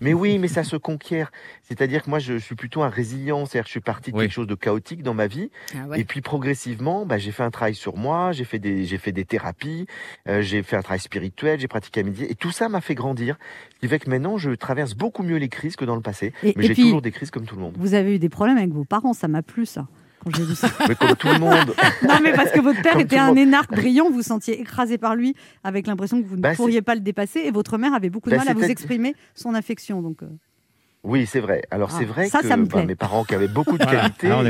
Mais 0.00 0.12
oui, 0.12 0.38
mais 0.38 0.48
ça 0.48 0.64
se 0.64 0.76
conquiert. 0.76 1.30
C'est-à-dire 1.62 2.02
que 2.02 2.10
moi, 2.10 2.18
je 2.18 2.36
suis 2.36 2.54
plutôt 2.54 2.82
un 2.82 2.88
résilient. 2.88 3.46
C'est-à-dire 3.46 3.62
que 3.64 3.68
je 3.68 3.72
suis 3.72 3.80
parti 3.80 4.10
de 4.12 4.16
Oui. 4.16 4.24
quelque 4.24 4.32
chose 4.32 4.46
de 4.46 4.54
chaotique 4.54 5.02
dans 5.02 5.14
ma 5.14 5.26
vie. 5.26 5.50
Ah 5.74 5.86
ouais. 5.88 6.00
Et 6.00 6.04
puis 6.04 6.20
progressivement, 6.20 7.06
bah, 7.06 7.16
j'ai 7.18 7.30
fait 7.32 7.42
un 7.42 7.50
travail 7.50 7.74
sur 7.74 7.96
moi, 7.96 8.32
j'ai 8.32 8.44
fait 8.44 8.58
des, 8.58 8.84
j'ai 8.84 8.98
fait 8.98 9.12
des 9.12 9.24
thérapies, 9.24 9.86
euh, 10.28 10.42
j'ai 10.42 10.62
fait 10.62 10.76
un 10.76 10.82
travail 10.82 11.00
spirituel, 11.00 11.60
j'ai 11.60 11.68
pratiqué 11.68 12.00
la 12.00 12.06
méditation. 12.06 12.32
Et 12.32 12.34
tout 12.34 12.50
ça 12.50 12.68
m'a 12.68 12.80
fait 12.80 12.94
grandir. 12.94 13.36
Ce 13.74 13.78
qui 13.80 13.88
fait 13.88 13.98
que 13.98 14.10
maintenant, 14.10 14.36
je 14.38 14.50
traverse 14.50 14.94
beaucoup 14.94 15.22
mieux 15.22 15.36
les 15.36 15.48
crises 15.48 15.76
que 15.76 15.84
dans 15.84 15.96
le 15.96 16.02
passé. 16.02 16.32
Et- 16.42 16.54
mais 16.56 16.64
et 16.64 16.68
j'ai 16.68 16.74
puis- 16.74 16.82
toujours 16.82 17.02
des 17.02 17.12
crises 17.12 17.30
comme 17.30 17.44
tout 17.46 17.54
le 17.56 17.62
monde. 17.62 17.74
Vous 17.78 17.94
avez 17.94 18.16
eu 18.16 18.18
des 18.18 18.28
problèmes 18.28 18.58
avec 18.58 18.70
vos 18.70 18.84
parents, 18.84 19.12
ça 19.14 19.28
m'a 19.28 19.42
plu 19.42 19.64
ça. 19.66 19.86
Quand 20.24 20.34
j'ai 20.36 20.44
vu 20.44 20.54
ça. 20.54 20.68
Mais 20.88 20.94
comme 20.94 21.16
tout 21.16 21.28
le 21.28 21.38
monde. 21.38 21.74
Non, 22.02 22.18
mais 22.22 22.32
parce 22.32 22.50
que 22.50 22.60
votre 22.60 22.80
père 22.82 22.92
Comme 22.92 23.02
était 23.02 23.18
un 23.18 23.34
énarque 23.34 23.70
brillant, 23.74 24.08
vous 24.08 24.16
vous 24.16 24.22
sentiez 24.22 24.60
écrasé 24.60 24.98
par 24.98 25.14
lui, 25.16 25.34
avec 25.62 25.86
l'impression 25.86 26.20
que 26.22 26.26
vous 26.26 26.36
ne 26.36 26.40
Bah, 26.40 26.54
pourriez 26.54 26.82
pas 26.82 26.94
le 26.94 27.00
dépasser, 27.00 27.40
et 27.40 27.50
votre 27.50 27.78
mère 27.78 27.94
avait 27.94 28.10
beaucoup 28.10 28.30
de 28.30 28.36
Bah, 28.36 28.44
mal 28.44 28.48
à 28.48 28.54
vous 28.54 28.64
exprimer 28.64 29.14
son 29.34 29.54
affection. 29.54 30.02
Donc, 30.02 30.22
euh, 30.22 30.26
Oui, 31.02 31.26
c'est 31.26 31.40
vrai. 31.40 31.62
Alors 31.70 31.90
Ah, 31.92 31.96
c'est 31.98 32.04
vrai 32.04 32.28
ça, 32.28 32.40
que 32.40 32.48
ça 32.48 32.56
me 32.56 32.64
bah, 32.66 32.84
mes 32.84 32.94
parents 32.94 33.24
qui 33.24 33.34
avaient 33.34 33.48
beaucoup 33.48 33.76
de 33.78 33.84
bon. 33.84 33.90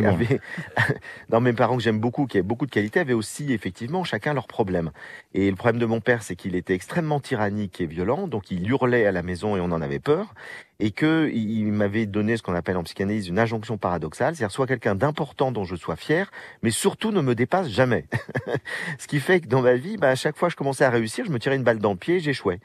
avaient... 0.09 0.41
non, 1.33 1.41
mes 1.41 1.53
parents 1.53 1.77
que 1.77 1.83
j'aime 1.83 1.99
beaucoup, 1.99 2.27
qui 2.27 2.39
avaient 2.39 2.47
beaucoup 2.47 2.66
de 2.66 2.70
qualités, 2.70 3.01
avaient 3.01 3.12
aussi 3.12 3.53
effectivement 3.53 4.05
chacun 4.05 4.35
leurs 4.35 4.47
problèmes. 4.47 4.91
Et 5.33 5.51
le 5.51 5.57
problème 5.57 5.81
de 5.81 5.87
mon 5.87 6.01
père, 6.01 6.22
c'est 6.22 6.37
qu'il 6.37 6.55
était 6.55 6.75
extrêmement 6.75 7.20
tyrannique 7.20 7.81
et 7.81 7.87
violent, 7.87 8.29
donc 8.29 8.51
il 8.51 8.68
hurlait 8.68 9.07
à 9.07 9.12
la 9.12 9.22
maison 9.22 9.57
et 9.57 9.61
on 9.61 9.72
en 9.72 9.83
avait 9.83 9.99
peur, 10.01 10.35
et 10.81 10.91
que 10.91 11.31
il 11.33 11.72
m'avait 11.72 12.07
donné 12.07 12.37
ce 12.37 12.43
qu'on 12.43 12.55
appelle 12.55 12.77
en 12.77 12.83
psychanalyse 12.83 13.29
une 13.29 13.39
injonction 13.39 13.79
paradoxale, 13.79 14.35
c'est-à-dire 14.35 14.53
soit 14.53 14.66
quelqu'un 14.66 14.95
d'important 14.95 15.53
dont 15.53 15.64
je 15.64 15.77
sois 15.77 15.97
fier, 15.97 16.31
mais 16.62 16.70
surtout 16.70 17.12
ne 17.12 17.20
me 17.20 17.35
dépasse 17.35 17.68
jamais. 17.68 18.07
ce 18.99 19.07
qui 19.07 19.20
fait 19.20 19.41
que 19.41 19.47
dans 19.47 19.62
ma 19.62 19.75
vie, 19.75 19.97
bah, 19.97 20.11
à 20.11 20.14
chaque 20.14 20.37
fois 20.37 20.49
que 20.49 20.53
je 20.53 20.57
commençais 20.57 20.85
à 20.85 20.91
réussir, 20.91 21.25
je 21.25 21.31
me 21.31 21.39
tirais 21.39 21.57
une 21.57 21.62
balle 21.62 21.79
dans 21.79 21.93
le 21.93 21.99
pied, 21.99 22.20
j'échouais. 22.20 22.61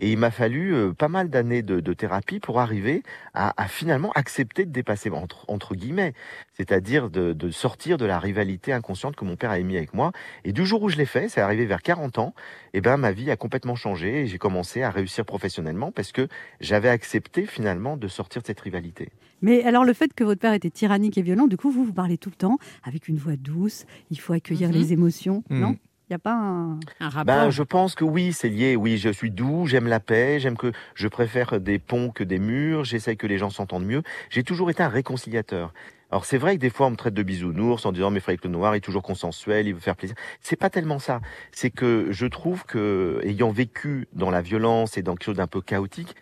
Et 0.00 0.12
il 0.12 0.18
m'a 0.18 0.30
fallu 0.30 0.74
euh, 0.74 0.92
pas 0.92 1.08
mal 1.08 1.28
d'années 1.28 1.62
de, 1.62 1.80
de 1.80 1.92
thérapie 1.92 2.38
pour 2.38 2.60
arriver 2.60 3.02
à, 3.34 3.60
à 3.60 3.66
finalement 3.66 4.12
accepter 4.12 4.64
de 4.64 4.70
dépasser, 4.70 5.10
entre, 5.10 5.44
entre 5.48 5.74
guillemets, 5.74 6.14
c'est-à-dire 6.56 7.10
de, 7.10 7.32
de 7.32 7.50
sortir 7.50 7.96
de 7.96 8.06
la 8.06 8.20
rivalité 8.20 8.72
inconsciente 8.72 9.16
que 9.16 9.24
mon 9.24 9.34
père 9.34 9.50
a 9.50 9.58
émis 9.58 9.76
avec 9.76 9.94
moi. 9.94 10.12
Et 10.44 10.52
du 10.52 10.64
jour 10.64 10.82
où 10.82 10.88
je 10.88 10.96
l'ai 10.96 11.06
fait, 11.06 11.28
c'est 11.28 11.40
arrivé 11.40 11.66
vers 11.66 11.82
40 11.82 12.18
ans, 12.18 12.34
et 12.74 12.80
ben 12.80 12.96
ma 12.96 13.12
vie 13.12 13.30
a 13.30 13.36
complètement 13.36 13.74
changé 13.74 14.22
et 14.22 14.26
j'ai 14.26 14.38
commencé 14.38 14.82
à 14.82 14.90
réussir 14.90 15.24
professionnellement 15.24 15.90
parce 15.92 16.12
que 16.12 16.28
j'avais 16.60 16.88
accepté 16.88 17.46
finalement 17.46 17.96
de 17.96 18.08
sortir 18.08 18.42
de 18.42 18.46
cette 18.46 18.60
rivalité. 18.60 19.10
Mais 19.40 19.62
alors, 19.64 19.84
le 19.84 19.92
fait 19.92 20.12
que 20.14 20.24
votre 20.24 20.40
père 20.40 20.52
était 20.52 20.70
tyrannique 20.70 21.16
et 21.16 21.22
violent, 21.22 21.46
du 21.46 21.56
coup, 21.56 21.70
vous, 21.70 21.84
vous 21.84 21.92
parlez 21.92 22.18
tout 22.18 22.30
le 22.30 22.34
temps 22.36 22.58
avec 22.82 23.06
une 23.08 23.16
voix 23.16 23.36
douce, 23.36 23.86
il 24.10 24.18
faut 24.18 24.32
accueillir 24.32 24.68
Mhm. 24.70 24.74
les 24.74 24.92
émotions, 24.92 25.44
Mhm. 25.50 25.60
non? 25.60 25.76
Il 26.10 26.12
n'y 26.12 26.16
a 26.16 26.18
pas 26.18 26.32
un... 26.34 26.80
Un 27.00 27.08
rapport. 27.10 27.24
Ben, 27.26 27.50
je 27.50 27.62
pense 27.62 27.94
que 27.94 28.02
oui, 28.02 28.32
c'est 28.32 28.48
lié. 28.48 28.76
Oui, 28.76 28.96
je 28.96 29.10
suis 29.10 29.30
doux, 29.30 29.66
j'aime 29.66 29.86
la 29.86 30.00
paix, 30.00 30.40
j'aime 30.40 30.56
que 30.56 30.72
je 30.94 31.06
préfère 31.06 31.60
des 31.60 31.78
ponts 31.78 32.10
que 32.10 32.24
des 32.24 32.38
murs, 32.38 32.84
j'essaye 32.84 33.18
que 33.18 33.26
les 33.26 33.36
gens 33.36 33.50
s'entendent 33.50 33.84
mieux. 33.84 34.02
J'ai 34.30 34.42
toujours 34.42 34.70
été 34.70 34.82
un 34.82 34.88
réconciliateur. 34.88 35.74
Alors 36.10 36.24
c'est 36.24 36.38
vrai 36.38 36.56
que 36.56 36.60
des 36.60 36.70
fois 36.70 36.86
on 36.86 36.90
me 36.90 36.96
traite 36.96 37.14
de 37.14 37.22
bisounours 37.22 37.84
en 37.84 37.92
disant 37.92 38.10
mais 38.10 38.20
Frédéric 38.20 38.44
Lenoir 38.44 38.74
est 38.74 38.80
toujours 38.80 39.02
consensuel, 39.02 39.66
il 39.66 39.74
veut 39.74 39.80
faire 39.80 39.96
plaisir. 39.96 40.16
C'est 40.40 40.56
pas 40.56 40.70
tellement 40.70 40.98
ça. 40.98 41.20
C'est 41.52 41.70
que 41.70 42.08
je 42.10 42.26
trouve 42.26 42.64
que 42.64 43.20
ayant 43.24 43.50
vécu 43.50 44.08
dans 44.14 44.30
la 44.30 44.40
violence 44.40 44.96
et 44.96 45.02
dans 45.02 45.14
quelque 45.14 45.24
chose 45.24 45.36
d'un 45.36 45.46
peu 45.46 45.60
chaotique, 45.60 46.14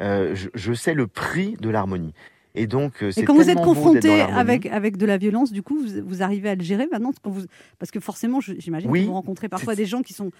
euh, 0.00 0.34
je, 0.34 0.48
je 0.54 0.72
sais 0.72 0.94
le 0.94 1.06
prix 1.06 1.56
de 1.60 1.68
l'harmonie. 1.68 2.14
Et 2.56 2.66
donc, 2.68 3.02
euh, 3.02 3.10
c'est 3.10 3.22
Et 3.22 3.24
quand 3.24 3.34
vous 3.34 3.50
êtes 3.50 3.60
confronté 3.60 4.20
avec, 4.20 4.66
avec 4.66 4.96
de 4.96 5.06
la 5.06 5.18
violence, 5.18 5.52
du 5.52 5.62
coup, 5.62 5.76
vous, 5.76 6.06
vous 6.06 6.22
arrivez 6.22 6.50
à 6.50 6.54
le 6.54 6.62
gérer 6.62 6.86
maintenant 6.86 7.10
quand 7.20 7.30
vous, 7.30 7.46
Parce 7.80 7.90
que 7.90 7.98
forcément, 7.98 8.40
j'imagine 8.40 8.88
Oui. 8.90 9.02
que 9.02 9.06
vous 9.06 9.12
rencontrez 9.12 9.48
parfois 9.48 9.74
des 9.74 9.86
gens 9.86 10.02
qui 10.02 10.12
sont. 10.12 10.30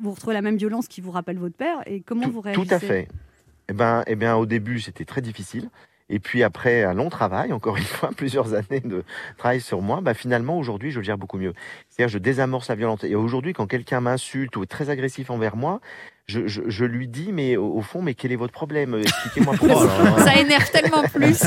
Vous 0.00 0.10
retrouvez 0.10 0.34
la 0.34 0.42
même 0.42 0.56
violence 0.56 0.88
qui 0.88 1.00
vous 1.00 1.12
rappelle 1.12 1.38
votre 1.38 1.54
père. 1.54 1.78
Et 1.86 2.00
comment 2.00 2.28
vous 2.28 2.40
réagissez 2.40 2.66
Tout 2.66 2.74
à 2.74 2.80
fait. 2.80 3.08
Eh 3.68 3.72
ben, 3.72 4.02
eh 4.08 4.16
bien, 4.16 4.34
au 4.34 4.46
début, 4.46 4.80
c'était 4.80 5.04
très 5.04 5.20
difficile. 5.20 5.70
Et 6.10 6.18
puis 6.18 6.42
après 6.42 6.82
un 6.82 6.92
long 6.92 7.08
travail, 7.08 7.52
encore 7.52 7.76
une 7.76 7.84
fois, 7.84 8.10
plusieurs 8.16 8.54
années 8.54 8.80
de 8.80 9.04
travail 9.38 9.60
sur 9.60 9.80
moi, 9.80 10.00
bah 10.02 10.12
finalement 10.12 10.58
aujourd'hui 10.58 10.90
je 10.90 10.98
le 10.98 11.04
gère 11.04 11.16
beaucoup 11.16 11.38
mieux. 11.38 11.54
C'est-à-dire 11.88 12.12
je 12.12 12.18
désamorce 12.18 12.68
la 12.68 12.74
violence. 12.74 13.04
Et 13.04 13.14
aujourd'hui 13.14 13.52
quand 13.52 13.66
quelqu'un 13.66 14.00
m'insulte 14.00 14.56
ou 14.56 14.64
est 14.64 14.66
très 14.66 14.90
agressif 14.90 15.30
envers 15.30 15.56
moi, 15.56 15.80
je, 16.30 16.46
je, 16.46 16.60
je 16.66 16.84
lui 16.84 17.08
dis 17.08 17.30
mais 17.32 17.56
au, 17.56 17.66
au 17.74 17.80
fond 17.82 18.02
mais 18.02 18.14
quel 18.14 18.30
est 18.32 18.36
votre 18.36 18.52
problème? 18.52 18.94
Expliquez-moi 18.94 19.54
pourquoi. 19.58 19.88
Ça 20.24 20.36
énerve 20.38 20.70
tellement 20.70 21.02
plus 21.02 21.42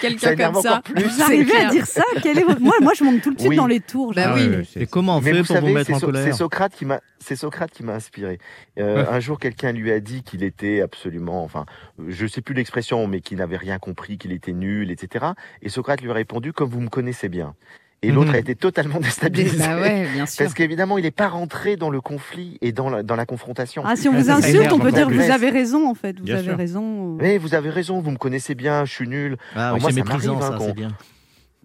quelqu'un 0.00 0.36
comme 0.36 0.62
ça. 0.62 0.70
encore 0.78 0.82
plus. 0.82 1.04
Vous 1.04 1.22
arrivez 1.22 1.56
à 1.56 1.70
dire 1.70 1.86
ça? 1.86 2.02
Quel 2.22 2.38
est 2.38 2.44
votre- 2.44 2.60
moi, 2.60 2.74
moi, 2.80 2.92
je 2.96 3.04
monte 3.04 3.22
tout 3.22 3.34
de 3.34 3.38
suite 3.38 3.50
Oui. 3.50 3.56
dans 3.56 3.66
les 3.66 3.80
tours. 3.80 4.12
Bah 4.14 4.34
oui. 4.34 4.68
Et 4.76 4.86
comment 4.86 5.16
on 5.16 5.20
Mais 5.20 5.32
fait 5.32 5.38
vous 5.40 5.44
pour 5.46 5.56
savez, 5.56 5.68
vous 5.68 5.74
mettre 5.74 5.86
c'est 5.88 5.94
en 5.94 5.98
So- 5.98 6.06
colère 6.06 6.24
C'est 6.24 6.32
Socrate 6.32 6.72
qui 6.74 6.84
m'a, 6.84 7.00
c'est 7.18 7.36
Socrate 7.36 7.70
qui 7.72 7.82
m'a 7.82 7.94
inspiré. 7.94 8.38
Euh, 8.78 9.02
Ouais. 9.02 9.08
Un 9.10 9.20
jour, 9.20 9.38
quelqu'un 9.38 9.72
lui 9.72 9.90
a 9.90 10.00
dit 10.00 10.22
qu'il 10.22 10.42
était 10.44 10.80
absolument, 10.80 11.42
enfin, 11.44 11.66
je 12.06 12.26
sais 12.26 12.40
plus 12.40 12.54
l'expression, 12.54 13.06
mais 13.06 13.20
qu'il 13.20 13.38
n'avait 13.38 13.56
rien 13.56 13.78
compris, 13.78 14.18
qu'il 14.18 14.32
était 14.32 14.52
nul, 14.52 14.90
etc. 14.90 15.26
Et 15.62 15.68
Socrate 15.68 16.00
lui 16.00 16.10
a 16.10 16.14
répondu 16.14 16.52
comme 16.52 16.68
vous 16.70 16.80
me 16.80 16.88
connaissez 16.88 17.28
bien. 17.28 17.54
Et 18.02 18.12
l'autre 18.12 18.28
Mhm. 18.28 18.34
a 18.36 18.38
été 18.38 18.54
totalement 18.54 19.00
déstabilisé. 19.00 19.58
Bah 19.58 19.80
ouais, 19.80 20.06
bien 20.12 20.24
sûr. 20.26 20.44
Parce 20.44 20.54
qu'évidemment, 20.54 20.98
il 20.98 21.02
n'est 21.02 21.10
pas 21.10 21.28
rentré 21.28 21.76
dans 21.76 21.90
le 21.90 22.00
conflit 22.00 22.56
et 22.60 22.70
dans 22.70 22.88
la, 22.90 23.02
dans 23.02 23.16
la 23.16 23.26
confrontation. 23.26 23.82
Ah, 23.84 23.96
si 23.96 24.08
on 24.08 24.12
vous 24.12 24.24
Ça 24.24 24.36
insulte, 24.36 24.70
on 24.72 24.78
peut 24.78 24.92
dire 24.92 25.08
que 25.08 25.14
vous 25.14 25.30
avez 25.30 25.50
raison, 25.50 25.88
en 25.88 25.94
fait. 25.94 26.16
Vous 26.18 26.24
Bien 26.24 26.36
avez 26.36 26.44
sûr. 26.44 26.56
raison. 26.56 27.16
Mais 27.20 27.38
vous 27.38 27.54
avez 27.54 27.70
raison, 27.70 28.00
vous 28.00 28.12
me 28.12 28.16
connaissez 28.16 28.54
bien, 28.54 28.84
je 28.84 28.92
suis 28.92 29.08
nul. 29.08 29.36
Ah 29.56 29.74
oui, 29.74 29.80
moi, 29.80 29.90
c'est 29.90 29.96
ça 29.98 30.04
méprisant, 30.04 30.36
m'arrive, 30.36 30.54
hein, 30.54 30.64
c'est 30.68 30.74
bien. 30.74 30.88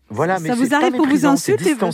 Voilà, 0.10 0.38
Ça 0.38 0.44
mais 0.44 0.54
vous 0.56 0.74
arrive 0.74 0.94
qu'on 0.94 1.08
vous 1.08 1.26
insulte 1.26 1.66
et 1.66 1.74
vous-. 1.76 1.90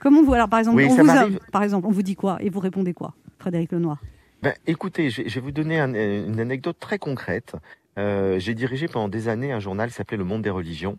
Comment 0.00 0.22
vous 0.22 0.34
alors 0.34 0.48
par 0.48 0.58
exemple 0.60 0.76
Oui, 0.76 0.86
on 0.88 0.94
vous 1.02 1.10
a- 1.10 1.26
par 1.50 1.62
exemple 1.64 1.86
on 1.86 1.90
vous 1.90 2.02
dit 2.02 2.14
quoi 2.14 2.36
et 2.40 2.48
vous 2.50 2.60
répondez 2.60 2.92
quoi 2.94 3.14
Frédéric 3.38 3.72
Lenoir? 3.72 3.98
Ben, 4.42 4.52
écoutez, 4.66 5.08
je 5.10 5.22
vais, 5.22 5.28
je 5.28 5.34
vais 5.36 5.40
vous 5.40 5.50
donner 5.50 5.80
un- 5.80 5.92
une 5.94 6.38
anecdote 6.38 6.76
très 6.78 6.98
concrète. 6.98 7.54
Euh, 7.98 8.38
J'ai 8.38 8.54
dirigé 8.54 8.86
pendant 8.86 9.08
des 9.08 9.28
années 9.28 9.50
un 9.52 9.60
journal 9.60 9.88
qui 9.88 9.94
s'appelait 9.96 10.16
Le 10.18 10.24
Monde 10.24 10.42
des 10.42 10.50
Religions. 10.50 10.98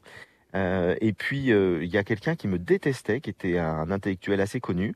Euh, 0.55 0.95
et 1.01 1.13
puis, 1.13 1.51
euh, 1.51 1.83
il 1.83 1.89
y 1.89 1.97
a 1.97 2.03
quelqu'un 2.03 2.35
qui 2.35 2.47
me 2.47 2.57
détestait, 2.57 3.19
qui 3.21 3.29
était 3.29 3.57
un 3.57 3.91
intellectuel 3.91 4.39
assez 4.41 4.59
connu, 4.59 4.93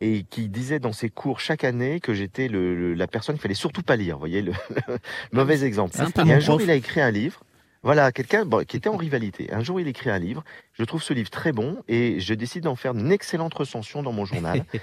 et 0.00 0.22
qui 0.22 0.48
disait 0.48 0.78
dans 0.78 0.92
ses 0.92 1.10
cours 1.10 1.40
chaque 1.40 1.64
année 1.64 2.00
que 2.00 2.14
j'étais 2.14 2.48
le, 2.48 2.74
le- 2.74 2.94
la 2.94 3.06
personne 3.06 3.34
qu'il 3.34 3.42
fallait 3.42 3.54
surtout 3.54 3.82
pas 3.82 3.96
lire. 3.96 4.14
Vous 4.16 4.20
voyez, 4.20 4.40
le, 4.42 4.52
le 4.88 4.98
mauvais 5.32 5.62
exemple. 5.64 5.94
Ah, 5.98 6.06
et 6.24 6.32
un 6.32 6.40
jour, 6.40 6.56
prof. 6.56 6.62
il 6.66 6.70
a 6.70 6.74
écrit 6.74 7.00
un 7.00 7.10
livre. 7.10 7.42
Voilà, 7.82 8.12
quelqu'un 8.12 8.44
bon, 8.44 8.64
qui 8.64 8.76
était 8.76 8.88
en 8.90 8.96
rivalité. 8.96 9.52
Un 9.52 9.62
jour, 9.62 9.80
il 9.80 9.88
écrit 9.88 10.10
un 10.10 10.18
livre. 10.18 10.44
Je 10.74 10.84
trouve 10.84 11.02
ce 11.02 11.12
livre 11.14 11.30
très 11.30 11.52
bon 11.52 11.82
et 11.88 12.20
je 12.20 12.34
décide 12.34 12.64
d'en 12.64 12.76
faire 12.76 12.92
une 12.92 13.10
excellente 13.10 13.54
recension 13.54 14.02
dans 14.02 14.12
mon 14.12 14.24
journal. 14.24 14.64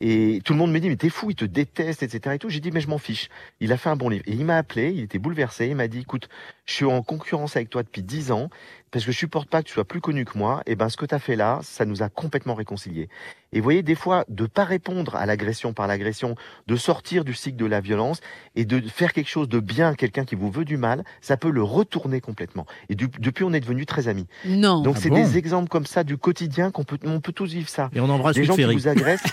Et 0.00 0.40
tout 0.44 0.52
le 0.52 0.58
monde 0.58 0.72
me 0.72 0.80
dit, 0.80 0.88
mais 0.88 0.96
t'es 0.96 1.08
fou, 1.08 1.30
il 1.30 1.36
te 1.36 1.44
déteste, 1.44 2.02
etc. 2.02 2.34
Et 2.34 2.38
tout. 2.38 2.50
J'ai 2.50 2.58
dit, 2.60 2.72
mais 2.72 2.80
je 2.80 2.88
m'en 2.88 2.98
fiche. 2.98 3.28
Il 3.60 3.72
a 3.72 3.76
fait 3.76 3.88
un 3.88 3.96
bon 3.96 4.08
livre. 4.08 4.24
Et 4.26 4.32
il 4.32 4.44
m'a 4.44 4.56
appelé, 4.58 4.90
il 4.90 5.00
était 5.02 5.18
bouleversé. 5.20 5.68
Il 5.68 5.76
m'a 5.76 5.86
dit, 5.88 6.00
écoute, 6.00 6.28
je 6.66 6.72
suis 6.74 6.84
en 6.84 7.02
concurrence 7.02 7.56
avec 7.56 7.70
toi 7.70 7.82
depuis 7.82 8.02
10 8.02 8.32
ans 8.32 8.48
parce 8.90 9.04
que 9.04 9.10
je 9.10 9.18
supporte 9.18 9.48
pas 9.50 9.60
que 9.60 9.66
tu 9.66 9.74
sois 9.74 9.84
plus 9.84 10.00
connu 10.00 10.24
que 10.24 10.38
moi. 10.38 10.62
Et 10.66 10.76
ben, 10.76 10.88
ce 10.88 10.96
que 10.96 11.04
tu 11.04 11.14
as 11.14 11.18
fait 11.18 11.34
là, 11.34 11.58
ça 11.62 11.84
nous 11.84 12.02
a 12.04 12.08
complètement 12.08 12.54
réconciliés. 12.54 13.08
Et 13.52 13.58
vous 13.58 13.64
voyez, 13.64 13.82
des 13.82 13.96
fois, 13.96 14.24
de 14.28 14.46
pas 14.46 14.62
répondre 14.64 15.16
à 15.16 15.26
l'agression 15.26 15.72
par 15.72 15.88
l'agression, 15.88 16.36
de 16.68 16.76
sortir 16.76 17.24
du 17.24 17.34
cycle 17.34 17.56
de 17.56 17.66
la 17.66 17.80
violence 17.80 18.20
et 18.54 18.64
de 18.64 18.80
faire 18.88 19.12
quelque 19.12 19.28
chose 19.28 19.48
de 19.48 19.58
bien 19.58 19.88
à 19.90 19.94
quelqu'un 19.96 20.24
qui 20.24 20.36
vous 20.36 20.48
veut 20.50 20.64
du 20.64 20.76
mal, 20.76 21.04
ça 21.20 21.36
peut 21.36 21.50
le 21.50 21.62
retourner 21.64 22.20
complètement. 22.20 22.66
Et 22.88 22.94
du- 22.94 23.08
depuis, 23.18 23.42
on 23.42 23.52
est 23.52 23.58
devenus 23.60 23.86
très 23.86 24.06
amis. 24.06 24.26
Non. 24.46 24.80
Donc, 24.82 24.94
Ah 24.96 25.00
c'est 25.02 25.08
bon 25.08 25.16
des 25.16 25.38
exemples 25.38 25.68
comme 25.68 25.86
ça 25.86 26.04
du 26.04 26.16
quotidien 26.16 26.70
qu'on 26.70 26.84
peut, 26.84 26.98
on 27.04 27.20
peut 27.20 27.32
tous 27.32 27.52
vivre 27.52 27.68
ça. 27.68 27.90
Et 27.94 28.00
on 28.00 28.08
embrasse 28.08 28.36
Luc 28.36 28.46
gens 28.46 28.54
qui 28.54 28.62
vous 28.64 28.86
agressent. 28.88 29.24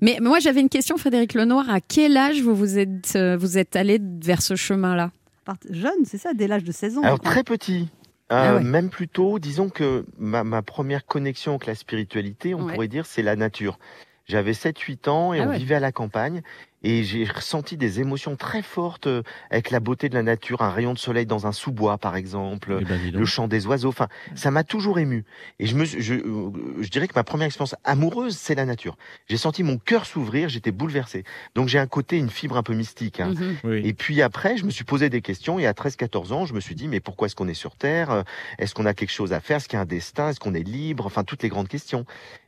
Mais 0.00 0.18
moi, 0.20 0.40
j'avais 0.40 0.60
une 0.60 0.68
question, 0.68 0.96
Frédéric 0.96 1.34
Lenoir. 1.34 1.70
À 1.70 1.80
quel 1.80 2.16
âge 2.16 2.40
vous 2.42 2.56
vous 2.56 2.76
êtes, 2.78 3.16
vous 3.38 3.56
êtes 3.58 3.76
allé 3.76 4.00
vers 4.20 4.42
ce 4.42 4.56
chemin-là 4.82 5.10
Part- 5.44 5.56
Jeune, 5.70 6.04
c'est 6.04 6.18
ça, 6.18 6.34
dès 6.34 6.46
l'âge 6.46 6.64
de 6.64 6.72
16 6.72 6.98
ans. 6.98 7.02
Alors 7.02 7.20
très 7.20 7.42
petit. 7.42 7.88
Ah 8.28 8.52
Euh, 8.52 8.56
ouais. 8.58 8.64
Même 8.64 8.90
plus 8.90 9.08
tôt, 9.08 9.38
disons 9.38 9.68
que 9.68 10.04
ma, 10.18 10.44
ma 10.44 10.62
première 10.62 11.04
connexion 11.04 11.52
avec 11.52 11.66
la 11.66 11.74
spiritualité, 11.74 12.54
on 12.54 12.62
Ouais. 12.64 12.74
pourrait 12.74 12.88
dire, 12.88 13.06
c'est 13.06 13.22
la 13.22 13.36
nature. 13.36 13.78
J'avais 14.26 14.52
7-8 14.54 15.08
ans 15.08 15.32
et 15.34 15.40
Ah 15.40 15.44
on 15.44 15.48
ouais. 15.50 15.58
vivait 15.58 15.74
à 15.74 15.80
la 15.80 15.90
campagne 15.92 16.42
et 16.82 17.04
j'ai 17.04 17.24
ressenti 17.24 17.76
des 17.76 18.00
émotions 18.00 18.36
très 18.36 18.62
fortes 18.62 19.06
euh, 19.06 19.22
avec 19.50 19.70
la 19.70 19.80
beauté 19.80 20.08
de 20.08 20.14
la 20.14 20.22
nature, 20.22 20.62
un 20.62 20.70
rayon 20.70 20.92
de 20.94 20.98
soleil 20.98 21.26
dans 21.26 21.46
un 21.46 21.52
sous-bois 21.52 21.98
par 21.98 22.16
exemple, 22.16 22.78
Eh 22.80 22.84
ben, 22.84 23.00
le 23.12 23.24
chant 23.24 23.48
des 23.48 23.66
oiseaux. 23.66 23.88
Enfin, 23.88 24.08
ça 24.34 24.50
m'a 24.50 24.64
toujours 24.64 24.98
ému. 24.98 25.24
Et 25.58 25.66
je 25.66 25.76
me, 25.76 25.84
suis- 25.84 26.02
je, 26.02 26.14
euh, 26.14 26.50
je 26.80 26.88
dirais 26.88 27.08
que 27.08 27.14
ma 27.14 27.24
première 27.24 27.46
expérience 27.46 27.74
amoureuse, 27.84 28.36
c'est 28.36 28.54
la 28.54 28.64
nature. 28.64 28.96
J'ai 29.28 29.36
senti 29.36 29.62
mon 29.62 29.78
cœur 29.78 30.06
s'ouvrir, 30.06 30.48
j'étais 30.48 30.72
bouleversé. 30.72 31.24
Donc 31.54 31.68
j'ai 31.68 31.78
un 31.78 31.86
côté, 31.86 32.18
une 32.18 32.30
fibre 32.30 32.56
un 32.56 32.62
peu 32.62 32.74
mystique. 32.74 33.20
hein. 33.20 33.34
Mhm. 33.34 33.56
Oui. 33.64 33.80
Et 33.84 33.92
puis 33.94 34.22
après, 34.22 34.56
je 34.56 34.64
me 34.64 34.70
suis 34.70 34.84
posé 34.84 35.08
des 35.10 35.20
questions 35.22 35.58
et 35.58 35.66
à 35.66 35.72
13-14 35.72 36.32
ans, 36.32 36.46
je 36.46 36.54
me 36.54 36.60
suis 36.60 36.74
dit, 36.74 36.88
mais 36.88 37.00
pourquoi 37.00 37.26
est-ce 37.26 37.36
qu'on 37.36 37.48
est 37.48 37.54
sur 37.54 37.76
Terre 37.76 38.10
Euh, 38.10 38.22
Est-ce 38.58 38.74
qu'on 38.74 38.86
a 38.86 38.94
quelque 38.94 39.10
chose 39.12 39.32
à 39.32 39.40
faire 39.40 39.58
Est-ce 39.58 39.68
qu'il 39.68 39.76
y 39.76 39.78
a 39.78 39.82
un 39.82 39.86
destin 39.86 40.30
Est-ce 40.30 40.40
qu'on 40.40 40.54
est 40.54 40.62
libre 40.66 41.06
Enfin, 41.06 41.24
toutes 41.24 41.42
les 41.42 41.48
grandes 41.48 41.68
questions. 41.68 42.04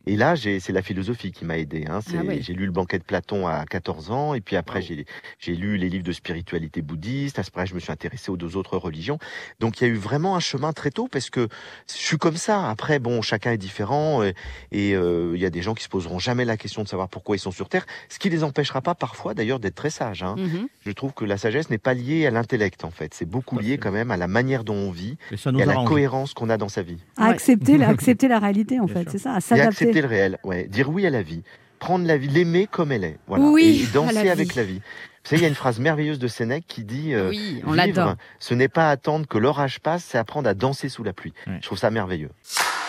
Et 0.07 0.17
là, 0.17 0.35
j'ai- 0.35 0.61
c'est 0.61 0.73
la 0.73 0.83
philosophie 0.83 1.33
qui 1.33 1.45
m'a 1.45 1.57
aidé. 1.59 1.87
Hein. 1.89 2.01
C'est- 2.07 2.19
Ah. 2.19 2.33
J'ai 2.41 2.53
lu 2.55 2.67
le 2.67 2.73
banquet 2.73 2.99
de 2.99 3.05
Platon 3.05 3.47
à 3.47 3.65
14 3.65 4.11
ans 4.11 4.24
et 4.33 4.41
puis 4.41 4.57
après, 4.57 4.81
j'ai 4.81 5.05
j'ai 5.39 5.55
lu 5.55 5.77
les 5.77 5.91
livres 5.91 6.05
de 6.05 6.13
spiritualité 6.13 6.81
bouddhiste. 6.81 7.39
Après, 7.39 7.67
je 7.67 7.75
me 7.75 7.81
suis 7.81 7.93
intéressé 7.93 8.31
aux 8.31 8.39
deux 8.39 8.57
autres 8.57 8.79
religions. 8.79 9.19
Donc, 9.61 9.81
il 9.81 9.85
y 9.85 9.87
a 9.87 9.91
eu 9.91 9.97
vraiment 9.97 10.37
un 10.37 10.41
chemin 10.41 10.73
très 10.73 10.91
tôt 10.91 11.09
parce 11.09 11.29
que 11.29 11.49
je 11.89 11.95
suis 11.95 12.17
comme 12.17 12.37
ça. 12.37 12.71
Après, 12.71 12.99
bon, 12.99 13.21
chacun 13.21 13.51
est 13.53 13.59
différent 13.59 14.23
euh, 14.23 14.33
et 14.73 14.95
euh, 14.95 15.33
il 15.35 15.41
y 15.43 15.47
a 15.47 15.51
des 15.51 15.61
gens 15.63 15.75
qui 15.75 15.83
se 15.85 15.89
poseront 15.89 16.19
jamais 16.21 16.45
la 16.45 16.57
question 16.57 16.83
de 16.83 16.89
savoir 16.89 17.09
pourquoi 17.09 17.37
ils 17.37 17.41
sont 17.41 17.51
sur 17.51 17.69
Terre, 17.69 17.85
ce 18.09 18.19
qui 18.19 18.31
les 18.31 18.45
empêchera 18.45 18.81
pas 18.81 18.95
parfois 18.95 19.35
d'ailleurs 19.35 19.59
d'être 19.59 19.75
très 19.75 19.91
sages. 19.91 20.23
Hein 20.23 20.37
Mhm. 20.39 20.69
je 20.87 20.93
trouve 20.93 21.13
que 21.13 21.25
la 21.25 21.37
sagesse 21.37 21.71
n'est 21.71 21.79
pas 21.79 21.95
liée 21.95 22.27
à 22.27 22.31
l'intellect 22.31 22.85
en 22.85 22.91
fait. 22.91 23.13
C'est 23.15 23.29
beaucoup 23.29 23.59
lié 23.59 23.79
quand 23.79 23.91
même 23.91 24.11
à 24.13 24.17
la 24.17 24.29
manière 24.29 24.63
dont 24.63 24.75
on 24.77 24.91
vit 24.91 25.17
Et 25.33 25.37
ça 25.37 25.51
nous 25.51 25.59
et 25.59 25.63
à 25.63 25.67
la 25.67 25.85
cohérence 25.85 26.35
qu'on 26.35 26.51
a 26.51 26.57
dans 26.57 26.69
sa 26.69 26.83
vie. 26.83 26.99
À 27.17 27.27
accepter, 27.27 27.79
la, 27.79 27.89
accepter 27.95 28.29
la 28.29 28.39
réalité, 28.39 28.79
en 28.79 28.85
Bien 28.85 28.95
fait, 28.95 29.11
c'est 29.11 29.19
ça, 29.19 29.35
à 29.35 29.41
s'adapter. 29.41 29.69
accepter 29.69 30.01
le 30.03 30.09
réel, 30.09 30.39
ouais. 30.45 30.65
dire 30.69 30.91
oui 30.91 31.07
à 31.07 31.11
la 31.11 31.23
vie, 31.23 31.43
prendre 31.79 32.07
la 32.07 32.17
vie, 32.17 32.29
l'aimer 32.29 32.67
comme 32.71 32.93
elle 32.93 33.05
est, 33.05 33.19
voilà. 33.27 33.45
Oui, 33.45 33.87
et 33.89 33.93
danser 33.93 34.15
la 34.25 34.33
avec 34.33 34.51
vie. 34.51 34.57
la 34.57 34.65
vie. 34.65 34.81
Vous 35.25 35.31
savez, 35.31 35.41
il 35.41 35.43
y 35.43 35.47
a 35.47 35.49
une 35.49 35.55
phrase 35.55 35.79
merveilleuse 35.79 36.19
de 36.19 36.29
Sénèque 36.29 36.65
qui 36.69 36.85
dit 36.85 37.15
euh, 37.15 37.31
Oui, 37.31 37.63
on 37.67 37.73
vivre, 37.73 37.77
l'adore. 37.77 38.15
ce 38.41 38.53
n'est 38.53 38.69
pas 38.69 38.91
attendre 38.91 39.27
que 39.27 39.39
l'orage 39.39 39.81
passe, 39.81 40.05
c'est 40.07 40.19
apprendre 40.19 40.49
à 40.49 40.55
danser 40.55 40.91
sous 40.91 41.03
la 41.03 41.13
pluie. 41.15 41.33
Je 41.47 41.67
trouve 41.67 41.79
ça 41.79 41.91
merveilleux. 41.91 42.29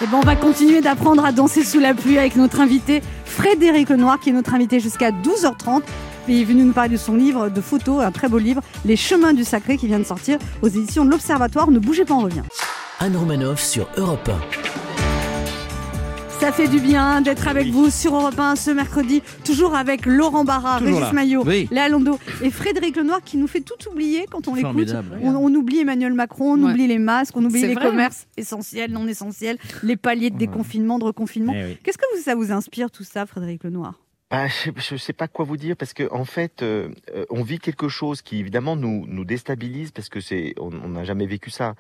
Et 0.03 0.07
ben, 0.07 0.17
on 0.17 0.25
va 0.25 0.35
continuer 0.35 0.81
d'apprendre 0.81 1.23
à 1.23 1.31
danser 1.31 1.63
sous 1.63 1.79
la 1.79 1.93
pluie 1.93 2.17
avec 2.17 2.35
notre 2.35 2.59
invité 2.59 3.01
Frédéric 3.23 3.87
Lenoir, 3.89 4.19
qui 4.19 4.31
est 4.31 4.33
notre 4.33 4.53
invité 4.53 4.81
jusqu'à 4.81 5.11
12h30. 5.11 5.83
Il 6.27 6.41
est 6.41 6.43
venu 6.43 6.63
nous 6.63 6.73
parler 6.73 6.89
de 6.89 6.97
son 6.97 7.15
livre 7.15 7.47
de 7.49 7.61
photos, 7.61 8.03
un 8.03 8.11
très 8.11 8.27
beau 8.27 8.37
livre, 8.39 8.61
Les 8.83 8.97
chemins 8.97 9.31
du 9.33 9.45
sacré, 9.45 9.77
qui 9.77 9.87
vient 9.87 9.99
de 9.99 10.03
sortir 10.03 10.37
aux 10.61 10.67
éditions 10.67 11.05
de 11.05 11.11
l'Observatoire. 11.11 11.71
Ne 11.71 11.79
bougez 11.79 12.03
pas, 12.03 12.15
on 12.15 12.21
revient. 12.21 12.41
Anne 12.99 13.15
Romanoff 13.15 13.61
sur 13.61 13.87
Europe 13.95 14.29
1. 14.29 14.84
Ça 16.45 16.51
fait 16.51 16.67
du 16.67 16.79
bien 16.79 17.21
d'être 17.21 17.47
avec 17.47 17.65
Oui. 17.65 17.71
vous 17.71 17.89
sur 17.89 18.13
Europe 18.15 18.37
1 18.39 18.55
ce 18.55 18.69
mercredi, 18.69 19.23
toujours 19.43 19.73
avec 19.75 20.05
Laurent 20.05 20.43
Barra, 20.45 20.77
Toujours 20.77 20.97
Régis 20.99 21.07
là. 21.07 21.13
Maillot, 21.13 21.43
Oui. 21.43 21.67
Léa 21.71 21.89
Londo 21.89 22.19
et 22.43 22.51
Frédéric 22.51 22.97
Lenoir 22.97 23.23
qui 23.23 23.37
nous 23.37 23.47
fait 23.47 23.61
tout 23.61 23.73
oublier 23.91 24.27
quand 24.29 24.47
on 24.47 24.53
l'écoute. 24.53 24.93
On, 25.23 25.29
on 25.35 25.53
oublie 25.55 25.79
Emmanuel 25.79 26.13
Macron, 26.13 26.51
on 26.53 26.63
Ouais. 26.63 26.71
oublie 26.73 26.85
les 26.85 26.99
masques, 26.99 27.35
on 27.35 27.43
oublie 27.43 27.61
les 27.63 27.73
vrai, 27.73 27.87
hein. 27.87 27.89
commerces 27.89 28.27
essentiels, 28.37 28.91
non 28.91 29.07
essentiels, 29.07 29.57
les 29.81 29.95
paliers 29.97 30.29
de 30.29 30.37
déconfinement, 30.37 30.99
de 30.99 31.05
reconfinement. 31.05 31.53
Eh 31.55 31.63
oui. 31.65 31.77
Qu'est-ce 31.83 31.97
que 31.97 32.03
vous- 32.15 32.21
ça 32.21 32.35
vous 32.35 32.51
inspire 32.51 32.91
tout 32.91 33.03
ça, 33.03 33.25
Frédéric 33.25 33.63
Lenoir? 33.63 33.95
Bah, 34.35 34.47
je 34.49 34.93
ne 34.95 34.97
sais 34.97 35.13
pas 35.13 35.29
quoi 35.29 35.45
vous 35.45 35.55
dire 35.55 35.77
parce 35.77 35.93
que 35.93 36.11
en 36.11 36.25
fait, 36.25 36.61
euh, 36.61 36.89
euh, 37.15 37.25
on 37.29 37.41
vit 37.41 37.57
quelque 37.57 37.87
chose 37.87 38.21
qui 38.21 38.37
évidemment 38.39 38.75
nous 38.75 39.05
nous 39.07 39.23
déstabilise 39.23 39.91
parce 39.91 40.09
que 40.09 40.19
c'est 40.19 40.53
on 40.59 40.73
on 40.73 40.89
n'a 40.89 41.05
jamais 41.05 41.25
vécu 41.25 41.49
ça. 41.49 41.75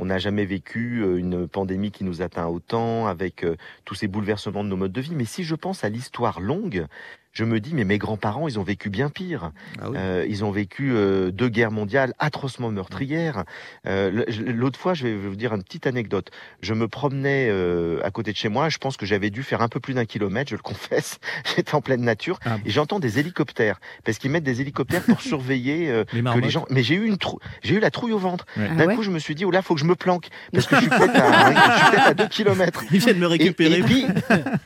On 0.00 0.06
n'a 0.06 0.18
jamais 0.18 0.46
vécu 0.46 1.02
euh, 1.02 1.18
une 1.18 1.46
pandémie 1.46 1.90
qui 1.90 2.04
nous 2.04 2.22
atteint 2.22 2.46
autant 2.46 3.06
avec 3.06 3.44
euh, 3.44 3.56
tous 3.84 3.94
ces 3.94 4.08
bouleversements 4.08 4.64
de 4.64 4.68
nos 4.70 4.76
modes 4.78 4.92
de 4.92 5.00
vie. 5.02 5.14
Mais 5.14 5.26
si 5.26 5.44
je 5.44 5.54
pense 5.54 5.84
à 5.84 5.90
l'histoire 5.90 6.40
longue, 6.40 6.86
je 7.32 7.44
me 7.44 7.60
dis 7.60 7.74
mais 7.74 7.84
mes 7.84 7.98
grands-parents 7.98 8.48
ils 8.48 8.58
ont 8.58 8.62
vécu 8.62 8.90
bien 8.90 9.08
pire. 9.10 9.52
Ah 9.80 9.90
oui. 9.90 9.96
Euh, 9.98 10.26
ils 10.28 10.44
ont 10.44 10.50
vécu 10.50 10.92
euh, 10.92 11.30
deux 11.30 11.48
guerres 11.48 11.70
mondiales 11.70 12.12
atrocement 12.18 12.70
meurtrières. 12.70 13.44
Euh, 13.86 14.24
L'autre 14.46 14.78
fois, 14.78 14.94
je 14.94 15.04
vais 15.06 15.16
vous 15.16 15.36
dire 15.36 15.54
une 15.54 15.62
petite 15.62 15.86
anecdote. 15.86 16.30
Je 16.62 16.74
me 16.74 16.88
promenais 16.88 17.48
euh, 17.50 18.00
à 18.04 18.10
côté 18.10 18.32
de 18.32 18.36
chez 18.36 18.48
moi. 18.48 18.68
Je 18.68 18.78
pense 18.78 18.96
que 18.96 19.06
j'avais 19.06 19.30
dû 19.30 19.42
faire 19.42 19.62
un 19.62 19.68
peu 19.68 19.80
plus 19.80 19.94
d'un 19.94 20.04
kilomètre, 20.04 20.50
je 20.50 20.56
le 20.56 20.62
confesse. 20.70 21.18
J'étais 21.56 21.74
en 21.74 21.80
pleine 21.80 22.02
nature 22.02 22.38
Ah 22.44 22.56
bon. 22.56 22.62
et 22.66 22.70
j'entends 22.70 22.98
des 23.00 23.18
hélicoptères 23.18 23.80
parce 24.04 24.18
qu'ils 24.18 24.30
mettent 24.30 24.44
des 24.44 24.60
hélicoptères 24.60 25.02
pour 25.02 25.20
surveiller 25.30 25.90
euh, 25.90 26.04
Les 26.12 26.22
que 26.22 26.38
les 26.38 26.50
gens. 26.50 26.66
Mais 26.70 26.82
j'ai 26.82 26.94
eu 26.96 27.06
une 27.06 27.18
trou... 27.18 27.38
j'ai 27.62 27.74
eu 27.76 27.80
la 27.80 27.90
trouille 27.90 28.12
au 28.12 28.18
ventre. 28.18 28.44
Ouais. 28.56 28.66
Ah 28.70 28.74
D'un 28.74 28.86
ouais 28.88 28.94
coup, 28.96 29.02
je 29.02 29.10
me 29.10 29.18
suis 29.18 29.34
dit 29.34 29.44
oh 29.44 29.50
là, 29.50 29.62
faut 29.62 29.74
que 29.74 29.80
je 29.80 29.86
me 29.86 29.94
planque 29.94 30.28
parce 30.52 30.66
que 30.66 30.76
je 30.76 30.80
suis 30.82 30.90
peut-être 30.90 31.16
à, 31.16 32.06
à 32.08 32.14
deux 32.14 32.28
kilomètres. 32.28 32.84
Ils 32.90 32.98
viennent 32.98 33.18
me 33.18 33.26
Et, 33.26 33.28
récupérer. 33.28 33.78
et 33.78 33.82
puis, 33.82 34.04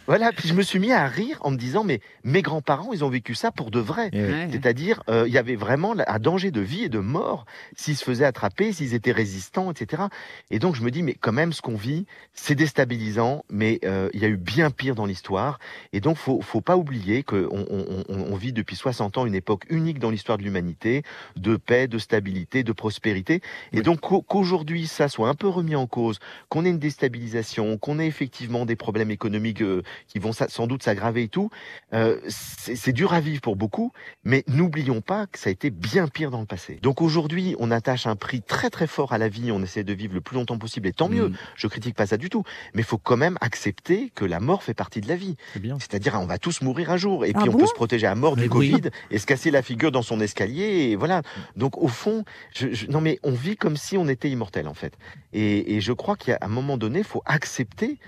voilà, 0.07 0.33
puis 0.33 0.49
je 0.49 0.55
me 0.55 0.63
suis 0.63 0.79
mis 0.79 0.93
à 0.93 1.07
rire 1.07 1.39
en 1.43 1.51
me 1.51 1.57
disant, 1.57 1.85
mais 1.85 2.01
mes 2.25 2.43
grands-parents, 2.55 2.93
ils 2.93 3.05
ont 3.05 3.09
vécu 3.09 3.35
ça 3.35 3.51
pour 3.51 3.71
de 3.71 3.81
vrai. 3.81 4.11
Eh. 4.13 4.23
Ouais. 4.23 4.49
C'est-à-dire, 4.53 5.03
euh, 5.09 5.25
il 5.27 5.33
y 5.33 5.39
avait 5.39 5.57
vraiment 5.57 5.95
un 6.07 6.19
danger 6.19 6.51
de 6.53 6.61
vie 6.61 6.85
et 6.85 6.89
de 6.89 6.99
mort 7.01 7.47
s'ils 7.77 7.97
se 7.97 8.05
faisaient 8.05 8.25
attraper, 8.25 8.73
s'ils 8.73 8.95
étaient 8.95 9.13
résistants, 9.13 9.71
etc. 9.73 10.05
Et 10.51 10.59
donc, 10.59 10.77
je 10.77 10.83
me 10.83 10.91
dis, 10.91 11.03
mais 11.03 11.15
quand 11.15 11.33
même, 11.33 11.53
ce 11.53 11.61
qu'on 11.63 11.75
vit, 11.77 12.07
c'est 12.33 12.55
déstabilisant, 12.55 13.45
mais 13.51 13.81
euh, 13.85 14.09
il 14.15 14.21
y 14.21 14.25
a 14.25 14.29
eu 14.29 14.37
bien 14.37 14.71
pire 14.71 14.95
dans 14.95 15.07
l'histoire. 15.07 15.59
Et 15.93 16.01
donc, 16.01 16.17
faut, 16.17 16.41
faut 16.41 16.61
pas 16.61 16.77
oublier 16.77 17.23
qu'on 17.25 17.49
on, 17.51 17.67
on- 17.71 18.05
on- 18.09 18.33
on 18.33 18.37
vit 18.37 18.53
depuis 18.53 18.77
60 18.77 19.19
ans 19.19 19.27
une 19.27 19.35
époque 19.35 19.65
unique 19.71 19.99
dans 19.99 20.11
l'histoire 20.11 20.39
de 20.39 20.43
l'humanité, 20.45 21.03
de 21.37 21.57
paix, 21.57 21.89
de 21.89 21.99
stabilité, 21.99 22.63
de 22.63 22.73
prospérité. 22.73 23.41
Et 23.73 23.83
donc, 23.83 24.01
qu'au- 24.01 24.23
qu'aujourd'hui, 24.23 24.87
ça 24.87 25.09
soit 25.09 25.29
un 25.29 25.35
peu 25.35 25.49
remis 25.49 25.75
en 25.77 25.87
cause, 25.87 26.19
qu'on 26.49 26.65
ait 26.65 26.71
une 26.71 26.79
déstabilisation, 26.79 27.79
qu'on 27.79 27.99
ait 27.99 28.07
effectivement 28.07 28.67
des 28.67 28.77
problèmes 28.77 29.11
économiques 29.11 29.63
euh, 29.63 29.83
qui 30.09 30.19
vont 30.19 30.33
sa- 30.33 30.49
sans 30.49 30.67
doute 30.67 30.83
s'aggraver 30.83 31.25
et 31.25 31.29
tout, 31.29 31.51
euh, 31.93 32.19
c'est 32.59 32.77
c'est 32.77 32.93
dur 32.93 33.13
à 33.15 33.21
vivre 33.21 33.41
pour 33.41 33.57
beaucoup, 33.57 33.93
mais 34.25 34.45
n'oublions 34.49 35.01
pas 35.01 35.27
que 35.27 35.39
ça 35.39 35.49
a 35.49 35.53
été 35.53 35.71
bien 35.71 36.09
pire 36.09 36.31
dans 36.31 36.41
le 36.41 36.47
passé. 36.47 36.79
Donc 36.83 37.01
aujourd'hui, 37.03 37.57
on 37.59 37.71
attache 37.71 38.07
un 38.07 38.17
prix 38.17 38.43
très 38.43 38.71
très 38.71 38.87
fort 38.87 39.13
à 39.13 39.19
la 39.19 39.29
vie, 39.29 39.51
on 39.53 39.63
essaie 39.63 39.85
de 39.85 39.93
vivre 39.93 40.15
le 40.15 40.21
plus 40.21 40.35
longtemps 40.37 40.59
possible, 40.59 40.89
et 40.89 40.93
tant 40.93 41.09
mieux, 41.09 41.29
Mm. 41.29 41.37
je 41.57 41.67
critique 41.67 41.95
pas 41.95 42.07
ça 42.07 42.17
du 42.17 42.29
tout, 42.31 42.43
mais 42.75 42.83
il 42.83 42.85
faut 42.85 42.99
quand 42.99 43.17
même 43.17 43.37
accepter 43.41 44.11
que 44.15 44.25
la 44.25 44.41
mort 44.41 44.63
fait 44.63 44.75
partie 44.75 45.01
de 45.01 45.09
la 45.09 45.17
vie. 45.17 45.37
C'est 45.53 45.61
bien. 45.61 45.79
C'est-à-dire, 45.79 46.19
on 46.21 46.27
va 46.27 46.39
tous 46.39 46.61
mourir 46.63 46.91
un 46.91 46.97
jour, 46.97 47.25
et 47.25 47.33
Ah 47.35 47.41
puis 47.41 47.49
on 47.51 47.57
peut 47.59 47.67
se 47.67 47.73
protéger 47.75 48.07
à 48.07 48.15
mort 48.15 48.37
du 48.37 48.43
oui. 48.45 48.49
Covid 48.49 48.91
et 49.11 49.19
se 49.19 49.27
casser 49.27 49.51
la 49.51 49.63
figure 49.63 49.93
dans 49.93 50.03
son 50.03 50.21
escalier, 50.21 50.91
et 50.91 50.97
voilà. 50.97 51.23
Donc 51.57 51.79
au 51.79 51.89
fond, 51.89 52.25
je, 52.55 52.73
je- 52.73 52.87
non 52.87 53.01
mais 53.01 53.19
on 53.23 53.33
vit 53.33 53.57
comme 53.57 53.77
si 53.77 53.97
on 53.97 54.09
était 54.09 54.29
immortel 54.31 54.69
en 54.69 54.75
fait. 54.75 54.95
Et, 55.33 55.75
et 55.77 55.81
je 55.81 55.93
crois 55.93 56.17
qu'à 56.17 56.39
un 56.41 56.49
moment 56.49 56.77
donné, 56.79 56.99
il 57.01 57.05
faut 57.05 57.23
accepter 57.27 57.99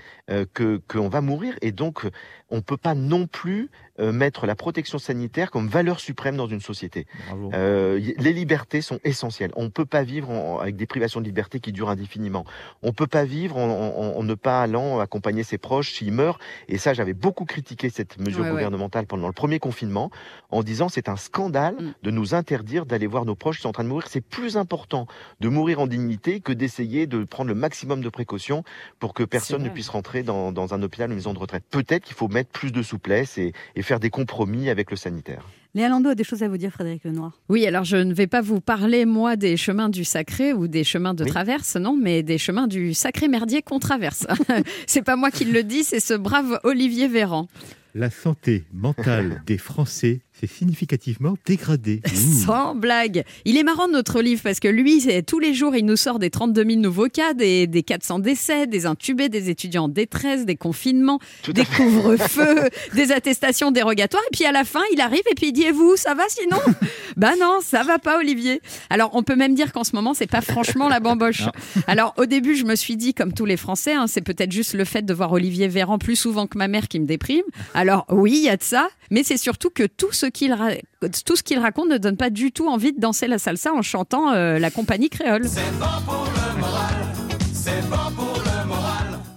que 0.52 0.80
qu'on 0.88 1.08
va 1.08 1.20
mourir, 1.20 1.54
et 1.62 1.70
donc 1.72 2.04
euh, 2.04 2.10
on 2.50 2.60
peut 2.60 2.76
pas 2.76 2.94
non 2.94 3.26
plus 3.28 3.70
euh, 4.00 4.12
mettre 4.12 4.46
la 4.46 4.54
protection 4.56 4.98
sanitaire 4.98 5.50
comme 5.50 5.68
valeur 5.68 6.00
suprême 6.00 6.36
dans 6.36 6.48
une 6.48 6.60
société. 6.60 7.06
Bravo. 7.28 7.50
Euh, 7.54 7.98
y- 8.00 8.14
les 8.18 8.32
libertés 8.32 8.80
sont 8.82 8.98
essentielles. 9.04 9.52
On 9.56 9.64
ne 9.64 9.68
peut 9.68 9.86
pas 9.86 10.02
vivre 10.02 10.28
en- 10.30 10.58
avec 10.58 10.76
des 10.76 10.86
privations 10.86 11.20
de 11.20 11.26
liberté 11.26 11.60
qui 11.60 11.72
durent 11.72 11.90
indéfiniment. 11.90 12.44
On 12.82 12.88
ne 12.88 12.92
peut 12.92 13.06
pas 13.06 13.24
vivre 13.24 13.56
en, 13.56 13.68
en- 13.68 14.18
en 14.18 14.22
ne 14.22 14.34
pas 14.34 14.62
allant 14.62 14.98
accompagner 15.00 15.44
ses 15.44 15.58
proches 15.58 15.92
s'ils 15.92 16.12
meurent. 16.12 16.38
Et 16.68 16.76
ça, 16.78 16.92
j'avais 16.92 17.14
beaucoup 17.14 17.44
critiqué 17.44 17.88
cette 17.88 18.18
mesure 18.18 18.40
Ouais, 18.40 18.46
ouais. 18.46 18.52
gouvernementale 18.52 19.06
pendant 19.06 19.28
le 19.28 19.32
premier 19.32 19.58
confinement 19.60 20.10
en 20.50 20.62
disant 20.62 20.88
c'est 20.88 21.08
un 21.08 21.16
scandale 21.16 21.74
Mm. 21.76 21.94
de 22.02 22.10
nous 22.10 22.34
interdire 22.34 22.84
d'aller 22.86 23.06
voir 23.06 23.24
nos 23.24 23.34
proches 23.36 23.56
qui 23.56 23.62
sont 23.62 23.68
en 23.68 23.72
train 23.72 23.84
de 23.84 23.88
mourir. 23.88 24.08
C'est 24.08 24.20
plus 24.20 24.56
important 24.56 25.06
de 25.40 25.48
mourir 25.48 25.80
en 25.80 25.86
dignité 25.86 26.40
que 26.40 26.52
d'essayer 26.52 27.06
de 27.06 27.24
prendre 27.24 27.48
le 27.48 27.54
maximum 27.54 28.00
de 28.02 28.08
précautions 28.08 28.62
pour 28.98 29.14
que 29.14 29.22
personne 29.22 29.62
ne 29.62 29.68
puisse 29.70 29.88
rentrer 29.88 30.15
dans, 30.22 30.52
dans 30.52 30.74
un 30.74 30.82
hôpital 30.82 31.08
ou 31.08 31.12
une 31.12 31.16
maison 31.18 31.34
de 31.34 31.38
retraite. 31.38 31.64
Peut-être 31.70 32.04
qu'il 32.04 32.16
faut 32.16 32.28
mettre 32.28 32.50
plus 32.50 32.72
de 32.72 32.82
souplesse 32.82 33.38
et, 33.38 33.52
et 33.74 33.82
faire 33.82 34.00
des 34.00 34.10
compromis 34.10 34.68
avec 34.70 34.90
le 34.90 34.96
sanitaire. 34.96 35.44
Léa 35.74 35.88
Landau 35.90 36.08
a 36.08 36.14
des 36.14 36.24
choses 36.24 36.42
à 36.42 36.48
vous 36.48 36.56
dire, 36.56 36.70
Frédéric 36.72 37.04
Lenoir. 37.04 37.32
Oui, 37.50 37.66
alors 37.66 37.84
je 37.84 37.98
ne 37.98 38.14
vais 38.14 38.26
pas 38.26 38.40
vous 38.40 38.60
parler, 38.62 39.04
moi, 39.04 39.36
des 39.36 39.58
chemins 39.58 39.90
du 39.90 40.04
sacré 40.04 40.54
ou 40.54 40.68
des 40.68 40.84
chemins 40.84 41.12
de 41.12 41.24
Oui. 41.24 41.30
traverse, 41.30 41.76
non, 41.76 41.96
mais 42.00 42.22
des 42.22 42.38
chemins 42.38 42.66
du 42.66 42.94
sacré 42.94 43.28
merdier 43.28 43.60
qu'on 43.60 43.78
traverse. 43.78 44.26
c'est 44.86 45.02
pas 45.02 45.16
moi 45.16 45.30
qui 45.30 45.44
le 45.44 45.62
dis, 45.62 45.84
c'est 45.84 46.00
ce 46.00 46.14
brave 46.14 46.60
Olivier 46.64 47.08
Véran. 47.08 47.48
La 47.94 48.10
santé 48.10 48.64
mentale 48.74 49.42
des 49.46 49.58
Français 49.58 50.20
s'est 50.38 50.46
significativement 50.46 51.36
dégradée. 51.46 52.00
Ouh. 52.06 52.44
Sans 52.46 52.74
blague. 52.74 53.24
Il 53.44 53.56
est 53.56 53.62
marrant 53.62 53.88
notre 53.88 54.20
livre 54.20 54.42
parce 54.42 54.60
que 54.60 54.68
lui, 54.68 55.06
tous 55.26 55.38
les 55.38 55.54
jours, 55.54 55.74
il 55.74 55.84
nous 55.84 55.96
sort 55.96 56.18
des 56.18 56.30
32 56.30 56.64
000 56.64 56.80
nouveaux 56.80 57.08
cas, 57.08 57.34
des, 57.34 57.66
des 57.66 57.82
400 57.82 58.18
décès, 58.18 58.66
des 58.66 58.86
intubés, 58.86 59.28
des 59.28 59.50
étudiants 59.50 59.84
en 59.84 59.88
détresse, 59.88 60.44
des 60.44 60.56
confinements, 60.56 61.18
Tout 61.42 61.52
des 61.52 61.64
couvre-feux, 61.64 62.68
des 62.94 63.12
attestations 63.12 63.70
dérogatoires. 63.70 64.22
Et 64.30 64.36
puis 64.36 64.44
à 64.44 64.52
la 64.52 64.64
fin, 64.64 64.82
il 64.92 65.00
arrive 65.00 65.22
et 65.30 65.34
puis 65.34 65.48
il 65.48 65.52
dit 65.52 65.64
Et 65.64 65.72
vous, 65.72 65.96
ça 65.96 66.14
va 66.14 66.24
sinon 66.28 66.58
Bah 67.16 67.32
non, 67.40 67.60
ça 67.62 67.82
va 67.82 67.98
pas, 67.98 68.18
Olivier. 68.18 68.60
Alors 68.90 69.10
on 69.14 69.22
peut 69.22 69.36
même 69.36 69.54
dire 69.54 69.72
qu'en 69.72 69.84
ce 69.84 69.96
moment, 69.96 70.12
c'est 70.12 70.26
pas 70.26 70.42
franchement 70.42 70.88
la 70.88 71.00
bamboche. 71.00 71.44
Alors 71.86 72.14
au 72.18 72.26
début, 72.26 72.56
je 72.56 72.64
me 72.64 72.76
suis 72.76 72.96
dit, 72.96 73.14
comme 73.14 73.32
tous 73.32 73.46
les 73.46 73.56
Français, 73.56 73.94
hein, 73.94 74.06
c'est 74.06 74.20
peut-être 74.20 74.52
juste 74.52 74.74
le 74.74 74.84
fait 74.84 75.02
de 75.02 75.14
voir 75.14 75.32
Olivier 75.32 75.68
Véran 75.68 75.98
plus 75.98 76.16
souvent 76.16 76.46
que 76.46 76.58
ma 76.58 76.68
mère 76.68 76.88
qui 76.88 77.00
me 77.00 77.06
déprime. 77.06 77.44
Alors 77.74 78.04
oui, 78.10 78.32
il 78.36 78.42
y 78.42 78.48
a 78.50 78.56
de 78.56 78.62
ça, 78.62 78.88
mais 79.10 79.22
c'est 79.22 79.36
surtout 79.36 79.70
que 79.70 79.84
tout 79.84 80.12
ce 80.12 80.26
qu'il 80.26 80.52
raconte 80.52 81.88
ne 81.88 81.98
donne 81.98 82.16
pas 82.16 82.30
du 82.30 82.52
tout 82.52 82.68
envie 82.68 82.92
de 82.92 83.00
danser 83.00 83.26
la 83.26 83.38
salsa 83.38 83.72
en 83.72 83.82
chantant 83.82 84.32
euh, 84.32 84.58
la 84.58 84.70
compagnie 84.70 85.10
créole. 85.10 85.46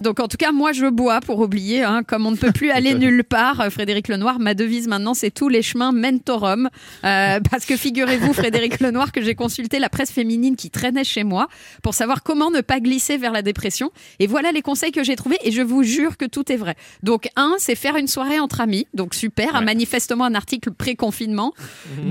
Donc 0.00 0.20
en 0.20 0.28
tout 0.28 0.36
cas, 0.36 0.52
moi 0.52 0.72
je 0.72 0.86
bois 0.86 1.20
pour 1.20 1.38
oublier, 1.40 1.82
hein, 1.82 2.02
comme 2.02 2.26
on 2.26 2.30
ne 2.30 2.36
peut 2.36 2.52
plus 2.52 2.70
aller 2.70 2.94
nulle 2.94 3.24
part. 3.24 3.60
euh, 3.60 3.70
Frédéric 3.70 4.08
Lenoir, 4.08 4.38
ma 4.38 4.54
devise 4.54 4.88
maintenant, 4.88 5.14
c'est 5.14 5.30
tous 5.30 5.48
les 5.48 5.62
chemins 5.62 5.92
mènent 5.92 6.20
au 6.28 6.36
Rhum. 6.38 6.68
Euh, 7.04 7.40
parce 7.50 7.64
que 7.64 7.76
figurez-vous, 7.76 8.32
Frédéric 8.32 8.80
Lenoir, 8.80 9.12
que 9.12 9.20
j'ai 9.22 9.34
consulté 9.34 9.78
la 9.78 9.88
presse 9.88 10.10
féminine 10.10 10.56
qui 10.56 10.70
traînait 10.70 11.04
chez 11.04 11.24
moi 11.24 11.48
pour 11.82 11.94
savoir 11.94 12.22
comment 12.22 12.50
ne 12.50 12.60
pas 12.60 12.80
glisser 12.80 13.16
vers 13.16 13.32
la 13.32 13.42
dépression. 13.42 13.90
Et 14.18 14.26
voilà 14.26 14.52
les 14.52 14.62
conseils 14.62 14.92
que 14.92 15.04
j'ai 15.04 15.16
trouvés 15.16 15.38
et 15.42 15.52
je 15.52 15.62
vous 15.62 15.82
jure 15.82 16.16
que 16.16 16.24
tout 16.24 16.50
est 16.50 16.56
vrai. 16.56 16.76
Donc 17.02 17.28
un, 17.36 17.54
c'est 17.58 17.74
faire 17.74 17.96
une 17.96 18.08
soirée 18.08 18.40
entre 18.40 18.60
amis, 18.60 18.86
donc 18.94 19.14
super, 19.14 19.60
manifestement 19.62 20.24
un 20.24 20.34
article 20.34 20.70
pré-confinement. 20.72 21.52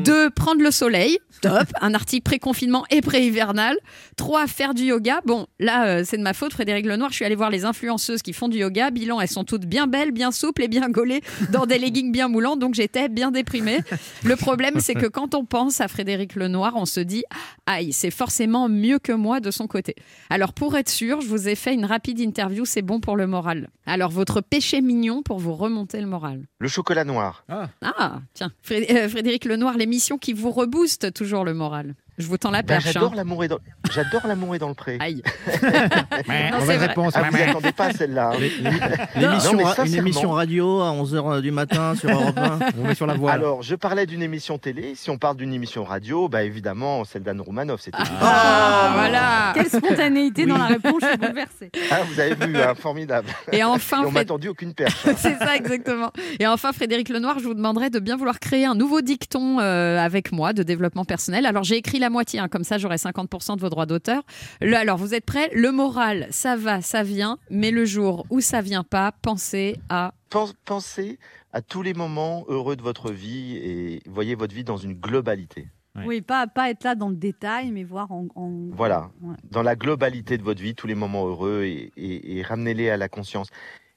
Deux, 0.04 0.30
prendre 0.30 0.62
le 0.62 0.72
soleil, 0.72 1.18
top, 1.42 1.68
un 1.82 1.94
article 1.94 2.24
pré-confinement 2.24 2.86
et 2.92 3.02
pré-hivernal. 3.02 3.78
Trois, 4.16 4.48
faire 4.48 4.74
du 4.74 4.84
yoga. 4.84 5.22
Bon, 5.26 5.48
là, 5.60 5.86
euh, 5.88 6.04
c'est 6.06 6.18
de 6.18 6.24
ma 6.24 6.34
faute, 6.34 6.54
Frédéric 6.54 6.86
Lenoir. 6.86 7.10
Je 7.10 7.16
suis 7.16 7.26
allée 7.26 7.36
voir 7.36 7.50
les 7.50 7.66
influenceuses 7.80 8.21
qui 8.21 8.34
font 8.34 8.49
du 8.49 8.57
yoga. 8.57 8.91
Bilan, 8.91 9.21
elles 9.21 9.30
sont 9.30 9.45
toutes 9.45 9.65
bien 9.65 9.88
belles, 9.88 10.11
bien 10.11 10.32
souples 10.32 10.63
et 10.63 10.67
bien 10.67 10.89
gaulées 10.89 11.21
dans 11.51 11.65
des 11.65 11.80
leggings 11.80 12.11
bien 12.11 12.27
moulants. 12.27 12.57
Donc, 12.57 12.73
j'étais 12.75 13.07
bien 13.07 13.32
déprimée. 13.32 13.80
Le 14.23 14.36
problème, 14.36 14.80
c'est 14.80 14.95
que 14.95 15.05
quand 15.07 15.34
on 15.34 15.45
pense 15.45 15.80
à 15.80 15.88
Frédéric 15.88 16.36
Lenoir, 16.36 16.73
on 16.75 16.86
se 16.86 16.99
dit, 16.99 17.23
aïe, 17.65 17.93
c'est 17.93 18.11
forcément 18.11 18.67
mieux 18.67 18.99
que 18.99 19.13
moi 19.13 19.39
de 19.39 19.49
son 19.51 19.67
côté. 19.67 19.95
Alors, 20.30 20.51
pour 20.53 20.75
être 20.77 20.89
sûr, 20.89 21.21
je 21.21 21.27
vous 21.27 21.47
ai 21.47 21.55
fait 21.55 21.73
une 21.73 21.86
rapide 21.86 22.19
interview. 22.19 22.65
C'est 22.65 22.82
bon 22.82 22.99
pour 22.99 23.15
le 23.15 23.27
moral. 23.27 23.69
Alors, 23.86 24.11
votre 24.11 24.41
péché 24.41 24.82
mignon 24.82 25.21
pour 25.23 25.39
vous 25.39 25.53
remonter 25.53 26.01
le 26.01 26.07
moral. 26.07 26.43
Le 26.59 26.67
chocolat 26.67 27.05
noir. 27.05 27.45
Ah, 27.82 28.19
tiens, 28.34 28.51
Fré- 28.61 28.88
euh, 28.91 29.07
Frédéric 29.07 29.45
Lenoir, 29.45 29.77
l'émission 29.77 30.17
qui 30.17 30.34
vous 30.34 30.51
rebooste 30.51 31.13
toujours 31.13 31.45
le 31.45 31.53
moral. 31.53 31.95
Je 32.20 32.28
vous 32.28 32.38
tends 32.38 32.51
la 32.51 32.61
Ben, 32.61 32.76
perche. 32.80 32.91
j'adore 32.93 33.13
hein. 33.13 33.15
l'amour 33.15 33.43
et 33.45 33.47
dans 33.47 33.59
j'adore 33.93 34.28
l'amour 34.28 34.53
et 34.53 34.59
dans 34.59 34.67
le 34.67 34.74
pré. 34.74 34.97
Aïe. 34.99 35.24
Mauvaise 36.51 36.82
réponse. 36.82 37.13
Ah, 37.15 37.24
vous 37.32 37.38
n'y 37.38 37.43
attendez 37.43 37.72
pas 37.72 37.86
à 37.86 37.93
celle-là. 37.93 38.32
hein. 38.34 39.86
Une 39.86 39.95
émission 39.95 40.32
radio 40.32 40.82
à 40.82 40.91
11h 40.91 41.41
du 41.41 41.51
matin 41.51 41.95
sur 41.95 42.09
Europe 42.09 42.38
1. 42.38 42.59
On 42.78 42.84
met 42.88 42.93
sur 42.95 43.07
la 43.07 43.13
voie. 43.13 43.32
Alors, 43.32 43.61
je 43.61 43.74
parlais 43.76 44.05
d'une 44.05 44.22
émission 44.22 44.57
télé. 44.57 44.93
Si 44.95 45.09
on 45.09 45.17
parle 45.17 45.38
d'une 45.38 45.53
émission 45.53 45.84
radio, 45.86 46.28
bah 46.28 46.43
évidemment, 46.43 47.05
celle 47.05 47.24
d'Anne 47.24 47.39
Roumanoff, 47.41 47.80
c'était. 47.82 47.97
Ah, 48.22 48.91
voilà. 48.95 49.39
Quelle 49.64 49.82
spontanéité 49.84 50.45
dans 50.45 50.57
la 50.57 50.66
réponse, 50.68 51.01
je 51.01 51.07
suis 51.07 51.18
bouleversée. 51.18 51.72
Ah, 51.91 52.01
vous 52.03 52.20
avez 52.20 52.36
vu, 52.36 52.57
hein, 52.57 52.76
formidable. 52.76 53.28
Et 53.51 53.64
enfin, 53.64 54.03
Et 54.03 54.05
on 54.05 54.12
m'a 54.12 54.26
tendu 54.26 54.47
aucune 54.49 54.74
perche. 54.74 54.95
c'est 55.18 55.38
ça 55.38 55.55
exactement. 55.55 56.12
Et 56.39 56.47
enfin, 56.47 56.72
Frédéric 56.74 57.10
Lenoir, 57.10 57.39
je 57.39 57.45
vous 57.45 57.53
demanderai 57.53 57.89
de 57.89 57.99
bien 57.99 58.18
vouloir 58.18 58.39
créer 58.39 58.66
un 58.66 58.76
nouveau 58.76 59.01
dicton 59.01 59.60
euh, 59.60 59.97
avec 59.97 60.32
moi 60.32 60.53
de 60.53 60.64
développement 60.64 61.05
personnel. 61.05 61.45
Alors, 61.45 61.64
j'ai 61.64 61.76
écrit 61.78 61.99
la 61.99 62.10
moitié, 62.10 62.39
hein, 62.39 62.47
comme 62.47 62.64
ça 62.64 62.78
j'aurai 62.78 62.95
50% 62.97 63.55
de 63.55 63.62
vos 63.62 63.70
droits 63.70 63.86
d'auteur. 63.86 64.24
Alors, 64.62 64.97
vous 64.97 65.14
êtes 65.14 65.26
prêts? 65.26 65.49
Le 65.53 65.72
moral, 65.72 66.28
ça 66.32 66.55
va, 66.55 66.82
ça 66.82 67.03
vient, 67.03 67.38
mais 67.49 67.72
le 67.72 67.86
jour 67.86 68.26
où 68.30 68.41
ça 68.41 68.62
vient 68.62 68.84
pas, 68.84 69.12
pensez 69.22 69.78
à... 69.89 70.14
Pen- 70.30 70.53
Pensez 70.66 71.18
à 71.53 71.62
tous 71.62 71.82
les 71.82 71.95
moments 71.95 72.45
heureux 72.47 72.76
de 72.76 72.84
votre 72.84 73.12
vie 73.12 73.57
et 73.57 74.01
voyez 74.07 74.36
votre 74.36 74.53
vie 74.53 74.64
dans 74.64 74.78
une 74.78 74.93
globalité. 74.93 75.68
Ouais. 75.96 76.04
Oui, 76.06 76.22
pas, 76.22 76.46
pas 76.48 76.70
être 76.70 76.84
là 76.84 76.94
dans 76.96 77.10
le 77.10 77.16
détail, 77.16 77.72
mais 77.72 77.84
voir 77.84 78.12
en. 78.12 78.28
en- 78.36 78.70
Voilà, 78.72 79.10
Ouais. 79.22 79.36
dans 79.50 79.64
la 79.64 79.76
globalité 79.76 80.38
de 80.38 80.44
votre 80.44 80.62
vie, 80.62 80.76
tous 80.76 80.88
les 80.88 80.96
moments 80.96 81.26
heureux 81.28 81.64
et, 81.64 81.92
et- 81.98 82.38
et 82.38 82.42
ramenez-les 82.44 82.90
à 82.90 82.98
la 82.98 83.10
conscience. 83.10 83.50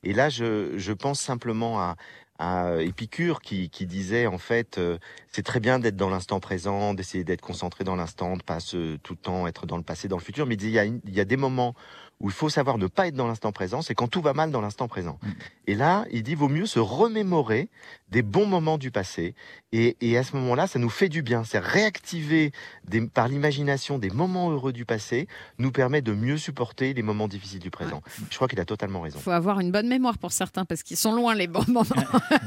Et 0.03 0.14
là, 0.14 0.28
je, 0.30 0.76
je 0.78 0.93
pense 0.93 1.20
simplement 1.20 1.80
à, 1.80 1.97
à 2.38 2.80
Épicure 2.80 3.40
qui, 3.40 3.68
qui 3.70 3.86
disait 3.86 4.26
en 4.26 4.38
fait, 4.38 4.78
euh, 4.78 4.99
c'est 5.28 5.45
très 5.45 5.61
bien 5.61 5.78
d'être 5.78 5.95
dans 5.97 6.09
l'instant 6.09 6.40
présent, 6.40 6.93
d'essayer 6.95 7.22
d'être 7.24 7.43
concentré 7.43 7.84
dans 7.84 7.95
l'instant, 7.95 8.36
de 8.36 8.43
pas 8.43 8.59
se, 8.59 8.97
tout 8.97 9.12
le 9.12 9.18
temps 9.18 9.47
être 9.47 9.66
dans 9.66 9.76
le 9.76 9.84
passé, 9.84 10.09
dans 10.09 10.16
le 10.16 10.22
futur. 10.22 10.47
Mais 10.47 10.55
il, 10.55 10.57
disait, 10.57 10.70
il, 10.70 10.74
y 10.74 10.78
a 10.78 10.84
une- 10.84 11.01
il 11.05 11.14
y 11.14 11.20
a 11.20 11.24
des 11.24 11.36
moments 11.36 11.74
où 12.20 12.28
il 12.30 12.32
faut 12.32 12.49
savoir 12.49 12.78
ne 12.78 12.86
pas 12.88 13.07
être 13.09 13.14
dans 13.14 13.26
l'instant 13.28 13.53
présent, 13.53 13.82
c'est 13.82 13.95
quand 13.95 14.09
tout 14.09 14.22
va 14.22 14.32
mal 14.32 14.51
dans 14.51 14.61
l'instant 14.61 14.88
présent. 14.88 15.18
Et 15.66 15.74
là, 15.74 16.05
il 16.11 16.22
dit, 16.22 16.34
vaut 16.34 16.49
mieux 16.49 16.66
se 16.66 16.78
remémorer 16.80 17.68
des 18.09 18.22
bons 18.22 18.47
moments 18.47 18.78
du 18.78 18.90
passé. 18.90 19.34
Et, 19.72 19.96
et 20.02 20.18
à 20.18 20.22
ce 20.22 20.36
moment-là, 20.36 20.66
ça 20.66 20.78
nous 20.78 20.90
fait 20.90 21.08
du 21.08 21.22
bien. 21.22 21.44
C'est 21.44 21.58
réactiver 21.58 22.52
des- 22.86 23.00
par 23.06 23.28
l'imagination 23.28 23.98
des 23.98 24.10
moments 24.10 24.50
heureux 24.50 24.72
du 24.72 24.84
passé, 24.84 25.28
nous 25.58 25.70
permet 25.72 26.02
de 26.02 26.12
mieux 26.12 26.36
supporter 26.36 26.92
les 26.94 27.02
moments 27.02 27.28
difficiles 27.28 27.58
du 27.58 27.70
présent. 27.70 28.02
Je 28.30 28.36
crois 28.36 28.48
qu'il 28.48 28.60
a 28.60 28.64
totalement 28.64 29.00
raison. 29.00 29.18
Il 29.18 29.22
faut 29.22 29.30
avoir 29.30 29.60
une 29.60 29.70
bonne 29.72 29.88
mémoire 29.88 30.18
pour 30.18 30.32
certains, 30.32 30.64
parce 30.64 30.82
qu'ils 30.82 30.96
sont 30.96 31.14
loin 31.14 31.34
les 31.34 31.46
bons 31.46 31.66
moments. 31.68 31.84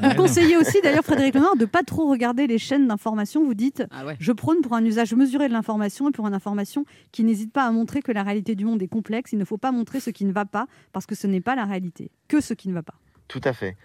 Vous 0.03 0.15
conseillez 0.15 0.57
aussi, 0.57 0.79
d'ailleurs, 0.83 1.03
Frédéric 1.03 1.33
Lenoir, 1.35 1.55
de 1.55 1.61
ne 1.61 1.65
pas 1.65 1.83
trop 1.83 2.09
regarder 2.09 2.47
les 2.47 2.57
chaînes 2.59 2.87
d'information. 2.87 3.43
Vous 3.43 3.53
dites 3.55 3.83
Ah 3.91 4.05
ouais. 4.05 4.17
Je 4.19 4.31
prône 4.31 4.61
pour 4.61 4.73
un 4.73 4.85
usage 4.85 5.13
mesuré 5.13 5.47
de 5.47 5.53
l'information 5.53 6.09
et 6.09 6.11
pour 6.11 6.27
une 6.27 6.33
information 6.33 6.85
qui 7.11 7.23
n'hésite 7.23 7.51
pas 7.51 7.65
à 7.65 7.71
montrer 7.71 8.01
que 8.01 8.11
la 8.11 8.23
réalité 8.23 8.55
du 8.55 8.65
monde 8.65 8.81
est 8.81 8.87
complexe. 8.87 9.31
Il 9.33 9.39
ne 9.39 9.45
faut 9.45 9.57
pas 9.57 9.71
montrer 9.71 9.99
ce 9.99 10.09
qui 10.11 10.25
ne 10.25 10.31
va 10.31 10.45
pas, 10.45 10.67
parce 10.93 11.05
que 11.05 11.15
ce 11.15 11.25
n'est 11.27 11.41
pas 11.41 11.55
la 11.55 11.65
réalité, 11.65 12.11
que 12.27 12.39
ce 12.41 12.53
qui 12.53 12.69
ne 12.69 12.73
va 12.73 12.83
pas. 12.83 12.95
Tout 13.27 13.41
à 13.43 13.53
fait. 13.53 13.75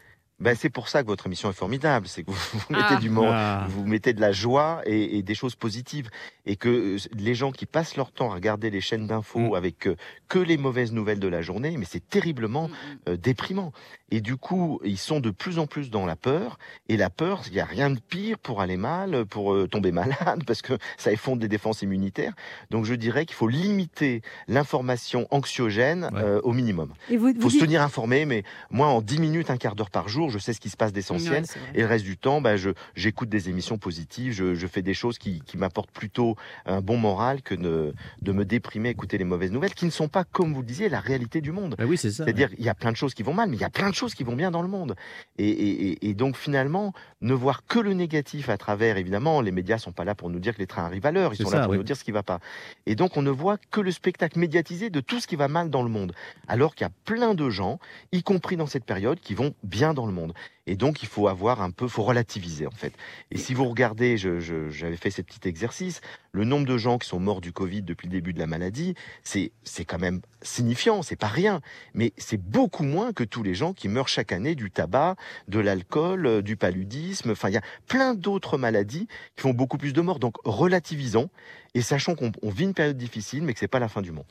Ben, 0.41 0.57
c'est 0.57 0.71
pour 0.71 0.89
ça 0.89 1.03
que 1.03 1.07
votre 1.09 1.27
émission 1.27 1.51
est 1.51 1.55
formidable, 1.55 2.09
c'est 2.09 2.23
que 2.23 2.31
vous, 2.31 2.37
vous 2.59 2.65
mettez 2.75 2.95
Ah. 2.95 2.97
du 2.97 3.11
moment, 3.11 3.31
Ah. 3.33 3.67
vous 3.69 3.85
mettez 3.87 4.13
de 4.15 4.21
la 4.23 4.33
joie 4.33 4.81
et, 4.87 5.19
et 5.19 5.23
des 5.23 5.35
choses 5.35 5.55
positives, 5.55 6.09
et 6.47 6.57
que 6.57 6.69
euh, 6.69 6.99
les 7.15 7.35
gens 7.35 7.53
qui 7.53 7.67
passent 7.67 7.97
leur 7.97 8.11
temps 8.11 8.31
à 8.31 8.35
regarder 8.35 8.71
les 8.71 8.81
chaînes 8.81 9.07
d'infos 9.07 9.55
avec 9.55 9.87
euh, 9.87 9.97
que 10.29 10.39
les 10.39 10.57
mauvaises 10.57 10.93
nouvelles 10.93 11.21
de 11.21 11.29
la 11.29 11.43
journée, 11.43 11.77
mais 11.77 11.85
c'est 11.85 12.09
terriblement 12.09 12.71
euh, 13.09 13.17
déprimant. 13.17 13.73
Et 14.11 14.21
du 14.21 14.37
coup, 14.37 14.81
ils 14.85 14.99
sont 14.99 15.21
de 15.21 15.31
plus 15.31 15.59
en 15.59 15.67
plus 15.67 15.91
dans 15.91 16.05
la 16.07 16.17
peur, 16.17 16.59
et 16.89 16.97
la 16.97 17.11
peur, 17.11 17.43
il 17.47 17.53
n'y 17.53 17.61
a 17.61 17.65
rien 17.65 17.91
de 17.91 18.01
pire 18.01 18.39
pour 18.39 18.61
aller 18.61 18.77
mal, 18.77 19.25
pour 19.27 19.53
euh, 19.55 19.69
tomber 19.69 19.93
malade, 19.93 20.43
parce 20.47 20.63
que 20.63 20.75
ça 20.97 21.13
effondre 21.13 21.43
les 21.43 21.49
défenses 21.49 21.83
immunitaires. 21.83 22.33
Donc 22.71 22.85
je 22.85 22.95
dirais 22.95 23.25
qu'il 23.27 23.37
faut 23.37 23.49
limiter 23.49 24.23
l'information 24.49 25.27
anxiogène 25.31 26.11
euh, 26.15 26.41
au 26.43 26.53
minimum. 26.53 26.93
Et 27.09 27.17
vous- 27.17 27.29
Il 27.29 27.37
vous 27.37 27.43
faut 27.43 27.49
se 27.51 27.55
dites- 27.55 27.65
tenir 27.67 27.83
informé, 27.83 28.25
mais 28.27 28.43
moi, 28.71 28.89
en 28.89 29.01
10 29.01 29.19
minutes, 29.19 29.51
un 29.51 29.57
quart 29.57 29.75
d'heure 29.75 29.91
par 29.91 30.09
jour, 30.09 30.31
je 30.31 30.39
sais 30.39 30.53
ce 30.53 30.61
qui 30.61 30.71
se 30.71 30.77
passe 30.77 30.93
d'essentiel. 30.93 31.45
Et 31.75 31.81
le 31.81 31.87
reste 31.87 32.05
du 32.05 32.17
temps, 32.17 32.41
bah, 32.41 32.57
je, 32.57 32.71
j'écoute 32.95 33.29
des 33.29 33.49
émissions 33.49 33.79
positives, 33.79 34.33
je, 34.33 34.55
je 34.55 34.67
fais 34.67 34.83
des 34.83 34.95
choses 34.95 35.19
qui, 35.19 35.41
qui 35.47 35.57
m'apportent 35.57 35.91
plutôt 35.93 36.37
un 36.67 36.81
bon 36.81 36.97
moral 36.97 37.43
que 37.43 37.55
de, 37.55 37.95
de 38.23 38.33
me 38.33 38.45
déprimer, 38.45 38.89
à 38.89 38.93
écouter 38.93 39.19
les 39.19 39.25
mauvaises 39.25 39.53
nouvelles, 39.53 39.75
qui 39.75 39.85
ne 39.87 39.91
sont 39.91 40.09
pas, 40.09 40.25
comme 40.25 40.53
vous 40.53 40.61
le 40.61 40.67
disiez, 40.67 40.89
la 40.89 41.01
réalité 41.01 41.41
du 41.41 41.53
monde. 41.53 41.75
Bah 41.79 41.85
oui, 41.87 41.97
c'est 41.97 42.11
ça. 42.11 42.25
C'est-à-dire, 42.25 42.51
il 42.59 42.65
y 42.65 42.69
a 42.69 42.75
plein 42.75 42.93
de 42.93 42.97
choses 42.97 43.15
qui 43.15 43.23
vont 43.23 43.35
mal, 43.35 43.49
mais 43.49 43.57
il 43.57 43.61
y 43.61 43.65
a 43.65 43.71
plein 43.71 43.91
de 43.91 43.95
choses 44.01 44.15
qui 44.15 44.25
vont 44.25 44.35
bien 44.35 44.51
dans 44.51 44.63
le 44.63 44.69
monde. 44.69 44.97
Et, 45.39 45.49
et- 45.49 45.91
et- 45.93 46.09
et 46.11 46.15
donc, 46.15 46.37
finalement, 46.37 46.93
ne 47.21 47.35
voir 47.35 47.65
que 47.67 47.79
le 47.79 47.93
négatif 47.95 48.49
à 48.49 48.57
travers, 48.57 48.97
évidemment, 48.97 49.41
les 49.43 49.53
médias 49.53 49.79
sont 49.79 49.93
pas 49.93 50.05
là 50.05 50.15
pour 50.15 50.31
nous 50.31 50.39
dire 50.41 50.55
que 50.55 50.59
les 50.61 50.67
trains 50.67 50.85
arrivent 50.85 51.07
à 51.07 51.13
l'heure, 51.13 51.33
ils 51.35 51.43
sont 51.43 51.51
ça, 51.51 51.59
là 51.59 51.63
pour 51.65 51.73
oui. 51.73 51.77
nous 51.79 51.85
dire 51.85 51.97
ce 51.97 52.05
qui 52.05 52.11
va 52.13 52.23
pas. 52.23 52.41
Et 52.87 52.95
donc, 52.95 53.17
on 53.17 53.23
ne 53.23 53.31
voit 53.31 53.59
que 53.71 53.81
le 53.81 53.91
spectacle 53.93 54.39
médiatisé 54.39 54.91
de 54.91 55.01
tout 55.01 55.21
ce 55.21 55.27
qui 55.27 55.37
va 55.37 55.49
mal 55.49 55.71
dans 55.71 55.83
le 55.83 55.91
monde. 55.91 56.13
Alors 56.49 56.75
qu'il 56.75 56.85
y 56.85 56.89
a 56.89 56.93
plein 57.05 57.35
de 57.35 57.51
gens, 57.51 57.79
y 58.13 58.23
compris 58.23 58.57
dans 58.57 58.67
cette 58.67 58.85
période, 58.85 59.21
qui 59.21 59.35
vont 59.35 59.55
bien 59.63 59.95
dans 59.95 60.07
le 60.07 60.13
monde. 60.13 60.33
Et 60.71 60.77
donc, 60.77 61.03
il 61.03 61.09
faut 61.09 61.27
avoir 61.27 61.63
un 61.63 61.73
peu, 61.73 61.89
faut 61.89 62.05
relativiser, 62.05 62.65
en 62.69 62.71
fait. 62.71 62.93
Et 63.33 63.39
si 63.39 63.55
vous 63.55 63.65
regardez, 63.65 64.17
j'avais 64.17 64.97
fait 64.97 65.11
ces 65.11 65.25
petits 65.25 65.49
exercices, 65.49 66.01
le 66.31 66.45
nombre 66.45 66.65
de 66.65 66.79
gens 66.79 66.97
qui 66.97 67.09
sont 67.09 67.19
morts 67.19 67.41
du 67.41 67.53
Covid 67.53 67.83
depuis 67.83 68.07
le 68.07 68.13
début 68.13 68.33
de 68.33 68.39
la 68.39 68.47
maladie, 68.47 68.95
c'est, 69.25 69.51
quand 69.85 69.99
même 69.99 70.21
signifiant, 70.43 71.03
c'est 71.03 71.17
pas 71.17 71.27
rien. 71.27 71.61
Mais 71.93 72.13
c'est 72.19 72.41
beaucoup 72.41 72.85
moins 72.85 73.13
que 73.13 73.25
tous 73.25 73.43
les 73.43 73.53
gens 73.53 73.73
qui 73.73 73.89
meurent 73.89 74.07
chaque 74.07 74.31
année 74.31 74.55
du 74.55 74.71
tabac, 74.71 75.17
de 75.49 75.59
l'alcool, 75.59 76.27
euh, 76.27 76.41
du 76.41 76.55
paludisme. 76.55 77.33
Enfin, 77.33 77.49
il 77.49 77.55
y 77.55 77.59
a 77.59 77.63
plein 77.89 78.15
d'autres 78.15 78.57
maladies 78.57 79.09
qui 79.35 79.43
font 79.43 79.53
beaucoup 79.53 79.77
plus 79.77 79.93
de 79.93 80.01
morts. 80.01 80.21
Donc, 80.21 80.37
relativisons 80.45 81.31
et 81.75 81.83
sachons 81.83 82.15
qu'on 82.15 82.31
on 82.43 82.51
vit 82.51 82.63
une 82.63 82.75
période 82.75 82.97
difficile, 82.97 83.43
mais 83.43 83.55
que 83.55 83.59
c'est 83.59 83.67
pas 83.67 83.81
la 83.81 83.89
fin 83.89 84.03
du 84.03 84.13
monde. 84.13 84.27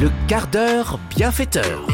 Le 0.00 0.10
quart 0.26 0.48
d'heure 0.48 0.98
bienfaiteur. 1.10 1.86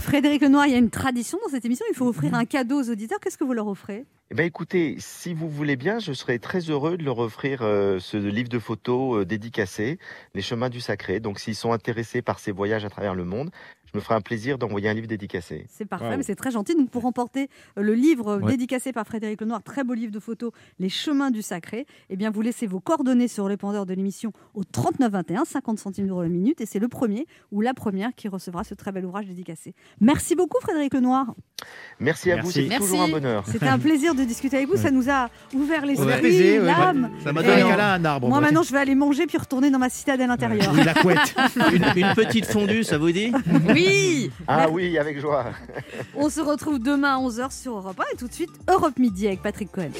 Frédéric 0.00 0.40
Lenoir, 0.40 0.66
il 0.66 0.72
y 0.72 0.74
a 0.74 0.78
une 0.78 0.90
tradition 0.90 1.38
dans 1.44 1.50
cette 1.50 1.64
émission, 1.64 1.84
il 1.90 1.94
faut 1.94 2.08
offrir 2.08 2.34
un 2.34 2.46
cadeau 2.46 2.80
aux 2.80 2.90
auditeurs. 2.90 3.20
Qu'est-ce 3.20 3.36
que 3.36 3.44
vous 3.44 3.52
leur 3.52 3.68
offrez? 3.68 4.06
Eh 4.30 4.34
ben 4.34 4.46
écoutez, 4.46 4.96
si 4.98 5.34
vous 5.34 5.48
voulez 5.48 5.76
bien, 5.76 5.98
je 5.98 6.12
serais 6.12 6.38
très 6.38 6.60
heureux 6.60 6.96
de 6.96 7.02
leur 7.02 7.18
offrir 7.18 7.62
euh, 7.62 7.98
ce 7.98 8.16
livre 8.16 8.48
de 8.48 8.58
photos 8.58 9.18
euh, 9.18 9.24
dédicacé, 9.24 9.98
Les 10.34 10.40
chemins 10.40 10.70
du 10.70 10.80
sacré. 10.80 11.20
Donc 11.20 11.38
s'ils 11.38 11.54
sont 11.54 11.72
intéressés 11.72 12.22
par 12.22 12.38
ces 12.38 12.50
voyages 12.50 12.84
à 12.84 12.90
travers 12.90 13.14
le 13.14 13.24
monde, 13.24 13.50
je 13.92 13.98
me 13.98 14.02
ferai 14.02 14.14
un 14.14 14.20
plaisir 14.20 14.58
d'envoyer 14.58 14.88
un 14.88 14.94
livre 14.94 15.06
dédicacé. 15.06 15.66
C'est 15.68 15.84
parfait, 15.84 16.16
mais 16.16 16.22
c'est 16.22 16.34
très 16.36 16.50
gentil. 16.50 16.74
Donc, 16.74 16.90
pour 16.90 17.02
remporter 17.02 17.48
euh, 17.78 17.82
le 17.82 17.94
livre 17.94 18.38
Ouais. 18.40 18.52
dédicacé 18.52 18.92
par 18.92 19.06
Frédéric 19.06 19.40
Lenoir, 19.40 19.62
très 19.62 19.82
beau 19.84 19.94
livre 19.94 20.12
de 20.12 20.20
photos, 20.20 20.52
Les 20.78 20.88
chemins 20.88 21.30
du 21.30 21.42
sacré, 21.42 21.86
eh 22.10 22.16
bien, 22.16 22.30
vous 22.30 22.42
laissez 22.42 22.66
vos 22.66 22.80
coordonnées 22.80 23.28
sur 23.28 23.44
le 23.44 23.48
répondeur 23.50 23.86
de 23.86 23.94
l'émission 23.94 24.32
au 24.54 24.62
3921, 24.64 25.44
50 25.44 25.78
centimes 25.78 26.06
d'euros 26.06 26.22
la 26.22 26.28
minute, 26.28 26.60
et 26.60 26.66
c'est 26.66 26.78
le 26.78 26.88
premier 26.88 27.26
ou 27.50 27.60
la 27.60 27.74
première 27.74 28.14
qui 28.14 28.28
recevra 28.28 28.64
ce 28.64 28.74
très 28.74 28.92
bel 28.92 29.04
ouvrage 29.04 29.26
dédicacé. 29.26 29.74
Merci 30.00 30.34
beaucoup, 30.36 30.58
Frédéric 30.60 30.94
Lenoir. 30.94 31.34
Merci 31.98 32.30
à 32.32 32.40
vous, 32.40 32.50
c'est 32.50 32.68
toujours 32.68 33.02
un 33.02 33.08
bonheur. 33.08 33.44
C'était 33.46 33.66
un 33.68 33.78
plaisir 33.78 34.14
de 34.14 34.24
discuter 34.24 34.56
avec 34.58 34.68
vous. 34.68 34.76
Ça 34.76 34.90
nous 34.90 35.10
a 35.10 35.28
ouvert 35.54 35.84
l'esprit, 35.84 36.06
Ouais. 36.06 36.14
Apaisé, 36.14 36.58
ouais. 36.60 36.66
l'âme. 36.66 37.10
Ça 37.22 37.32
m'a 37.32 37.42
donné 37.42 37.62
un 37.62 37.68
câlin 37.68 37.84
à 37.84 37.94
un 37.94 38.04
arbre, 38.04 38.28
Moi, 38.28 38.40
maintenant, 38.40 38.62
je 38.62 38.72
vais 38.72 38.78
aller 38.78 38.94
manger 38.94 39.26
puis 39.26 39.36
retourner 39.38 39.70
dans 39.70 39.78
ma 39.78 39.90
citadelle 39.90 40.30
intérieure. 40.30 40.72
Oui, 40.74 40.84
la 40.84 40.94
couette. 40.94 41.34
une, 41.72 41.84
une 41.96 42.14
petite 42.14 42.46
fondue, 42.46 42.84
ça 42.84 42.96
vous 42.98 43.10
dit? 43.12 43.32
Oui 43.86 44.30
Ah 44.46 44.68
oui, 44.70 44.98
avec 44.98 45.18
joie. 45.20 45.46
On 46.14 46.28
se 46.28 46.40
retrouve 46.40 46.78
demain 46.78 47.16
à 47.16 47.20
11h 47.20 47.50
sur 47.58 47.76
Europe 47.76 47.98
1 48.00 48.14
et 48.14 48.16
tout 48.16 48.28
de 48.28 48.32
suite 48.32 48.50
Europe 48.68 48.98
Midi 48.98 49.26
avec 49.26 49.42
Patrick 49.42 49.70
Cohen. 49.72 49.90